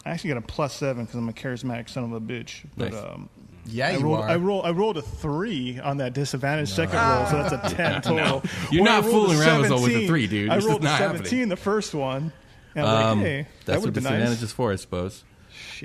I 0.05 0.09
actually 0.11 0.29
got 0.29 0.37
a 0.37 0.47
plus 0.47 0.73
seven 0.73 1.05
because 1.05 1.17
I'm 1.19 1.29
a 1.29 1.33
charismatic 1.33 1.89
son 1.89 2.05
of 2.05 2.13
a 2.13 2.21
bitch. 2.21 2.65
But 2.75 2.93
Nice. 2.93 3.03
um, 3.03 3.29
Yeah, 3.65 3.87
I 3.89 3.91
you 3.91 3.99
rolled, 3.99 4.19
are. 4.19 4.29
I 4.29 4.35
rolled. 4.37 4.65
I 4.65 4.71
rolled 4.71 4.97
a 4.97 5.01
three 5.01 5.79
on 5.79 5.97
that 5.97 6.13
disadvantage 6.13 6.69
second 6.69 6.95
roll, 6.97 7.25
so 7.27 7.43
that's 7.43 7.71
a 7.73 7.75
ten 7.75 8.01
total. 8.01 8.41
You're 8.71 8.83
When 8.83 8.91
not 8.91 9.03
fooling 9.03 9.39
around 9.39 9.61
with 9.61 9.71
all 9.71 9.81
with 9.83 9.93
the 9.93 10.07
three, 10.07 10.27
dude. 10.27 10.49
I 10.49 10.55
This 10.55 10.65
is 10.65 10.69
rolled 10.71 10.83
a 10.83 10.97
seventeen 10.97 11.23
happening. 11.23 11.49
the 11.49 11.55
first 11.57 11.93
one. 11.93 12.31
And 12.75 12.85
I 12.87 12.93
was 12.93 13.03
Um, 13.11 13.17
like, 13.19 13.27
hey, 13.27 13.47
that's 13.65 13.79
would 13.79 13.87
what 13.87 13.93
be 13.93 13.99
disadvantage 13.99 14.29
nice. 14.29 14.41
is 14.41 14.51
for, 14.51 14.71
I 14.71 14.75
suppose. 14.77 15.23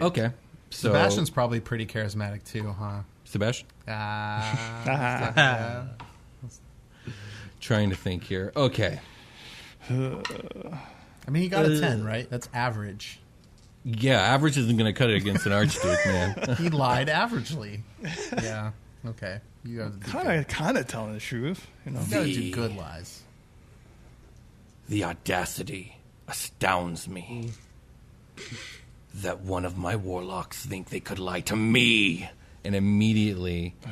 Okay. 0.00 0.30
So 0.70 0.88
Sebastian's 0.88 1.30
probably 1.30 1.60
pretty 1.60 1.84
charismatic 1.86 2.44
too, 2.44 2.72
huh? 2.72 3.00
Sebastian. 3.24 3.66
Ah, 3.88 5.86
Trying 7.60 7.90
to 7.90 7.96
think 7.96 8.22
here. 8.24 8.52
Okay. 8.56 9.00
I 9.90 11.30
mean, 11.30 11.42
he 11.42 11.48
got 11.48 11.66
a 11.66 11.80
ten, 11.80 12.04
right? 12.04 12.28
That's 12.30 12.48
average. 12.54 13.20
Yeah, 13.88 14.20
average 14.20 14.58
isn't 14.58 14.76
going 14.76 14.92
to 14.92 14.98
cut 14.98 15.10
it 15.10 15.16
against 15.16 15.46
an 15.46 15.52
archduke, 15.52 16.06
man. 16.06 16.56
He 16.58 16.70
lied 16.70 17.06
averagely. 17.06 17.82
Yeah. 18.42 18.72
Okay. 19.06 19.38
You 19.64 19.78
got 19.78 20.00
to 20.00 20.10
Kind 20.10 20.40
of, 20.40 20.48
kind 20.48 20.76
of 20.76 20.88
telling 20.88 21.12
the 21.12 21.20
truth. 21.20 21.68
You 21.84 21.92
know, 21.92 22.00
you 22.00 22.10
gotta 22.10 22.32
do 22.32 22.50
good 22.52 22.76
lies. 22.76 23.22
The 24.88 25.04
audacity 25.04 25.98
astounds 26.26 27.08
me 27.08 27.50
that 29.14 29.40
one 29.40 29.64
of 29.64 29.78
my 29.78 29.94
warlocks 29.94 30.66
think 30.66 30.90
they 30.90 31.00
could 31.00 31.20
lie 31.20 31.40
to 31.42 31.54
me. 31.56 32.28
And 32.64 32.74
immediately, 32.74 33.76
oh, 33.86 33.90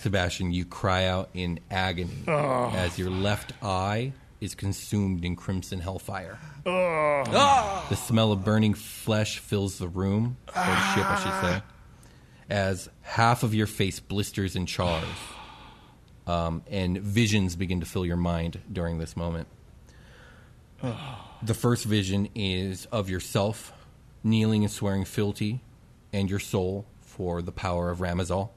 Sebastian, 0.00 0.50
you 0.52 0.64
cry 0.64 1.06
out 1.06 1.30
in 1.34 1.60
agony 1.70 2.24
oh. 2.26 2.72
as 2.74 2.98
your 2.98 3.10
left 3.10 3.52
eye 3.62 4.12
is 4.40 4.54
consumed 4.54 5.24
in 5.24 5.36
crimson 5.36 5.80
hellfire. 5.80 6.38
The 6.64 7.96
smell 7.96 8.32
of 8.32 8.44
burning 8.44 8.74
flesh 8.74 9.38
fills 9.38 9.78
the 9.78 9.88
room, 9.88 10.36
or 10.48 10.52
the 10.54 10.94
ship, 10.94 11.06
I 11.06 11.20
should 11.22 11.48
say, 11.48 11.62
as 12.48 12.88
half 13.02 13.42
of 13.42 13.54
your 13.54 13.66
face 13.66 14.00
blisters 14.00 14.56
and 14.56 14.66
chars. 14.66 15.04
Um, 16.26 16.62
and 16.70 16.98
visions 16.98 17.56
begin 17.56 17.80
to 17.80 17.86
fill 17.86 18.06
your 18.06 18.16
mind 18.16 18.60
during 18.70 18.98
this 18.98 19.16
moment. 19.16 19.48
The 21.42 21.54
first 21.54 21.84
vision 21.84 22.28
is 22.34 22.86
of 22.86 23.10
yourself 23.10 23.72
kneeling 24.22 24.62
and 24.64 24.72
swearing 24.72 25.04
fealty 25.04 25.60
and 26.12 26.30
your 26.30 26.38
soul 26.38 26.86
for 27.00 27.42
the 27.42 27.52
power 27.52 27.90
of 27.90 27.98
Ramazal. 27.98 28.50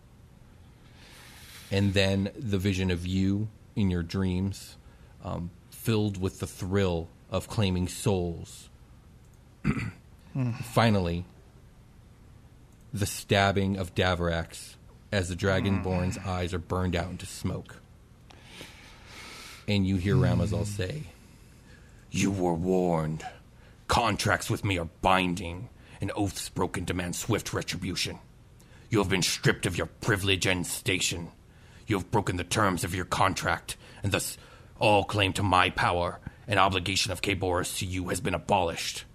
And 1.72 1.94
then 1.94 2.32
the 2.38 2.58
vision 2.58 2.92
of 2.92 3.08
you 3.08 3.48
in 3.76 3.90
your 3.90 4.04
dreams, 4.04 4.78
um, 5.24 5.50
filled 5.84 6.18
with 6.18 6.40
the 6.40 6.48
thrill 6.48 7.10
of 7.30 7.50
claiming 7.50 7.90
souls. 7.90 8.70
Finally, 10.64 11.26
the 12.94 13.06
stabbing 13.06 13.76
of 13.76 13.94
Davarax 13.94 14.76
as 15.12 15.28
the 15.28 15.36
Dragonborn's 15.36 16.18
mm. 16.18 16.26
eyes 16.26 16.54
are 16.54 16.60
burned 16.60 16.96
out 16.96 17.10
into 17.10 17.26
smoke. 17.26 17.82
And 19.68 19.86
you 19.86 19.98
hear 19.98 20.16
mm. 20.16 20.22
Ramazal 20.22 20.66
say, 20.66 21.04
you 22.12 22.32
were 22.32 22.54
warned. 22.54 23.26
Contracts 23.88 24.50
with 24.50 24.64
me 24.64 24.80
are 24.80 24.90
binding, 25.02 25.70
and 26.00 26.12
oaths 26.16 26.48
broken 26.48 26.86
demand 26.86 27.16
swift 27.16 27.54
retribution. 27.54 28.20
You 28.90 29.00
have 29.00 29.10
been 29.10 29.22
stripped 29.22 29.66
of 29.66 29.78
your 29.78 29.88
privilege 29.88 30.46
and 30.46 30.66
station. 30.66 31.32
You 31.88 31.98
have 31.98 32.10
broken 32.10 32.38
the 32.38 32.44
terms 32.44 32.84
of 32.84 32.96
your 32.96 33.06
contract, 33.06 33.76
and 34.02 34.12
thus 34.12 34.38
all 34.84 35.06
claim 35.06 35.32
to 35.32 35.42
my 35.42 35.70
power 35.70 36.20
and 36.46 36.60
obligation 36.60 37.14
of 37.14 37.22
Kaboris 37.22 37.78
to 37.78 37.86
you 37.86 38.10
has 38.10 38.20
been 38.20 38.34
abolished. 38.34 39.06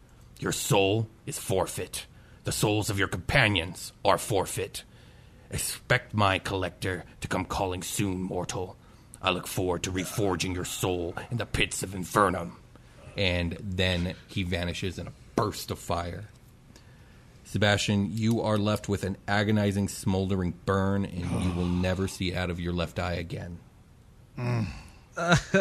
Your 0.40 0.50
soul 0.50 1.08
is 1.26 1.38
forfeit. 1.38 2.06
The 2.44 2.52
souls 2.52 2.88
of 2.88 2.98
your 2.98 3.06
companions 3.06 3.92
are 4.02 4.16
forfeit. 4.16 4.84
Expect 5.50 6.14
my 6.14 6.38
collector 6.38 7.04
to 7.20 7.28
come 7.28 7.44
calling 7.44 7.82
soon, 7.82 8.22
mortal. 8.22 8.78
I 9.20 9.28
look 9.28 9.46
forward 9.46 9.82
to 9.82 9.92
reforging 9.92 10.54
your 10.54 10.64
soul 10.64 11.14
in 11.30 11.36
the 11.36 11.44
pits 11.44 11.82
of 11.82 11.90
Infernum. 11.90 12.52
And 13.14 13.58
then 13.60 14.14
he 14.26 14.44
vanishes 14.44 14.98
in 14.98 15.06
a 15.06 15.12
burst 15.36 15.70
of 15.70 15.78
fire. 15.78 16.30
Sebastian, 17.44 18.16
you 18.16 18.40
are 18.40 18.56
left 18.56 18.88
with 18.88 19.04
an 19.04 19.18
agonizing, 19.26 19.88
smoldering 19.88 20.54
burn, 20.64 21.04
and 21.04 21.44
you 21.44 21.52
will 21.52 21.66
never 21.66 22.08
see 22.08 22.34
out 22.34 22.48
of 22.48 22.58
your 22.58 22.72
left 22.72 22.98
eye 22.98 23.14
again. 23.14 23.58
Mm. 24.38 24.68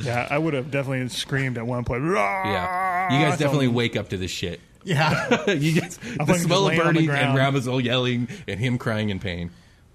yeah, 0.00 0.28
I 0.30 0.38
would 0.38 0.54
have 0.54 0.70
definitely 0.70 1.08
screamed 1.08 1.58
at 1.58 1.66
one 1.66 1.84
point. 1.84 2.04
Yeah. 2.04 3.12
You 3.12 3.24
guys 3.24 3.38
definitely 3.38 3.68
wake 3.68 3.96
up 3.96 4.10
to 4.10 4.16
this 4.16 4.30
shit. 4.30 4.60
Yeah. 4.84 5.50
you 5.50 5.80
guys, 5.80 5.96
the 6.26 6.34
smell 6.34 6.68
of 6.68 6.68
laying 6.68 6.80
burning 6.80 7.10
and 7.10 7.34
ground. 7.34 7.56
Ramazal 7.56 7.82
yelling 7.82 8.28
and 8.46 8.60
him 8.60 8.78
crying 8.78 9.10
in 9.10 9.18
pain. 9.18 9.50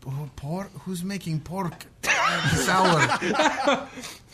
Oh, 0.06 0.30
pork? 0.36 0.72
Who's 0.82 1.04
making 1.04 1.41
pork 1.41 1.86
sour? 2.56 3.08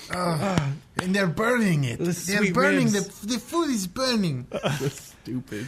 Uh, 0.10 0.70
and 1.02 1.14
they're 1.14 1.28
burning 1.28 1.84
it. 1.84 2.00
They're 2.00 2.54
burning 2.54 2.88
the 2.92 3.02
the 3.24 3.40
food 3.40 3.70
is 3.70 3.88
burning. 3.88 4.48
That's 4.50 5.14
Stupid. 5.22 5.66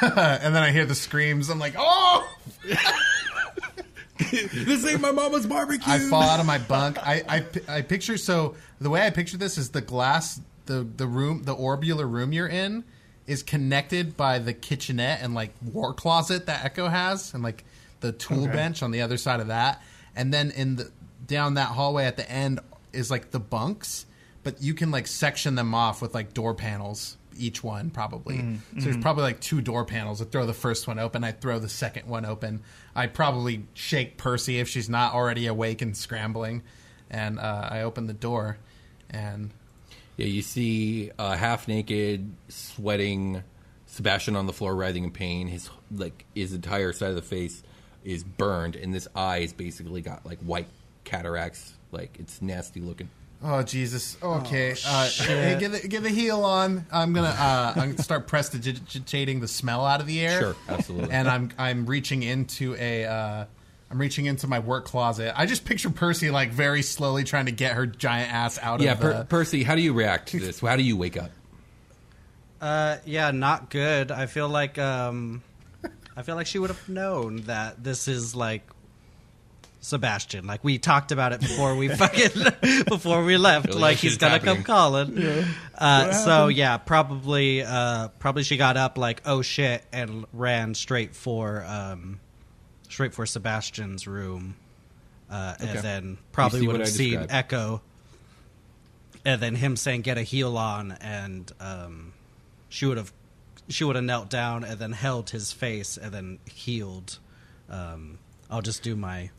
and 0.00 0.54
then 0.54 0.62
I 0.62 0.70
hear 0.70 0.86
the 0.86 0.94
screams. 0.94 1.50
I'm 1.50 1.58
like, 1.58 1.74
oh! 1.76 2.28
this 4.52 4.86
ain't 4.86 5.00
my 5.00 5.10
mama's 5.12 5.46
barbecue. 5.46 5.92
I 5.92 5.98
fall 5.98 6.22
out 6.22 6.40
of 6.40 6.46
my 6.46 6.58
bunk. 6.58 6.98
I, 6.98 7.22
I, 7.28 7.76
I 7.76 7.82
picture 7.82 8.16
so 8.16 8.54
the 8.80 8.90
way 8.90 9.06
I 9.06 9.10
picture 9.10 9.36
this 9.36 9.58
is 9.58 9.70
the 9.70 9.80
glass, 9.80 10.40
the 10.66 10.86
the 10.96 11.06
room, 11.06 11.44
the 11.44 11.54
orbular 11.54 12.10
room 12.10 12.32
you're 12.32 12.48
in 12.48 12.84
is 13.26 13.42
connected 13.42 14.16
by 14.16 14.38
the 14.38 14.52
kitchenette 14.52 15.20
and 15.22 15.34
like 15.34 15.54
war 15.72 15.94
closet 15.94 16.46
that 16.46 16.64
Echo 16.64 16.88
has, 16.88 17.34
and 17.34 17.42
like 17.42 17.64
the 18.00 18.12
tool 18.12 18.46
bench 18.46 18.82
on 18.82 18.90
the 18.90 19.00
other 19.02 19.16
side 19.16 19.40
of 19.40 19.48
that, 19.48 19.82
and 20.14 20.32
then 20.32 20.50
in 20.50 20.76
the 20.76 20.90
down 21.26 21.54
that 21.54 21.68
hallway 21.68 22.04
at 22.04 22.16
the 22.16 22.30
end 22.30 22.60
is 22.92 23.10
like 23.10 23.30
the 23.30 23.40
bunks, 23.40 24.06
but 24.42 24.62
you 24.62 24.74
can 24.74 24.90
like 24.90 25.06
section 25.06 25.54
them 25.54 25.74
off 25.74 26.02
with 26.02 26.14
like 26.14 26.34
door 26.34 26.54
panels. 26.54 27.16
Each 27.36 27.62
one 27.62 27.90
probably. 27.90 28.38
So 28.78 28.84
there's 28.84 28.96
probably 28.98 29.22
like 29.24 29.40
two 29.40 29.60
door 29.60 29.84
panels. 29.84 30.20
I 30.22 30.24
throw 30.24 30.46
the 30.46 30.52
first 30.54 30.86
one 30.86 30.98
open. 30.98 31.24
I 31.24 31.32
throw 31.32 31.58
the 31.58 31.68
second 31.68 32.08
one 32.08 32.24
open. 32.24 32.62
I 32.94 33.06
probably 33.06 33.64
shake 33.74 34.16
Percy 34.16 34.58
if 34.60 34.68
she's 34.68 34.88
not 34.88 35.14
already 35.14 35.46
awake 35.46 35.82
and 35.82 35.96
scrambling, 35.96 36.62
and 37.10 37.38
uh, 37.38 37.68
I 37.70 37.82
open 37.82 38.06
the 38.06 38.12
door, 38.12 38.58
and 39.10 39.50
Yeah, 40.16 40.26
you 40.26 40.42
see 40.42 41.10
a 41.18 41.36
half 41.36 41.66
naked, 41.68 42.32
sweating 42.48 43.42
Sebastian 43.86 44.36
on 44.36 44.46
the 44.46 44.52
floor, 44.52 44.74
writhing 44.74 45.04
in 45.04 45.10
pain. 45.10 45.48
His 45.48 45.70
like 45.90 46.24
his 46.34 46.52
entire 46.52 46.92
side 46.92 47.10
of 47.10 47.16
the 47.16 47.22
face 47.22 47.62
is 48.04 48.22
burned, 48.24 48.76
and 48.76 48.92
this 48.94 49.08
eye 49.14 49.38
is 49.38 49.52
basically 49.52 50.00
got 50.02 50.24
like 50.26 50.38
white 50.40 50.68
cataracts. 51.04 51.74
Like 51.90 52.16
it's 52.18 52.42
nasty 52.42 52.80
looking. 52.80 53.08
Oh 53.46 53.62
Jesus, 53.62 54.16
okay, 54.22 54.74
uh, 54.86 55.06
hey, 55.10 55.58
get 55.60 55.72
the 55.72 55.86
get 55.86 56.02
the 56.02 56.08
heal 56.08 56.44
on. 56.44 56.86
I'm 56.90 57.12
gonna 57.12 57.28
uh, 57.28 57.72
I'm 57.76 57.90
gonna 57.90 58.02
start 58.02 58.26
prestidigitating 58.26 59.40
the 59.40 59.48
smell 59.48 59.84
out 59.84 60.00
of 60.00 60.06
the 60.06 60.20
air. 60.26 60.40
Sure, 60.40 60.56
absolutely. 60.66 61.12
And 61.12 61.28
I'm 61.28 61.50
I'm 61.58 61.84
reaching 61.86 62.22
into 62.22 62.74
a. 62.78 63.04
Uh, 63.04 63.44
I'm 63.90 64.00
reaching 64.00 64.24
into 64.26 64.46
my 64.48 64.58
work 64.60 64.86
closet. 64.86 65.38
I 65.38 65.44
just 65.46 65.64
picture 65.66 65.90
Percy 65.90 66.30
like 66.30 66.50
very 66.52 66.80
slowly 66.82 67.22
trying 67.22 67.46
to 67.46 67.52
get 67.52 67.74
her 67.74 67.86
giant 67.86 68.32
ass 68.32 68.58
out 68.60 68.80
Yeah, 68.80 68.92
of 68.92 68.98
the. 69.00 69.04
per- 69.04 69.24
Percy, 69.24 69.62
how 69.62 69.74
do 69.76 69.82
you 69.82 69.92
react 69.92 70.30
to 70.30 70.40
this? 70.40 70.58
How 70.60 70.74
do 70.76 70.82
you 70.82 70.96
wake 70.96 71.16
up? 71.18 71.30
Uh, 72.60 72.96
yeah, 73.04 73.30
not 73.30 73.68
good. 73.70 74.10
I 74.10 74.24
feel 74.26 74.48
like 74.48 74.78
um, 74.78 75.42
I 76.16 76.22
feel 76.22 76.34
like 76.34 76.46
she 76.46 76.58
would 76.58 76.70
have 76.70 76.88
known 76.88 77.42
that 77.42 77.84
this 77.84 78.08
is 78.08 78.34
like 78.34 78.62
Sebastian. 79.84 80.46
Like 80.46 80.64
we 80.64 80.78
talked 80.78 81.12
about 81.12 81.32
it 81.32 81.40
before 81.40 81.76
we 81.76 81.88
fucking 81.96 82.84
before 82.88 83.22
we 83.24 83.36
left. 83.36 83.66
Really, 83.68 83.80
like 83.80 83.98
he's 83.98 84.16
gonna 84.16 84.32
happening. 84.34 84.54
come 84.56 84.64
calling. 84.64 85.44
Uh, 85.76 86.12
so 86.12 86.48
yeah, 86.48 86.78
probably 86.78 87.62
uh, 87.62 88.08
probably 88.18 88.42
she 88.44 88.56
got 88.56 88.76
up 88.76 88.96
like 88.98 89.22
oh 89.26 89.42
shit 89.42 89.84
and 89.92 90.24
ran 90.32 90.74
straight 90.74 91.14
for 91.14 91.64
um, 91.66 92.18
straight 92.88 93.12
for 93.14 93.26
Sebastian's 93.26 94.06
room. 94.06 94.56
uh, 95.30 95.54
Okay. 95.60 95.70
and 95.70 95.78
then 95.80 96.18
probably 96.32 96.66
would 96.66 96.80
have 96.80 96.88
seen 96.88 97.10
described. 97.10 97.32
Echo, 97.32 97.82
and 99.24 99.40
then 99.40 99.54
him 99.54 99.76
saying 99.76 100.02
"get 100.02 100.18
a 100.18 100.22
heal 100.22 100.56
on," 100.56 100.92
and 100.92 101.50
um, 101.60 102.12
she 102.68 102.86
would 102.86 102.96
have 102.96 103.12
she 103.68 103.84
would 103.84 103.96
have 103.96 104.04
knelt 104.04 104.28
down 104.30 104.64
and 104.64 104.78
then 104.78 104.92
held 104.92 105.30
his 105.30 105.52
face 105.52 105.96
and 105.96 106.12
then 106.12 106.38
healed. 106.46 107.18
Um, 107.70 108.18
I'll 108.50 108.62
just 108.62 108.82
do 108.82 108.96
my 108.96 109.30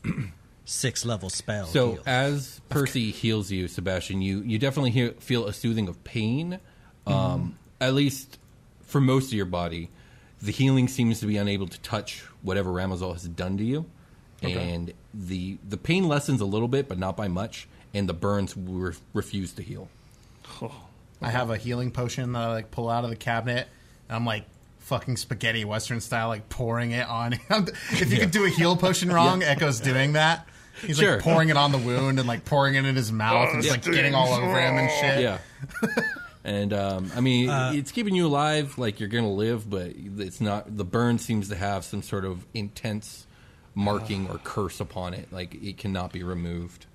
six 0.64 1.04
level 1.04 1.30
spell. 1.30 1.66
So 1.66 1.92
heal. 1.92 2.02
as 2.06 2.60
Percy 2.68 3.10
heals 3.10 3.50
you, 3.50 3.68
Sebastian, 3.68 4.22
you 4.22 4.40
you 4.42 4.58
definitely 4.58 4.90
hear, 4.90 5.12
feel 5.12 5.46
a 5.46 5.52
soothing 5.52 5.88
of 5.88 6.02
pain. 6.04 6.58
Um, 7.06 7.58
At 7.80 7.94
least 7.94 8.38
for 8.82 9.00
most 9.00 9.26
of 9.26 9.32
your 9.34 9.46
body, 9.46 9.90
the 10.42 10.52
healing 10.52 10.88
seems 10.88 11.20
to 11.20 11.26
be 11.26 11.36
unable 11.36 11.68
to 11.68 11.80
touch 11.80 12.22
whatever 12.42 12.70
Ramazal 12.70 13.12
has 13.12 13.24
done 13.24 13.56
to 13.58 13.64
you, 13.64 13.86
and 14.42 14.92
the 15.14 15.58
the 15.68 15.76
pain 15.76 16.08
lessens 16.08 16.40
a 16.40 16.44
little 16.44 16.68
bit, 16.68 16.88
but 16.88 16.98
not 16.98 17.16
by 17.16 17.28
much, 17.28 17.68
and 17.94 18.08
the 18.08 18.14
burns 18.14 18.56
re- 18.56 18.94
refuse 19.12 19.52
to 19.54 19.62
heal. 19.62 19.88
I 21.22 21.30
have 21.30 21.50
a 21.50 21.56
healing 21.56 21.90
potion 21.90 22.32
that 22.32 22.42
I 22.42 22.52
like 22.52 22.70
pull 22.70 22.90
out 22.90 23.04
of 23.04 23.10
the 23.10 23.16
cabinet. 23.16 23.68
And 24.08 24.16
I'm 24.16 24.26
like 24.26 24.44
fucking 24.86 25.16
spaghetti 25.16 25.64
western 25.64 26.00
style, 26.00 26.28
like 26.28 26.48
pouring 26.48 26.92
it 26.92 27.06
on. 27.08 27.32
Him. 27.32 27.66
if 27.90 28.12
you 28.12 28.18
could 28.18 28.30
do 28.30 28.44
a 28.44 28.48
heal 28.48 28.76
potion 28.76 29.10
wrong, 29.10 29.42
Echo's 29.42 29.80
doing 29.80 30.12
that. 30.14 30.48
He's 30.82 30.98
Sure. 30.98 31.14
like 31.14 31.22
pouring 31.22 31.48
it 31.48 31.56
on 31.56 31.72
the 31.72 31.78
wound 31.78 32.18
and 32.18 32.28
like 32.28 32.44
pouring 32.44 32.74
it 32.74 32.84
in 32.84 32.94
his 32.96 33.10
mouth 33.10 33.48
and 33.52 33.62
just 33.62 33.70
like 33.74 33.82
getting 33.84 34.14
all 34.14 34.32
over 34.32 34.60
him 34.60 34.76
and 34.76 34.90
shit. 34.90 35.20
Yeah. 35.22 35.38
And 36.44 36.72
um, 36.72 37.10
I 37.16 37.20
mean, 37.20 37.48
it's 37.50 37.90
keeping 37.90 38.14
you 38.14 38.26
alive, 38.26 38.78
like 38.78 39.00
you're 39.00 39.08
gonna 39.08 39.32
live, 39.32 39.68
but 39.68 39.92
it's 39.96 40.40
not. 40.40 40.76
The 40.76 40.84
burn 40.84 41.18
seems 41.18 41.48
to 41.48 41.56
have 41.56 41.84
some 41.84 42.02
sort 42.02 42.24
of 42.24 42.46
intense 42.54 43.26
marking 43.74 44.28
or 44.30 44.38
curse 44.38 44.78
upon 44.78 45.12
it, 45.14 45.32
like 45.32 45.54
it 45.56 45.76
cannot 45.78 46.12
be 46.12 46.22
removed. 46.22 46.86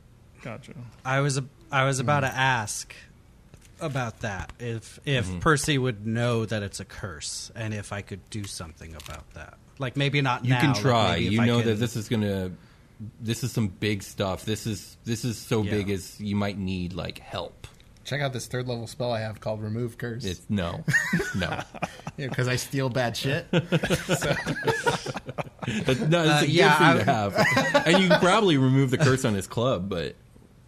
Gotcha. 0.41 0.73
I 1.03 1.19
was 1.19 1.38
a, 1.38 1.43
I 1.72 1.84
was 1.85 1.99
about 1.99 2.22
to 2.22 2.27
ask 2.34 2.95
about 3.82 4.20
that 4.22 4.52
if 4.60 4.99
if 5.06 5.28
Mm-hmm. 5.28 5.40
Percy 5.40 5.78
would 5.78 6.06
know 6.08 6.45
that 6.45 6.64
it's 6.64 6.80
a 6.80 6.86
curse 6.86 7.52
and 7.56 7.74
if 7.74 7.91
I 7.91 8.02
could 8.02 8.28
do 8.30 8.44
something 8.45 8.95
about 8.95 9.30
that. 9.34 9.56
Like 9.80 9.98
maybe 9.98 10.22
not 10.22 10.44
now. 10.44 10.48
You 10.48 10.53
now. 10.68 10.74
can 10.74 10.82
try. 10.82 11.12
maybe 11.14 11.26
if 11.28 11.32
you 11.34 11.41
know 11.45 11.58
can- 11.60 11.68
that 11.70 11.76
this 11.76 11.95
is 11.95 12.08
gonna. 12.10 12.52
This 13.20 13.44
is 13.44 13.52
some 13.52 13.68
big 13.68 14.03
stuff. 14.03 14.45
This 14.45 14.68
is 14.68 14.95
this 15.06 15.26
is 15.26 15.38
so 15.38 15.64
Yeah. 15.64 15.72
big 15.72 15.90
as 15.90 16.20
you 16.22 16.36
might 16.36 16.58
need 16.60 16.94
like 16.94 17.18
help. 17.20 17.66
Check 18.03 18.22
out 18.22 18.34
this 18.34 18.48
third 18.48 18.68
level 18.68 18.86
spell 18.88 19.12
I 19.12 19.20
have 19.22 19.40
called 19.40 19.62
Remove 19.62 19.98
Curse. 19.98 20.24
It's 20.26 20.41
no, 20.49 20.84
no. 21.36 21.60
because 22.18 22.48
I 22.48 22.56
steal 22.58 22.90
bad 22.90 23.16
shit. 23.18 23.48
But 25.86 25.99
no, 26.10 26.24
it's 26.24 26.32
Uh, 26.32 26.38
a 26.38 26.41
good 26.41 26.49
yeah, 26.49 26.94
thing 26.95 27.06
to 27.06 27.12
have. 27.12 27.86
and 27.88 28.02
you 28.03 28.10
can 28.10 28.20
probably 28.20 28.58
remove 28.58 28.90
the 28.91 28.98
curse 28.98 29.24
on 29.26 29.34
his 29.36 29.45
club, 29.48 29.90
but 29.90 30.16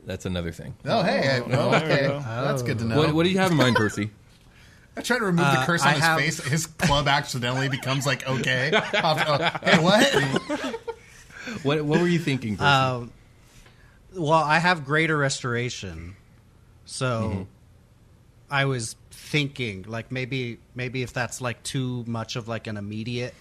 that's 0.05 0.25
another 0.25 0.51
thing. 0.51 0.75
Oh, 0.85 1.03
hey. 1.03 1.29
I, 1.29 1.39
oh, 1.55 1.73
okay. 1.75 2.07
go. 2.07 2.19
That's 2.19 2.61
good 2.61 2.79
to 2.79 2.85
know. 2.85 2.97
What, 2.97 3.13
what 3.13 3.23
do 3.23 3.29
you 3.29 3.37
have 3.39 3.51
in 3.51 3.57
mind, 3.57 3.75
Percy? 3.75 4.09
I 4.97 5.01
try 5.01 5.17
to 5.17 5.25
remove 5.25 5.45
the 5.45 5.59
Uh, 5.59 5.65
curse 5.65 5.81
on 5.81 5.87
I 5.87 5.93
his 5.93 6.01
have- 6.03 6.19
face. 6.19 6.43
His 6.43 6.65
club 6.67 7.07
accidentally 7.07 7.67
becomes 7.69 8.05
like 8.05 8.27
okay. 8.27 8.71
After- 8.93 9.59
oh, 9.65 9.69
hey, 9.69 9.79
what? 9.83 10.75
What 11.63 11.81
What 11.83 11.99
were 11.99 12.07
you 12.07 12.19
thinking, 12.19 12.55
Percy? 12.55 12.65
Um, 12.67 13.11
well, 14.15 14.31
I 14.33 14.59
have 14.59 14.85
greater 14.85 15.17
restoration, 15.17 16.15
so 16.85 17.05
Mm-hmm. 17.29 17.41
I 18.49 18.65
was 18.65 18.95
thinking 19.11 19.83
like 19.87 20.11
maybe 20.11 20.59
maybe 20.75 21.01
if 21.01 21.11
that's 21.11 21.41
like 21.41 21.61
too 21.63 22.03
much 22.07 22.35
of 22.35 22.47
like 22.47 22.67
an 22.67 22.77
immediate 22.77 23.33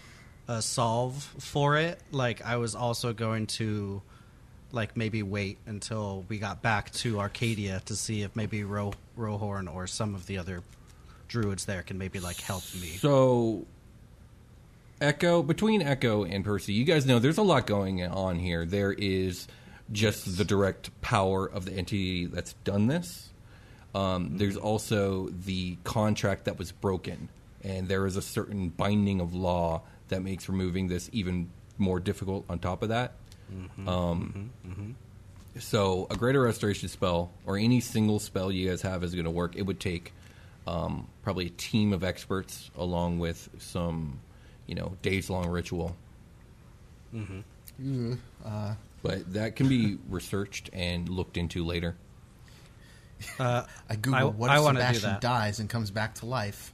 uh, 0.49 0.61
solve 0.61 1.23
for 1.39 1.77
it, 1.77 2.01
like 2.11 2.45
I 2.45 2.57
was 2.57 2.75
also 2.75 3.13
going 3.13 3.47
to 3.59 4.03
like 4.73 4.97
maybe 4.97 5.23
wait 5.23 5.59
until 5.67 6.25
we 6.29 6.39
got 6.39 6.63
back 6.63 6.91
to 6.93 7.21
Arcadia 7.21 7.81
to 7.87 7.95
see 7.95 8.23
if 8.23 8.35
maybe 8.35 8.65
Ro- 8.65 8.95
Rohorn 9.19 9.73
or 9.73 9.87
some 9.87 10.15
of 10.15 10.27
the 10.27 10.39
other 10.39 10.63
druids 11.29 11.65
there 11.65 11.83
can 11.83 11.99
maybe 11.99 12.21
like 12.21 12.41
help 12.41 12.63
me. 12.75 12.89
So, 12.89 13.67
Echo 15.01 15.43
between 15.43 15.83
Echo 15.83 16.25
and 16.25 16.45
Percy, 16.45 16.73
you 16.73 16.85
guys 16.85 17.07
know 17.07 17.19
there's 17.19 17.39
a 17.39 17.43
lot 17.43 17.67
going 17.67 18.05
on 18.05 18.39
here. 18.39 18.65
There 18.65 18.93
is 18.93 19.49
just 19.91 20.37
the 20.37 20.45
direct 20.45 20.91
power 21.01 21.47
of 21.47 21.65
the 21.65 21.73
entity 21.73 22.27
that's 22.27 22.55
done 22.65 22.87
this. 22.87 23.31
Um, 23.95 24.39
there's 24.39 24.57
also 24.57 25.29
the 25.29 25.77
contract 25.85 26.47
that 26.47 26.59
was 26.59 26.73
broken, 26.73 27.29
and 27.63 27.89
there 27.89 28.07
is 28.07 28.17
a 28.17 28.23
certain 28.23 28.71
binding 28.71 29.21
of 29.21 29.35
law 29.35 29.83
that 30.09 30.23
makes 30.23 30.49
removing 30.49 30.89
this 30.89 31.11
even 31.13 31.51
more 31.79 32.01
difficult. 32.01 32.45
On 32.49 32.59
top 32.59 32.83
of 32.83 32.89
that, 32.89 33.13
um, 33.87 34.51
so 35.59 36.07
a 36.11 36.17
greater 36.17 36.41
restoration 36.43 36.89
spell 36.89 37.31
or 37.47 37.57
any 37.59 37.81
single 37.81 38.19
spell 38.19 38.51
you 38.51 38.69
guys 38.71 38.83
have 38.83 39.05
is 39.05 39.13
going 39.15 39.25
to 39.27 39.31
work. 39.31 39.55
It 39.57 39.63
would 39.63 39.81
take 39.81 40.13
um, 40.67 41.09
probably 41.23 41.47
a 41.47 41.51
team 41.51 41.93
of 41.93 42.03
experts 42.05 42.71
along 42.77 43.19
with 43.19 43.49
some, 43.59 44.21
you 44.67 44.75
know, 44.75 44.97
days 45.03 45.29
long 45.29 45.49
ritual. 45.49 45.97
Uh, 47.15 48.75
but 49.03 49.33
that 49.35 49.57
can 49.57 49.69
be 49.69 49.99
researched 50.09 50.71
and 50.73 51.09
looked 51.09 51.37
into 51.37 51.65
later. 51.65 51.97
Uh, 53.39 53.65
I 53.89 53.97
Google 53.97 54.21
I- 54.21 54.25
what 54.25 54.51
I 54.51 54.57
if 54.59 54.63
wanna 54.65 54.81
Sebastian 54.81 55.21
dies 55.21 55.61
and 55.61 55.69
comes 55.69 55.91
back 55.91 56.15
to 56.17 56.27
life. 56.27 56.73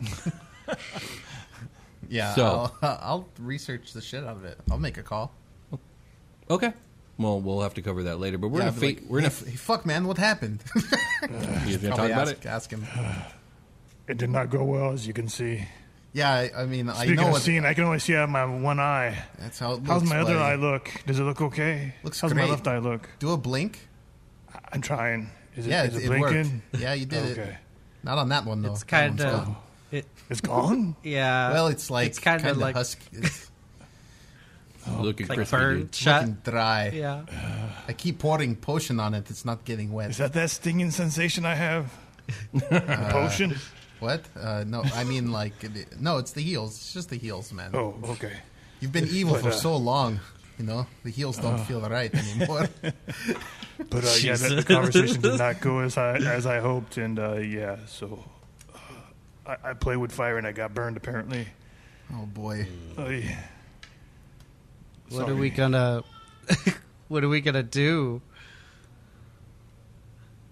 yeah, 2.08 2.34
So- 2.34 2.70
I'll, 2.82 2.98
I'll 3.02 3.28
research 3.38 3.92
the 3.92 4.00
shit 4.00 4.24
out 4.24 4.36
of 4.36 4.44
it. 4.44 4.58
I'll 4.70 4.78
make 4.78 4.96
a 4.98 5.02
call. 5.02 5.32
Okay. 6.50 6.72
Well, 7.18 7.40
we'll 7.40 7.60
have 7.60 7.74
to 7.74 7.82
cover 7.82 8.02
that 8.04 8.18
later. 8.18 8.38
But 8.38 8.48
we're 8.48 8.60
yeah, 8.60 8.66
gonna 8.70 8.74
I'll 8.76 8.80
be 8.80 8.94
fa- 8.94 9.00
like, 9.02 9.10
we're 9.10 9.20
gonna 9.20 9.30
"Hey, 9.50 9.56
fuck, 9.56 9.86
man, 9.86 10.06
what 10.06 10.16
happened? 10.18 10.62
you're 10.74 11.78
gonna 11.78 11.78
talk 11.88 11.96
Probably 11.96 12.12
about 12.12 12.28
ask, 12.28 12.32
it. 12.32 12.46
ask 12.46 12.70
him. 12.70 12.86
It 14.08 14.18
did 14.18 14.30
not 14.30 14.50
go 14.50 14.64
well, 14.64 14.92
as 14.92 15.06
you 15.06 15.12
can 15.12 15.28
see. 15.28 15.66
Yeah, 16.12 16.32
I, 16.32 16.50
I 16.62 16.66
mean, 16.66 16.88
I 16.88 16.94
Speaking 16.94 17.16
know 17.16 17.26
of 17.26 17.32
what. 17.34 17.42
seeing, 17.42 17.64
I 17.64 17.72
can 17.74 17.84
only 17.84 18.00
see 18.00 18.16
out 18.16 18.24
of 18.24 18.30
my 18.30 18.44
one 18.44 18.80
eye. 18.80 19.16
That's 19.38 19.58
how 19.60 19.72
it 19.72 19.74
looks. 19.76 19.88
How's 19.88 20.04
my 20.10 20.18
other 20.18 20.34
buddy. 20.34 20.44
eye 20.44 20.54
look? 20.56 20.90
Does 21.06 21.20
it 21.20 21.22
look 21.22 21.40
okay? 21.40 21.94
Looks 22.02 22.20
How's 22.20 22.32
great. 22.32 22.44
my 22.46 22.50
left 22.50 22.66
eye 22.66 22.78
look? 22.78 23.08
Do 23.20 23.30
a 23.32 23.36
blink. 23.36 23.78
I'm 24.72 24.80
trying. 24.80 25.30
Is 25.56 25.66
it, 25.66 25.70
Yeah, 25.70 25.84
is 25.84 25.94
it, 25.94 25.98
it, 25.98 26.04
it 26.04 26.08
blinking? 26.08 26.62
worked. 26.72 26.82
Yeah, 26.82 26.94
you 26.94 27.06
did 27.06 27.38
Okay. 27.38 27.50
it. 27.50 27.56
Not 28.02 28.18
on 28.18 28.30
that 28.30 28.44
one 28.44 28.62
though. 28.62 28.72
it's 28.72 28.80
That 28.80 28.88
kind 28.88 29.10
one's 29.20 29.24
of 29.34 29.44
gone. 29.46 29.56
it, 29.92 30.06
It's 30.30 30.40
gone? 30.40 30.96
yeah. 31.04 31.52
Well, 31.52 31.68
it's 31.68 31.90
like 31.90 32.08
it's 32.08 32.18
kind 32.18 32.44
of 32.44 32.56
like 32.56 32.74
husky. 32.74 33.04
It's 33.18 33.49
Looking 34.98 35.26
like 35.28 35.36
crispy, 35.36 35.56
burned 35.56 35.80
dude. 35.90 35.94
shut. 35.94 36.22
looking 36.22 36.38
dry. 36.44 36.88
Yeah. 36.88 37.24
I 37.88 37.92
keep 37.92 38.18
pouring 38.18 38.56
potion 38.56 38.98
on 39.00 39.14
it. 39.14 39.30
It's 39.30 39.44
not 39.44 39.64
getting 39.64 39.92
wet. 39.92 40.10
Is 40.10 40.16
that 40.18 40.32
that 40.32 40.50
stinging 40.50 40.90
sensation 40.90 41.44
I 41.44 41.54
have? 41.54 41.92
The 42.52 43.08
potion? 43.10 43.56
What? 44.00 44.24
Uh, 44.38 44.64
no, 44.66 44.82
I 44.94 45.04
mean 45.04 45.32
like 45.32 45.52
no. 46.00 46.18
It's 46.18 46.32
the 46.32 46.40
heals. 46.40 46.76
It's 46.76 46.92
just 46.94 47.10
the 47.10 47.16
heals, 47.18 47.52
man. 47.52 47.70
Oh, 47.74 47.94
okay. 48.04 48.32
You've 48.80 48.92
been 48.92 49.08
evil 49.08 49.34
But, 49.34 49.42
for 49.42 49.48
uh, 49.48 49.52
so 49.52 49.76
long. 49.76 50.20
You 50.58 50.64
know 50.66 50.86
the 51.04 51.10
heals 51.10 51.36
don't 51.38 51.58
feel 51.60 51.80
right 51.82 52.12
anymore. 52.14 52.68
But 53.88 54.04
uh, 54.04 54.14
yeah, 54.20 54.36
that, 54.36 54.56
the 54.56 54.62
conversation 54.62 55.22
did 55.22 55.38
not 55.38 55.60
go 55.60 55.78
as 55.78 55.96
I 55.96 56.16
as 56.36 56.44
I 56.44 56.60
hoped, 56.60 56.98
and 56.98 57.18
uh, 57.18 57.36
yeah, 57.36 57.76
so 57.86 58.22
uh, 58.74 58.78
I, 59.46 59.70
I 59.70 59.72
played 59.72 59.96
with 59.96 60.12
fire 60.12 60.36
and 60.36 60.46
I 60.46 60.52
got 60.52 60.74
burned. 60.74 60.98
Apparently, 60.98 61.46
oh 62.12 62.26
boy. 62.26 62.66
uh, 62.98 63.06
yeah. 63.06 63.38
What 65.10 65.28
are 65.28 65.34
we 65.34 65.50
gonna? 65.50 66.02
what 67.08 67.22
are 67.24 67.28
we 67.28 67.40
gonna 67.40 67.62
do? 67.62 68.22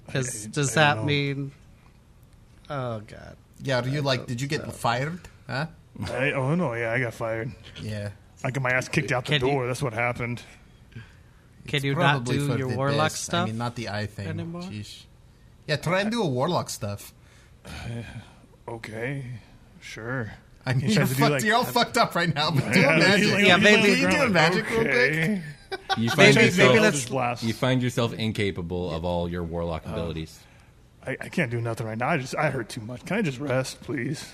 Because 0.06 0.46
I- 0.46 0.50
does 0.50 0.76
I 0.76 0.80
that 0.80 0.96
know. 0.98 1.04
mean? 1.04 1.52
Oh 2.70 3.00
God! 3.00 3.36
Yeah. 3.62 3.80
Do 3.80 3.90
you 3.90 4.02
like? 4.02 4.26
Did 4.26 4.40
you 4.40 4.48
get 4.48 4.70
fired? 4.72 5.20
Huh? 5.46 5.66
I, 6.04 6.32
oh 6.32 6.54
no, 6.54 6.74
yeah, 6.74 6.92
I 6.92 7.00
got 7.00 7.14
fired. 7.14 7.50
Yeah. 7.82 8.10
I 8.44 8.50
got 8.52 8.62
my 8.62 8.70
ass 8.70 8.88
kicked 8.88 9.10
out 9.10 9.24
the 9.24 9.38
Can 9.38 9.46
you- 9.48 9.52
door. 9.52 9.66
That's 9.66 9.82
what 9.82 9.92
happened. 9.92 10.42
Can 11.66 11.76
It's 11.76 11.84
you 11.84 11.94
not 11.94 12.24
probably 12.24 12.38
do 12.38 12.56
your 12.56 12.68
warlock 12.68 13.10
best. 13.12 13.24
stuff? 13.24 13.42
I 13.42 13.46
mean, 13.46 13.58
not 13.58 13.74
the 13.76 13.88
eye 13.90 14.06
thing. 14.06 14.26
anymore? 14.28 14.62
Jeez. 14.62 15.04
Yeah, 15.66 15.76
try 15.76 16.00
and 16.00 16.10
do 16.10 16.22
a 16.22 16.26
warlock 16.28 16.70
stuff. 16.70 17.12
Okay, 18.68 19.24
sure. 19.80 20.32
I 20.68 20.74
mean, 20.74 20.80
you're, 20.90 20.94
tries 20.94 21.08
to 21.10 21.14
do, 21.14 21.20
fucked, 21.20 21.32
like- 21.32 21.44
you're 21.44 21.56
all 21.56 21.64
fucked 21.64 21.96
up 21.96 22.14
right 22.14 22.32
now. 22.34 22.50
But 22.50 22.72
do 22.72 22.80
Yeah, 22.80 22.94
a 22.94 22.98
magic. 22.98 23.32
like- 23.32 23.46
Yeah, 23.46 23.56
maybe- 23.56 23.76
on 23.76 23.82
the 23.82 23.88
Can 23.88 23.96
you 23.96 24.00
do 24.00 24.06
a 24.06 24.10
ground. 24.18 24.32
magic 24.34 24.70
real 24.70 24.82
quick? 24.82 25.42
You 25.98 26.10
find 26.10 26.34
Maybe- 26.34 26.46
yourself, 26.46 26.68
maybe 26.74 26.80
let's- 26.80 27.42
you 27.42 27.52
find 27.52 27.82
yourself 27.82 28.12
incapable 28.14 28.90
of 28.90 29.04
all 29.04 29.28
your 29.28 29.42
warlock 29.42 29.82
Oh. 29.86 29.92
abilities. 29.92 30.38
I, 31.06 31.16
I 31.20 31.28
can't 31.28 31.50
do 31.50 31.60
nothing 31.60 31.86
right 31.86 31.96
now. 31.98 32.08
I 32.08 32.18
just 32.18 32.36
I 32.36 32.50
hurt 32.50 32.68
too 32.68 32.80
much. 32.82 33.04
Can 33.06 33.18
I 33.18 33.22
just 33.22 33.38
rest, 33.38 33.80
please? 33.80 34.24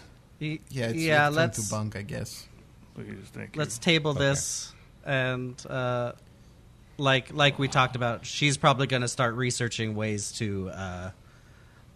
Y- 0.41 0.59
Yeah, 0.71 0.87
it's 0.87 0.95
yeah. 0.99 1.29
it's 1.29 1.37
Let's 1.37 1.69
to 1.69 1.75
bunk, 1.75 1.95
I 1.97 2.03
guess. 2.03 2.47
Please, 2.95 3.07
thank 3.33 3.55
you. 3.55 3.59
let's 3.61 3.79
table 3.79 4.15
this 4.15 4.73
and 5.05 5.55
uh, 5.69 6.13
like 6.99 7.33
like 7.33 7.59
we 7.59 7.69
talked 7.69 7.95
about, 7.97 8.25
she's 8.27 8.57
probably 8.57 8.87
going 8.87 9.03
to 9.03 9.09
start 9.09 9.35
researching 9.35 9.95
ways 9.95 10.33
to 10.33 10.71
uh, 10.71 11.11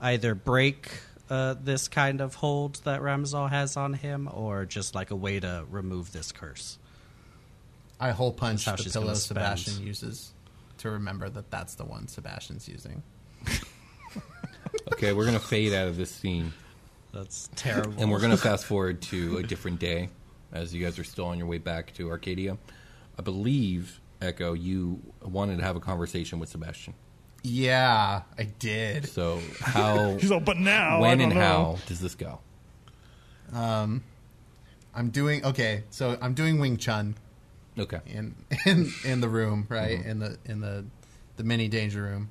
either 0.00 0.34
break 0.34 0.90
uh, 1.30 1.54
this 1.62 1.88
kind 1.88 2.20
of 2.20 2.34
hold 2.36 2.76
that 2.84 3.00
Ramazal 3.00 3.48
has 3.50 3.76
on 3.76 3.94
him, 3.94 4.28
or 4.32 4.64
just 4.64 4.94
like 4.94 5.10
a 5.10 5.16
way 5.16 5.40
to 5.40 5.64
remove 5.70 6.12
this 6.12 6.32
curse. 6.32 6.78
I 8.00 8.10
hole 8.12 8.32
punch 8.32 8.64
how 8.64 8.76
the 8.76 8.82
she's 8.84 8.92
pillow. 8.92 9.14
Sebastian 9.14 9.84
uses. 9.86 10.32
to 10.78 10.90
remember 10.90 11.28
that 11.28 11.50
that's 11.50 11.74
the 11.74 11.84
one 11.84 12.06
Sebastian's 12.08 12.68
using. 12.68 13.02
Okay, 14.92 15.12
we're 15.12 15.24
gonna 15.24 15.38
fade 15.38 15.72
out 15.74 15.86
of 15.88 15.96
this 15.96 16.10
scene, 16.10 16.52
That's 17.12 17.48
terrible. 17.56 17.94
and 17.98 18.10
we're 18.10 18.20
gonna 18.20 18.36
fast 18.48 18.64
forward 18.64 19.00
to 19.02 19.38
a 19.38 19.42
different 19.42 19.78
day, 19.78 20.08
as 20.52 20.74
you 20.74 20.82
guys 20.84 20.98
are 20.98 21.04
still 21.04 21.26
on 21.26 21.38
your 21.38 21.46
way 21.46 21.58
back 21.58 21.92
to 21.94 22.10
Arcadia. 22.10 22.56
I 23.18 23.22
believe 23.22 24.00
Echo, 24.20 24.54
you 24.54 25.00
wanted 25.22 25.58
to 25.58 25.64
have 25.64 25.76
a 25.76 25.80
conversation 25.80 26.38
with 26.38 26.48
Sebastian. 26.48 26.94
Yeah, 27.42 28.22
I 28.36 28.42
did. 28.44 29.08
So 29.08 29.40
how, 29.60 30.16
He's 30.20 30.30
all, 30.30 30.40
but 30.40 30.56
now, 30.58 31.00
when, 31.00 31.20
I 31.20 31.22
don't 31.24 31.30
and 31.32 31.34
know." 31.40 31.74
how 31.74 31.78
does 31.86 32.00
this 32.00 32.14
go? 32.14 32.40
Um, 33.52 34.02
I'm 34.94 35.10
doing 35.10 35.44
okay. 35.44 35.84
So 35.90 36.18
I'm 36.20 36.34
doing 36.34 36.58
Wing 36.58 36.76
Chun 36.76 37.14
Okay. 37.78 38.00
in 38.06 38.34
in 38.66 38.90
in 39.04 39.20
the 39.20 39.28
room, 39.28 39.66
right 39.68 40.04
in 40.04 40.18
the 40.18 40.36
in 40.44 40.60
the 40.60 40.84
the 41.36 41.44
mini 41.44 41.68
danger 41.68 42.02
room. 42.02 42.30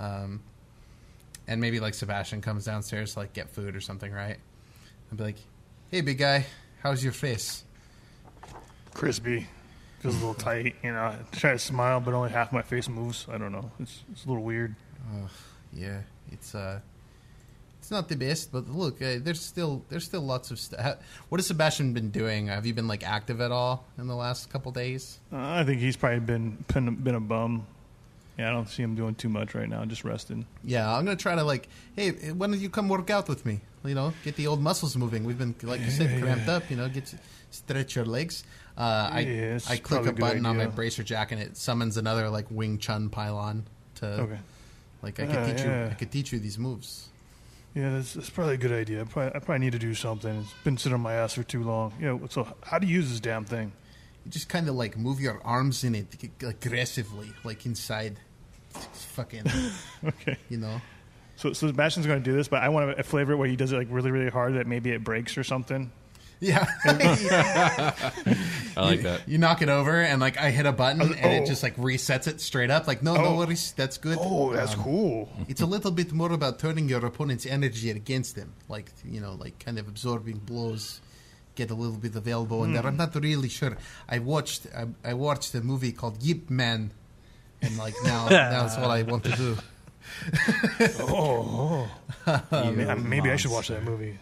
Um, 0.00 0.42
and 1.46 1.60
maybe 1.60 1.78
like 1.80 1.94
Sebastian 1.94 2.40
comes 2.40 2.64
downstairs 2.64 3.12
to 3.12 3.18
like 3.20 3.32
get 3.34 3.50
food 3.50 3.76
or 3.76 3.80
something, 3.80 4.10
right? 4.10 4.38
I'd 5.10 5.18
be 5.18 5.22
like, 5.24 5.36
"Hey, 5.90 6.00
big 6.00 6.18
guy, 6.18 6.46
how's 6.82 7.04
your 7.04 7.12
face?" 7.12 7.64
crispy. 8.94 9.46
Feels 10.02 10.16
a 10.16 10.18
little 10.18 10.34
tight, 10.34 10.74
you 10.82 10.92
know. 10.92 11.04
I 11.04 11.16
try 11.30 11.52
to 11.52 11.58
smile, 11.58 12.00
but 12.00 12.12
only 12.12 12.30
half 12.30 12.52
my 12.52 12.62
face 12.62 12.88
moves. 12.88 13.26
I 13.30 13.38
don't 13.38 13.52
know. 13.52 13.70
It's, 13.78 14.02
it's 14.10 14.24
a 14.24 14.28
little 14.28 14.42
weird. 14.42 14.74
Yeah, 15.72 16.00
it's 16.32 16.54
uh, 16.56 16.80
it's 17.78 17.90
not 17.90 18.08
the 18.08 18.16
best, 18.16 18.52
but 18.52 18.68
look, 18.68 19.00
uh, 19.00 19.18
there's 19.20 19.40
still 19.40 19.84
there's 19.88 20.04
still 20.04 20.20
lots 20.20 20.50
of 20.50 20.58
stuff. 20.58 20.98
What 21.28 21.38
has 21.38 21.46
Sebastian 21.46 21.92
been 21.92 22.10
doing? 22.10 22.48
Have 22.48 22.66
you 22.66 22.74
been 22.74 22.88
like 22.88 23.06
active 23.06 23.40
at 23.40 23.52
all 23.52 23.84
in 23.98 24.06
the 24.06 24.16
last 24.16 24.50
couple 24.50 24.72
days? 24.72 25.18
Uh, 25.32 25.36
I 25.38 25.64
think 25.64 25.80
he's 25.80 25.96
probably 25.96 26.20
been 26.20 26.64
been, 26.72 26.94
been 26.96 27.14
a 27.14 27.20
bum. 27.20 27.66
Yeah, 28.38 28.48
I 28.48 28.52
don't 28.52 28.68
see 28.68 28.82
him 28.82 28.94
doing 28.94 29.14
too 29.14 29.28
much 29.28 29.54
right 29.54 29.68
now. 29.68 29.84
Just 29.84 30.04
resting. 30.04 30.46
Yeah, 30.64 30.92
I'm 30.92 31.04
gonna 31.04 31.16
try 31.16 31.34
to 31.34 31.44
like, 31.44 31.68
hey, 31.96 32.10
why 32.32 32.46
don't 32.48 32.58
you 32.58 32.70
come 32.70 32.88
work 32.88 33.10
out 33.10 33.28
with 33.28 33.44
me? 33.44 33.60
You 33.84 33.94
know, 33.94 34.12
get 34.24 34.36
the 34.36 34.46
old 34.46 34.60
muscles 34.60 34.96
moving. 34.96 35.24
We've 35.24 35.38
been, 35.38 35.54
like 35.62 35.80
you 35.80 35.90
said, 35.90 36.20
cramped 36.22 36.48
up. 36.48 36.70
You 36.70 36.76
know, 36.76 36.88
get 36.88 37.12
stretch 37.54 37.96
your 37.96 38.04
legs. 38.04 38.44
Uh, 38.76 39.10
I 39.12 39.20
Yeah, 39.20 39.58
I 39.68 39.76
click 39.76 40.06
a 40.06 40.10
a 40.10 40.12
button 40.12 40.46
on 40.46 40.56
my 40.56 40.66
bracer 40.66 41.02
jack 41.02 41.32
and 41.32 41.40
it 41.40 41.56
summons 41.56 41.96
another 41.96 42.28
like 42.30 42.46
Wing 42.50 42.78
Chun 42.78 43.08
pylon 43.10 43.64
to 43.96 44.06
Okay. 44.22 44.38
like 45.02 45.20
I 45.20 45.26
could 45.26 45.34
Yeah, 45.34 45.44
teach 45.54 45.64
you. 45.64 45.70
I 45.90 45.94
could 45.94 46.10
teach 46.10 46.32
you 46.32 46.38
these 46.38 46.58
moves. 46.58 47.08
Yeah, 47.74 47.90
that's, 47.94 48.12
that's 48.14 48.28
probably 48.30 48.54
a 48.54 48.58
good 48.58 48.72
idea. 48.72 49.00
I 49.00 49.04
probably, 49.04 49.34
I 49.34 49.38
probably 49.38 49.58
need 49.60 49.72
to 49.72 49.78
do 49.78 49.94
something. 49.94 50.40
It's 50.40 50.52
been 50.64 50.76
sitting 50.76 50.92
on 50.94 51.00
my 51.00 51.14
ass 51.14 51.34
for 51.34 51.42
too 51.42 51.62
long. 51.62 51.92
Yeah. 52.00 52.18
So 52.28 52.46
how 52.62 52.78
do 52.78 52.86
you 52.86 52.94
use 52.96 53.08
this 53.10 53.20
damn 53.20 53.44
thing? 53.46 53.72
You 54.24 54.30
just 54.30 54.48
kind 54.48 54.68
of 54.68 54.74
like 54.74 54.96
move 54.98 55.20
your 55.20 55.40
arms 55.44 55.82
in 55.84 55.94
it 55.94 56.06
aggressively, 56.42 57.32
like 57.44 57.64
inside. 57.66 58.16
It's 58.74 59.04
fucking, 59.06 59.44
Okay. 60.04 60.36
you 60.48 60.58
know. 60.58 60.80
So, 61.36 61.52
so 61.54 61.66
Sebastian's 61.66 62.06
going 62.06 62.22
to 62.22 62.30
do 62.30 62.36
this, 62.36 62.46
but 62.48 62.62
I 62.62 62.68
want 62.68 62.96
to 62.96 63.02
flavor 63.02 63.32
it 63.32 63.36
where 63.36 63.48
he 63.48 63.56
does 63.56 63.72
it 63.72 63.76
like 63.76 63.88
really, 63.90 64.10
really 64.10 64.30
hard 64.30 64.54
that 64.54 64.66
maybe 64.66 64.90
it 64.90 65.02
breaks 65.02 65.36
or 65.36 65.42
something. 65.44 65.90
Yeah, 66.42 66.66
I 66.84 67.92
like 68.76 69.02
that. 69.02 69.28
you 69.28 69.38
knock 69.38 69.62
it 69.62 69.68
over 69.68 70.02
and 70.02 70.20
like 70.20 70.36
I 70.38 70.50
hit 70.50 70.66
a 70.66 70.72
button 70.72 71.00
and 71.00 71.32
it 71.32 71.42
oh. 71.44 71.46
just 71.46 71.62
like 71.62 71.76
resets 71.76 72.26
it 72.26 72.40
straight 72.40 72.68
up. 72.68 72.88
Like 72.88 73.00
no, 73.00 73.14
no 73.14 73.26
Oh. 73.26 73.36
worries, 73.38 73.70
that's 73.76 73.96
good. 73.96 74.18
Oh, 74.20 74.52
that's 74.52 74.74
Um, 74.74 74.82
cool. 74.82 75.28
It's 75.48 75.60
a 75.60 75.66
little 75.66 75.92
bit 75.92 76.12
more 76.12 76.32
about 76.32 76.58
turning 76.58 76.88
your 76.88 77.06
opponent's 77.06 77.46
energy 77.46 77.90
against 77.90 78.34
them, 78.34 78.54
like 78.68 78.90
you 79.04 79.20
know, 79.20 79.34
like 79.38 79.60
kind 79.64 79.78
of 79.78 79.86
absorbing 79.86 80.38
blows, 80.38 81.00
get 81.54 81.70
a 81.70 81.74
little 81.74 81.96
bit 81.96 82.16
of 82.16 82.26
elbow 82.26 82.64
in 82.64 82.72
there. 82.72 82.84
I'm 82.84 82.96
not 82.96 83.14
really 83.14 83.48
sure. 83.48 83.76
I 84.08 84.18
watched 84.18 84.66
I, 84.76 84.86
I 85.10 85.14
watched 85.14 85.54
a 85.54 85.60
movie 85.60 85.92
called 85.92 86.20
Yip 86.24 86.50
Man, 86.50 86.90
and 87.62 87.76
like 87.78 87.94
now 88.02 88.28
that's 88.28 88.76
what 88.76 88.90
I 88.90 89.02
want 89.02 89.22
to 89.30 89.36
do. 89.36 89.56
Oh, 91.00 91.88
oh. 92.26 92.70
You 92.70 92.96
maybe 92.96 93.30
I 93.30 93.36
should 93.36 93.52
watch 93.52 93.68
that 93.68 93.84
movie. 93.84 94.18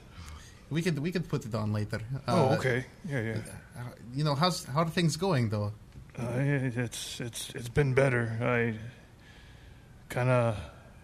We 0.70 0.82
could 0.82 0.98
we 0.98 1.10
could 1.12 1.28
put 1.28 1.44
it 1.44 1.54
on 1.54 1.72
later. 1.72 2.00
Oh, 2.28 2.50
Uh, 2.50 2.56
okay. 2.56 2.84
Yeah, 3.08 3.20
yeah. 3.20 3.36
uh, 3.78 3.82
You 4.14 4.24
know 4.24 4.34
how's 4.34 4.64
how 4.64 4.82
are 4.82 4.90
things 4.90 5.16
going 5.16 5.50
though? 5.50 5.72
Uh, 6.18 6.38
it- 6.38 6.76
it's 6.76 7.20
it's 7.20 7.50
it's 7.54 7.68
been 7.68 7.94
better. 7.94 8.24
I 8.40 8.74
kind 10.08 10.28
of 10.28 10.56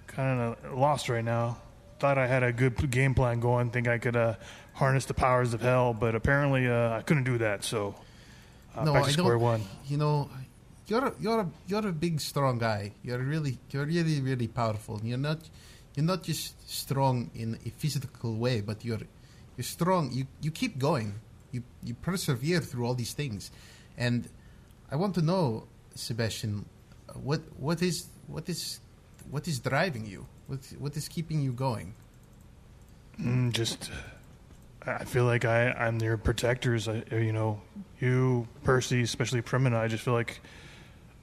kind 0.07 0.41
of 0.41 0.79
lost 0.79 1.09
right 1.09 1.25
now. 1.25 1.59
Thought 1.99 2.19
I 2.19 2.27
had 2.27 2.43
a 2.43 2.53
good 2.53 2.91
game 2.91 3.15
plan 3.15 3.41
going. 3.41 3.71
Think 3.71 3.89
I 3.89 3.99
could 3.99 4.17
uh, 4.17 4.35
harness 4.75 5.07
the 5.07 5.15
powers 5.15 5.55
of 5.55 5.61
hell, 5.63 5.95
but 5.95 6.15
apparently 6.15 6.67
uh, 6.69 6.99
I 6.99 7.03
couldn't 7.03 7.25
do 7.25 7.39
that. 7.39 7.65
So 7.65 7.95
uh, 8.77 8.85
no, 8.85 8.93
back 8.93 9.05
I 9.05 9.07
to 9.07 9.13
square 9.13 9.39
one. 9.39 9.63
You 9.87 9.97
know, 9.97 10.29
you're 10.87 11.07
a, 11.07 11.13
you're 11.19 11.41
a, 11.41 11.49
you're 11.67 11.87
a 11.89 11.93
big 11.93 12.21
strong 12.21 12.59
guy. 12.59 12.93
You're 13.03 13.19
really 13.25 13.59
you're 13.71 13.87
really 13.87 14.21
really 14.21 14.49
powerful. 14.49 15.01
You're 15.03 15.19
not 15.19 15.39
you're 15.95 16.05
not 16.05 16.23
just 16.23 16.55
strong 16.71 17.31
in 17.35 17.59
a 17.65 17.71
physical 17.71 18.37
way, 18.37 18.61
but 18.61 18.85
you're 18.85 19.01
you're 19.57 19.65
strong. 19.65 20.13
You 20.13 20.27
you 20.41 20.51
keep 20.51 20.79
going. 20.79 21.15
You 21.53 21.63
you 21.83 21.95
persevere 21.95 22.61
through 22.61 22.87
all 22.87 22.95
these 22.95 23.15
things, 23.15 23.51
and 23.97 24.29
I 24.91 24.97
want 24.97 25.15
to 25.15 25.23
know, 25.23 25.65
Sebastian, 25.95 26.67
uh, 27.09 27.15
what 27.15 27.41
what 27.59 27.83
is 27.83 28.07
what 28.27 28.49
is 28.49 28.81
what 29.31 29.49
is 29.49 29.59
driving 29.59 30.07
you? 30.07 30.27
What 30.47 30.61
what 30.79 30.97
is 30.97 31.09
keeping 31.09 31.41
you 31.41 31.53
going? 31.53 31.95
Mm, 33.21 33.53
just 33.53 33.91
I 34.87 35.05
feel 35.05 35.25
like 35.25 35.45
I 35.45 35.73
I'm 35.73 35.99
their 35.99 36.17
protectors. 36.17 36.89
I, 36.89 37.03
you 37.11 37.33
know, 37.33 37.61
you 38.01 38.47
Percy, 38.63 39.03
especially 39.03 39.43
Primina. 39.43 39.77
I 39.77 39.89
just 39.89 40.05
feel 40.05 40.15
like 40.15 40.41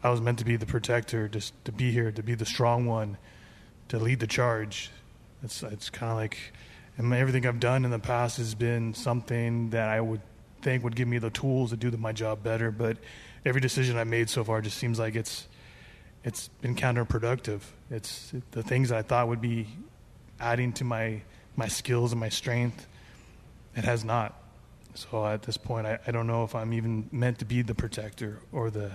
I 0.03 0.09
was 0.09 0.19
meant 0.19 0.39
to 0.39 0.45
be 0.45 0.57
the 0.57 0.65
protector, 0.65 1.29
just 1.29 1.53
to 1.65 1.71
be 1.71 1.91
here, 1.91 2.11
to 2.11 2.23
be 2.23 2.35
the 2.35 2.45
strong 2.45 2.85
one, 2.85 3.17
to 3.87 3.99
lead 3.99 4.19
the 4.19 4.27
charge. 4.27 4.91
It's 5.43 5.63
it's 5.63 5.89
kind 5.89 6.11
of 6.11 6.17
like, 6.17 6.37
and 6.97 7.13
everything 7.13 7.45
I've 7.45 7.59
done 7.59 7.85
in 7.85 7.91
the 7.91 7.99
past 7.99 8.37
has 8.37 8.55
been 8.55 8.93
something 8.93 9.71
that 9.71 9.89
I 9.89 9.99
would 9.99 10.21
think 10.61 10.83
would 10.83 10.95
give 10.95 11.07
me 11.07 11.17
the 11.17 11.29
tools 11.29 11.71
to 11.71 11.77
do 11.77 11.91
my 11.91 12.11
job 12.11 12.43
better. 12.43 12.71
But 12.71 12.97
every 13.45 13.61
decision 13.61 13.97
I 13.97 14.03
made 14.03 14.29
so 14.29 14.43
far 14.43 14.61
just 14.61 14.77
seems 14.77 14.99
like 14.99 15.15
it's 15.15 15.47
it's 16.23 16.47
been 16.61 16.75
counterproductive. 16.75 17.61
It's 17.89 18.33
the 18.51 18.63
things 18.63 18.89
that 18.89 18.97
I 18.97 19.01
thought 19.01 19.27
would 19.27 19.41
be 19.41 19.67
adding 20.39 20.73
to 20.73 20.83
my 20.83 21.21
my 21.55 21.67
skills 21.67 22.11
and 22.11 22.19
my 22.19 22.29
strength. 22.29 22.87
It 23.75 23.83
has 23.83 24.03
not. 24.03 24.39
So 24.95 25.25
at 25.25 25.41
this 25.41 25.57
point, 25.57 25.87
I, 25.87 25.99
I 26.05 26.11
don't 26.11 26.27
know 26.27 26.43
if 26.43 26.53
I'm 26.53 26.71
even 26.73 27.09
meant 27.11 27.39
to 27.39 27.45
be 27.45 27.63
the 27.63 27.73
protector 27.73 28.39
or 28.51 28.69
the, 28.69 28.91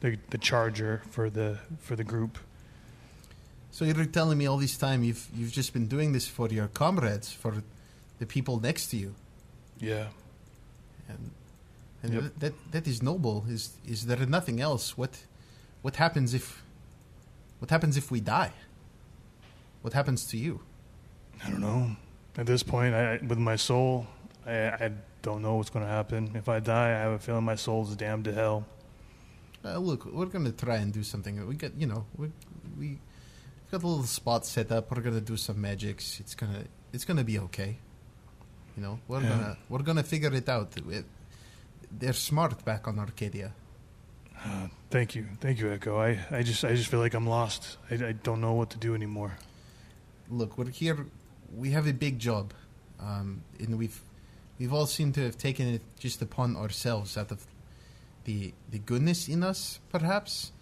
the 0.00 0.18
the 0.30 0.38
charger 0.38 1.02
for 1.10 1.30
the 1.30 1.58
for 1.80 1.96
the 1.96 2.04
group. 2.04 2.38
So 3.78 3.84
you're 3.84 4.06
telling 4.06 4.38
me 4.38 4.46
all 4.46 4.56
this 4.58 4.76
time 4.76 5.04
you've 5.04 5.24
you've 5.36 5.52
just 5.52 5.72
been 5.72 5.86
doing 5.86 6.10
this 6.12 6.26
for 6.26 6.48
your 6.48 6.66
comrades, 6.66 7.32
for 7.32 7.62
the 8.18 8.26
people 8.26 8.58
next 8.58 8.88
to 8.90 8.96
you, 8.96 9.14
Yeah. 9.78 10.08
and 11.08 11.30
and 12.02 12.12
Yep. 12.14 12.22
that, 12.22 12.40
that 12.40 12.54
that 12.72 12.86
is 12.88 13.02
noble. 13.02 13.44
Is 13.48 13.70
is 13.86 14.06
there 14.06 14.26
nothing 14.26 14.60
else? 14.60 14.98
What 14.98 15.24
what 15.82 15.94
happens 15.94 16.34
if 16.34 16.64
what 17.60 17.70
happens 17.70 17.96
if 17.96 18.10
we 18.10 18.20
die? 18.20 18.52
What 19.82 19.92
happens 19.92 20.24
to 20.30 20.36
you? 20.36 20.60
I 21.44 21.50
don't 21.50 21.60
know. 21.60 21.96
At 22.36 22.46
this 22.46 22.64
point, 22.64 22.94
I, 22.94 23.20
with 23.30 23.38
my 23.38 23.56
soul, 23.56 24.06
I, 24.44 24.86
I 24.86 24.90
don't 25.22 25.40
know 25.40 25.54
what's 25.54 25.70
going 25.70 25.86
to 25.86 25.92
happen. 25.92 26.32
If 26.34 26.48
I 26.48 26.58
die, 26.58 26.90
I 26.98 27.02
have 27.06 27.12
a 27.12 27.18
feeling 27.20 27.44
my 27.44 27.56
soul's 27.56 27.94
damned 27.94 28.24
to 28.24 28.32
hell. 28.32 28.64
Uh, 29.64 29.78
look, 29.78 30.04
we're 30.04 30.32
gonna 30.34 30.50
try 30.66 30.78
and 30.82 30.92
do 30.92 31.04
something. 31.04 31.46
We 31.46 31.54
got 31.54 31.72
you 31.78 31.86
know 31.86 32.06
we 32.16 32.26
we 32.76 32.98
got 33.70 33.82
a 33.82 33.86
little 33.86 34.04
spot 34.04 34.46
set 34.46 34.70
up. 34.72 34.90
We're 34.90 35.02
gonna 35.02 35.20
do 35.20 35.36
some 35.36 35.60
magics. 35.60 36.20
It's 36.20 36.34
gonna 36.34 36.64
it's 36.92 37.04
gonna 37.04 37.24
be 37.24 37.38
okay. 37.40 37.78
You 38.76 38.82
know 38.82 38.98
we're 39.08 39.22
Yeah. 39.22 39.28
gonna 39.28 39.58
we're 39.68 39.82
gonna 39.82 40.02
figure 40.04 40.32
it 40.34 40.48
out. 40.48 40.72
It, 40.76 41.04
they're 41.90 42.12
smart 42.12 42.64
back 42.64 42.86
on 42.88 42.98
Arcadia. 42.98 43.52
Uh, 44.44 44.68
thank 44.90 45.14
you, 45.16 45.26
thank 45.40 45.58
you, 45.58 45.72
Echo. 45.72 45.98
I, 45.98 46.18
I 46.30 46.42
just 46.42 46.64
I 46.64 46.74
just 46.74 46.88
feel 46.90 47.00
like 47.00 47.14
I'm 47.14 47.26
lost. 47.26 47.76
I, 47.90 47.94
I 47.94 48.12
don't 48.12 48.40
know 48.40 48.52
what 48.52 48.70
to 48.70 48.78
do 48.78 48.94
anymore. 48.94 49.32
look, 50.30 50.56
we're 50.58 50.70
here. 50.70 51.06
We 51.56 51.70
have 51.70 51.86
a 51.88 51.92
big 51.92 52.18
job, 52.18 52.52
um, 53.00 53.42
and 53.58 53.78
we've 53.78 54.00
we've 54.58 54.72
all 54.72 54.86
seemed 54.86 55.14
to 55.14 55.22
have 55.24 55.36
taken 55.38 55.66
it 55.66 55.82
just 55.98 56.22
upon 56.22 56.56
ourselves 56.56 57.16
out 57.16 57.32
of 57.32 57.46
the 58.24 58.52
the 58.70 58.78
goodness 58.78 59.28
in 59.28 59.42
us, 59.42 59.80
perhaps. 59.90 60.52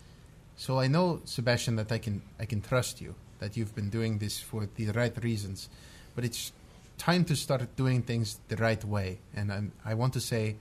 So 0.56 0.80
I 0.80 0.88
know, 0.88 1.20
Sebastian, 1.24 1.76
that 1.76 1.92
I 1.92 1.98
can 1.98 2.22
I 2.40 2.46
can 2.46 2.60
trust 2.60 3.00
you. 3.00 3.14
That 3.38 3.56
you've 3.56 3.74
been 3.74 3.90
doing 3.90 4.18
this 4.18 4.40
for 4.40 4.66
the 4.76 4.86
right 4.92 5.12
reasons, 5.22 5.68
but 6.14 6.24
it's 6.24 6.52
time 6.96 7.24
to 7.26 7.36
start 7.36 7.76
doing 7.76 8.02
things 8.02 8.38
the 8.48 8.56
right 8.56 8.82
way. 8.82 9.18
And 9.34 9.52
I'm, 9.52 9.72
I 9.84 9.92
want 9.92 10.14
to 10.14 10.20
say, 10.20 10.56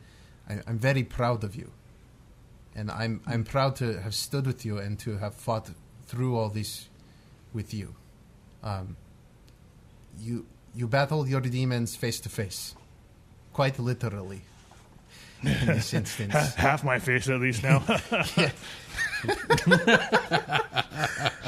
I, 0.49 0.59
I'm 0.67 0.77
very 0.77 1.03
proud 1.03 1.45
of 1.45 1.55
you, 1.55 1.72
and 2.76 2.91
I'm 2.91 3.22
I'm 3.26 3.45
proud 3.45 3.77
to 3.77 4.01
have 4.01 4.13
stood 4.13 4.45
with 4.45 4.65
you 4.65 4.77
and 4.77 4.99
to 4.99 5.17
have 5.17 5.35
fought 5.35 5.69
through 6.07 6.38
all 6.38 6.49
this 6.49 6.89
with 7.53 7.73
you 7.73 7.95
um, 8.65 8.97
you 10.19 10.45
you 10.73 10.88
battle 10.88 11.27
your 11.27 11.39
demons 11.39 11.95
face 11.95 12.19
to 12.22 12.30
face, 12.30 12.76
quite 13.53 13.80
literally. 13.80 14.41
In 15.41 15.67
this 15.67 15.93
instance, 16.01 16.34
Half, 16.34 16.55
half 16.55 16.84
my 16.84 16.99
face, 16.99 17.30
at 17.30 17.39
least 17.39 17.63
now. 17.63 17.84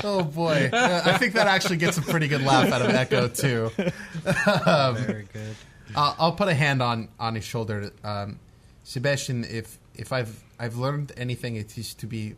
Oh 0.04 0.24
boy, 0.24 0.70
I 0.72 1.18
think 1.18 1.34
that 1.34 1.48
actually 1.48 1.78
gets 1.78 1.98
a 1.98 2.02
pretty 2.02 2.28
good 2.28 2.42
laugh 2.44 2.72
out 2.72 2.82
of 2.82 2.90
Echo 2.92 3.28
too. 3.28 3.72
Very 3.76 5.28
good. 5.34 5.56
I'll, 5.96 6.16
I'll 6.20 6.32
put 6.34 6.48
a 6.48 6.54
hand 6.54 6.82
on 6.82 7.10
on 7.20 7.36
his 7.36 7.44
shoulder. 7.44 7.92
Um, 8.04 8.40
Sebastian, 8.84 9.44
if 9.44 9.80
if 9.96 10.14
I've 10.14 10.44
I've 10.60 10.78
learned 10.78 11.12
anything, 11.18 11.56
it 11.56 11.78
is 11.78 11.94
to 11.96 12.08
be 12.08 12.36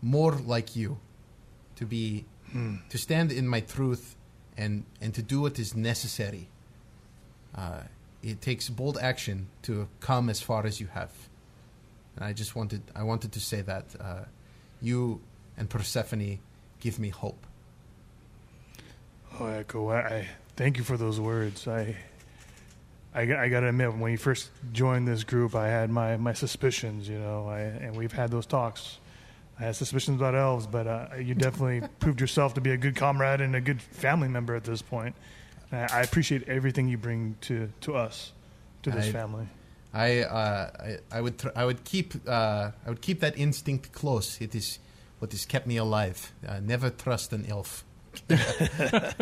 more 0.00 0.32
like 0.32 0.74
you, 0.74 0.98
to 1.76 1.84
be 1.86 2.24
to 2.88 2.98
stand 2.98 3.30
in 3.30 3.46
my 3.46 3.60
truth, 3.60 4.16
and 4.56 4.84
and 5.00 5.14
to 5.14 5.22
do 5.22 5.42
what 5.42 5.58
is 5.58 5.76
necessary. 5.76 6.48
Uh, 7.54 7.82
it 8.22 8.40
takes 8.40 8.68
bold 8.68 8.98
action 8.98 9.48
to 9.62 9.88
come 10.00 10.28
as 10.30 10.40
far 10.40 10.64
as 10.66 10.80
you 10.80 10.86
have. 10.88 11.12
And 12.16 12.24
I 12.24 12.32
just 12.32 12.56
wanted 12.56 12.82
I 12.96 13.02
wanted 13.02 13.32
to 13.32 13.40
say 13.40 13.60
that 13.62 13.86
uh, 14.00 14.24
you 14.82 15.20
and 15.56 15.70
Persephone 15.70 16.38
give 16.80 16.98
me 16.98 17.08
hope. 17.10 17.46
Oh, 19.40 19.46
Echo, 19.46 19.88
I, 19.88 19.98
I 20.00 20.28
thank 20.56 20.76
you 20.76 20.84
for 20.84 20.96
those 20.96 21.18
words. 21.18 21.66
I, 21.66 21.96
I, 23.14 23.24
got- 23.26 23.38
I 23.38 23.48
got 23.48 23.60
to 23.60 23.68
admit, 23.68 23.94
when 23.94 24.12
you 24.12 24.18
first 24.18 24.50
joined 24.72 25.08
this 25.08 25.24
group, 25.24 25.54
I 25.54 25.68
had 25.68 25.90
my, 25.90 26.16
my 26.16 26.32
suspicions, 26.34 27.08
you 27.08 27.18
know, 27.18 27.48
I, 27.48 27.60
and 27.60 27.96
we've 27.96 28.12
had 28.12 28.30
those 28.30 28.46
talks. 28.46 28.98
I 29.58 29.64
had 29.64 29.76
suspicions 29.76 30.16
about 30.20 30.34
elves, 30.34 30.66
but 30.66 30.86
uh, 30.86 31.06
you 31.18 31.34
definitely 31.34 31.86
proved 32.00 32.20
yourself 32.20 32.54
to 32.54 32.60
be 32.60 32.70
a 32.72 32.76
good 32.76 32.96
comrade 32.96 33.40
and 33.40 33.54
a 33.54 33.60
good 33.60 33.80
family 33.80 34.28
member 34.28 34.54
at 34.54 34.64
this 34.64 34.82
point. 34.82 35.14
I, 35.70 35.76
I 35.90 36.00
appreciate 36.02 36.48
everything 36.48 36.88
you 36.88 36.98
bring 36.98 37.36
to, 37.42 37.70
to 37.82 37.94
us, 37.96 38.32
to 38.82 38.90
this 38.90 39.06
I- 39.06 39.12
family. 39.12 39.46
I, 39.94 40.20
uh, 40.20 40.70
I 41.12 41.18
I 41.18 41.20
would 41.20 41.38
tr- 41.38 41.54
I 41.54 41.64
would 41.64 41.84
keep 41.84 42.14
uh, 42.26 42.70
I 42.86 42.88
would 42.88 43.02
keep 43.02 43.20
that 43.20 43.36
instinct 43.38 43.92
close. 43.92 44.40
It 44.40 44.54
is 44.54 44.78
what 45.18 45.32
has 45.32 45.44
kept 45.44 45.66
me 45.66 45.76
alive. 45.76 46.32
Uh, 46.46 46.60
never 46.60 46.90
trust 46.90 47.32
an 47.32 47.44
elf. 47.46 47.84
uh, 48.30 49.12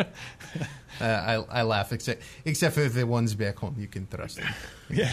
I 0.99 1.33
I 1.49 1.61
laugh 1.63 1.91
except 1.93 2.23
except 2.45 2.75
for 2.75 2.87
the 2.89 3.05
ones 3.05 3.35
back 3.35 3.57
home. 3.59 3.75
You 3.77 3.87
can 3.87 4.07
trust 4.07 4.37
them. 4.37 4.53
Yeah. 4.89 5.11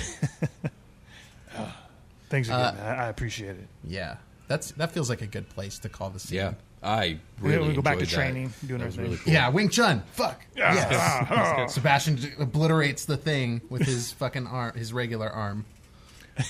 Thanks 2.30 2.48
again. 2.48 2.60
Uh. 2.60 2.94
I, 2.98 3.05
I 3.05 3.09
appreciate 3.09 3.56
it. 3.56 3.68
Yeah, 3.85 4.16
that's 4.48 4.72
that 4.72 4.93
feels 4.93 5.09
like 5.09 5.22
a 5.22 5.26
good 5.26 5.48
place 5.48 5.78
to 5.80 5.89
call 5.89 6.10
the 6.10 6.18
scene. 6.18 6.36
Yeah, 6.36 6.52
I 6.82 7.18
really 7.40 7.68
we 7.68 7.74
go 7.74 7.82
back 7.82 7.98
to 7.98 8.05
that. 8.06 8.14
training, 8.14 8.52
doing 8.66 8.80
That 8.80 8.86
was 8.86 8.98
really 8.98 9.16
cool. 9.16 9.32
Yeah, 9.32 9.48
Wing 9.48 9.68
Chun. 9.68 10.02
Fuck. 10.12 10.40
Yeah. 10.56 10.74
Yes. 10.74 11.26
Ah, 11.30 11.66
Sebastian 11.66 12.18
obliterates 12.38 13.05
the 13.05 13.16
thing 13.16 13.60
with 13.68 13.82
his 13.82 14.12
fucking 14.18 14.46
arm, 14.46 14.76
his 14.76 14.92
regular 14.92 15.28
arm. 15.28 15.64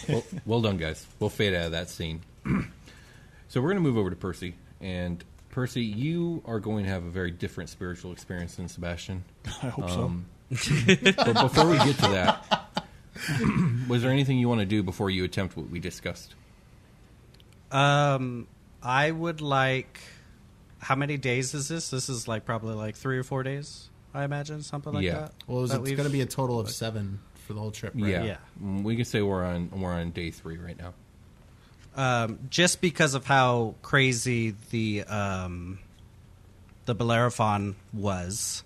well, 0.08 0.24
well 0.44 0.60
done, 0.60 0.76
guys. 0.76 1.06
We'll 1.18 1.30
fade 1.30 1.54
out 1.54 1.66
of 1.66 1.72
that 1.72 1.88
scene. 1.88 2.20
so 3.48 3.60
we're 3.60 3.68
going 3.68 3.76
to 3.76 3.88
move 3.88 3.96
over 3.96 4.10
to 4.10 4.16
Percy, 4.16 4.54
and 4.80 5.24
Percy, 5.50 5.82
you 5.82 6.42
are 6.44 6.60
going 6.60 6.84
to 6.84 6.90
have 6.90 7.04
a 7.04 7.10
very 7.10 7.30
different 7.30 7.70
spiritual 7.70 8.12
experience 8.12 8.56
than 8.56 8.68
Sebastian. 8.68 9.24
I 9.62 9.68
hope 9.68 9.90
Um, 9.90 10.26
but 10.50 11.42
before 11.42 11.68
we 11.68 11.76
get 11.78 11.96
to 11.96 12.08
that, 12.08 12.86
was 13.88 14.02
there 14.02 14.10
anything 14.10 14.38
you 14.38 14.48
want 14.48 14.60
to 14.60 14.66
do 14.66 14.82
before 14.82 15.10
you 15.10 15.24
attempt 15.24 15.56
what 15.56 15.68
we 15.70 15.80
discussed? 15.80 16.34
Um, 17.72 18.46
I 18.82 19.10
would 19.10 19.40
like. 19.40 20.00
How 20.78 20.94
many 20.94 21.16
days 21.16 21.54
is 21.54 21.68
this? 21.68 21.90
This 21.90 22.08
is 22.08 22.28
like 22.28 22.44
probably 22.44 22.74
like 22.74 22.96
three 22.96 23.18
or 23.18 23.24
four 23.24 23.42
days. 23.42 23.88
I 24.14 24.24
imagine 24.24 24.62
something 24.62 24.92
like 24.92 25.04
Yeah. 25.04 25.14
that. 25.20 25.32
Well, 25.46 25.64
it's 25.64 25.72
That 25.72 25.78
going 25.84 25.96
to 26.04 26.08
be 26.10 26.20
a 26.22 26.26
total 26.26 26.58
of 26.60 26.70
seven 26.70 27.20
for 27.46 27.52
the 27.52 27.60
whole 27.60 27.70
trip. 27.70 27.94
Right? 27.96 28.10
Yeah. 28.10 28.24
Yeah. 28.24 28.36
Mm, 28.62 28.82
we 28.82 28.96
can 28.96 29.04
say 29.04 29.20
we're 29.22 29.44
on 29.44 29.70
we're 29.70 29.92
on 29.92 30.10
day 30.12 30.30
three 30.30 30.56
right 30.58 30.76
now. 30.78 30.94
um, 31.96 32.38
just 32.48 32.80
because 32.80 33.14
of 33.14 33.24
how 33.26 33.74
crazy 33.82 34.54
the 34.70 35.02
um, 35.04 35.78
the 36.86 36.94
Bellerophon 36.94 37.74
was, 37.92 38.62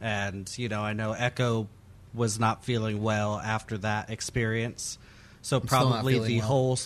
and 0.00 0.52
you 0.58 0.68
know, 0.68 0.82
I 0.82 0.92
know 0.92 1.12
Echo 1.12 1.66
was 2.12 2.38
not 2.38 2.64
feeling 2.64 3.02
well 3.02 3.38
after 3.38 3.78
that 3.78 4.10
experience, 4.10 4.98
so 5.42 5.58
still 5.60 5.78
not 5.80 5.90
probably 5.90 6.14
feeling 6.14 6.28
the 6.28 6.38
well. 6.40 6.46
whole 6.46 6.78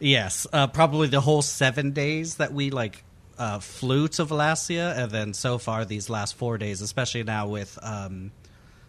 yes, 0.00 0.46
uh, 0.52 0.66
probably 0.66 1.08
the 1.08 1.20
whole 1.20 1.42
seven 1.42 1.92
days 1.92 2.36
that 2.36 2.52
we 2.52 2.70
like 2.70 3.04
uh, 3.40 3.58
flew 3.58 4.06
to 4.06 4.26
Valasia, 4.26 4.94
and 4.98 5.10
then 5.10 5.32
so 5.32 5.56
far 5.56 5.86
these 5.86 6.10
last 6.10 6.34
four 6.36 6.58
days, 6.58 6.82
especially 6.82 7.22
now 7.22 7.48
with 7.48 7.78
um, 7.82 8.32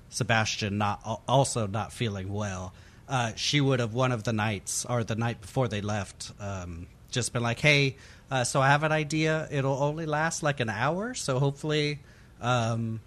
Sebastian 0.10 0.78
not 0.78 1.22
also 1.26 1.68
not 1.68 1.94
feeling 1.94 2.34
well, 2.34 2.73
uh, 3.07 3.32
she 3.36 3.61
would 3.61 3.80
have 3.80 3.94
one 3.94 4.11
of 4.11 4.26
the 4.26 4.34
nights 4.34 4.86
or 4.86 5.06
the 5.06 5.15
night 5.15 5.40
before 5.40 5.69
they 5.69 5.80
left, 5.80 6.34
um, 6.41 6.88
just 7.11 7.32
been 7.32 7.41
like, 7.41 7.61
"Hey, 7.61 7.95
uh, 8.30 8.44
so 8.44 8.61
I 8.61 8.68
have 8.68 8.84
an 8.84 8.91
idea. 8.91 9.48
It'll 9.52 9.82
only 9.82 10.06
last 10.06 10.44
like 10.44 10.60
an 10.60 10.69
hour, 10.69 11.14
so 11.14 11.40
hopefully." 11.40 11.99
Um, 12.41 12.99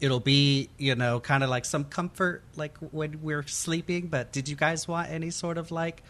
it'll 0.00 0.20
be 0.20 0.70
you 0.78 0.94
know 0.94 1.20
kind 1.20 1.44
of 1.44 1.50
like 1.50 1.64
some 1.66 1.84
comfort 1.84 2.42
like 2.56 2.76
when 2.78 3.22
we're 3.22 3.46
sleeping 3.46 4.08
but 4.08 4.32
did 4.32 4.48
you 4.48 4.56
guys 4.56 4.88
want 4.88 5.08
any 5.10 5.30
sort 5.30 5.58
of 5.58 5.70
like 5.70 6.02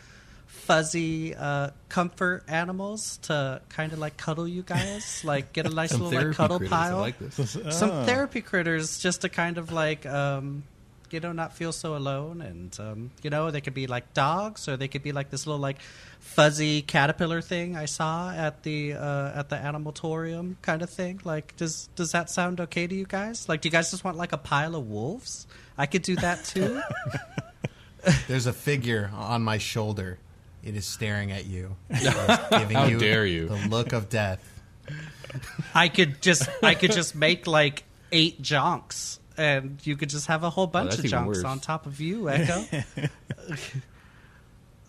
fuzzy 0.52 1.34
uh 1.34 1.70
comfort 1.88 2.44
animals 2.46 3.16
to 3.22 3.60
kind 3.68 3.92
of 3.92 3.98
like 3.98 4.16
cuddle 4.16 4.46
you 4.46 4.62
guys 4.62 5.22
like 5.24 5.52
get 5.52 5.66
a 5.66 5.70
nice 5.70 5.92
little 5.92 6.10
like 6.12 6.36
cuddle 6.36 6.58
critters. 6.58 6.72
I 6.72 6.76
pile 6.88 6.98
like 6.98 7.18
this. 7.18 7.52
some 7.76 7.90
Ah. 7.90 8.04
therapy 8.04 8.40
critters 8.42 8.98
just 8.98 9.22
to 9.22 9.28
kind 9.28 9.58
of 9.58 9.72
like 9.72 10.06
um 10.06 10.62
you 11.10 11.20
know 11.20 11.32
not 11.32 11.52
feel 11.56 11.72
so 11.72 11.96
alone 11.96 12.40
and 12.40 12.78
um 12.80 13.10
you 13.22 13.28
know 13.30 13.50
they 13.50 13.60
could 13.60 13.74
be 13.74 13.86
like 13.86 14.14
dogs 14.14 14.68
or 14.68 14.76
they 14.76 14.88
could 14.88 15.02
be 15.02 15.10
like 15.12 15.30
this 15.30 15.46
little 15.46 15.60
like 15.60 15.78
fuzzy 16.20 16.80
caterpillar 16.80 17.40
thing 17.42 17.76
i 17.76 17.84
saw 17.84 18.30
at 18.30 18.62
the 18.62 18.92
uh 18.94 19.32
at 19.34 19.48
the 19.48 19.56
animatorium 19.56 20.54
kind 20.62 20.80
of 20.80 20.88
thing 20.88 21.20
like 21.24 21.56
does 21.56 21.88
does 21.96 22.12
that 22.12 22.30
sound 22.30 22.60
okay 22.60 22.86
to 22.86 22.94
you 22.94 23.04
guys 23.04 23.48
like 23.48 23.60
do 23.62 23.68
you 23.68 23.72
guys 23.72 23.90
just 23.90 24.04
want 24.04 24.16
like 24.16 24.32
a 24.32 24.38
pile 24.38 24.74
of 24.76 24.88
wolves 24.88 25.46
i 25.76 25.86
could 25.86 26.02
do 26.02 26.14
that 26.16 26.44
too 26.44 26.80
There's 28.28 28.46
a 28.46 28.52
figure 28.52 29.10
on 29.14 29.42
my 29.42 29.58
shoulder. 29.58 30.18
It 30.62 30.76
is 30.76 30.86
staring 30.86 31.32
at 31.32 31.46
you, 31.46 31.76
giving 31.90 32.76
How 32.76 32.86
you 32.86 32.98
dare 32.98 33.26
you. 33.26 33.48
the 33.48 33.68
look 33.68 33.92
of 33.92 34.08
death. 34.08 34.40
i 35.74 35.88
could 35.88 36.20
just 36.20 36.46
i 36.62 36.74
could 36.74 36.92
just 36.92 37.14
make 37.14 37.46
like 37.46 37.84
eight 38.10 38.42
jonks 38.42 39.18
and 39.38 39.78
you 39.86 39.96
could 39.96 40.10
just 40.10 40.26
have 40.26 40.42
a 40.44 40.50
whole 40.50 40.66
bunch 40.66 40.90
that's 40.90 40.98
of 40.98 41.04
even 41.06 41.18
jonks 41.20 41.26
worse. 41.26 41.44
on 41.44 41.58
top 41.60 41.86
of 41.86 42.00
you 42.00 42.28
echo 42.28 42.62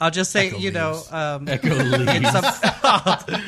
I'll 0.01 0.11
just 0.11 0.31
say, 0.31 0.47
Echo 0.47 0.57
you 0.57 0.71
know, 0.71 1.01
um, 1.11 1.47
Echo 1.47 1.69
it, 1.71 2.27
some- 2.27 3.41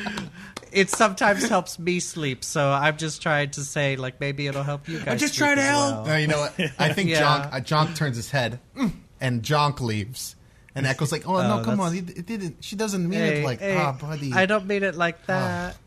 it 0.72 0.90
sometimes 0.90 1.50
helps 1.50 1.78
me 1.78 2.00
sleep. 2.00 2.46
So 2.46 2.70
I'm 2.72 2.96
just 2.96 3.22
trying 3.22 3.50
to 3.52 3.62
say, 3.66 3.98
like, 3.98 4.22
maybe 4.22 4.48
it'll 4.48 4.64
help 4.64 4.88
you 4.88 5.00
guys. 5.00 5.08
I'm 5.08 5.18
just 5.18 5.34
sleep 5.36 5.48
trying 5.48 5.58
to 5.58 5.64
help. 5.64 5.92
well. 5.94 6.06
No, 6.06 6.16
you 6.16 6.28
know 6.28 6.40
what? 6.40 6.54
I 6.80 6.94
think 6.94 7.10
Yeah. 7.10 7.22
Jonk, 7.22 7.54
uh, 7.54 7.60
Jonk 7.60 7.96
turns 7.98 8.16
his 8.16 8.32
head, 8.32 8.60
mm, 8.78 8.94
and 9.20 9.42
Jonk 9.44 9.82
leaves. 9.82 10.38
And 10.76 10.86
Echo's 10.86 11.12
like, 11.12 11.26
"Oh, 11.28 11.42
no, 11.42 11.60
Oh, 11.60 11.64
come 11.64 11.80
on! 11.80 11.96
that's- 11.96 12.12
It, 12.12 12.18
it 12.20 12.26
didn't. 12.26 12.58
She 12.64 12.76
doesn't 12.76 13.08
mean 13.08 13.20
Hey, 13.20 13.40
it 13.42 13.46
like, 13.46 13.60
hey, 13.60 13.78
ah, 13.78 13.94
buddy. 13.94 14.34
I 14.34 14.46
don't 14.46 14.66
mean 14.68 14.84
it 14.84 14.96
like 14.96 15.26
that. 15.28 15.78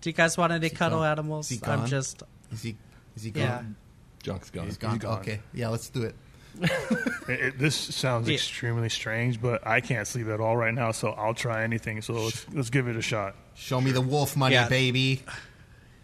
Do 0.00 0.08
you 0.08 0.14
guys 0.14 0.38
want 0.38 0.52
any 0.52 0.68
he 0.68 0.74
cuddle 0.74 1.00
gone? 1.00 1.08
animals? 1.12 1.50
Is 1.50 1.60
he 1.60 1.66
I'm 1.66 1.84
just, 1.86 2.22
Is 2.52 2.62
he? 2.62 2.76
Is 3.16 3.22
he 3.24 3.30
yeah. 3.34 3.46
gone? 3.56 3.76
Jonk's 4.22 4.48
gone. 4.50 4.64
He's 4.66 4.78
gone. 4.78 4.96
gone. 4.98 5.18
Okay, 5.20 5.40
yeah, 5.52 5.68
let's 5.68 5.90
do 5.90 6.04
it. 6.04 6.14
It, 6.58 6.70
it- 7.28 7.58
this 7.58 7.76
sounds 7.76 8.28
Yeah. 8.28 8.34
extremely 8.34 8.88
strange, 8.88 9.42
but 9.42 9.66
I 9.66 9.80
can't 9.82 10.06
sleep 10.08 10.28
at 10.28 10.40
all 10.40 10.56
right 10.56 10.72
now, 10.74 10.92
so 10.92 11.10
I'll 11.10 11.34
try 11.34 11.62
anything. 11.64 12.00
So 12.00 12.14
let's 12.14 12.46
let's 12.52 12.70
give 12.70 12.88
it 12.88 12.96
a 12.96 13.02
shot. 13.02 13.34
Show 13.54 13.78
me 13.80 13.92
the 13.92 14.00
wolf 14.00 14.36
money, 14.38 14.54
Yeah. 14.54 14.68
baby. 14.68 15.22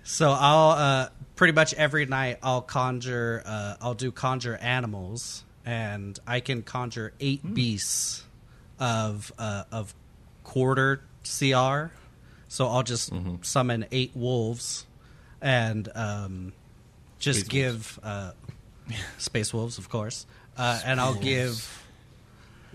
So 0.02 0.30
I'll 0.30 0.70
uh, 0.72 1.08
pretty 1.34 1.54
much 1.54 1.72
every 1.74 2.04
night 2.04 2.38
I'll 2.42 2.60
conjure. 2.62 3.42
Uh, 3.46 3.76
I'll 3.80 3.94
do 3.94 4.12
conjure 4.12 4.56
animals, 4.56 5.42
and 5.66 6.18
I 6.26 6.40
can 6.40 6.62
conjure 6.62 7.12
eight 7.20 7.42
beasts 7.54 8.24
of 8.78 9.32
uh, 9.38 9.64
of 9.72 9.94
quarter 10.44 11.02
CR. 11.24 11.92
So 12.48 12.68
I'll 12.68 12.84
just 12.84 13.12
summon 13.42 13.86
eight 13.90 14.12
wolves, 14.14 14.86
and 15.42 15.88
um, 15.94 16.52
just 17.18 17.40
Space 17.40 17.48
give 17.48 18.00
uh, 18.04 18.30
space 19.18 19.52
wolves, 19.52 19.78
of 19.78 19.88
course, 19.88 20.26
uh, 20.56 20.80
and 20.84 21.00
I'll 21.00 21.14
give 21.14 21.85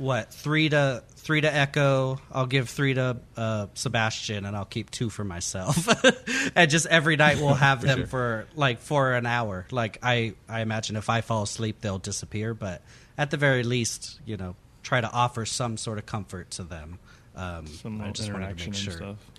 what 0.02 0.34
three 0.34 0.70
to 0.70 1.04
three 1.16 1.42
to 1.42 1.54
Echo. 1.54 2.20
I'll 2.32 2.48
give 2.48 2.70
three 2.70 2.96
to 2.96 3.18
uh, 3.38 3.68
Sebastian, 3.76 4.46
and 4.46 4.56
I'll 4.58 4.66
keep 4.66 4.90
two 4.90 5.10
for 5.10 5.24
myself. 5.24 5.88
and 6.56 6.70
just 6.70 6.88
every 6.88 7.16
night 7.16 7.38
we'll 7.38 7.54
have 7.70 7.82
them 7.82 8.00
sure. 8.00 8.08
for 8.08 8.48
like 8.56 8.80
for 8.80 9.14
an 9.14 9.26
hour. 9.26 9.68
Like 9.72 10.00
I, 10.04 10.34
I 10.50 10.62
imagine 10.62 10.96
if 10.96 11.10
I 11.10 11.22
fall 11.22 11.44
asleep, 11.44 11.82
they'll 11.82 12.00
disappear. 12.00 12.54
But 12.54 12.82
at 13.18 13.32
the 13.32 13.38
very 13.38 13.64
least, 13.64 14.20
you 14.26 14.38
know, 14.38 14.56
try 14.84 15.00
to 15.00 15.10
offer 15.10 15.46
some 15.46 15.78
sort 15.78 15.98
of 15.98 16.06
comfort 16.06 16.52
to 16.52 16.64
them. 16.64 17.00
Um, 17.36 17.68
Some 17.68 18.02
I 18.02 18.12
just 18.12 18.32
wanted 18.32 18.46
to 18.46 18.50
interaction 18.50 18.72
make 18.72 18.78
and 18.80 18.84
sure. 18.84 18.94
stuff. 18.94 19.32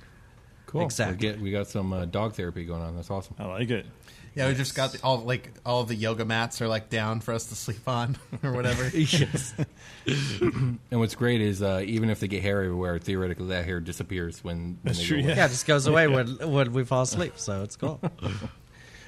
Cool. 0.67 0.83
Exactly. 0.83 1.15
We 1.15 1.21
get 1.35 1.41
we 1.43 1.51
got 1.51 1.67
some 1.69 1.93
uh, 1.93 2.05
dog 2.07 2.35
therapy 2.35 2.65
going 2.65 2.81
on. 2.81 2.97
That's 2.97 3.11
awesome. 3.11 3.37
I 3.39 3.45
like 3.45 3.69
it. 3.71 3.85
Yeah, 4.35 4.49
we 4.49 4.55
just 4.55 4.75
got 4.75 4.93
the, 4.93 5.03
all 5.03 5.19
like 5.19 5.53
all 5.67 5.85
the 5.85 5.95
yoga 5.95 6.25
mats 6.25 6.63
are 6.63 6.69
like 6.69 6.89
down 6.89 7.21
for 7.21 7.35
us 7.35 7.47
to 7.47 7.55
sleep 7.55 7.87
on 7.87 8.17
or 8.43 8.53
whatever. 8.53 8.89
yes. 8.97 9.55
And 10.05 11.01
what's 11.01 11.15
great 11.15 11.41
is 11.41 11.63
uh, 11.63 11.83
even 11.85 12.11
if 12.11 12.21
they 12.21 12.29
get 12.29 12.43
hair 12.43 12.63
everywhere, 12.63 12.99
theoretically 12.99 13.47
that 13.49 13.65
hair 13.65 13.79
disappears 13.79 14.43
when, 14.43 14.57
when 14.57 14.79
That's 14.85 14.99
they 14.99 15.05
true, 15.05 15.19
go 15.19 15.29
away. 15.29 15.37
Yeah, 15.37 15.47
it 15.47 15.51
just 15.51 15.67
goes 15.67 15.87
away 15.87 16.07
when 16.09 16.27
when 16.51 16.73
we 16.73 16.85
fall 16.85 17.03
asleep, 17.03 17.35
so 17.37 17.63
it's 17.63 17.77
cool. 17.77 18.01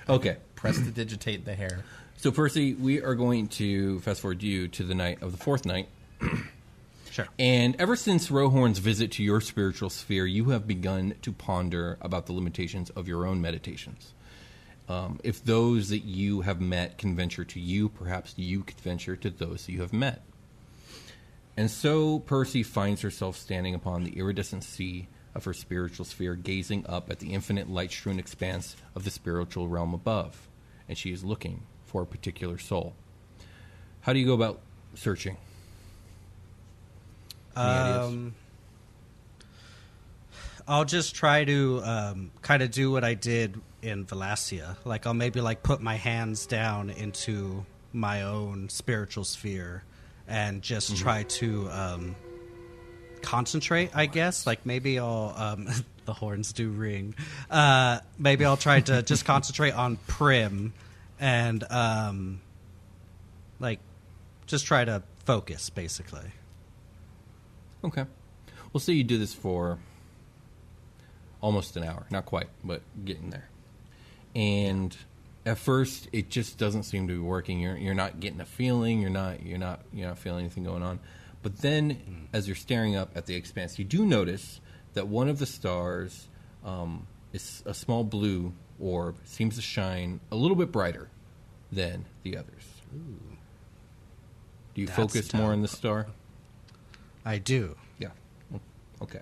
Okay. 0.09 0.37
Prestidigitate 0.55 1.45
the 1.45 1.55
hair. 1.55 1.85
So 2.17 2.31
Percy, 2.31 2.75
we 2.75 3.03
are 3.03 3.15
going 3.15 3.49
to 3.49 4.01
fast 4.01 4.21
forward 4.21 4.43
you 4.43 4.69
to 4.69 4.85
the 4.85 4.95
night 4.95 5.23
of 5.23 5.33
the 5.33 5.39
fourth 5.39 5.65
night. 5.67 5.89
Sure. 7.11 7.29
And 7.39 7.77
ever 7.79 7.95
since 7.95 8.29
Rohorn's 8.29 8.81
visit 8.81 9.13
to 9.13 9.23
your 9.23 9.41
spiritual 9.41 9.89
sphere, 9.89 10.27
you 10.27 10.47
have 10.47 10.67
begun 10.67 11.15
to 11.23 11.31
ponder 11.31 11.97
about 12.01 12.27
the 12.27 12.33
limitations 12.33 12.91
of 12.91 13.07
your 13.07 13.25
own 13.25 13.41
meditations. 13.41 14.15
Um, 14.89 15.19
if 15.25 15.43
those 15.43 15.89
that 15.89 16.05
you 16.05 16.43
have 16.43 16.61
met 16.61 16.99
can 16.99 17.17
venture 17.17 17.45
to 17.45 17.61
you, 17.61 17.89
perhaps 17.89 18.35
you 18.37 18.63
could 18.63 18.81
venture 18.81 19.17
to 19.17 19.31
those 19.31 19.67
that 19.67 19.73
you 19.73 19.81
have 19.81 19.93
met. 19.93 20.23
And 21.57 21.71
so 21.71 22.19
Percy 22.21 22.63
finds 22.63 23.01
herself 23.03 23.37
standing 23.37 23.75
upon 23.75 24.05
the 24.05 24.19
iridescent 24.19 24.65
sea 24.65 25.09
of 25.35 25.45
her 25.45 25.55
spiritual 25.55 26.05
sphere, 26.05 26.35
gazing 26.35 26.87
up 26.87 27.11
at 27.11 27.19
the 27.19 27.33
infinite 27.33 27.71
light 27.71 27.91
strewn 27.91 28.19
expanse 28.19 28.77
of 28.95 29.05
the 29.05 29.11
spiritual 29.11 29.69
realm 29.69 29.95
above. 29.95 30.49
And 30.89 30.99
she 30.99 31.13
is 31.13 31.25
looking 31.25 31.63
for 31.87 32.03
a 32.03 32.07
particular 32.07 32.59
soul. 32.59 32.95
How 34.03 34.13
do 34.13 34.19
you 34.19 34.27
go 34.27 34.35
about 34.35 34.61
searching? 34.95 35.39
Any 37.57 37.65
ideas? 37.65 38.33
I'll 40.67 40.85
just 40.85 41.15
try 41.15 41.45
to 41.45 41.83
um, 41.85 42.31
kind 42.41 42.63
of 42.63 42.71
do 42.71 42.91
what 42.91 43.05
I 43.05 43.15
did 43.15 43.61
in 43.83 44.07
Valacia. 44.07 44.77
Like 44.85 45.07
I'll 45.07 45.15
maybe 45.15 45.41
like 45.41 45.63
put 45.63 45.81
my 45.81 45.97
hands 45.97 46.47
down 46.47 46.91
into 46.91 47.67
my 47.93 48.23
own 48.23 48.69
spiritual 48.71 49.25
sphere 49.25 49.85
and 50.27 50.63
just 50.63 50.97
try 50.97 51.25
to 51.25 51.69
um, 51.71 52.17
concentrate. 53.21 53.91
I 53.95 54.07
guess 54.07 54.47
like 54.47 54.65
maybe 54.65 54.99
I'll 54.99 55.35
um, 55.37 55.69
the 56.07 56.15
horns 56.15 56.53
do 56.53 56.71
ring. 56.71 57.15
Uh, 57.51 58.01
maybe 58.19 58.45
I'll 58.45 58.57
try 58.57 58.81
to 58.81 59.03
just 59.03 59.25
concentrate 59.27 59.75
on 59.75 59.97
Prim 60.07 60.73
and 61.21 61.63
um, 61.71 62.41
like 63.61 63.81
just 64.47 64.65
try 64.67 64.85
to 64.85 65.03
focus 65.27 65.69
basically. 65.69 66.31
Okay. 67.85 68.07
We'll 68.73 68.81
say 68.81 68.95
you 68.95 69.05
do 69.05 69.19
this 69.19 69.35
for 69.35 69.79
almost 71.45 71.77
an 71.77 71.85
hour. 71.85 72.07
Not 72.11 72.25
quite, 72.25 72.49
but 72.65 72.81
getting 73.05 73.29
there. 73.29 73.51
And 74.35 74.97
at 75.45 75.59
first 75.59 76.09
it 76.11 76.31
just 76.31 76.57
doesn't 76.57 76.85
seem 76.85 77.07
to 77.07 77.13
be 77.13 77.21
working. 77.21 77.61
You're 77.61 77.77
you're 77.77 77.95
not 77.95 78.19
getting 78.19 78.41
a 78.41 78.47
feeling, 78.47 79.01
you're 79.01 79.11
not 79.11 79.45
you're 79.45 79.59
not 79.59 79.81
you're 79.93 80.09
not 80.09 80.19
feeling 80.19 80.47
anything 80.47 80.65
going 80.65 80.83
on. 80.83 81.01
But 81.43 81.59
then 81.59 82.29
as 82.33 82.49
you're 82.49 82.57
staring 82.57 82.97
up 82.97 83.11
at 83.15 83.27
the 83.27 83.37
expanse, 83.37 83.79
you 83.79 83.85
do 83.85 84.07
notice 84.07 84.63
that 84.95 85.07
one 85.07 85.29
of 85.29 85.39
the 85.39 85.45
stars 85.45 86.29
um, 86.65 87.07
is 87.35 87.63
a 87.67 87.75
small 87.75 88.05
blue 88.05 88.55
orb, 88.81 89.17
seems 89.25 89.57
to 89.57 89.63
shine 89.63 90.21
a 90.33 90.37
little 90.37 90.57
bit 90.57 90.73
brighter 90.73 91.11
than 91.71 92.07
the 92.23 92.39
others. 92.39 92.65
Do 94.75 94.81
you 94.81 94.87
That's 94.87 94.97
focus 94.97 95.35
more 95.35 95.53
on 95.53 95.61
the 95.61 95.69
star? 95.69 96.07
I 97.23 97.37
do. 97.37 97.77
Yeah. 97.99 98.09
Okay. 99.03 99.21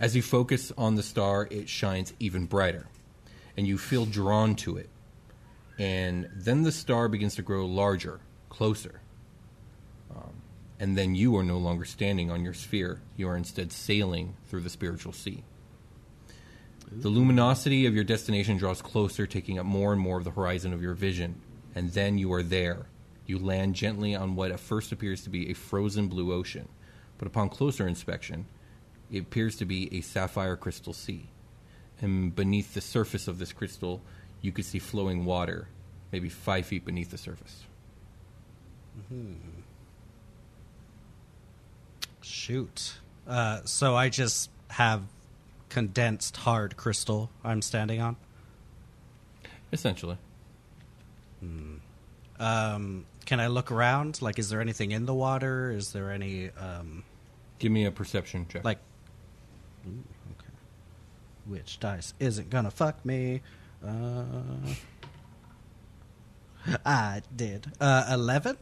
As 0.00 0.16
you 0.16 0.22
focus 0.22 0.72
on 0.78 0.94
the 0.94 1.02
star, 1.02 1.46
it 1.50 1.68
shines 1.68 2.14
even 2.18 2.46
brighter, 2.46 2.86
and 3.54 3.66
you 3.66 3.76
feel 3.76 4.06
drawn 4.06 4.56
to 4.56 4.78
it. 4.78 4.88
And 5.78 6.26
then 6.34 6.62
the 6.62 6.72
star 6.72 7.06
begins 7.06 7.34
to 7.34 7.42
grow 7.42 7.66
larger, 7.66 8.20
closer. 8.48 9.02
Um, 10.10 10.32
and 10.78 10.96
then 10.96 11.14
you 11.14 11.36
are 11.36 11.44
no 11.44 11.58
longer 11.58 11.84
standing 11.84 12.30
on 12.30 12.42
your 12.42 12.54
sphere. 12.54 13.02
You 13.18 13.28
are 13.28 13.36
instead 13.36 13.72
sailing 13.72 14.36
through 14.48 14.62
the 14.62 14.70
spiritual 14.70 15.12
sea. 15.12 15.44
The 16.90 17.10
luminosity 17.10 17.84
of 17.84 17.94
your 17.94 18.04
destination 18.04 18.56
draws 18.56 18.80
closer, 18.80 19.26
taking 19.26 19.58
up 19.58 19.66
more 19.66 19.92
and 19.92 20.00
more 20.00 20.16
of 20.16 20.24
the 20.24 20.30
horizon 20.30 20.72
of 20.72 20.82
your 20.82 20.94
vision. 20.94 21.42
And 21.74 21.92
then 21.92 22.16
you 22.16 22.32
are 22.32 22.42
there. 22.42 22.86
You 23.26 23.38
land 23.38 23.74
gently 23.74 24.14
on 24.14 24.34
what 24.34 24.50
at 24.50 24.60
first 24.60 24.92
appears 24.92 25.22
to 25.24 25.30
be 25.30 25.50
a 25.50 25.54
frozen 25.54 26.08
blue 26.08 26.32
ocean, 26.32 26.68
but 27.18 27.28
upon 27.28 27.50
closer 27.50 27.86
inspection, 27.86 28.46
it 29.10 29.18
appears 29.18 29.56
to 29.56 29.64
be 29.64 29.94
a 29.96 30.00
sapphire 30.00 30.56
crystal 30.56 30.92
sea. 30.92 31.28
And 32.00 32.34
beneath 32.34 32.74
the 32.74 32.80
surface 32.80 33.28
of 33.28 33.38
this 33.38 33.52
crystal, 33.52 34.00
you 34.40 34.52
could 34.52 34.64
see 34.64 34.78
flowing 34.78 35.24
water, 35.24 35.68
maybe 36.12 36.28
five 36.28 36.66
feet 36.66 36.84
beneath 36.84 37.10
the 37.10 37.18
surface. 37.18 37.64
Shoot. 42.22 42.94
Uh, 43.26 43.60
so 43.64 43.96
I 43.96 44.08
just 44.08 44.50
have 44.68 45.02
condensed 45.68 46.36
hard 46.38 46.76
crystal 46.76 47.30
I'm 47.44 47.62
standing 47.62 48.00
on. 48.00 48.16
Essentially. 49.72 50.16
Um, 52.38 53.04
can 53.26 53.40
I 53.40 53.46
look 53.48 53.70
around? 53.70 54.20
Like, 54.22 54.38
is 54.38 54.48
there 54.48 54.60
anything 54.60 54.90
in 54.90 55.06
the 55.06 55.14
water? 55.14 55.70
Is 55.70 55.92
there 55.92 56.10
any 56.10 56.50
um, 56.50 57.04
Give 57.58 57.70
me 57.70 57.84
a 57.84 57.90
perception 57.90 58.46
check. 58.48 58.64
like? 58.64 58.78
Ooh, 59.86 60.04
okay. 60.38 60.50
Which 61.46 61.80
dice 61.80 62.14
isn't 62.18 62.50
gonna 62.50 62.70
fuck 62.70 63.04
me? 63.04 63.42
Uh, 63.86 64.32
I 66.84 67.22
did. 67.34 67.66
Uh, 67.80 68.06
Eleven. 68.12 68.56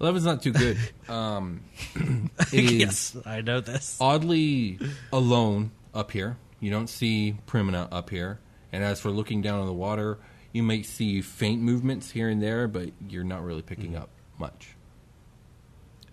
Eleven's 0.00 0.24
not 0.24 0.42
too 0.42 0.52
good. 0.52 0.78
Um, 1.08 1.64
yes, 2.52 3.14
I 3.26 3.42
know 3.42 3.60
this. 3.60 3.98
oddly 4.00 4.78
alone 5.12 5.72
up 5.92 6.10
here. 6.10 6.38
You 6.60 6.70
don't 6.70 6.86
see 6.88 7.36
Primina 7.46 7.88
up 7.92 8.08
here. 8.08 8.40
And 8.72 8.82
as 8.82 8.98
for 9.00 9.10
looking 9.10 9.42
down 9.42 9.60
on 9.60 9.66
the 9.66 9.72
water, 9.74 10.18
you 10.52 10.62
may 10.62 10.82
see 10.82 11.20
faint 11.20 11.60
movements 11.60 12.10
here 12.10 12.30
and 12.30 12.42
there, 12.42 12.66
but 12.66 12.90
you're 13.06 13.24
not 13.24 13.42
really 13.44 13.60
picking 13.60 13.94
up 13.94 14.08
much. 14.38 14.74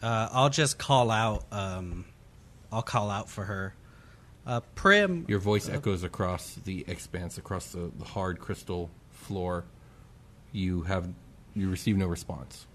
Uh, 0.04 0.28
I'll 0.34 0.50
just 0.50 0.78
call 0.78 1.12
out. 1.12 1.46
Um, 1.52 2.04
I'll 2.72 2.82
call 2.82 3.10
out 3.10 3.30
for 3.30 3.46
her. 3.46 3.74
Uh, 4.46 4.62
Prim. 4.76 5.26
Your 5.28 5.40
voice 5.40 5.70
echoes 5.70 6.04
across 6.04 6.56
the 6.66 6.84
expanse, 6.88 7.38
across 7.38 7.68
the, 7.72 7.92
the 7.98 8.06
hard 8.06 8.40
crystal 8.40 8.90
floor. 9.12 9.66
You 10.52 10.82
have 10.84 11.08
you 11.56 11.70
receive 11.70 11.98
no 11.98 12.08
response. 12.08 12.66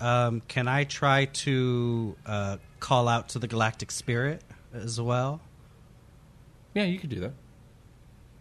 Um, 0.00 0.42
can 0.46 0.68
I 0.68 0.84
try 0.84 1.24
to 1.24 2.16
uh, 2.24 2.56
call 2.78 3.08
out 3.08 3.30
to 3.30 3.38
the 3.40 3.48
Galactic 3.48 3.90
Spirit 3.90 4.42
as 4.72 5.00
well? 5.00 5.40
Yeah, 6.74 6.84
you 6.84 6.98
could 6.98 7.10
do 7.10 7.20
that. 7.20 7.32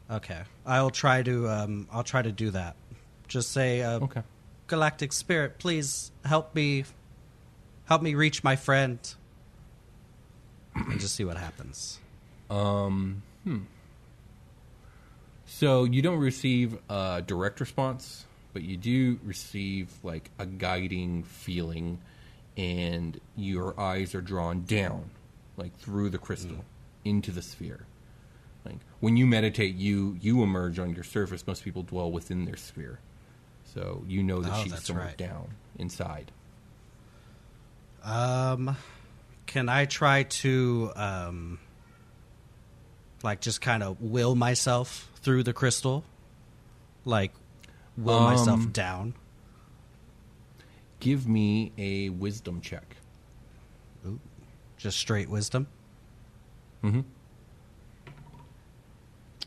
Okay, 0.09 0.41
I'll 0.65 0.89
try 0.91 1.23
to. 1.23 1.49
Um, 1.49 1.87
I'll 1.91 2.03
try 2.03 2.21
to 2.21 2.31
do 2.31 2.51
that. 2.51 2.75
Just 3.27 3.51
say, 3.51 3.81
uh, 3.81 3.99
Okay. 4.01 4.21
Galactic 4.67 5.11
Spirit, 5.13 5.57
please 5.57 6.11
help 6.23 6.53
me. 6.53 6.85
Help 7.85 8.01
me 8.01 8.13
reach 8.15 8.43
my 8.43 8.55
friend. 8.55 8.99
And 10.89 10.99
just 10.99 11.15
see 11.15 11.25
what 11.25 11.37
happens. 11.37 11.99
Um, 12.49 13.23
hmm. 13.43 13.59
So 15.45 15.85
you 15.85 16.01
don't 16.01 16.19
receive 16.19 16.77
a 16.89 17.23
direct 17.25 17.59
response, 17.59 18.25
but 18.53 18.61
you 18.61 18.77
do 18.77 19.19
receive 19.23 19.89
like 20.03 20.29
a 20.39 20.45
guiding 20.45 21.23
feeling, 21.23 21.99
and 22.55 23.19
your 23.35 23.79
eyes 23.79 24.13
are 24.13 24.21
drawn 24.21 24.63
down, 24.63 25.09
like 25.55 25.75
through 25.77 26.09
the 26.09 26.17
crystal, 26.17 26.65
into 27.05 27.31
the 27.31 27.41
sphere. 27.41 27.85
Like 28.65 28.77
when 28.99 29.15
you 29.17 29.25
meditate, 29.25 29.75
you 29.75 30.17
you 30.21 30.43
emerge 30.43 30.79
on 30.79 30.93
your 30.93 31.03
surface. 31.03 31.47
Most 31.47 31.63
people 31.63 31.83
dwell 31.83 32.11
within 32.11 32.45
their 32.45 32.57
sphere, 32.57 32.99
so 33.63 34.03
you 34.07 34.21
know 34.23 34.41
that 34.41 34.51
Oh, 34.53 34.63
she's 34.63 34.83
somewhere 34.83 35.05
right. 35.07 35.17
down 35.17 35.49
inside. 35.77 36.31
Um, 38.03 38.77
can 39.47 39.69
I 39.69 39.85
try 39.85 40.23
to 40.23 40.91
um, 40.95 41.59
like 43.23 43.41
just 43.41 43.61
kind 43.61 43.81
of 43.81 43.99
will 44.01 44.35
myself 44.35 45.09
through 45.21 45.43
the 45.43 45.53
crystal, 45.53 46.03
like 47.05 47.31
will 47.97 48.19
myself 48.19 48.59
Um, 48.59 48.69
down? 48.71 49.13
Give 50.99 51.27
me 51.27 51.71
a 51.77 52.09
wisdom 52.09 52.61
check. 52.61 52.97
Just 54.77 54.97
straight 54.99 55.29
wisdom. 55.29 55.67
Mm-hmm. 56.83 57.01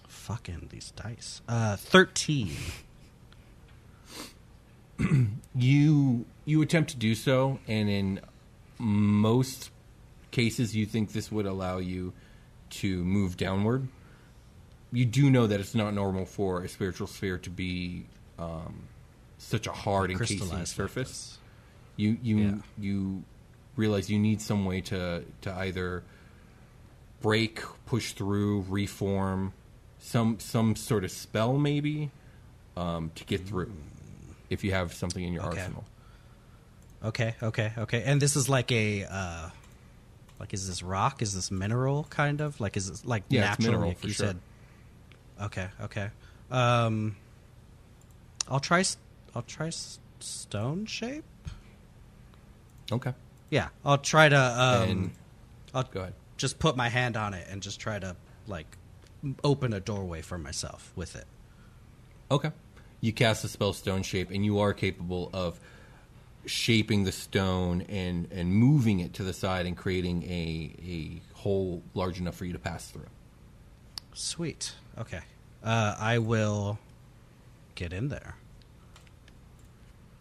Fucking 0.08 0.68
these 0.70 0.90
dice. 0.92 1.40
Uh, 1.48 1.76
thirteen. 1.76 2.50
you 5.54 6.24
you 6.44 6.62
attempt 6.62 6.90
to 6.90 6.96
do 6.96 7.14
so 7.14 7.58
and 7.66 7.88
in 7.88 8.20
most 8.78 9.70
cases 10.30 10.74
you 10.76 10.86
think 10.86 11.12
this 11.12 11.30
would 11.32 11.46
allow 11.46 11.78
you 11.78 12.12
to 12.70 13.02
move 13.04 13.36
downward. 13.36 13.88
You 14.92 15.04
do 15.04 15.30
know 15.30 15.46
that 15.46 15.60
it's 15.60 15.74
not 15.74 15.94
normal 15.94 16.24
for 16.24 16.62
a 16.62 16.68
spiritual 16.68 17.06
sphere 17.06 17.38
to 17.38 17.50
be 17.50 18.06
um, 18.38 18.84
such 19.38 19.66
a 19.66 19.72
hard 19.72 20.10
encasing 20.10 20.38
Crystallized 20.38 20.74
surface. 20.74 21.38
you 21.96 22.16
you 22.22 22.38
Yeah. 22.38 22.54
you 22.78 23.24
realize 23.76 24.10
you 24.10 24.18
need 24.18 24.40
some 24.40 24.64
way 24.64 24.80
to 24.82 25.24
to 25.42 25.52
either 25.54 26.02
break, 27.20 27.60
push 27.86 28.12
through, 28.12 28.64
reform, 28.68 29.52
some 29.98 30.38
some 30.40 30.74
sort 30.76 31.04
of 31.04 31.10
spell 31.10 31.56
maybe 31.58 32.10
um, 32.76 33.10
to 33.14 33.24
get 33.24 33.46
through. 33.46 33.72
If 34.48 34.64
you 34.64 34.72
have 34.72 34.92
something 34.94 35.22
in 35.22 35.32
your 35.32 35.44
Okay. 35.46 35.60
arsenal, 35.60 35.84
Okay, 37.04 37.34
okay, 37.42 37.72
okay. 37.78 38.02
And 38.02 38.20
this 38.20 38.36
is 38.36 38.48
like 38.48 38.70
a 38.72 39.04
uh 39.04 39.50
like 40.40 40.52
is 40.54 40.66
this 40.66 40.82
rock? 40.82 41.22
Is 41.22 41.34
this 41.34 41.50
mineral 41.50 42.04
kind 42.10 42.40
of? 42.40 42.60
Like 42.60 42.76
is 42.76 42.88
it 42.88 43.06
like 43.06 43.24
Yeah, 43.28 43.42
natural 43.42 43.66
mineral 43.72 43.88
like 43.88 43.98
for 43.98 44.06
you 44.08 44.12
sure. 44.14 44.26
said? 44.26 44.38
Okay, 45.42 45.68
okay. 45.82 46.10
Um 46.50 47.16
I'll 48.48 48.60
try 48.60 48.82
I'll 49.34 49.42
try 49.42 49.68
s- 49.68 50.00
stone 50.18 50.86
shape. 50.86 51.24
okay. 52.90 53.14
Yeah, 53.50 53.68
I'll 53.84 53.98
try 53.98 54.28
to 54.28 54.36
um 54.36 54.88
And- 54.90 55.10
I'll 55.74 55.84
Go 55.84 56.00
ahead. 56.00 56.14
just 56.36 56.58
put 56.58 56.76
my 56.76 56.88
hand 56.88 57.16
on 57.16 57.32
it 57.34 57.46
and 57.50 57.62
just 57.62 57.78
try 57.78 57.98
to 57.98 58.16
like 58.48 58.66
open 59.44 59.72
a 59.72 59.80
doorway 59.80 60.22
for 60.22 60.38
myself 60.38 60.92
with 60.96 61.14
it. 61.14 61.26
Okay. 62.30 62.50
You 63.00 63.12
cast 63.12 63.42
the 63.42 63.48
spell 63.48 63.72
Stone 63.72 64.02
Shape, 64.02 64.30
and 64.30 64.44
you 64.44 64.58
are 64.58 64.72
capable 64.74 65.30
of 65.32 65.58
shaping 66.50 67.04
the 67.04 67.12
stone 67.12 67.82
and, 67.82 68.28
and 68.32 68.52
moving 68.52 69.00
it 69.00 69.14
to 69.14 69.22
the 69.22 69.32
side 69.32 69.66
and 69.66 69.76
creating 69.76 70.22
a, 70.24 70.74
a 70.84 71.38
hole 71.38 71.82
large 71.94 72.18
enough 72.18 72.34
for 72.34 72.44
you 72.44 72.52
to 72.52 72.58
pass 72.58 72.90
through. 72.90 73.06
Sweet. 74.12 74.74
Okay. 74.98 75.20
Uh 75.62 75.94
I 75.98 76.18
will 76.18 76.78
get 77.74 77.92
in 77.92 78.08
there. 78.08 78.34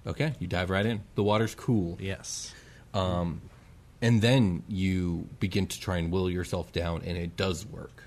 Okay, 0.06 0.34
you 0.39 0.47
dive 0.47 0.69
right 0.69 0.85
in. 0.85 1.01
The 1.15 1.23
water's 1.23 1.56
cool. 1.56 1.97
Yes. 1.99 2.53
And 2.93 4.22
then 4.22 4.64
you 4.69 5.27
begin 5.41 5.68
to 5.68 5.80
try 5.80 5.97
and 5.97 6.10
will 6.10 6.30
yourself 6.30 6.72
down, 6.72 7.01
and 7.06 7.18
it 7.18 7.35
does 7.35 7.65
work. 7.65 8.03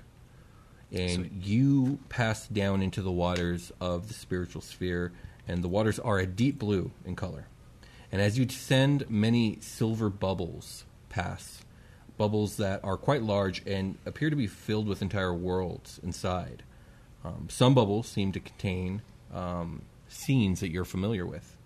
And 0.91 1.29
you 1.43 1.99
pass 2.09 2.47
down 2.47 2.81
into 2.81 3.01
the 3.03 3.11
waters 3.11 3.71
of 3.79 4.07
the 4.07 4.15
spiritual 4.15 4.61
sphere, 4.61 5.11
and 5.47 5.63
the 5.63 5.67
waters 5.67 5.99
are 5.99 6.17
a 6.17 6.25
deep 6.25 6.57
blue 6.57 6.91
in 7.05 7.15
color. 7.15 7.45
And 8.13 8.21
as 8.21 8.37
you 8.37 8.45
descend, 8.45 9.05
many 9.09 9.57
silver 9.59 10.07
bubbles 10.07 10.85
pass, 11.09 11.63
bubbles 12.15 12.57
that 12.57 12.79
are 12.83 12.95
quite 12.95 13.23
large 13.23 13.65
and 13.65 13.97
appear 14.05 14.29
to 14.29 14.35
be 14.35 14.45
filled 14.45 14.87
with 14.87 15.01
entire 15.01 15.33
worlds 15.33 15.99
inside. 16.03 16.61
Um, 17.25 17.47
some 17.49 17.73
bubbles 17.73 18.07
seem 18.07 18.31
to 18.33 18.39
contain 18.39 19.01
um, 19.33 19.81
scenes 20.07 20.59
that 20.59 20.69
you're 20.69 20.85
familiar 20.85 21.25
with. 21.25 21.57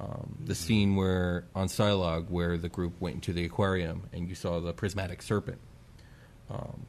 Um, 0.00 0.36
the 0.44 0.56
scene 0.56 0.96
where 0.96 1.44
on 1.54 1.68
Silog, 1.68 2.30
where 2.30 2.56
the 2.58 2.68
group 2.68 3.00
went 3.00 3.14
into 3.14 3.32
the 3.32 3.44
aquarium 3.44 4.08
and 4.12 4.28
you 4.28 4.34
saw 4.34 4.58
the 4.58 4.72
prismatic 4.72 5.22
serpent. 5.22 5.58
Um, 6.50 6.86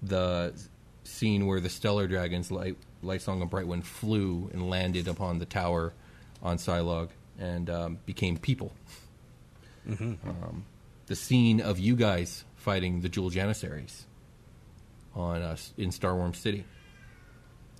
the 0.00 0.54
scene 1.02 1.48
where 1.48 1.58
the 1.58 1.68
stellar 1.68 2.06
dragons, 2.06 2.52
Light, 2.52 2.76
Lightsong 3.02 3.42
and 3.42 3.50
Brightwind, 3.50 3.82
flew 3.82 4.48
and 4.52 4.70
landed 4.70 5.08
upon 5.08 5.40
the 5.40 5.44
tower 5.44 5.92
on 6.40 6.56
Silog 6.56 7.08
and 7.38 7.70
um, 7.70 7.98
became 8.06 8.36
people. 8.36 8.72
Um, 9.88 10.66
the 11.06 11.16
scene 11.16 11.60
of 11.60 11.78
you 11.78 11.96
guys 11.96 12.44
fighting 12.56 13.00
the 13.00 13.08
Jewel 13.08 13.30
Janissaries 13.30 14.04
on 15.14 15.40
uh, 15.40 15.56
in 15.78 15.90
Starworm 15.90 16.36
City. 16.36 16.64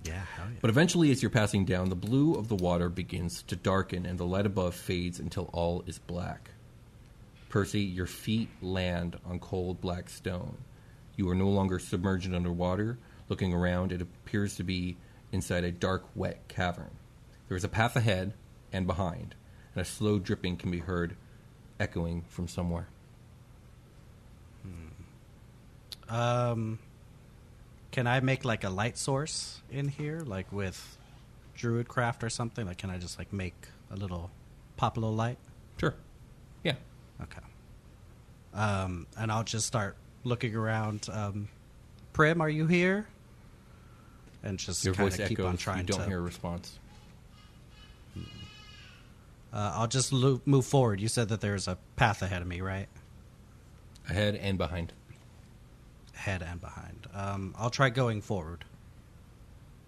Yeah, 0.03 0.23
hell 0.35 0.47
yeah. 0.49 0.57
But 0.61 0.69
eventually, 0.69 1.11
as 1.11 1.21
you're 1.21 1.29
passing 1.29 1.65
down, 1.65 1.89
the 1.89 1.95
blue 1.95 2.33
of 2.33 2.47
the 2.47 2.55
water 2.55 2.89
begins 2.89 3.43
to 3.43 3.55
darken 3.55 4.05
and 4.05 4.17
the 4.17 4.25
light 4.25 4.45
above 4.45 4.73
fades 4.73 5.19
until 5.19 5.49
all 5.53 5.83
is 5.85 5.99
black. 5.99 6.51
Percy, 7.49 7.81
your 7.81 8.05
feet 8.05 8.49
land 8.61 9.19
on 9.25 9.39
cold 9.39 9.81
black 9.81 10.09
stone. 10.09 10.57
You 11.15 11.29
are 11.29 11.35
no 11.35 11.49
longer 11.49 11.79
submerged 11.79 12.33
underwater. 12.33 12.97
Looking 13.27 13.53
around, 13.53 13.91
it 13.91 14.01
appears 14.01 14.55
to 14.55 14.63
be 14.63 14.97
inside 15.31 15.63
a 15.63 15.71
dark, 15.71 16.05
wet 16.15 16.47
cavern. 16.47 16.91
There 17.47 17.57
is 17.57 17.63
a 17.63 17.69
path 17.69 17.95
ahead 17.95 18.33
and 18.71 18.87
behind, 18.87 19.35
and 19.75 19.81
a 19.81 19.85
slow 19.85 20.19
dripping 20.19 20.57
can 20.57 20.71
be 20.71 20.79
heard 20.79 21.15
echoing 21.79 22.23
from 22.29 22.47
somewhere. 22.47 22.87
Um, 26.09 26.79
can 27.91 28.07
I 28.07 28.19
make 28.19 28.43
like 28.45 28.63
a 28.63 28.69
light 28.69 28.97
source 28.97 29.61
in 29.71 29.87
here, 29.87 30.21
like 30.21 30.51
with 30.51 30.97
Druidcraft 31.57 32.23
or 32.23 32.29
something? 32.29 32.65
Like, 32.65 32.77
can 32.77 32.89
I 32.89 32.97
just 32.97 33.17
like 33.19 33.31
make 33.31 33.53
a 33.91 33.95
little 33.95 34.31
pop 34.75 34.97
a 34.97 34.99
little 34.99 35.15
light? 35.15 35.37
Sure. 35.79 35.93
Yeah. 36.63 36.75
Okay. 37.21 37.41
Um, 38.53 39.05
and 39.17 39.31
I'll 39.31 39.43
just 39.43 39.67
start 39.67 39.95
looking 40.23 40.55
around. 40.55 41.07
Um, 41.11 41.47
Prim, 42.13 42.41
are 42.41 42.49
you 42.49 42.65
here? 42.65 43.07
And 44.41 44.57
just 44.57 44.83
Your 44.83 44.93
voice 44.93 45.17
keep 45.17 45.39
on 45.39 45.45
echoes. 45.47 45.59
trying 45.59 45.77
You 45.79 45.83
don't 45.85 45.99
to. 46.01 46.07
hear 46.07 46.17
a 46.17 46.21
response. 46.21 46.79
Uh, 49.51 49.73
I'll 49.75 49.87
just 49.87 50.13
lo- 50.13 50.41
move 50.45 50.65
forward. 50.65 51.01
You 51.01 51.07
said 51.07 51.29
that 51.29 51.41
there's 51.41 51.67
a 51.67 51.77
path 51.95 52.21
ahead 52.21 52.41
of 52.41 52.47
me, 52.47 52.61
right? 52.61 52.87
Ahead 54.07 54.35
and 54.35 54.57
behind. 54.57 54.93
Ahead 56.15 56.41
and 56.43 56.59
behind. 56.59 57.07
Um, 57.13 57.55
I'll 57.57 57.69
try 57.69 57.89
going 57.89 58.21
forward. 58.21 58.65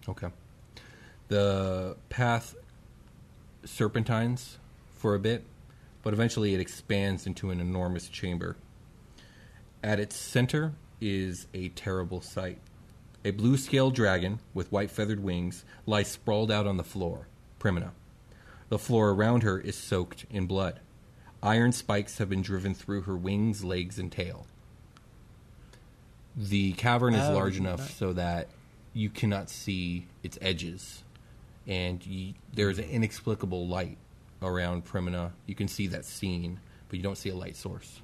Okay. 0.08 0.28
The 1.28 1.96
path 2.08 2.54
serpentines 3.64 4.58
for 4.96 5.14
a 5.14 5.18
bit, 5.18 5.44
but 6.02 6.12
eventually 6.12 6.54
it 6.54 6.60
expands 6.60 7.26
into 7.26 7.50
an 7.50 7.60
enormous 7.60 8.08
chamber. 8.08 8.56
At 9.82 10.00
its 10.00 10.16
center 10.16 10.72
is 11.00 11.46
a 11.54 11.68
terrible 11.70 12.20
sight. 12.20 12.58
A 13.24 13.30
blue 13.30 13.56
scaled 13.56 13.94
dragon 13.94 14.40
with 14.54 14.72
white 14.72 14.90
feathered 14.90 15.22
wings 15.22 15.64
lies 15.86 16.08
sprawled 16.08 16.50
out 16.50 16.66
on 16.66 16.76
the 16.76 16.84
floor, 16.84 17.28
Primina. 17.60 17.90
The 18.72 18.78
floor 18.78 19.10
around 19.10 19.42
her 19.42 19.60
is 19.60 19.76
soaked 19.76 20.24
in 20.30 20.46
blood. 20.46 20.80
Iron 21.42 21.72
spikes 21.72 22.16
have 22.16 22.30
been 22.30 22.40
driven 22.40 22.72
through 22.72 23.02
her 23.02 23.14
wings, 23.14 23.62
legs, 23.62 23.98
and 23.98 24.10
tail. 24.10 24.46
The 26.34 26.72
cavern 26.72 27.12
is 27.12 27.28
Oh, 27.28 27.34
large 27.34 27.58
enough 27.58 27.94
so 27.98 28.14
that 28.14 28.48
you 28.94 29.10
cannot 29.10 29.50
see 29.50 30.06
its 30.22 30.38
edges, 30.40 31.04
and 31.66 32.02
you, 32.06 32.32
there 32.54 32.70
is 32.70 32.78
an 32.78 32.86
inexplicable 32.86 33.68
light 33.68 33.98
around 34.40 34.86
Primina. 34.86 35.32
You 35.44 35.54
can 35.54 35.68
see 35.68 35.88
that 35.88 36.06
scene, 36.06 36.58
but 36.88 36.96
you 36.96 37.02
don't 37.02 37.18
see 37.18 37.28
a 37.28 37.36
light 37.36 37.56
source. 37.56 38.00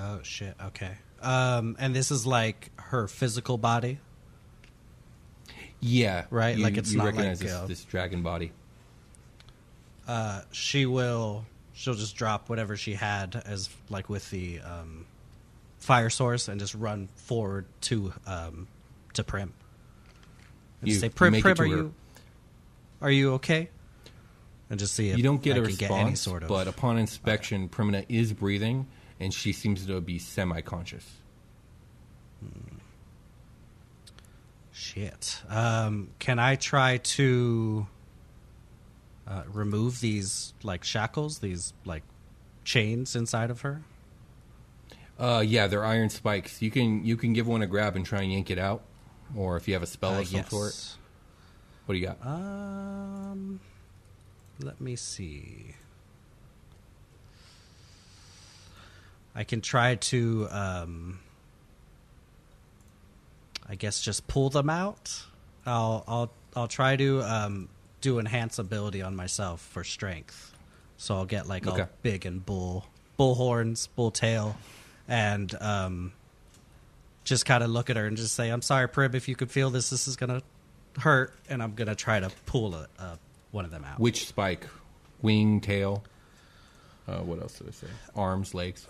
Oh 0.00 0.18
shit. 0.24 0.56
Okay. 0.60 0.96
Um, 1.22 1.76
and 1.78 1.94
this 1.94 2.10
is 2.10 2.26
like 2.26 2.72
her 2.74 3.06
physical 3.06 3.56
body. 3.56 4.00
Yeah, 5.78 6.24
Right, 6.30 6.56
You, 6.56 6.64
like 6.64 6.76
it's 6.76 6.90
you 6.90 6.98
not 6.98 7.04
recognize 7.04 7.40
like, 7.40 7.48
this, 7.50 7.56
uh, 7.56 7.66
this 7.68 7.84
dragon 7.84 8.22
body. 8.22 8.50
Uh, 10.10 10.40
she 10.50 10.86
will. 10.86 11.44
She'll 11.72 11.94
just 11.94 12.16
drop 12.16 12.48
whatever 12.48 12.76
she 12.76 12.94
had 12.94 13.40
as 13.46 13.68
like 13.88 14.08
with 14.08 14.28
the 14.30 14.58
um, 14.60 15.06
fire 15.78 16.10
source 16.10 16.48
and 16.48 16.58
just 16.58 16.74
run 16.74 17.08
forward 17.14 17.64
to 17.82 18.12
um, 18.26 18.66
to 19.14 19.22
Prim. 19.22 19.52
And 20.80 20.90
You- 20.90 20.96
say, 20.96 21.10
Prim, 21.10 21.40
Prim, 21.40 21.52
are 21.52 21.62
her. 21.62 21.66
you 21.66 21.94
are 23.00 23.10
you 23.10 23.34
okay? 23.34 23.70
And 24.68 24.80
just 24.80 24.94
see 24.94 25.10
if 25.10 25.16
You 25.16 25.22
don't 25.22 25.40
get 25.42 25.52
I 25.54 25.58
a 25.58 25.60
can 25.60 25.66
response, 25.66 25.90
get 25.90 26.00
any 26.00 26.14
sort 26.16 26.42
of. 26.42 26.48
but 26.48 26.66
upon 26.66 26.98
inspection, 26.98 27.68
Primina 27.68 28.04
is 28.08 28.32
breathing, 28.32 28.86
and 29.20 29.32
she 29.32 29.52
seems 29.52 29.86
to 29.86 30.00
be 30.00 30.18
semi-conscious. 30.18 31.06
Shit. 34.72 35.42
Um, 35.48 36.08
can 36.18 36.38
I 36.38 36.56
try 36.56 36.98
to 36.98 37.86
uh, 39.30 39.42
remove 39.46 40.00
these 40.00 40.52
like 40.62 40.84
shackles, 40.84 41.38
these 41.38 41.72
like 41.84 42.02
chains 42.64 43.14
inside 43.14 43.50
of 43.50 43.60
her? 43.60 43.82
Uh, 45.18 45.42
yeah, 45.46 45.66
they're 45.66 45.84
iron 45.84 46.10
spikes. 46.10 46.60
You 46.60 46.70
can 46.70 47.04
you 47.04 47.16
can 47.16 47.32
give 47.32 47.46
one 47.46 47.62
a 47.62 47.66
grab 47.66 47.94
and 47.94 48.04
try 48.04 48.22
and 48.22 48.32
yank 48.32 48.50
it 48.50 48.58
out, 48.58 48.82
or 49.36 49.56
if 49.56 49.68
you 49.68 49.74
have 49.74 49.82
a 49.82 49.86
spell 49.86 50.14
Uh, 50.14 50.20
of 50.20 50.28
some 50.28 50.44
sort. 50.44 50.96
What 51.86 51.94
do 51.94 51.98
you 51.98 52.06
got? 52.06 52.24
Um, 52.26 53.60
let 54.60 54.80
me 54.80 54.96
see. 54.96 55.74
I 59.34 59.44
can 59.44 59.60
try 59.60 59.94
to, 59.94 60.48
um, 60.50 61.20
I 63.68 63.74
guess, 63.76 64.00
just 64.00 64.26
pull 64.26 64.50
them 64.50 64.68
out. 64.68 65.24
I'll, 65.64 66.04
I'll, 66.06 66.32
I'll 66.56 66.68
try 66.68 66.96
to 66.96 67.22
um, 67.22 67.68
do 68.00 68.18
enhance 68.18 68.58
ability 68.58 69.02
on 69.02 69.14
myself 69.16 69.60
for 69.60 69.84
strength. 69.84 70.52
So 70.96 71.14
I'll 71.16 71.24
get 71.26 71.46
like 71.46 71.66
Okay. 71.66 71.82
all 71.82 71.88
big 72.02 72.26
and 72.26 72.44
bull, 72.44 72.84
bull 73.16 73.34
horns, 73.34 73.86
bull 73.88 74.10
tail, 74.10 74.56
and 75.08 75.54
um, 75.60 76.12
just 77.24 77.46
kind 77.46 77.62
of 77.64 77.70
look 77.70 77.90
at 77.90 77.96
her 77.96 78.06
and 78.06 78.16
just 78.16 78.34
say, 78.34 78.48
"I'm 78.50 78.62
sorry, 78.62 78.88
Prim. 78.88 79.14
If 79.14 79.28
you 79.28 79.36
could 79.36 79.50
feel 79.50 79.70
this, 79.70 79.90
this 79.90 80.06
is 80.08 80.16
gonna 80.16 80.42
hurt," 80.98 81.34
and 81.48 81.62
I'm 81.62 81.74
gonna 81.74 81.94
try 81.94 82.20
to 82.20 82.30
pull 82.46 82.74
a, 82.74 82.86
a, 82.98 83.18
one 83.50 83.64
of 83.64 83.70
them 83.70 83.84
out. 83.84 83.98
Which 83.98 84.26
spike? 84.26 84.66
Wing, 85.22 85.60
tail. 85.60 86.02
Uh, 87.08 87.18
what 87.18 87.40
else 87.40 87.58
did 87.58 87.68
I 87.68 87.72
say? 87.72 87.86
Arms, 88.14 88.54
legs. 88.54 88.86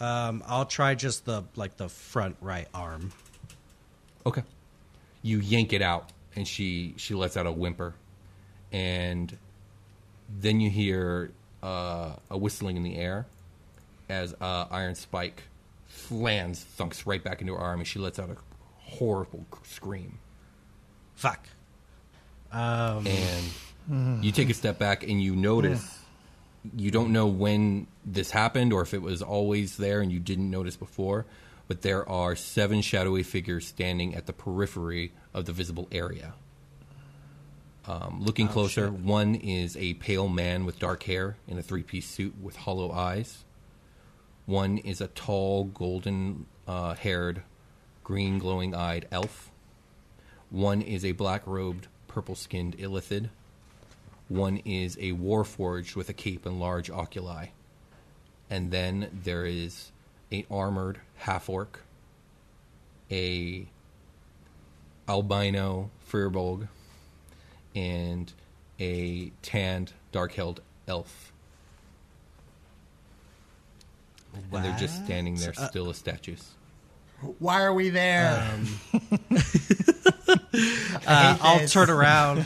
Um, 0.00 0.42
I'll 0.46 0.66
try 0.66 0.94
just 0.94 1.24
the 1.24 1.44
like 1.56 1.76
the 1.76 1.88
front 1.88 2.36
right 2.40 2.68
arm. 2.74 3.12
Okay. 4.26 4.42
You 5.22 5.38
yank 5.38 5.72
it 5.72 5.82
out, 5.82 6.10
and 6.36 6.46
she 6.46 6.94
she 6.96 7.14
lets 7.14 7.36
out 7.36 7.46
a 7.46 7.52
whimper, 7.52 7.94
and 8.72 9.36
then 10.40 10.60
you 10.60 10.70
hear 10.70 11.30
uh, 11.62 12.12
a 12.30 12.36
whistling 12.38 12.76
in 12.76 12.82
the 12.82 12.96
air 12.96 13.26
as 14.08 14.34
uh, 14.40 14.66
Iron 14.70 14.94
Spike 14.94 15.42
lands, 16.10 16.64
thunks 16.78 17.06
right 17.06 17.22
back 17.22 17.40
into 17.40 17.54
her 17.54 17.60
arm, 17.60 17.80
and 17.80 17.86
she 17.86 17.98
lets 17.98 18.18
out 18.18 18.30
a 18.30 18.36
horrible 18.78 19.46
scream. 19.62 20.18
Fuck. 21.14 21.46
Um, 22.52 23.06
and 23.06 24.24
you 24.24 24.32
take 24.32 24.48
a 24.50 24.54
step 24.54 24.78
back 24.78 25.02
and 25.02 25.22
you 25.22 25.34
notice 25.34 25.98
you 26.76 26.90
don't 26.90 27.12
know 27.12 27.26
when 27.26 27.86
this 28.04 28.30
happened 28.30 28.72
or 28.72 28.80
if 28.82 28.94
it 28.94 29.02
was 29.02 29.20
always 29.22 29.76
there 29.76 30.00
and 30.00 30.10
you 30.10 30.18
didn't 30.18 30.50
notice 30.50 30.76
before 30.76 31.26
but 31.66 31.82
there 31.82 32.08
are 32.08 32.36
seven 32.36 32.80
shadowy 32.80 33.22
figures 33.22 33.66
standing 33.66 34.14
at 34.14 34.26
the 34.26 34.32
periphery 34.32 35.12
of 35.32 35.44
the 35.44 35.52
visible 35.52 35.88
area 35.92 36.34
um, 37.86 38.20
looking 38.22 38.48
closer 38.48 38.90
one 38.90 39.34
is 39.34 39.76
a 39.76 39.94
pale 39.94 40.28
man 40.28 40.64
with 40.64 40.78
dark 40.78 41.02
hair 41.04 41.36
in 41.46 41.58
a 41.58 41.62
three-piece 41.62 42.08
suit 42.08 42.34
with 42.40 42.56
hollow 42.56 42.90
eyes 42.92 43.44
one 44.46 44.78
is 44.78 45.00
a 45.00 45.08
tall 45.08 45.64
golden 45.64 46.46
uh, 46.66 46.94
haired 46.94 47.42
green 48.02 48.38
glowing 48.38 48.74
eyed 48.74 49.06
elf 49.10 49.50
one 50.54 50.82
is 50.82 51.04
a 51.04 51.10
black 51.10 51.48
robed, 51.48 51.88
purple 52.06 52.36
skinned 52.36 52.78
illithid. 52.78 53.30
One 54.28 54.58
is 54.58 54.96
a 54.98 55.10
warforged 55.10 55.96
with 55.96 56.08
a 56.08 56.12
cape 56.12 56.46
and 56.46 56.60
large 56.60 56.90
oculi. 56.90 57.48
And 58.48 58.70
then 58.70 59.10
there 59.24 59.46
is 59.46 59.90
a 60.34 60.46
armored 60.50 61.00
half 61.16 61.48
orc, 61.48 61.82
a 63.10 63.66
albino 65.08 65.90
firbolg, 66.10 66.68
and 67.74 68.32
a 68.80 69.30
tanned 69.42 69.92
dark 70.12 70.32
haired 70.32 70.60
elf. 70.88 71.32
And 74.52 74.64
they're 74.64 74.76
just 74.76 75.04
standing 75.04 75.36
there 75.36 75.54
still 75.54 75.88
as 75.90 75.96
statues. 75.96 76.50
Why 77.38 77.62
are 77.62 77.72
we 77.72 77.90
there? 77.90 78.50
uh, 81.06 81.38
I'll 81.40 81.68
turn 81.68 81.88
around. 81.88 82.44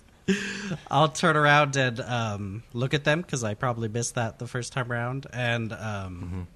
I'll 0.90 1.08
turn 1.08 1.36
around 1.36 1.76
and 1.76 2.00
um, 2.00 2.62
look 2.72 2.94
at 2.94 3.04
them 3.04 3.22
because 3.22 3.42
I 3.42 3.54
probably 3.54 3.88
missed 3.88 4.14
that 4.14 4.38
the 4.38 4.46
first 4.46 4.72
time 4.72 4.92
around, 4.92 5.26
and 5.32 5.72
um, 5.72 6.46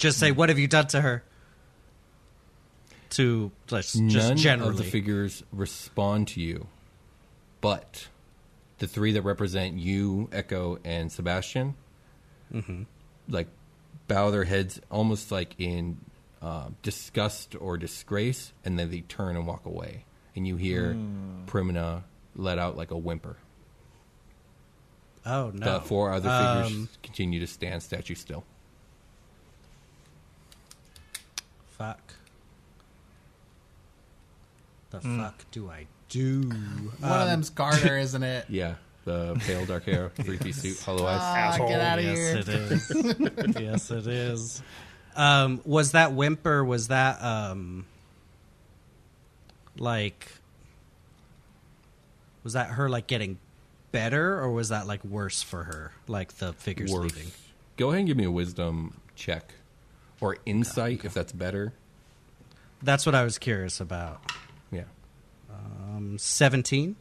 just 0.00 0.18
say, 0.18 0.32
"What 0.32 0.48
have 0.48 0.58
you 0.58 0.66
done 0.68 0.86
to 0.88 1.00
her?" 1.00 1.22
To 3.10 3.50
just, 3.66 3.94
just 4.08 4.28
None 4.28 4.36
generally, 4.36 4.70
of 4.70 4.76
the 4.76 4.84
figures 4.84 5.42
respond 5.52 6.28
to 6.28 6.40
you, 6.40 6.68
but 7.60 8.06
the 8.78 8.86
three 8.86 9.12
that 9.12 9.22
represent 9.22 9.76
you, 9.78 10.28
Echo, 10.32 10.78
and 10.84 11.10
Sebastian, 11.10 11.74
Mm-hmm. 12.52 12.82
like 13.28 13.46
bow 14.08 14.30
their 14.32 14.44
heads 14.44 14.80
almost 14.90 15.30
like 15.32 15.54
in 15.58 15.98
uh, 16.42 16.68
disgust 16.82 17.54
or 17.60 17.76
disgrace, 17.76 18.52
and 18.64 18.78
then 18.78 18.90
they 18.90 19.00
turn 19.02 19.36
and 19.36 19.46
walk 19.46 19.66
away, 19.66 20.04
and 20.36 20.46
you 20.46 20.56
hear 20.56 20.92
Hmm. 20.94 21.44
Primina 21.46 22.04
let 22.36 22.58
out 22.58 22.76
like 22.76 22.90
a 22.92 22.96
whimper. 22.98 23.36
oh 25.26 25.50
no, 25.54 25.74
The 25.74 25.80
four 25.80 26.12
other 26.12 26.28
figures 26.62 26.76
Um, 26.78 26.88
continue 27.02 27.40
to 27.40 27.46
stand 27.46 27.82
statue 27.82 28.14
still. 28.14 28.44
Fuck. 31.80 32.12
The 34.90 35.00
fuck 35.00 35.50
do 35.50 35.70
I 35.70 35.86
do? 36.08 36.42
One 36.98 37.22
of 37.22 37.28
them's 37.28 37.48
Garter, 37.48 37.96
isn't 37.96 38.22
it? 38.22 38.46
Yeah, 38.50 38.74
the 39.04 39.40
pale 39.46 39.64
dark 39.64 39.84
hair, 39.84 40.10
three 40.14 40.36
piece 40.36 40.60
suit, 40.60 40.78
hollow 40.80 41.06
eyes. 41.06 41.20
Ah, 41.22 41.66
get 41.66 41.80
out 41.80 41.98
of 41.98 42.04
yes, 42.04 42.18
here. 42.18 42.38
it 42.38 42.48
is. 42.48 43.56
yes, 43.60 43.90
it 43.90 44.06
is. 44.06 44.62
Um, 45.16 45.62
was 45.64 45.92
that 45.92 46.12
whimper? 46.12 46.62
Was 46.62 46.88
that 46.88 47.22
um, 47.22 47.86
like? 49.78 50.28
Was 52.44 52.52
that 52.54 52.70
her 52.70 52.90
like 52.90 53.06
getting 53.06 53.38
better, 53.90 54.38
or 54.38 54.50
was 54.50 54.68
that 54.68 54.86
like 54.86 55.02
worse 55.04 55.42
for 55.42 55.64
her? 55.64 55.92
Like 56.08 56.34
the 56.34 56.52
figures 56.52 56.92
Worse. 56.92 57.14
leaving. 57.14 57.30
Go 57.78 57.88
ahead 57.88 58.00
and 58.00 58.08
give 58.08 58.18
me 58.18 58.24
a 58.24 58.30
wisdom 58.30 59.00
check 59.14 59.54
or 60.20 60.36
insight 60.46 61.04
if 61.04 61.14
that's 61.14 61.32
better. 61.32 61.72
That's 62.82 63.04
what 63.06 63.14
I 63.14 63.24
was 63.24 63.38
curious 63.38 63.80
about. 63.80 64.20
Yeah. 64.70 64.84
Um, 65.50 66.16
Seventeen. 66.18 66.96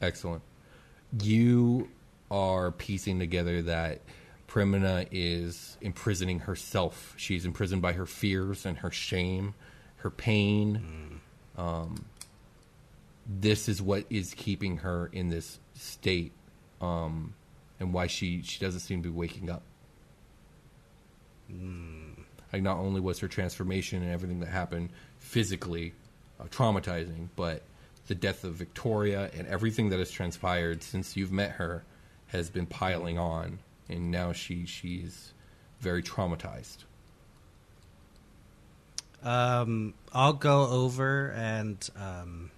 Excellent. 0.00 0.42
You 1.22 1.88
are 2.30 2.72
piecing 2.72 3.18
together 3.18 3.62
that 3.62 4.00
Primina 4.48 5.06
is 5.10 5.76
imprisoning 5.80 6.40
herself. 6.40 7.14
She's 7.16 7.44
imprisoned 7.44 7.82
by 7.82 7.92
her 7.92 8.06
fears 8.06 8.66
and 8.66 8.78
her 8.78 8.90
shame, 8.90 9.54
her 9.98 10.10
pain. 10.10 11.20
Um, 11.56 12.04
this 13.26 13.68
is 13.68 13.80
what 13.80 14.04
is 14.10 14.34
keeping 14.34 14.78
her 14.78 15.08
in 15.12 15.28
this 15.28 15.58
state, 15.74 16.32
um, 16.80 17.34
and 17.80 17.92
why 17.92 18.06
she, 18.06 18.42
she 18.42 18.58
doesn't 18.60 18.80
seem 18.80 19.02
to 19.02 19.08
be 19.08 19.16
waking 19.16 19.50
up. 19.50 19.62
Like, 22.52 22.62
not 22.62 22.78
only 22.78 23.00
was 23.00 23.18
her 23.20 23.28
transformation 23.28 24.02
and 24.02 24.12
everything 24.12 24.40
that 24.40 24.48
happened 24.48 24.90
physically 25.18 25.92
uh, 26.40 26.44
traumatizing, 26.44 27.28
but 27.34 27.62
the 28.06 28.14
death 28.14 28.44
of 28.44 28.54
Victoria 28.54 29.30
and 29.36 29.46
everything 29.48 29.90
that 29.90 29.98
has 29.98 30.10
transpired 30.10 30.82
since 30.82 31.16
you've 31.16 31.32
met 31.32 31.52
her 31.52 31.84
has 32.28 32.50
been 32.50 32.66
piling 32.66 33.18
on, 33.18 33.58
and 33.88 34.10
now 34.10 34.32
she 34.32 34.66
she's 34.66 35.32
very 35.80 36.02
traumatized. 36.02 36.78
Um, 39.22 39.94
I'll 40.12 40.32
go 40.34 40.68
over 40.68 41.32
and 41.32 41.88
um, 41.96 42.50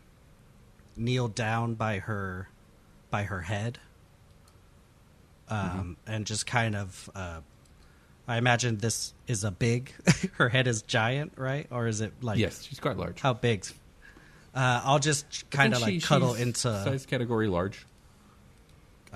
kneel 0.96 1.28
down 1.28 1.74
by 1.74 1.98
her, 2.00 2.48
by 3.10 3.22
her 3.22 3.40
head, 3.40 3.78
um, 5.48 5.96
and 6.06 6.26
just 6.26 6.46
kind 6.46 6.76
of. 6.76 7.10
Uh, 7.14 7.40
I 8.28 8.36
imagine 8.36 8.76
this 8.76 9.14
is 9.26 9.42
a 9.42 9.50
big. 9.50 9.92
her 10.34 10.48
head 10.50 10.66
is 10.68 10.82
giant, 10.82 11.32
right? 11.36 11.66
Or 11.70 11.86
is 11.88 12.00
it 12.02 12.12
like 12.22 12.38
yes, 12.38 12.62
she's 12.62 12.78
quite 12.78 12.96
large. 12.98 13.20
How 13.20 13.32
big? 13.32 13.64
Uh, 14.54 14.82
I'll 14.84 14.98
just 14.98 15.50
kind 15.50 15.74
of 15.74 15.80
like 15.80 16.02
cuddle 16.02 16.34
into. 16.34 16.68
size 16.68 17.06
category 17.06 17.48
large. 17.48 17.86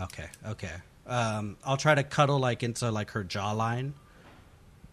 Okay, 0.00 0.26
okay. 0.46 0.72
Um, 1.06 1.56
I'll 1.64 1.76
try 1.76 1.94
to 1.94 2.02
cuddle 2.02 2.38
like 2.38 2.62
into 2.62 2.90
like 2.90 3.10
her 3.10 3.22
jawline. 3.22 3.92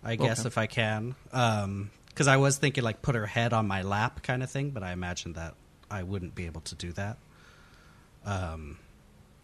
I 0.03 0.15
guess 0.15 0.41
Okay. 0.41 0.47
if 0.47 0.57
I 0.57 0.67
can, 0.67 1.15
because 1.25 2.27
I 2.27 2.37
was 2.37 2.57
thinking 2.57 2.83
like 2.83 3.01
put 3.01 3.15
her 3.15 3.25
head 3.25 3.51
on 3.53 3.67
my 3.67 3.81
lap 3.81 4.23
kind 4.23 4.43
of 4.43 4.49
thing, 4.49 4.69
but 4.71 4.81
I 4.83 4.91
imagine 4.93 5.33
that 5.33 5.55
I 5.91 6.03
wouldn't 6.03 6.35
be 6.35 6.45
able 6.45 6.61
to 6.61 6.75
do 6.75 6.91
that. 6.93 7.17
Um, 8.25 8.77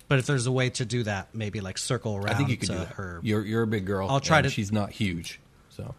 but 0.07 0.19
if 0.19 0.26
there's 0.26 0.45
a 0.48 0.52
way 0.52 0.69
to 0.72 0.86
do 0.86 1.03
that, 1.03 1.34
maybe 1.34 1.61
like 1.61 1.77
circle 1.77 2.15
around 2.15 2.30
I 2.30 2.34
think 2.36 2.49
you 2.49 2.57
could 2.57 2.68
to 2.68 2.73
do 2.73 2.80
that. 2.80 2.88
her. 2.95 3.19
You're 3.23 3.45
you're 3.45 3.64
a 3.64 3.68
big 3.68 3.86
girl. 3.86 4.10
I'll 4.10 4.19
try 4.19 4.41
to- 4.41 4.49
She's 4.49 4.72
not 4.72 4.91
huge, 4.91 5.40
so 5.69 5.94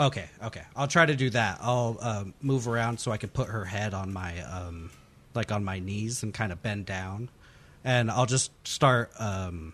Okay, 0.00 0.26
okay. 0.44 0.62
I'll 0.76 0.86
try 0.86 1.06
to 1.06 1.16
do 1.16 1.30
that. 1.30 1.58
I'll 1.60 1.98
um, 2.00 2.34
move 2.40 2.68
around 2.68 3.00
so 3.00 3.10
I 3.10 3.16
can 3.16 3.30
put 3.30 3.48
her 3.48 3.64
head 3.64 3.94
on 3.94 4.12
my 4.12 4.40
um, 4.42 4.90
like 5.34 5.50
on 5.50 5.64
my 5.64 5.80
knees 5.80 6.22
and 6.22 6.32
kind 6.32 6.52
of 6.52 6.62
bend 6.62 6.86
down, 6.86 7.28
and 7.84 8.08
I'll 8.10 8.26
just 8.26 8.52
start 8.66 9.10
um, 9.18 9.72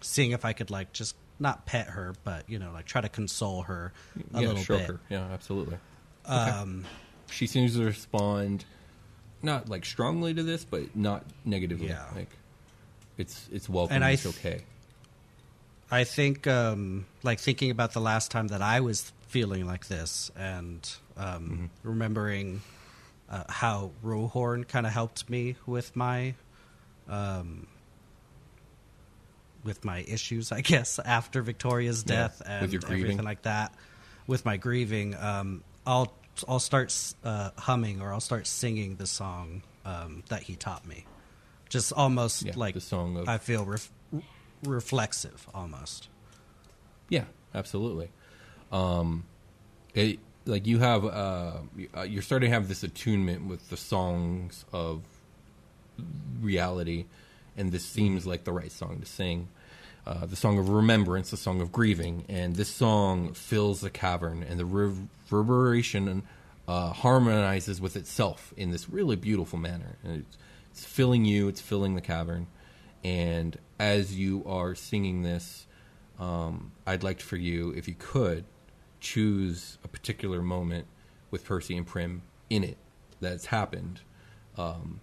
seeing 0.00 0.32
if 0.32 0.44
I 0.44 0.52
could 0.52 0.70
like 0.70 0.92
just 0.92 1.14
not 1.38 1.64
pet 1.64 1.88
her, 1.88 2.14
but 2.24 2.48
you 2.50 2.58
know, 2.58 2.72
like 2.72 2.86
try 2.86 3.00
to 3.02 3.08
console 3.08 3.62
her 3.62 3.92
a 4.34 4.40
yeah, 4.40 4.48
little 4.48 4.62
stroke 4.62 4.80
bit. 4.80 4.88
her. 4.88 5.00
Yeah, 5.10 5.28
absolutely. 5.32 5.76
Um, 6.26 6.84
She 7.30 7.46
seems 7.46 7.76
to 7.76 7.84
respond 7.84 8.64
not 9.42 9.68
like 9.68 9.84
strongly 9.84 10.34
to 10.34 10.42
this, 10.42 10.64
but 10.64 10.94
not 10.96 11.24
negatively. 11.44 11.86
Yeah. 11.88 12.04
Like 12.14 12.30
it's 13.22 13.48
it's 13.50 13.68
welcome. 13.68 13.96
And 13.96 14.04
I 14.04 14.10
it's 14.12 14.24
th- 14.24 14.36
okay. 14.36 14.64
I 15.90 16.04
think, 16.04 16.46
um, 16.46 17.04
like 17.22 17.38
thinking 17.38 17.70
about 17.70 17.92
the 17.92 18.00
last 18.00 18.30
time 18.30 18.48
that 18.48 18.62
I 18.62 18.80
was 18.80 19.12
feeling 19.28 19.66
like 19.66 19.88
this, 19.88 20.30
and 20.36 20.90
um, 21.18 21.70
remembering 21.82 22.62
uh, 23.28 23.44
how 23.48 23.90
Rohorn 24.02 24.66
kind 24.66 24.86
of 24.86 24.92
helped 24.92 25.28
me 25.28 25.56
with 25.66 25.94
my, 25.94 26.32
um, 27.10 27.66
with 29.64 29.84
my 29.84 29.98
issues, 30.08 30.50
I 30.50 30.62
guess, 30.62 30.98
after 31.04 31.42
Victoria's 31.42 32.02
death 32.02 32.38
with 32.38 32.48
and 32.48 32.74
everything 32.74 33.22
like 33.22 33.42
that, 33.42 33.74
with 34.26 34.46
my 34.46 34.56
grieving. 34.56 35.14
Um, 35.14 35.62
I'll 35.86 36.14
I'll 36.48 36.58
start 36.58 36.94
uh, 37.22 37.50
humming 37.58 38.00
or 38.00 38.14
I'll 38.14 38.20
start 38.20 38.46
singing 38.46 38.96
the 38.96 39.06
song 39.06 39.62
um, 39.84 40.22
that 40.30 40.42
he 40.42 40.56
taught 40.56 40.86
me. 40.86 41.04
Just 41.72 41.90
almost 41.94 42.42
Yeah, 42.42 42.52
like 42.54 42.74
the 42.74 42.82
song 42.82 43.16
of- 43.16 43.28
I 43.28 43.38
feel 43.38 43.64
ref- 43.64 43.90
reflexive 44.62 45.48
almost. 45.54 46.08
Yeah, 47.08 47.24
absolutely. 47.54 48.10
Um, 48.70 49.24
it 49.94 50.18
like 50.44 50.66
you 50.66 50.80
have 50.80 51.04
uh, 51.06 51.52
uh, 51.96 52.02
you're 52.02 52.20
starting 52.20 52.50
to 52.50 52.54
have 52.54 52.68
this 52.68 52.82
attunement 52.82 53.46
with 53.46 53.70
the 53.70 53.78
songs 53.78 54.66
of 54.72 55.00
reality, 56.42 57.06
and 57.56 57.72
this 57.72 57.84
seems 57.86 58.26
like 58.26 58.44
the 58.44 58.52
right 58.52 58.70
song 58.72 59.00
to 59.00 59.06
sing. 59.06 59.48
Uh, 60.06 60.26
the 60.26 60.36
song 60.36 60.58
of 60.58 60.68
remembrance, 60.68 61.30
the 61.30 61.36
song 61.38 61.62
of 61.62 61.72
grieving, 61.72 62.24
and 62.28 62.56
this 62.56 62.68
song 62.68 63.32
fills 63.32 63.80
the 63.80 63.90
cavern, 63.90 64.42
and 64.42 64.58
the 64.60 64.66
reverberation 64.66 66.22
uh, 66.68 66.92
harmonizes 66.92 67.80
with 67.80 67.96
itself 67.96 68.52
in 68.58 68.72
this 68.72 68.90
really 68.90 69.16
beautiful 69.16 69.58
manner. 69.58 69.96
And 70.04 70.24
it's, 70.24 70.36
it's 70.72 70.84
filling 70.84 71.24
you, 71.24 71.48
it's 71.48 71.60
filling 71.60 71.94
the 71.94 72.00
cavern, 72.00 72.46
and 73.04 73.58
as 73.78 74.18
you 74.18 74.42
are 74.46 74.74
singing 74.74 75.22
this, 75.22 75.66
um, 76.18 76.72
I'd 76.86 77.02
like 77.02 77.20
for 77.20 77.36
you, 77.36 77.70
if 77.76 77.86
you 77.86 77.94
could, 77.98 78.44
choose 79.00 79.78
a 79.84 79.88
particular 79.88 80.40
moment 80.40 80.86
with 81.30 81.44
Percy 81.44 81.76
and 81.76 81.86
Prim 81.86 82.22
in 82.48 82.64
it 82.64 82.78
that's 83.20 83.46
happened 83.46 84.00
um, 84.56 85.00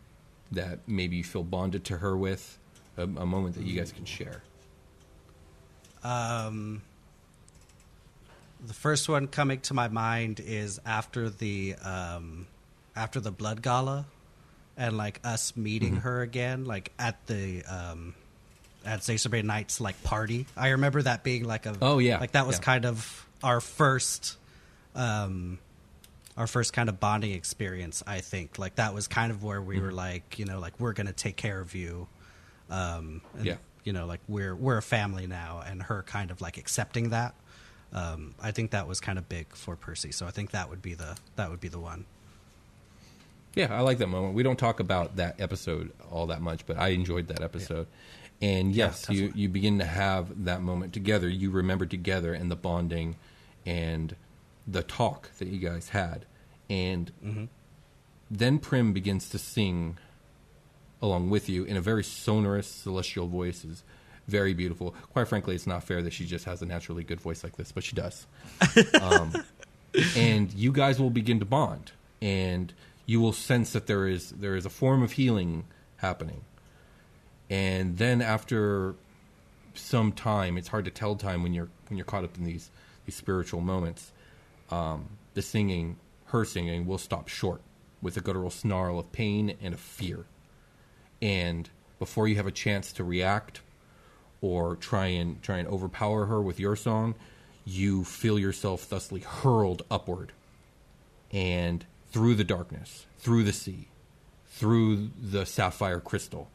that 0.52 0.80
maybe 0.88 1.18
you 1.18 1.24
feel 1.24 1.44
bonded 1.44 1.84
to 1.86 1.98
her 1.98 2.18
with, 2.18 2.58
a, 2.98 3.04
a 3.04 3.26
moment 3.26 3.56
that 3.56 3.66
you 3.66 3.78
guys 3.78 3.92
can 3.92 4.06
share. 4.06 4.44
Um, 6.04 6.82
the 8.66 8.74
first 8.74 9.10
one 9.10 9.28
coming 9.28 9.60
to 9.62 9.74
my 9.74 9.88
mind 9.88 10.40
is 10.40 10.80
after 10.86 11.30
the 11.30 11.76
um, 11.84 12.48
after 12.96 13.20
the 13.20 13.32
blood 13.32 13.62
gala, 13.62 14.06
and 14.80 14.98
like 14.98 15.20
us 15.24 15.56
meeting 15.56 15.92
Mm-hmm. 15.92 16.00
her 16.08 16.22
again, 16.24 16.66
like 16.66 16.92
at 16.98 17.24
the 17.28 17.64
um, 17.66 18.16
at 18.86 19.02
Zacerbane 19.02 19.44
Knight's 19.44 19.80
like 19.80 20.02
party. 20.04 20.48
I 20.58 20.70
remember 20.70 21.02
that 21.04 21.24
being 21.24 21.44
like 21.44 21.68
a 21.68 21.76
Oh, 21.82 22.00
yeah. 22.00 22.20
like 22.20 22.32
that 22.32 22.48
was 22.48 22.56
Yeah. 22.58 22.62
kind 22.64 22.86
of 22.86 23.28
our 23.44 23.60
first 23.62 24.38
um 24.96 25.60
our 26.38 26.48
first 26.48 26.72
kind 26.74 26.90
of 26.90 27.00
bonding 27.00 27.32
experience 27.32 28.02
i 28.08 28.20
think 28.22 28.58
like 28.58 28.76
that 28.76 28.94
was 28.94 29.08
kind 29.08 29.32
of 29.32 29.44
where 29.44 29.62
we 29.62 29.76
Mm-hmm. 29.76 29.86
were 29.86 29.92
like 29.92 30.40
you 30.40 30.46
know 30.46 30.60
like 30.60 30.74
we're 30.80 30.94
gonna 30.94 31.14
take 31.14 31.36
care 31.36 31.60
of 31.60 31.76
you 31.76 32.08
um 32.70 33.22
and, 33.38 33.46
Yeah. 33.46 33.56
you 33.84 33.94
know 33.94 34.06
like 34.06 34.20
we're 34.28 34.56
we're 34.56 34.78
a 34.78 34.82
family 34.82 35.28
now 35.28 35.62
and 35.66 35.84
her 35.84 36.02
kind 36.04 36.32
of 36.32 36.42
like 36.42 36.58
accepting 36.58 37.10
that 37.10 37.34
um 37.94 38.34
i 38.42 38.52
think 38.52 38.72
that 38.72 38.88
was 38.88 39.00
kind 39.00 39.18
of 39.20 39.30
big 39.30 39.54
for 39.56 39.76
percy 39.76 40.12
so 40.12 40.26
i 40.26 40.32
think 40.32 40.52
that 40.52 40.70
would 40.70 40.82
be 40.82 40.94
the 40.96 41.16
that 41.36 41.50
would 41.50 41.60
be 41.62 41.68
the 41.70 41.80
one 41.80 42.06
Yeah, 43.60 43.78
I 43.78 43.82
like 43.82 43.98
that 43.98 44.08
moment. 44.08 44.36
We 44.36 44.44
don't 44.44 44.58
talk 44.58 44.80
about 44.80 45.18
that 45.18 45.42
episode 45.42 45.92
all 46.10 46.28
that 46.28 46.42
much, 46.42 46.66
but 46.66 46.78
I 46.78 46.90
enjoyed 46.90 47.28
that 47.28 47.42
episode. 47.42 47.88
And 48.42 48.74
yes, 48.74 49.08
you, 49.10 49.22
definitely. 49.22 49.42
you 49.42 49.50
begin 49.50 49.80
to 49.80 49.86
have 49.86 50.46
that 50.46 50.62
moment 50.62 50.94
together. 50.94 51.28
You 51.28 51.52
remember 51.52 51.86
together 51.86 52.34
and 52.34 52.50
the 52.50 52.56
bonding 52.56 53.18
and 53.66 54.16
the 54.66 54.82
talk 54.82 55.32
that 55.40 55.50
you 55.50 55.60
guys 55.60 55.90
had. 55.90 56.26
And 56.70 57.50
then 58.32 58.60
Prim 58.60 58.94
begins 58.94 59.30
to 59.30 59.38
sing 59.38 59.98
along 61.02 61.30
with 61.30 61.50
you 61.50 61.66
in 61.66 61.76
a 61.76 61.82
very 61.82 62.04
sonorous, 62.04 62.68
celestial 62.68 63.28
voice. 63.28 63.66
Is 63.66 63.84
very 64.30 64.54
beautiful. 64.54 64.96
Quite 65.12 65.28
frankly, 65.28 65.56
it's 65.56 65.68
not 65.68 65.84
fair 65.84 66.02
that 66.02 66.14
she 66.14 66.26
just 66.26 66.46
has 66.46 66.62
a 66.62 66.66
naturally 66.66 67.04
good 67.04 67.20
voice 67.20 67.44
like 67.44 67.58
this, 67.58 67.74
but 67.74 67.84
she 67.84 67.96
does. 67.96 68.26
um, 69.02 69.34
and 70.16 70.54
you 70.54 70.72
guys 70.72 70.98
will 71.00 71.10
begin 71.10 71.40
to 71.40 71.46
bond, 71.46 71.92
and 72.22 72.72
you 73.10 73.20
will 73.20 73.34
sense 73.34 73.74
that 73.74 73.88
there 73.88 74.08
is 74.08 74.30
there 74.30 74.56
is 74.56 74.68
a 74.68 74.70
form 74.70 75.02
of 75.02 75.14
healing 75.14 75.66
happening. 75.96 76.42
And 77.50 77.98
then 77.98 78.22
after 78.22 78.94
some 79.74 80.12
time, 80.12 80.60
it's 80.60 80.68
hard 80.68 80.86
to 80.86 80.92
tell 80.92 81.16
time 81.16 81.42
when 81.42 81.52
you're 81.56 81.70
when 81.88 81.98
you're 81.98 82.06
caught 82.06 82.24
up 82.24 82.38
in 82.38 82.44
these 82.44 82.70
these 83.08 83.16
spiritual 83.16 83.62
moments. 83.62 84.12
Um, 84.70 85.10
the 85.34 85.42
singing, 85.42 85.98
her 86.26 86.46
singing, 86.46 86.86
will 86.86 87.00
stop 87.00 87.30
short 87.30 87.62
with 88.00 88.16
a 88.16 88.22
guttural 88.22 88.52
snarl 88.52 89.00
of 89.00 89.12
pain 89.12 89.58
and 89.60 89.74
of 89.74 89.80
fear. 89.80 90.26
And 91.20 91.68
before 91.98 92.28
you 92.28 92.36
have 92.36 92.46
a 92.46 92.52
chance 92.52 92.92
to 92.94 93.04
react 93.04 93.62
or 94.40 94.76
try 94.76 95.08
and 95.08 95.42
try 95.42 95.58
and 95.58 95.68
overpower 95.68 96.28
her 96.28 96.40
with 96.40 96.60
your 96.60 96.76
song, 96.76 97.16
you 97.66 98.04
feel 98.04 98.38
yourself 98.38 98.88
thusly 98.88 99.22
hurled 99.22 99.82
upward 99.90 100.32
and 101.32 101.88
through 102.12 102.36
the 102.36 102.44
darkness, 102.44 103.06
through 103.18 103.44
the 103.44 103.54
sea, 103.54 103.88
through 104.48 105.10
the 105.20 105.46
sapphire 105.46 106.00
crystal, 106.00 106.50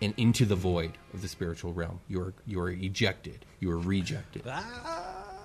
and 0.00 0.14
into 0.16 0.44
the 0.44 0.56
void 0.56 0.92
of 1.14 1.22
the 1.22 1.28
spiritual 1.28 1.72
realm. 1.72 2.00
You 2.08 2.20
are 2.20 2.34
you 2.46 2.60
are 2.60 2.70
ejected. 2.70 3.44
You 3.60 3.70
are 3.70 3.78
rejected. 3.78 4.42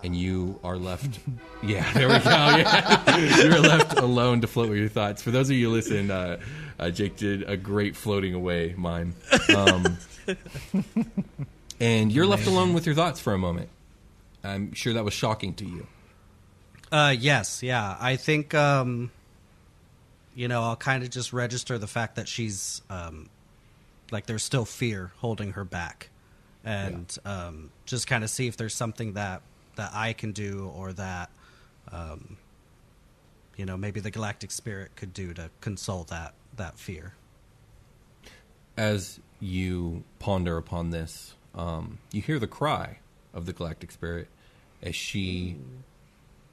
And 0.03 0.15
you 0.15 0.59
are 0.63 0.77
left. 0.77 1.19
Yeah, 1.63 1.91
there 1.93 2.07
we 2.07 2.19
go. 2.19 2.29
Yeah. 2.29 3.17
You're 3.43 3.59
left 3.59 3.97
alone 3.97 4.41
to 4.41 4.47
float 4.47 4.69
with 4.69 4.77
your 4.77 4.89
thoughts. 4.89 5.23
For 5.23 5.31
those 5.31 5.49
of 5.49 5.55
you 5.55 5.69
who 5.69 5.73
listen, 5.73 6.11
uh, 6.11 6.37
uh, 6.77 6.91
Jake 6.91 7.17
did 7.17 7.49
a 7.49 7.57
great 7.57 7.95
floating 7.95 8.35
away 8.35 8.75
mime. 8.77 9.15
Um, 9.55 9.97
and 11.79 12.11
you're 12.11 12.27
left 12.27 12.45
alone 12.45 12.73
with 12.73 12.85
your 12.85 12.93
thoughts 12.93 13.19
for 13.19 13.33
a 13.33 13.39
moment. 13.39 13.69
I'm 14.43 14.71
sure 14.73 14.93
that 14.93 15.03
was 15.03 15.15
shocking 15.15 15.55
to 15.55 15.65
you. 15.65 15.87
Uh, 16.91 17.15
yes, 17.17 17.63
yeah. 17.63 17.97
I 17.99 18.17
think, 18.17 18.53
um, 18.53 19.09
you 20.37 20.47
know, 20.47 20.61
I'll 20.61 20.75
kind 20.75 21.03
of 21.03 21.09
just 21.09 21.33
register 21.33 21.79
the 21.79 21.87
fact 21.87 22.15
that 22.17 22.27
she's, 22.27 22.83
um, 22.91 23.27
like, 24.11 24.27
there's 24.27 24.43
still 24.43 24.65
fear 24.65 25.11
holding 25.17 25.53
her 25.53 25.65
back, 25.65 26.09
and 26.63 27.17
um, 27.25 27.71
just 27.87 28.05
kind 28.05 28.23
of 28.23 28.29
see 28.29 28.45
if 28.47 28.55
there's 28.55 28.75
something 28.75 29.13
that 29.13 29.41
that 29.77 29.91
I 29.93 30.13
can 30.13 30.33
do 30.33 30.71
or 30.75 30.93
that, 30.93 31.31
um, 31.91 32.37
you 33.55 33.65
know, 33.65 33.77
maybe 33.77 33.99
the 33.99 34.11
Galactic 34.11 34.51
Spirit 34.51 34.95
could 34.95 35.11
do 35.11 35.33
to 35.33 35.49
console 35.59 36.03
that 36.05 36.35
that 36.55 36.77
fear. 36.77 37.13
as 38.77 39.19
you 39.39 40.03
ponder 40.19 40.57
upon 40.57 40.91
this, 40.91 41.33
um, 41.55 41.97
you 42.11 42.21
hear 42.21 42.39
the 42.39 42.47
cry 42.47 42.99
of 43.33 43.45
the 43.45 43.53
galactic 43.53 43.91
spirit 43.91 44.27
as 44.81 44.95
she 44.95 45.57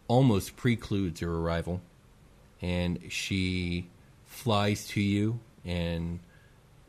almost 0.09 0.57
precludes 0.57 1.21
your 1.21 1.39
arrival, 1.41 1.81
and 2.65 2.99
she 3.11 3.87
flies 4.25 4.87
to 4.89 5.01
you 5.01 5.39
and 5.67 6.19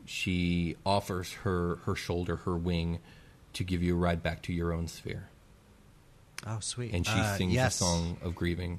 she 0.06 0.76
offers 0.86 1.32
her 1.32 1.76
her 1.84 1.94
shoulder, 1.94 2.36
her 2.36 2.56
wing, 2.56 2.98
to 3.52 3.62
give 3.64 3.82
you 3.82 3.94
a 3.94 3.98
ride 3.98 4.22
back 4.22 4.42
to 4.42 4.52
your 4.52 4.72
own 4.72 4.88
sphere, 4.88 5.28
Oh, 6.46 6.60
sweet. 6.60 6.92
and 6.94 7.04
she 7.06 7.12
Uh, 7.12 7.36
sings 7.36 7.52
yes. 7.52 7.78
the 7.78 7.84
song 7.84 8.16
of 8.22 8.34
grieving. 8.34 8.78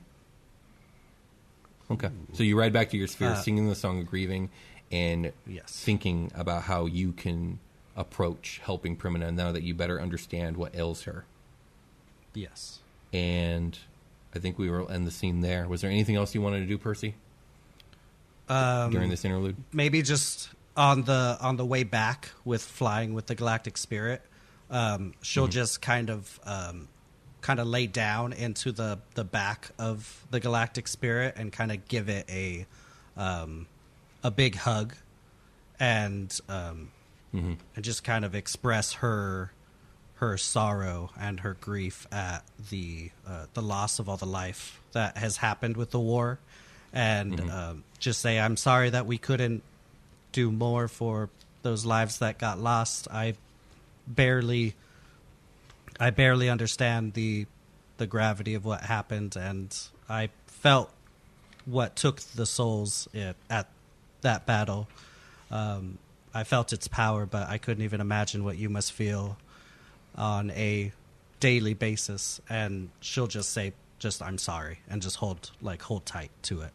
Okay, 1.89 2.09
so 2.33 2.43
you 2.43 2.57
ride 2.59 2.73
back 2.73 2.89
to 2.89 2.97
your 2.97 3.07
sphere, 3.07 3.29
Uh, 3.31 3.41
singing 3.41 3.67
the 3.69 3.75
song 3.75 3.99
of 4.01 4.07
grieving, 4.07 4.49
and 4.91 5.31
Yes. 5.45 5.71
thinking 5.83 6.31
about 6.35 6.63
how 6.63 6.85
you 6.85 7.13
can 7.13 7.59
approach 7.95 8.59
helping 8.63 8.95
Primina 8.97 9.33
now 9.33 9.51
that 9.51 9.63
you 9.63 9.73
better 9.73 9.99
understand 10.01 10.57
what 10.57 10.75
ails 10.75 11.03
her. 11.03 11.25
Yes. 12.33 12.79
And 13.13 13.77
I 14.37 14.39
think 14.39 14.57
we 14.57 14.69
will 14.69 14.89
end 14.89 15.05
the 15.05 15.11
scene 15.11 15.41
there. 15.41 15.67
Was 15.67 15.81
there 15.81 15.89
anything 15.91 16.15
else 16.15 16.33
you 16.35 16.41
wanted 16.41 16.59
to 16.61 16.65
do, 16.67 16.77
Percy, 16.77 17.15
Um, 18.49 18.91
during 18.91 19.09
this 19.09 19.25
interlude? 19.25 19.57
maybe 19.73 20.01
just 20.01 20.49
on 20.77 21.03
the 21.03 21.37
on 21.41 21.57
the 21.57 21.65
way 21.65 21.83
back 21.83 22.29
with 22.45 22.61
flying 22.61 23.13
with 23.13 23.25
the 23.27 23.35
galactic 23.35 23.77
spirit 23.77 24.21
um, 24.69 25.13
she'll 25.21 25.43
Mm-hmm. 25.45 25.51
just 25.51 25.81
kind 25.81 26.09
of 26.09 26.39
um, 26.45 26.87
kind 27.41 27.59
of 27.59 27.67
lay 27.67 27.87
down 27.87 28.31
into 28.33 28.71
the 28.71 28.99
the 29.15 29.23
back 29.23 29.69
of 29.79 30.25
the 30.31 30.39
galactic 30.39 30.87
spirit 30.87 31.33
and 31.37 31.51
kind 31.51 31.71
of 31.71 31.87
give 31.87 32.09
it 32.09 32.25
a 32.29 32.65
um, 33.17 33.65
a 34.23 34.29
big 34.31 34.55
hug 34.55 34.93
and 35.79 36.39
um, 36.47 36.91
Mm-hmm. 37.35 37.53
and 37.75 37.83
just 37.83 38.03
kind 38.05 38.23
of 38.23 38.33
express 38.35 38.93
her 38.93 39.51
her 40.17 40.37
sorrow 40.37 41.11
and 41.19 41.39
her 41.41 41.55
grief 41.61 42.07
at 42.11 42.43
the 42.69 43.11
uh, 43.27 43.45
the 43.53 43.61
loss 43.61 43.99
of 43.99 44.09
all 44.09 44.17
the 44.17 44.25
life 44.25 44.81
that 44.93 45.17
has 45.17 45.37
happened 45.37 45.77
with 45.77 45.91
the 45.91 45.99
war, 45.99 46.39
and 46.91 47.39
um, 47.51 47.83
just 47.99 48.19
say 48.21 48.39
I'm 48.39 48.57
sorry 48.57 48.89
that 48.89 49.05
we 49.05 49.17
couldn't 49.17 49.63
do 50.31 50.51
more 50.51 50.87
for 50.87 51.29
those 51.61 51.85
lives 51.85 52.19
that 52.19 52.39
got 52.39 52.59
lost. 52.59 53.07
I 53.11 53.35
barely 54.07 54.75
I 55.99 56.09
barely 56.09 56.49
understand 56.49 57.13
the 57.13 57.45
the 57.97 58.07
gravity 58.07 58.55
of 58.55 58.65
what 58.65 58.81
happened, 58.81 59.35
and 59.35 59.75
I 60.09 60.29
felt 60.47 60.91
what 61.65 61.95
took 61.95 62.21
the 62.21 62.45
souls 62.45 63.07
at, 63.13 63.35
at 63.49 63.67
that 64.21 64.45
battle. 64.45 64.87
Um, 65.51 65.99
I 66.33 66.43
felt 66.43 66.73
its 66.73 66.87
power, 66.87 67.25
but 67.25 67.49
I 67.49 67.57
couldn't 67.57 67.83
even 67.83 68.01
imagine 68.01 68.43
what 68.43 68.57
you 68.57 68.69
must 68.69 68.91
feel 68.93 69.37
on 70.17 70.51
a 70.51 70.91
daily 71.39 71.73
basis. 71.73 72.41
And 72.49 72.89
she'll 72.99 73.27
just 73.27 73.51
say, 73.51 73.73
just 73.99 74.21
I'm 74.21 74.37
sorry 74.37 74.79
and 74.89 75.01
just 75.01 75.17
hold 75.17 75.51
like 75.61 75.81
hold 75.81 76.05
tight 76.05 76.31
to 76.43 76.61
it. 76.61 76.71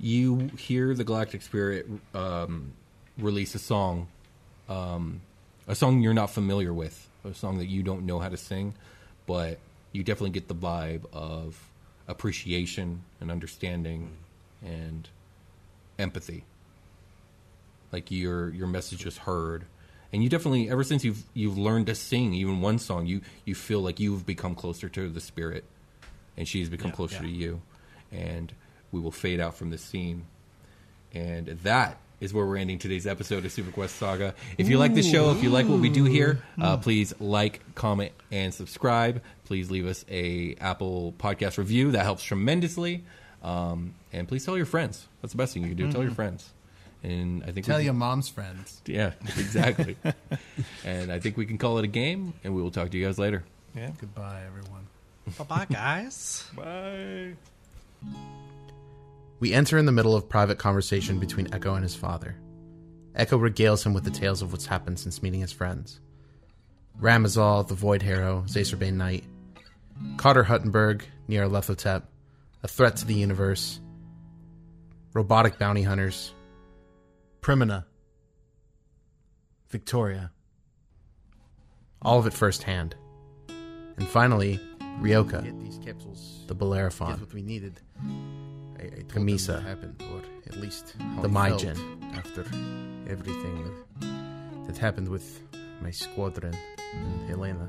you 0.00 0.50
hear 0.56 0.94
the 0.94 1.04
Galactic 1.04 1.42
Spirit 1.42 1.86
um, 2.14 2.72
release 3.18 3.54
a 3.54 3.58
song, 3.58 4.08
um, 4.68 5.20
a 5.66 5.74
song 5.74 6.00
you're 6.00 6.14
not 6.14 6.30
familiar 6.30 6.72
with, 6.72 7.08
a 7.24 7.34
song 7.34 7.58
that 7.58 7.66
you 7.66 7.82
don't 7.82 8.06
know 8.06 8.18
how 8.18 8.28
to 8.28 8.36
sing, 8.36 8.74
but 9.26 9.58
you 9.92 10.02
definitely 10.02 10.30
get 10.30 10.48
the 10.48 10.54
vibe 10.54 11.02
of 11.12 11.58
appreciation 12.06 13.02
and 13.20 13.30
understanding 13.30 14.10
and 14.64 15.08
empathy. 15.98 16.44
Like 17.90 18.10
your 18.10 18.50
your 18.50 18.66
message 18.66 19.04
is 19.06 19.18
heard, 19.18 19.64
and 20.12 20.22
you 20.22 20.28
definitely 20.28 20.70
ever 20.70 20.84
since 20.84 21.04
you've 21.04 21.22
you've 21.34 21.58
learned 21.58 21.86
to 21.86 21.94
sing 21.94 22.34
even 22.34 22.60
one 22.60 22.78
song, 22.78 23.06
you 23.06 23.20
you 23.44 23.54
feel 23.54 23.80
like 23.80 24.00
you've 24.00 24.24
become 24.26 24.54
closer 24.54 24.88
to 24.88 25.08
the 25.08 25.20
spirit, 25.20 25.64
and 26.36 26.46
she's 26.48 26.68
become 26.68 26.88
Yeah, 26.90 26.96
closer 26.96 27.14
yeah. 27.16 27.22
to 27.22 27.28
you, 27.28 27.62
and 28.12 28.52
we 28.92 29.00
will 29.00 29.10
fade 29.12 29.40
out 29.40 29.54
from 29.56 29.70
the 29.70 29.78
scene. 29.78 30.24
And 31.14 31.46
that 31.62 31.98
is 32.20 32.34
where 32.34 32.44
we're 32.44 32.56
ending 32.56 32.78
today's 32.78 33.06
episode 33.06 33.44
of 33.44 33.52
Super 33.52 33.70
Quest 33.70 33.96
Saga. 33.96 34.34
If 34.58 34.68
you 34.68 34.76
like 34.78 34.94
the 34.94 35.02
show, 35.02 35.30
if 35.30 35.42
you 35.42 35.50
like 35.50 35.66
what 35.68 35.78
we 35.78 35.88
do 35.88 36.04
here, 36.04 36.42
uh, 36.60 36.76
please 36.76 37.14
like, 37.20 37.60
comment, 37.74 38.12
and 38.30 38.52
subscribe. 38.52 39.22
Please 39.44 39.70
leave 39.70 39.86
us 39.86 40.04
a 40.10 40.54
Apple 40.60 41.14
Podcast 41.18 41.58
review. 41.58 41.92
That 41.92 42.02
helps 42.04 42.22
tremendously. 42.24 43.04
Um, 43.42 43.94
and 44.12 44.26
please 44.26 44.44
tell 44.44 44.56
your 44.56 44.66
friends. 44.66 45.06
That's 45.22 45.32
the 45.32 45.38
best 45.38 45.54
thing 45.54 45.62
you 45.62 45.68
can 45.68 45.76
do. 45.78 45.92
Tell 45.92 46.02
your 46.02 46.10
friends. 46.12 46.50
And 47.02 47.44
I 47.44 47.52
think 47.52 47.66
Tell 47.66 47.78
we 47.78 47.84
your 47.84 47.94
mom's 47.94 48.28
friends. 48.28 48.82
Yeah, 48.86 49.12
exactly. 49.22 49.96
and 50.84 51.12
I 51.12 51.20
think 51.20 51.36
we 51.36 51.46
can 51.46 51.58
call 51.58 51.78
it 51.78 51.84
a 51.84 51.88
game. 51.88 52.34
And 52.42 52.54
we 52.54 52.62
will 52.62 52.70
talk 52.70 52.90
to 52.90 52.98
you 52.98 53.06
guys 53.06 53.18
later. 53.18 53.44
Yeah. 53.76 53.90
Goodbye, 54.00 54.42
everyone. 54.46 54.86
Bye 55.38 55.44
bye, 55.44 55.66
guys. 55.70 56.44
Bye. 56.56 57.34
We 59.40 59.52
enter 59.52 59.78
in 59.78 59.86
the 59.86 59.92
middle 59.92 60.16
of 60.16 60.28
private 60.28 60.58
conversation 60.58 61.20
between 61.20 61.52
Echo 61.54 61.74
and 61.74 61.84
his 61.84 61.94
father. 61.94 62.34
Echo 63.14 63.38
regales 63.38 63.84
him 63.86 63.92
with 63.94 64.04
the 64.04 64.10
tales 64.10 64.42
of 64.42 64.52
what's 64.52 64.66
happened 64.66 64.98
since 64.98 65.22
meeting 65.22 65.40
his 65.40 65.52
friends. 65.52 66.00
Ramazal, 67.00 67.68
the 67.68 67.74
Void 67.74 68.02
Harrow, 68.02 68.44
Zacerbane 68.46 68.94
Knight, 68.94 69.24
Cotter 70.16 70.44
Huttenberg, 70.44 71.02
Nyarlathotep, 71.28 72.02
a 72.62 72.68
threat 72.68 72.96
to 72.96 73.04
the 73.04 73.14
universe, 73.14 73.78
robotic 75.14 75.58
bounty 75.58 75.82
hunters, 75.82 76.32
Primina, 77.48 77.86
Victoria. 79.70 80.30
All 82.02 82.18
of 82.18 82.26
it 82.26 82.34
firsthand. 82.34 82.94
And 83.96 84.06
finally, 84.06 84.60
Ryoka, 85.00 85.42
Get 85.42 85.58
these 85.64 85.78
capsules. 85.78 86.44
the 86.46 86.54
Bellerophon. 86.54 87.18
what 87.18 87.32
we 87.32 87.40
needed. 87.40 87.80
I, 88.78 88.82
I 88.82 88.88
told 88.88 89.08
Camisa. 89.08 89.54
what 89.54 89.62
happened, 89.62 90.02
or 90.12 90.20
at 90.46 90.56
least 90.60 90.94
The 91.22 91.28
Mygen. 91.28 91.78
after 92.18 92.42
everything 93.10 93.64
that, 93.64 94.66
that 94.66 94.76
happened 94.76 95.08
with 95.08 95.40
my 95.80 95.90
squadron 95.90 96.54
and 96.92 97.28
Helena. 97.30 97.66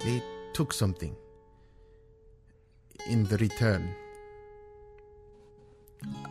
They 0.00 0.22
took 0.52 0.74
something 0.74 1.16
in 3.06 3.24
the 3.24 3.38
return. 3.38 3.94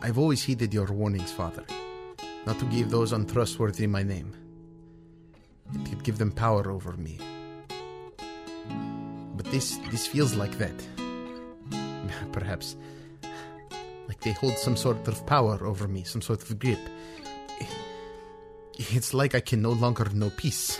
I've 0.02 0.18
always 0.18 0.42
heeded 0.42 0.72
your 0.72 0.86
warnings, 0.86 1.32
Father, 1.32 1.64
not 2.46 2.58
to 2.58 2.64
give 2.66 2.90
those 2.90 3.12
untrustworthy 3.12 3.86
my 3.86 4.02
name. 4.02 4.34
It 5.74 5.88
could 5.88 6.02
give 6.02 6.18
them 6.18 6.32
power 6.32 6.70
over 6.70 6.92
me. 6.92 7.18
But 9.36 9.46
this 9.50 9.76
this 9.90 10.06
feels 10.06 10.34
like 10.34 10.56
that. 10.58 10.74
Perhaps 12.32 12.76
like 14.08 14.20
they 14.20 14.32
hold 14.32 14.58
some 14.58 14.76
sort 14.76 15.06
of 15.06 15.24
power 15.26 15.64
over 15.66 15.86
me, 15.86 16.02
some 16.04 16.22
sort 16.22 16.42
of 16.42 16.58
grip. 16.58 16.80
It's 18.78 19.12
like 19.12 19.34
I 19.34 19.40
can 19.40 19.60
no 19.60 19.72
longer 19.72 20.08
know 20.14 20.30
peace. 20.36 20.78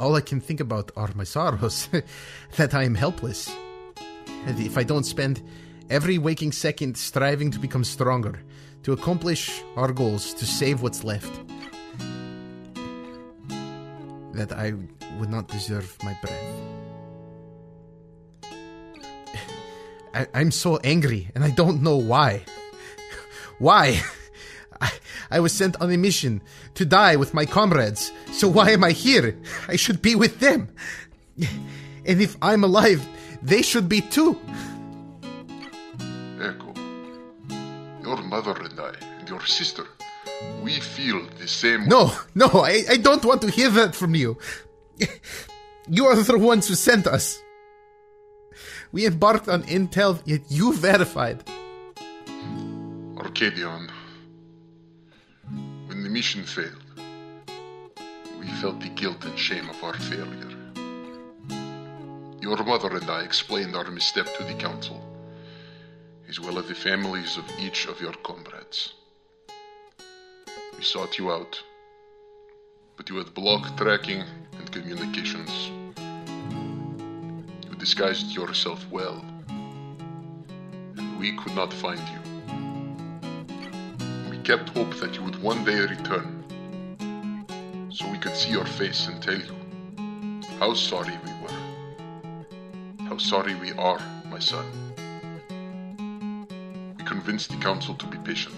All 0.00 0.16
I 0.16 0.22
can 0.22 0.40
think 0.40 0.60
about 0.60 0.90
are 0.96 1.10
my 1.14 1.24
sorrows, 1.24 1.88
that 2.56 2.74
I 2.74 2.84
am 2.84 2.94
helpless. 2.94 3.54
And 4.46 4.58
if 4.58 4.78
I 4.78 4.82
don't 4.82 5.04
spend 5.04 5.42
every 5.90 6.18
waking 6.18 6.52
second 6.52 6.96
striving 6.96 7.50
to 7.50 7.58
become 7.58 7.84
stronger, 7.84 8.42
to 8.82 8.92
accomplish 8.92 9.62
our 9.76 9.92
goals, 9.92 10.34
to 10.34 10.46
save 10.46 10.82
what's 10.82 11.04
left, 11.04 11.32
that 14.34 14.52
I 14.52 14.74
would 15.18 15.30
not 15.30 15.48
deserve 15.48 15.96
my 16.04 16.16
breath. 16.20 16.54
I, 20.14 20.26
I'm 20.34 20.50
so 20.50 20.78
angry, 20.78 21.30
and 21.34 21.44
I 21.44 21.50
don't 21.50 21.82
know 21.82 21.96
why. 21.96 22.44
Why? 23.58 24.02
I, 24.80 24.92
I 25.30 25.40
was 25.40 25.52
sent 25.52 25.80
on 25.80 25.90
a 25.90 25.96
mission 25.96 26.42
to 26.74 26.84
die 26.84 27.16
with 27.16 27.32
my 27.34 27.46
comrades, 27.46 28.12
so 28.32 28.48
why 28.48 28.70
am 28.70 28.84
I 28.84 28.92
here? 28.92 29.36
I 29.68 29.76
should 29.76 30.02
be 30.02 30.14
with 30.14 30.40
them. 30.40 30.68
And 31.38 32.20
if 32.20 32.36
I'm 32.40 32.64
alive, 32.64 33.06
they 33.42 33.62
should 33.62 33.88
be 33.88 34.00
too. 34.00 34.38
Your 38.16 38.26
mother 38.26 38.56
and 38.62 38.78
I, 38.80 38.92
and 39.18 39.28
your 39.28 39.44
sister, 39.46 39.84
we 40.62 40.72
feel 40.80 41.26
the 41.38 41.48
same. 41.48 41.86
No, 41.88 42.12
no, 42.34 42.46
I, 42.46 42.84
I 42.90 42.96
don't 42.96 43.24
want 43.24 43.42
to 43.42 43.50
hear 43.50 43.70
that 43.70 43.94
from 43.94 44.14
you. 44.14 44.38
You 45.88 46.06
are 46.06 46.16
the 46.16 46.36
ones 46.36 46.66
who 46.66 46.74
sent 46.74 47.06
us. 47.06 47.40
We 48.90 49.06
embarked 49.06 49.48
on 49.48 49.62
intel, 49.62 50.20
yet 50.24 50.40
you 50.48 50.72
verified. 50.72 51.44
Arcadion, 53.16 53.88
when 55.86 56.02
the 56.02 56.08
mission 56.08 56.42
failed, 56.42 56.82
we 58.40 58.48
felt 58.60 58.80
the 58.80 58.88
guilt 58.96 59.24
and 59.24 59.38
shame 59.38 59.70
of 59.70 59.84
our 59.84 59.94
failure. 59.94 60.50
Your 62.40 62.56
mother 62.64 62.96
and 62.96 63.08
I 63.08 63.22
explained 63.22 63.76
our 63.76 63.88
misstep 63.88 64.26
to 64.38 64.42
the 64.42 64.54
Council, 64.54 65.00
as 66.28 66.40
well 66.40 66.58
as 66.58 66.66
the 66.66 66.74
families 66.74 67.36
of 67.36 67.44
each 67.58 67.86
of 67.86 68.00
your 68.00 68.12
comrades. 68.24 68.94
We 70.76 70.82
sought 70.82 71.18
you 71.18 71.30
out, 71.30 71.62
but 72.96 73.08
you 73.08 73.16
had 73.16 73.32
blocked 73.32 73.76
tracking 73.76 74.24
and 74.58 74.72
communications. 74.72 75.70
You 77.68 77.76
disguised 77.78 78.34
yourself 78.34 78.84
well, 78.90 79.24
and 80.96 81.18
we 81.18 81.36
could 81.36 81.54
not 81.54 81.72
find 81.72 82.00
you. 82.08 82.20
We 84.30 84.38
kept 84.38 84.70
hope 84.70 84.94
that 84.96 85.14
you 85.14 85.22
would 85.22 85.40
one 85.40 85.64
day 85.64 85.78
return, 85.78 86.44
so 87.90 88.10
we 88.10 88.18
could 88.18 88.34
see 88.34 88.50
your 88.50 88.66
face 88.66 89.06
and 89.06 89.22
tell 89.22 89.38
you 89.38 89.54
how 90.58 90.74
sorry 90.74 91.16
we 91.24 91.30
were. 91.42 93.08
How 93.08 93.16
sorry 93.18 93.54
we 93.54 93.72
are, 93.72 94.00
my 94.28 94.40
son. 94.40 94.85
Convinced 97.06 97.50
the 97.50 97.56
council 97.58 97.94
to 97.94 98.06
be 98.06 98.18
patient. 98.18 98.54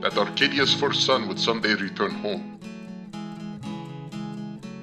That 0.00 0.16
Arcadia's 0.16 0.72
first 0.72 1.04
son 1.04 1.28
would 1.28 1.38
someday 1.38 1.74
return 1.74 2.12
home. 2.12 2.58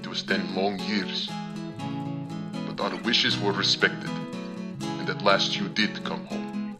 It 0.02 0.08
was 0.08 0.22
ten 0.22 0.56
long 0.56 0.80
years, 0.80 1.30
but 2.68 2.80
our 2.80 2.96
wishes 3.02 3.40
were 3.40 3.54
respected, 3.54 4.12
and 4.82 5.10
at 5.10 5.24
last 5.24 5.58
you 5.58 5.68
did 5.70 6.04
come 6.04 6.26
home. 6.28 6.78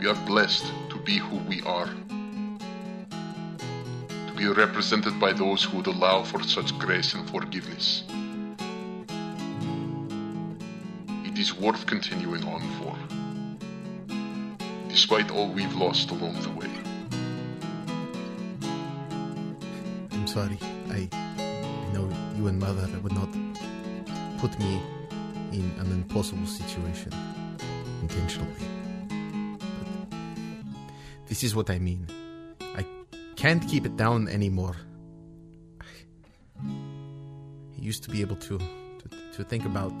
We 0.00 0.08
are 0.08 0.26
blessed 0.26 0.66
to 0.90 0.98
be 1.04 1.18
who 1.18 1.36
we 1.36 1.62
are. 1.62 1.88
To 4.10 4.32
be 4.36 4.48
represented 4.48 5.20
by 5.20 5.32
those 5.32 5.62
who 5.62 5.76
would 5.78 5.86
allow 5.86 6.24
for 6.24 6.42
such 6.42 6.76
grace 6.78 7.14
and 7.14 7.30
forgiveness. 7.30 8.02
It 11.38 11.42
is 11.42 11.54
worth 11.54 11.86
continuing 11.86 12.42
on 12.48 12.60
for. 12.78 12.98
Despite 14.88 15.30
all 15.30 15.48
we've 15.52 15.72
lost 15.76 16.10
along 16.10 16.34
the 16.42 16.50
way. 16.50 16.68
I'm 20.10 20.26
sorry. 20.26 20.58
I, 20.90 21.08
I 21.12 21.92
know 21.92 22.10
you 22.36 22.48
and 22.48 22.58
mother 22.58 22.88
would 23.04 23.12
not 23.12 23.30
put 24.40 24.58
me 24.58 24.82
in 25.52 25.72
an 25.78 25.92
impossible 25.92 26.48
situation 26.48 27.12
intentionally. 28.02 28.50
But 29.60 31.28
this 31.28 31.44
is 31.44 31.54
what 31.54 31.70
I 31.70 31.78
mean. 31.78 32.08
I 32.60 32.84
can't 33.36 33.64
keep 33.68 33.86
it 33.86 33.96
down 33.96 34.26
anymore. 34.26 34.74
I 36.60 37.76
used 37.76 38.02
to 38.02 38.10
be 38.10 38.22
able 38.22 38.34
to, 38.34 38.58
to 38.58 39.08
to 39.34 39.44
think 39.44 39.64
about 39.64 39.92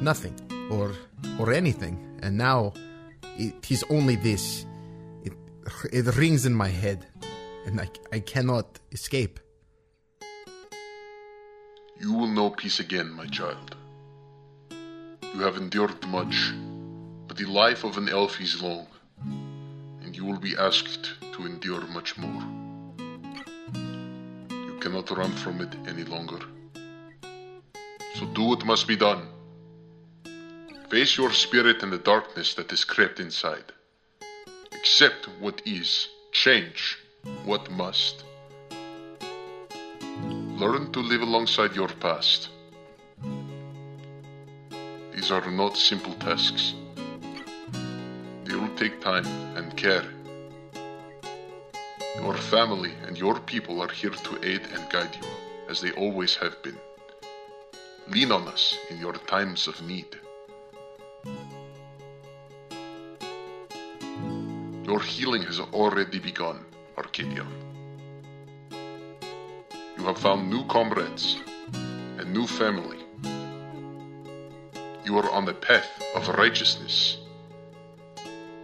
nothing 0.00 0.34
or 0.70 0.92
or 1.38 1.52
anything, 1.52 1.96
and 2.22 2.36
now 2.36 2.72
it 3.38 3.70
is 3.70 3.84
only 3.90 4.16
this. 4.16 4.66
It 5.24 5.34
it 5.92 6.06
rings 6.16 6.46
in 6.46 6.54
my 6.54 6.68
head, 6.68 7.06
and 7.66 7.80
I 7.80 7.88
I 8.12 8.20
cannot 8.20 8.78
escape. 8.92 9.40
You 11.98 12.14
will 12.14 12.28
know 12.28 12.50
peace 12.50 12.80
again, 12.80 13.10
my 13.10 13.26
child. 13.26 13.76
You 15.34 15.40
have 15.40 15.56
endured 15.58 16.06
much, 16.08 16.52
but 17.28 17.36
the 17.36 17.44
life 17.44 17.84
of 17.84 17.98
an 17.98 18.08
elf 18.08 18.40
is 18.40 18.62
long, 18.62 18.86
and 20.02 20.16
you 20.16 20.24
will 20.24 20.38
be 20.38 20.56
asked 20.56 21.04
to 21.34 21.46
endure 21.46 21.86
much 21.98 22.16
more. 22.16 22.42
You 24.50 24.76
cannot 24.80 25.10
run 25.10 25.32
from 25.32 25.60
it 25.60 25.72
any 25.86 26.04
longer. 26.04 26.40
So 28.16 28.26
do 28.34 28.44
what 28.44 28.64
must 28.64 28.86
be 28.88 28.96
done. 28.96 29.28
Face 30.90 31.16
your 31.16 31.32
spirit 31.32 31.84
and 31.84 31.92
the 31.92 31.98
darkness 31.98 32.54
that 32.54 32.72
is 32.72 32.82
crept 32.82 33.20
inside. 33.20 33.72
Accept 34.72 35.28
what 35.38 35.62
is, 35.64 36.08
change 36.32 36.98
what 37.44 37.70
must. 37.70 38.24
Learn 40.58 40.90
to 40.90 40.98
live 40.98 41.22
alongside 41.22 41.76
your 41.76 41.86
past. 42.00 42.48
These 45.14 45.30
are 45.30 45.48
not 45.48 45.76
simple 45.76 46.14
tasks. 46.14 46.74
They 48.44 48.56
will 48.56 48.74
take 48.74 49.00
time 49.00 49.26
and 49.56 49.76
care. 49.76 50.06
Your 52.16 52.34
family 52.34 52.94
and 53.06 53.16
your 53.16 53.38
people 53.38 53.80
are 53.80 53.92
here 53.92 54.10
to 54.10 54.44
aid 54.44 54.62
and 54.74 54.90
guide 54.90 55.14
you, 55.14 55.28
as 55.68 55.80
they 55.80 55.92
always 55.92 56.34
have 56.34 56.60
been. 56.64 56.78
Lean 58.08 58.32
on 58.32 58.48
us 58.48 58.76
in 58.90 58.98
your 58.98 59.12
times 59.12 59.68
of 59.68 59.80
need. 59.82 60.18
Your 64.90 64.98
healing 64.98 65.42
has 65.42 65.60
already 65.60 66.18
begun, 66.18 66.64
Arcadion. 66.96 67.46
You 69.96 70.02
have 70.02 70.18
found 70.18 70.50
new 70.50 70.64
comrades 70.64 71.36
and 72.18 72.34
new 72.34 72.44
family. 72.44 72.98
You 75.04 75.16
are 75.18 75.30
on 75.30 75.44
the 75.44 75.54
path 75.54 75.88
of 76.16 76.26
righteousness. 76.30 77.18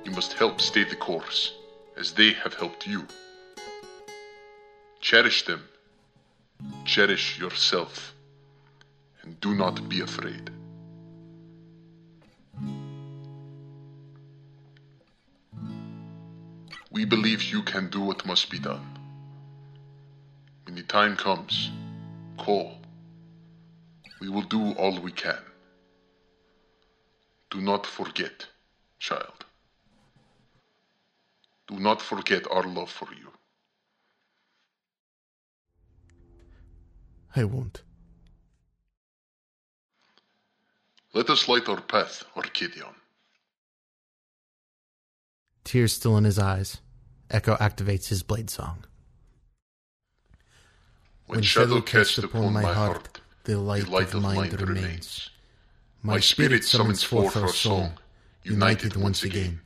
You 0.04 0.10
must 0.10 0.32
help 0.32 0.60
stay 0.60 0.82
the 0.82 0.96
course, 0.96 1.54
as 1.96 2.10
they 2.10 2.32
have 2.32 2.54
helped 2.54 2.88
you. 2.88 3.06
Cherish 5.00 5.44
them. 5.44 5.62
Cherish 6.84 7.38
yourself. 7.38 8.14
And 9.22 9.38
do 9.40 9.54
not 9.54 9.88
be 9.88 10.00
afraid. 10.00 10.50
We 16.96 17.04
believe 17.04 17.42
you 17.52 17.62
can 17.62 17.90
do 17.90 18.00
what 18.00 18.24
must 18.24 18.48
be 18.48 18.58
done. 18.58 18.86
When 20.64 20.76
the 20.76 20.82
time 20.82 21.14
comes, 21.14 21.70
call. 22.38 22.72
We 24.18 24.30
will 24.30 24.48
do 24.56 24.72
all 24.72 24.98
we 24.98 25.12
can. 25.12 25.42
Do 27.50 27.60
not 27.60 27.84
forget, 27.84 28.46
child. 28.98 29.44
Do 31.68 31.78
not 31.78 32.00
forget 32.00 32.50
our 32.50 32.62
love 32.62 32.90
for 32.90 33.08
you. 33.12 33.30
I 37.36 37.44
won't. 37.44 37.82
Let 41.12 41.28
us 41.28 41.46
light 41.46 41.68
our 41.68 41.82
path, 41.82 42.24
Arcadion. 42.34 42.94
Tears 45.62 45.92
still 45.92 46.16
in 46.16 46.24
his 46.24 46.38
eyes, 46.38 46.80
Echo 47.30 47.56
activates 47.56 48.08
his 48.08 48.22
blade 48.22 48.50
song. 48.50 48.84
When, 51.26 51.42
shadow 51.42 51.80
casts 51.80 52.18
upon 52.18 52.52
my 52.52 52.62
heart, 52.62 53.20
the 53.44 53.58
light, 53.58 53.88
of 53.88 54.22
mind 54.22 54.60
remains. 54.60 55.30
My 56.02 56.20
spirit 56.20 56.64
summons 56.64 57.02
forth 57.02 57.36
our 57.36 57.48
song, 57.48 57.98
united 58.44 58.96
once 58.96 59.24
again. 59.24 59.60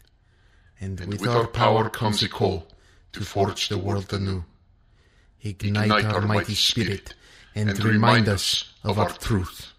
And 0.81 0.99
with 1.01 1.27
our 1.27 1.47
power 1.47 1.91
comes 1.91 2.23
a 2.23 2.29
call 2.29 2.67
to 3.13 3.21
forge 3.21 3.69
the 3.69 3.77
world 3.77 4.11
anew. 4.15 4.45
Ignite 5.43 6.07
our 6.07 6.23
mighty 6.23 6.55
spirit 6.55 7.15
and 7.55 7.79
remind 7.85 8.29
us 8.29 8.73
of 8.83 8.99
our 8.99 9.11
truth. 9.11 9.73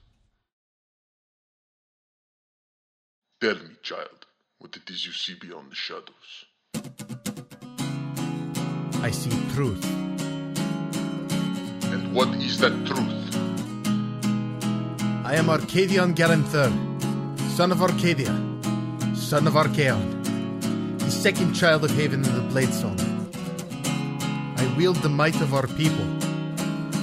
Tell 3.40 3.56
me, 3.56 3.76
child, 3.82 4.28
what 4.60 4.76
it 4.76 4.88
is 4.88 5.06
you 5.08 5.14
see 5.14 5.34
beyond 5.34 5.72
the 5.72 5.76
shadows. 5.76 7.21
I 9.04 9.10
see 9.10 9.32
truth. 9.56 9.84
And 11.92 12.14
what 12.14 12.30
is 12.36 12.60
that 12.60 12.74
truth? 12.86 13.36
I 15.26 15.36
am 15.36 15.50
Arcadion 15.50 16.14
Galanthur, 16.14 16.72
son 17.56 17.72
of 17.72 17.82
Arcadia, 17.82 18.32
son 19.16 19.48
of 19.48 19.54
Archaon, 19.56 21.00
the 21.00 21.10
second 21.10 21.54
child 21.54 21.84
of 21.84 21.90
Haven 21.92 22.24
in 22.24 22.36
the 22.36 22.42
Blade 22.42 22.74
Song. 22.74 23.00
I 24.58 24.74
wield 24.78 24.98
the 24.98 25.10
might 25.10 25.42
of 25.42 25.56
our 25.56 25.66
people, 25.66 26.06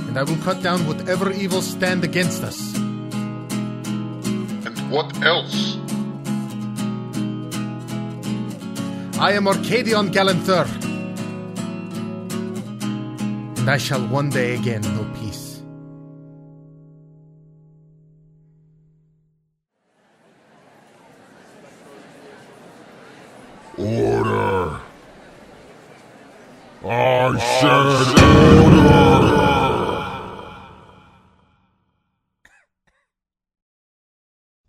and 0.06 0.16
I 0.16 0.22
will 0.22 0.38
cut 0.44 0.62
down 0.62 0.86
whatever 0.86 1.32
evils 1.32 1.66
stand 1.66 2.04
against 2.04 2.44
us. 2.44 2.76
And 4.66 4.78
what 4.88 5.20
else? 5.22 5.76
I 9.18 9.32
am 9.32 9.48
Arcadion 9.48 10.12
Galanthur, 10.12 10.66
and 13.58 13.68
I 13.68 13.76
shall 13.76 14.06
one 14.06 14.30
day 14.30 14.54
again 14.54 14.82
know 14.82 15.04
peace. 15.20 15.62
Order. 23.76 24.80
I 26.84 27.38
said 27.60 28.24
order. 28.24 28.88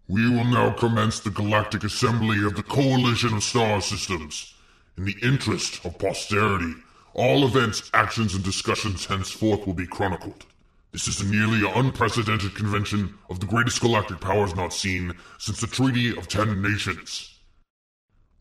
We 0.08 0.30
will 0.30 0.46
now 0.46 0.72
commence 0.72 1.20
the 1.20 1.30
Galactic 1.30 1.84
Assembly 1.84 2.44
of 2.44 2.56
the 2.56 2.64
Coalition 2.64 3.36
of 3.36 3.44
Star 3.44 3.82
Systems. 3.82 4.56
In 4.98 5.06
the 5.06 5.16
interest 5.22 5.86
of 5.86 5.98
posterity, 5.98 6.74
all 7.14 7.46
events, 7.46 7.90
actions, 7.94 8.36
and 8.36 8.44
discussions 8.44 9.06
henceforth 9.06 9.66
will 9.66 9.74
be 9.74 9.88
chronicled. 9.88 10.46
This 10.92 11.08
is 11.08 11.22
a 11.22 11.26
nearly 11.26 11.70
unprecedented 11.70 12.56
convention 12.56 13.14
of 13.30 13.40
the 13.40 13.46
greatest 13.46 13.82
galactic 13.82 14.20
powers 14.20 14.56
not 14.56 14.74
seen 14.74 15.14
since 15.38 15.62
the 15.62 15.68
Treaty 15.68 16.18
of 16.18 16.28
Ten 16.28 16.62
Nations. 16.62 17.38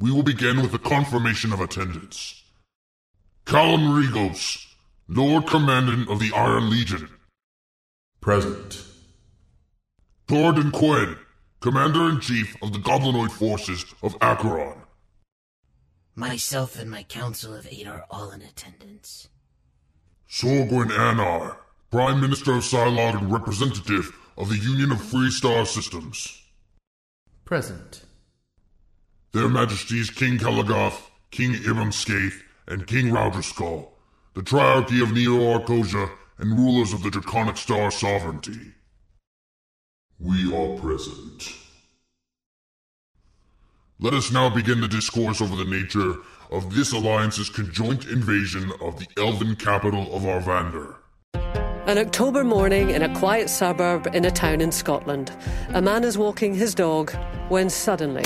We 0.01 0.11
will 0.11 0.23
begin 0.23 0.63
with 0.63 0.73
the 0.73 0.79
confirmation 0.79 1.53
of 1.53 1.61
attendance. 1.61 2.43
Callum 3.45 3.83
Regos, 3.83 4.67
Lord 5.09 5.47
Commandant 5.47 6.09
of 6.09 6.21
the 6.21 6.33
Iron 6.35 6.71
Legion. 6.71 7.09
Present. 8.21 8.85
Thornton 10.27 10.71
Quinn, 10.71 11.17
Commander 11.61 12.09
in 12.09 12.21
Chief 12.21 12.57
of 12.63 12.73
the 12.73 12.79
Goblinoid 12.79 13.31
Forces 13.31 13.85
of 14.03 14.17
Acheron. 14.21 14.79
Myself 16.19 16.77
and 16.77 16.91
my 16.91 17.05
Council 17.05 17.55
of 17.55 17.69
Eight 17.71 17.87
are 17.87 18.05
all 18.11 18.33
in 18.33 18.43
attendance. 18.43 19.29
Sorgwin 20.29 20.91
Anar, 20.91 21.59
Prime 21.93 22.21
Minister 22.21 22.55
of 22.55 22.65
Psylog 22.65 23.17
and 23.17 23.33
representative 23.33 24.11
of 24.37 24.49
the 24.49 24.57
Union 24.57 24.91
of 24.91 25.01
Free 25.01 25.31
Star 25.31 25.65
Systems. 25.65 26.43
Present. 27.45 28.03
Their 29.31 29.49
Majesties 29.49 30.11
King 30.11 30.39
Kalagoth, 30.39 31.03
King 31.31 31.53
Ibram 31.53 31.93
Skaith, 31.93 32.43
and 32.67 32.89
King 32.89 33.13
Rauderskull, 33.13 33.91
the 34.35 34.43
Triarchy 34.43 35.01
of 35.01 35.13
Neo 35.13 35.57
Arcosia, 35.57 36.11
and 36.39 36.59
rulers 36.59 36.93
of 36.93 37.05
the 37.05 37.11
Draconic 37.11 37.57
Star 37.57 37.93
Sovereignty. 37.93 38.73
We 40.19 40.53
are 40.53 40.77
present. 40.81 41.68
Let 44.01 44.15
us 44.15 44.31
now 44.31 44.49
begin 44.49 44.81
the 44.81 44.87
discourse 44.87 45.41
over 45.41 45.57
the 45.57 45.69
nature 45.69 46.15
of 46.53 46.73
this 46.73 46.93
alliance's 46.93 47.51
conjoint 47.51 48.07
invasion 48.07 48.71
of 48.81 48.97
the 48.97 49.09
elven 49.17 49.57
capital 49.57 50.15
of 50.15 50.23
Arvander. 50.23 50.95
An 51.35 51.99
October 51.99 52.45
morning 52.45 52.91
in 52.91 53.03
a 53.03 53.13
quiet 53.19 53.51
suburb 53.51 54.07
in 54.15 54.25
a 54.25 54.31
town 54.31 54.61
in 54.61 54.71
Scotland, 54.71 55.33
a 55.71 55.83
man 55.83 56.05
is 56.05 56.17
walking 56.17 56.55
his 56.55 56.77
dog 56.77 57.11
when 57.49 57.69
suddenly 57.69 58.23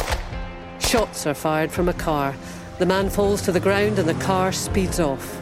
shots 0.78 1.26
are 1.26 1.32
fired 1.32 1.72
from 1.72 1.88
a 1.88 1.94
car. 1.94 2.34
The 2.78 2.84
man 2.84 3.08
falls 3.08 3.40
to 3.42 3.52
the 3.52 3.58
ground 3.58 3.98
and 3.98 4.06
the 4.06 4.22
car 4.22 4.52
speeds 4.52 5.00
off. 5.00 5.41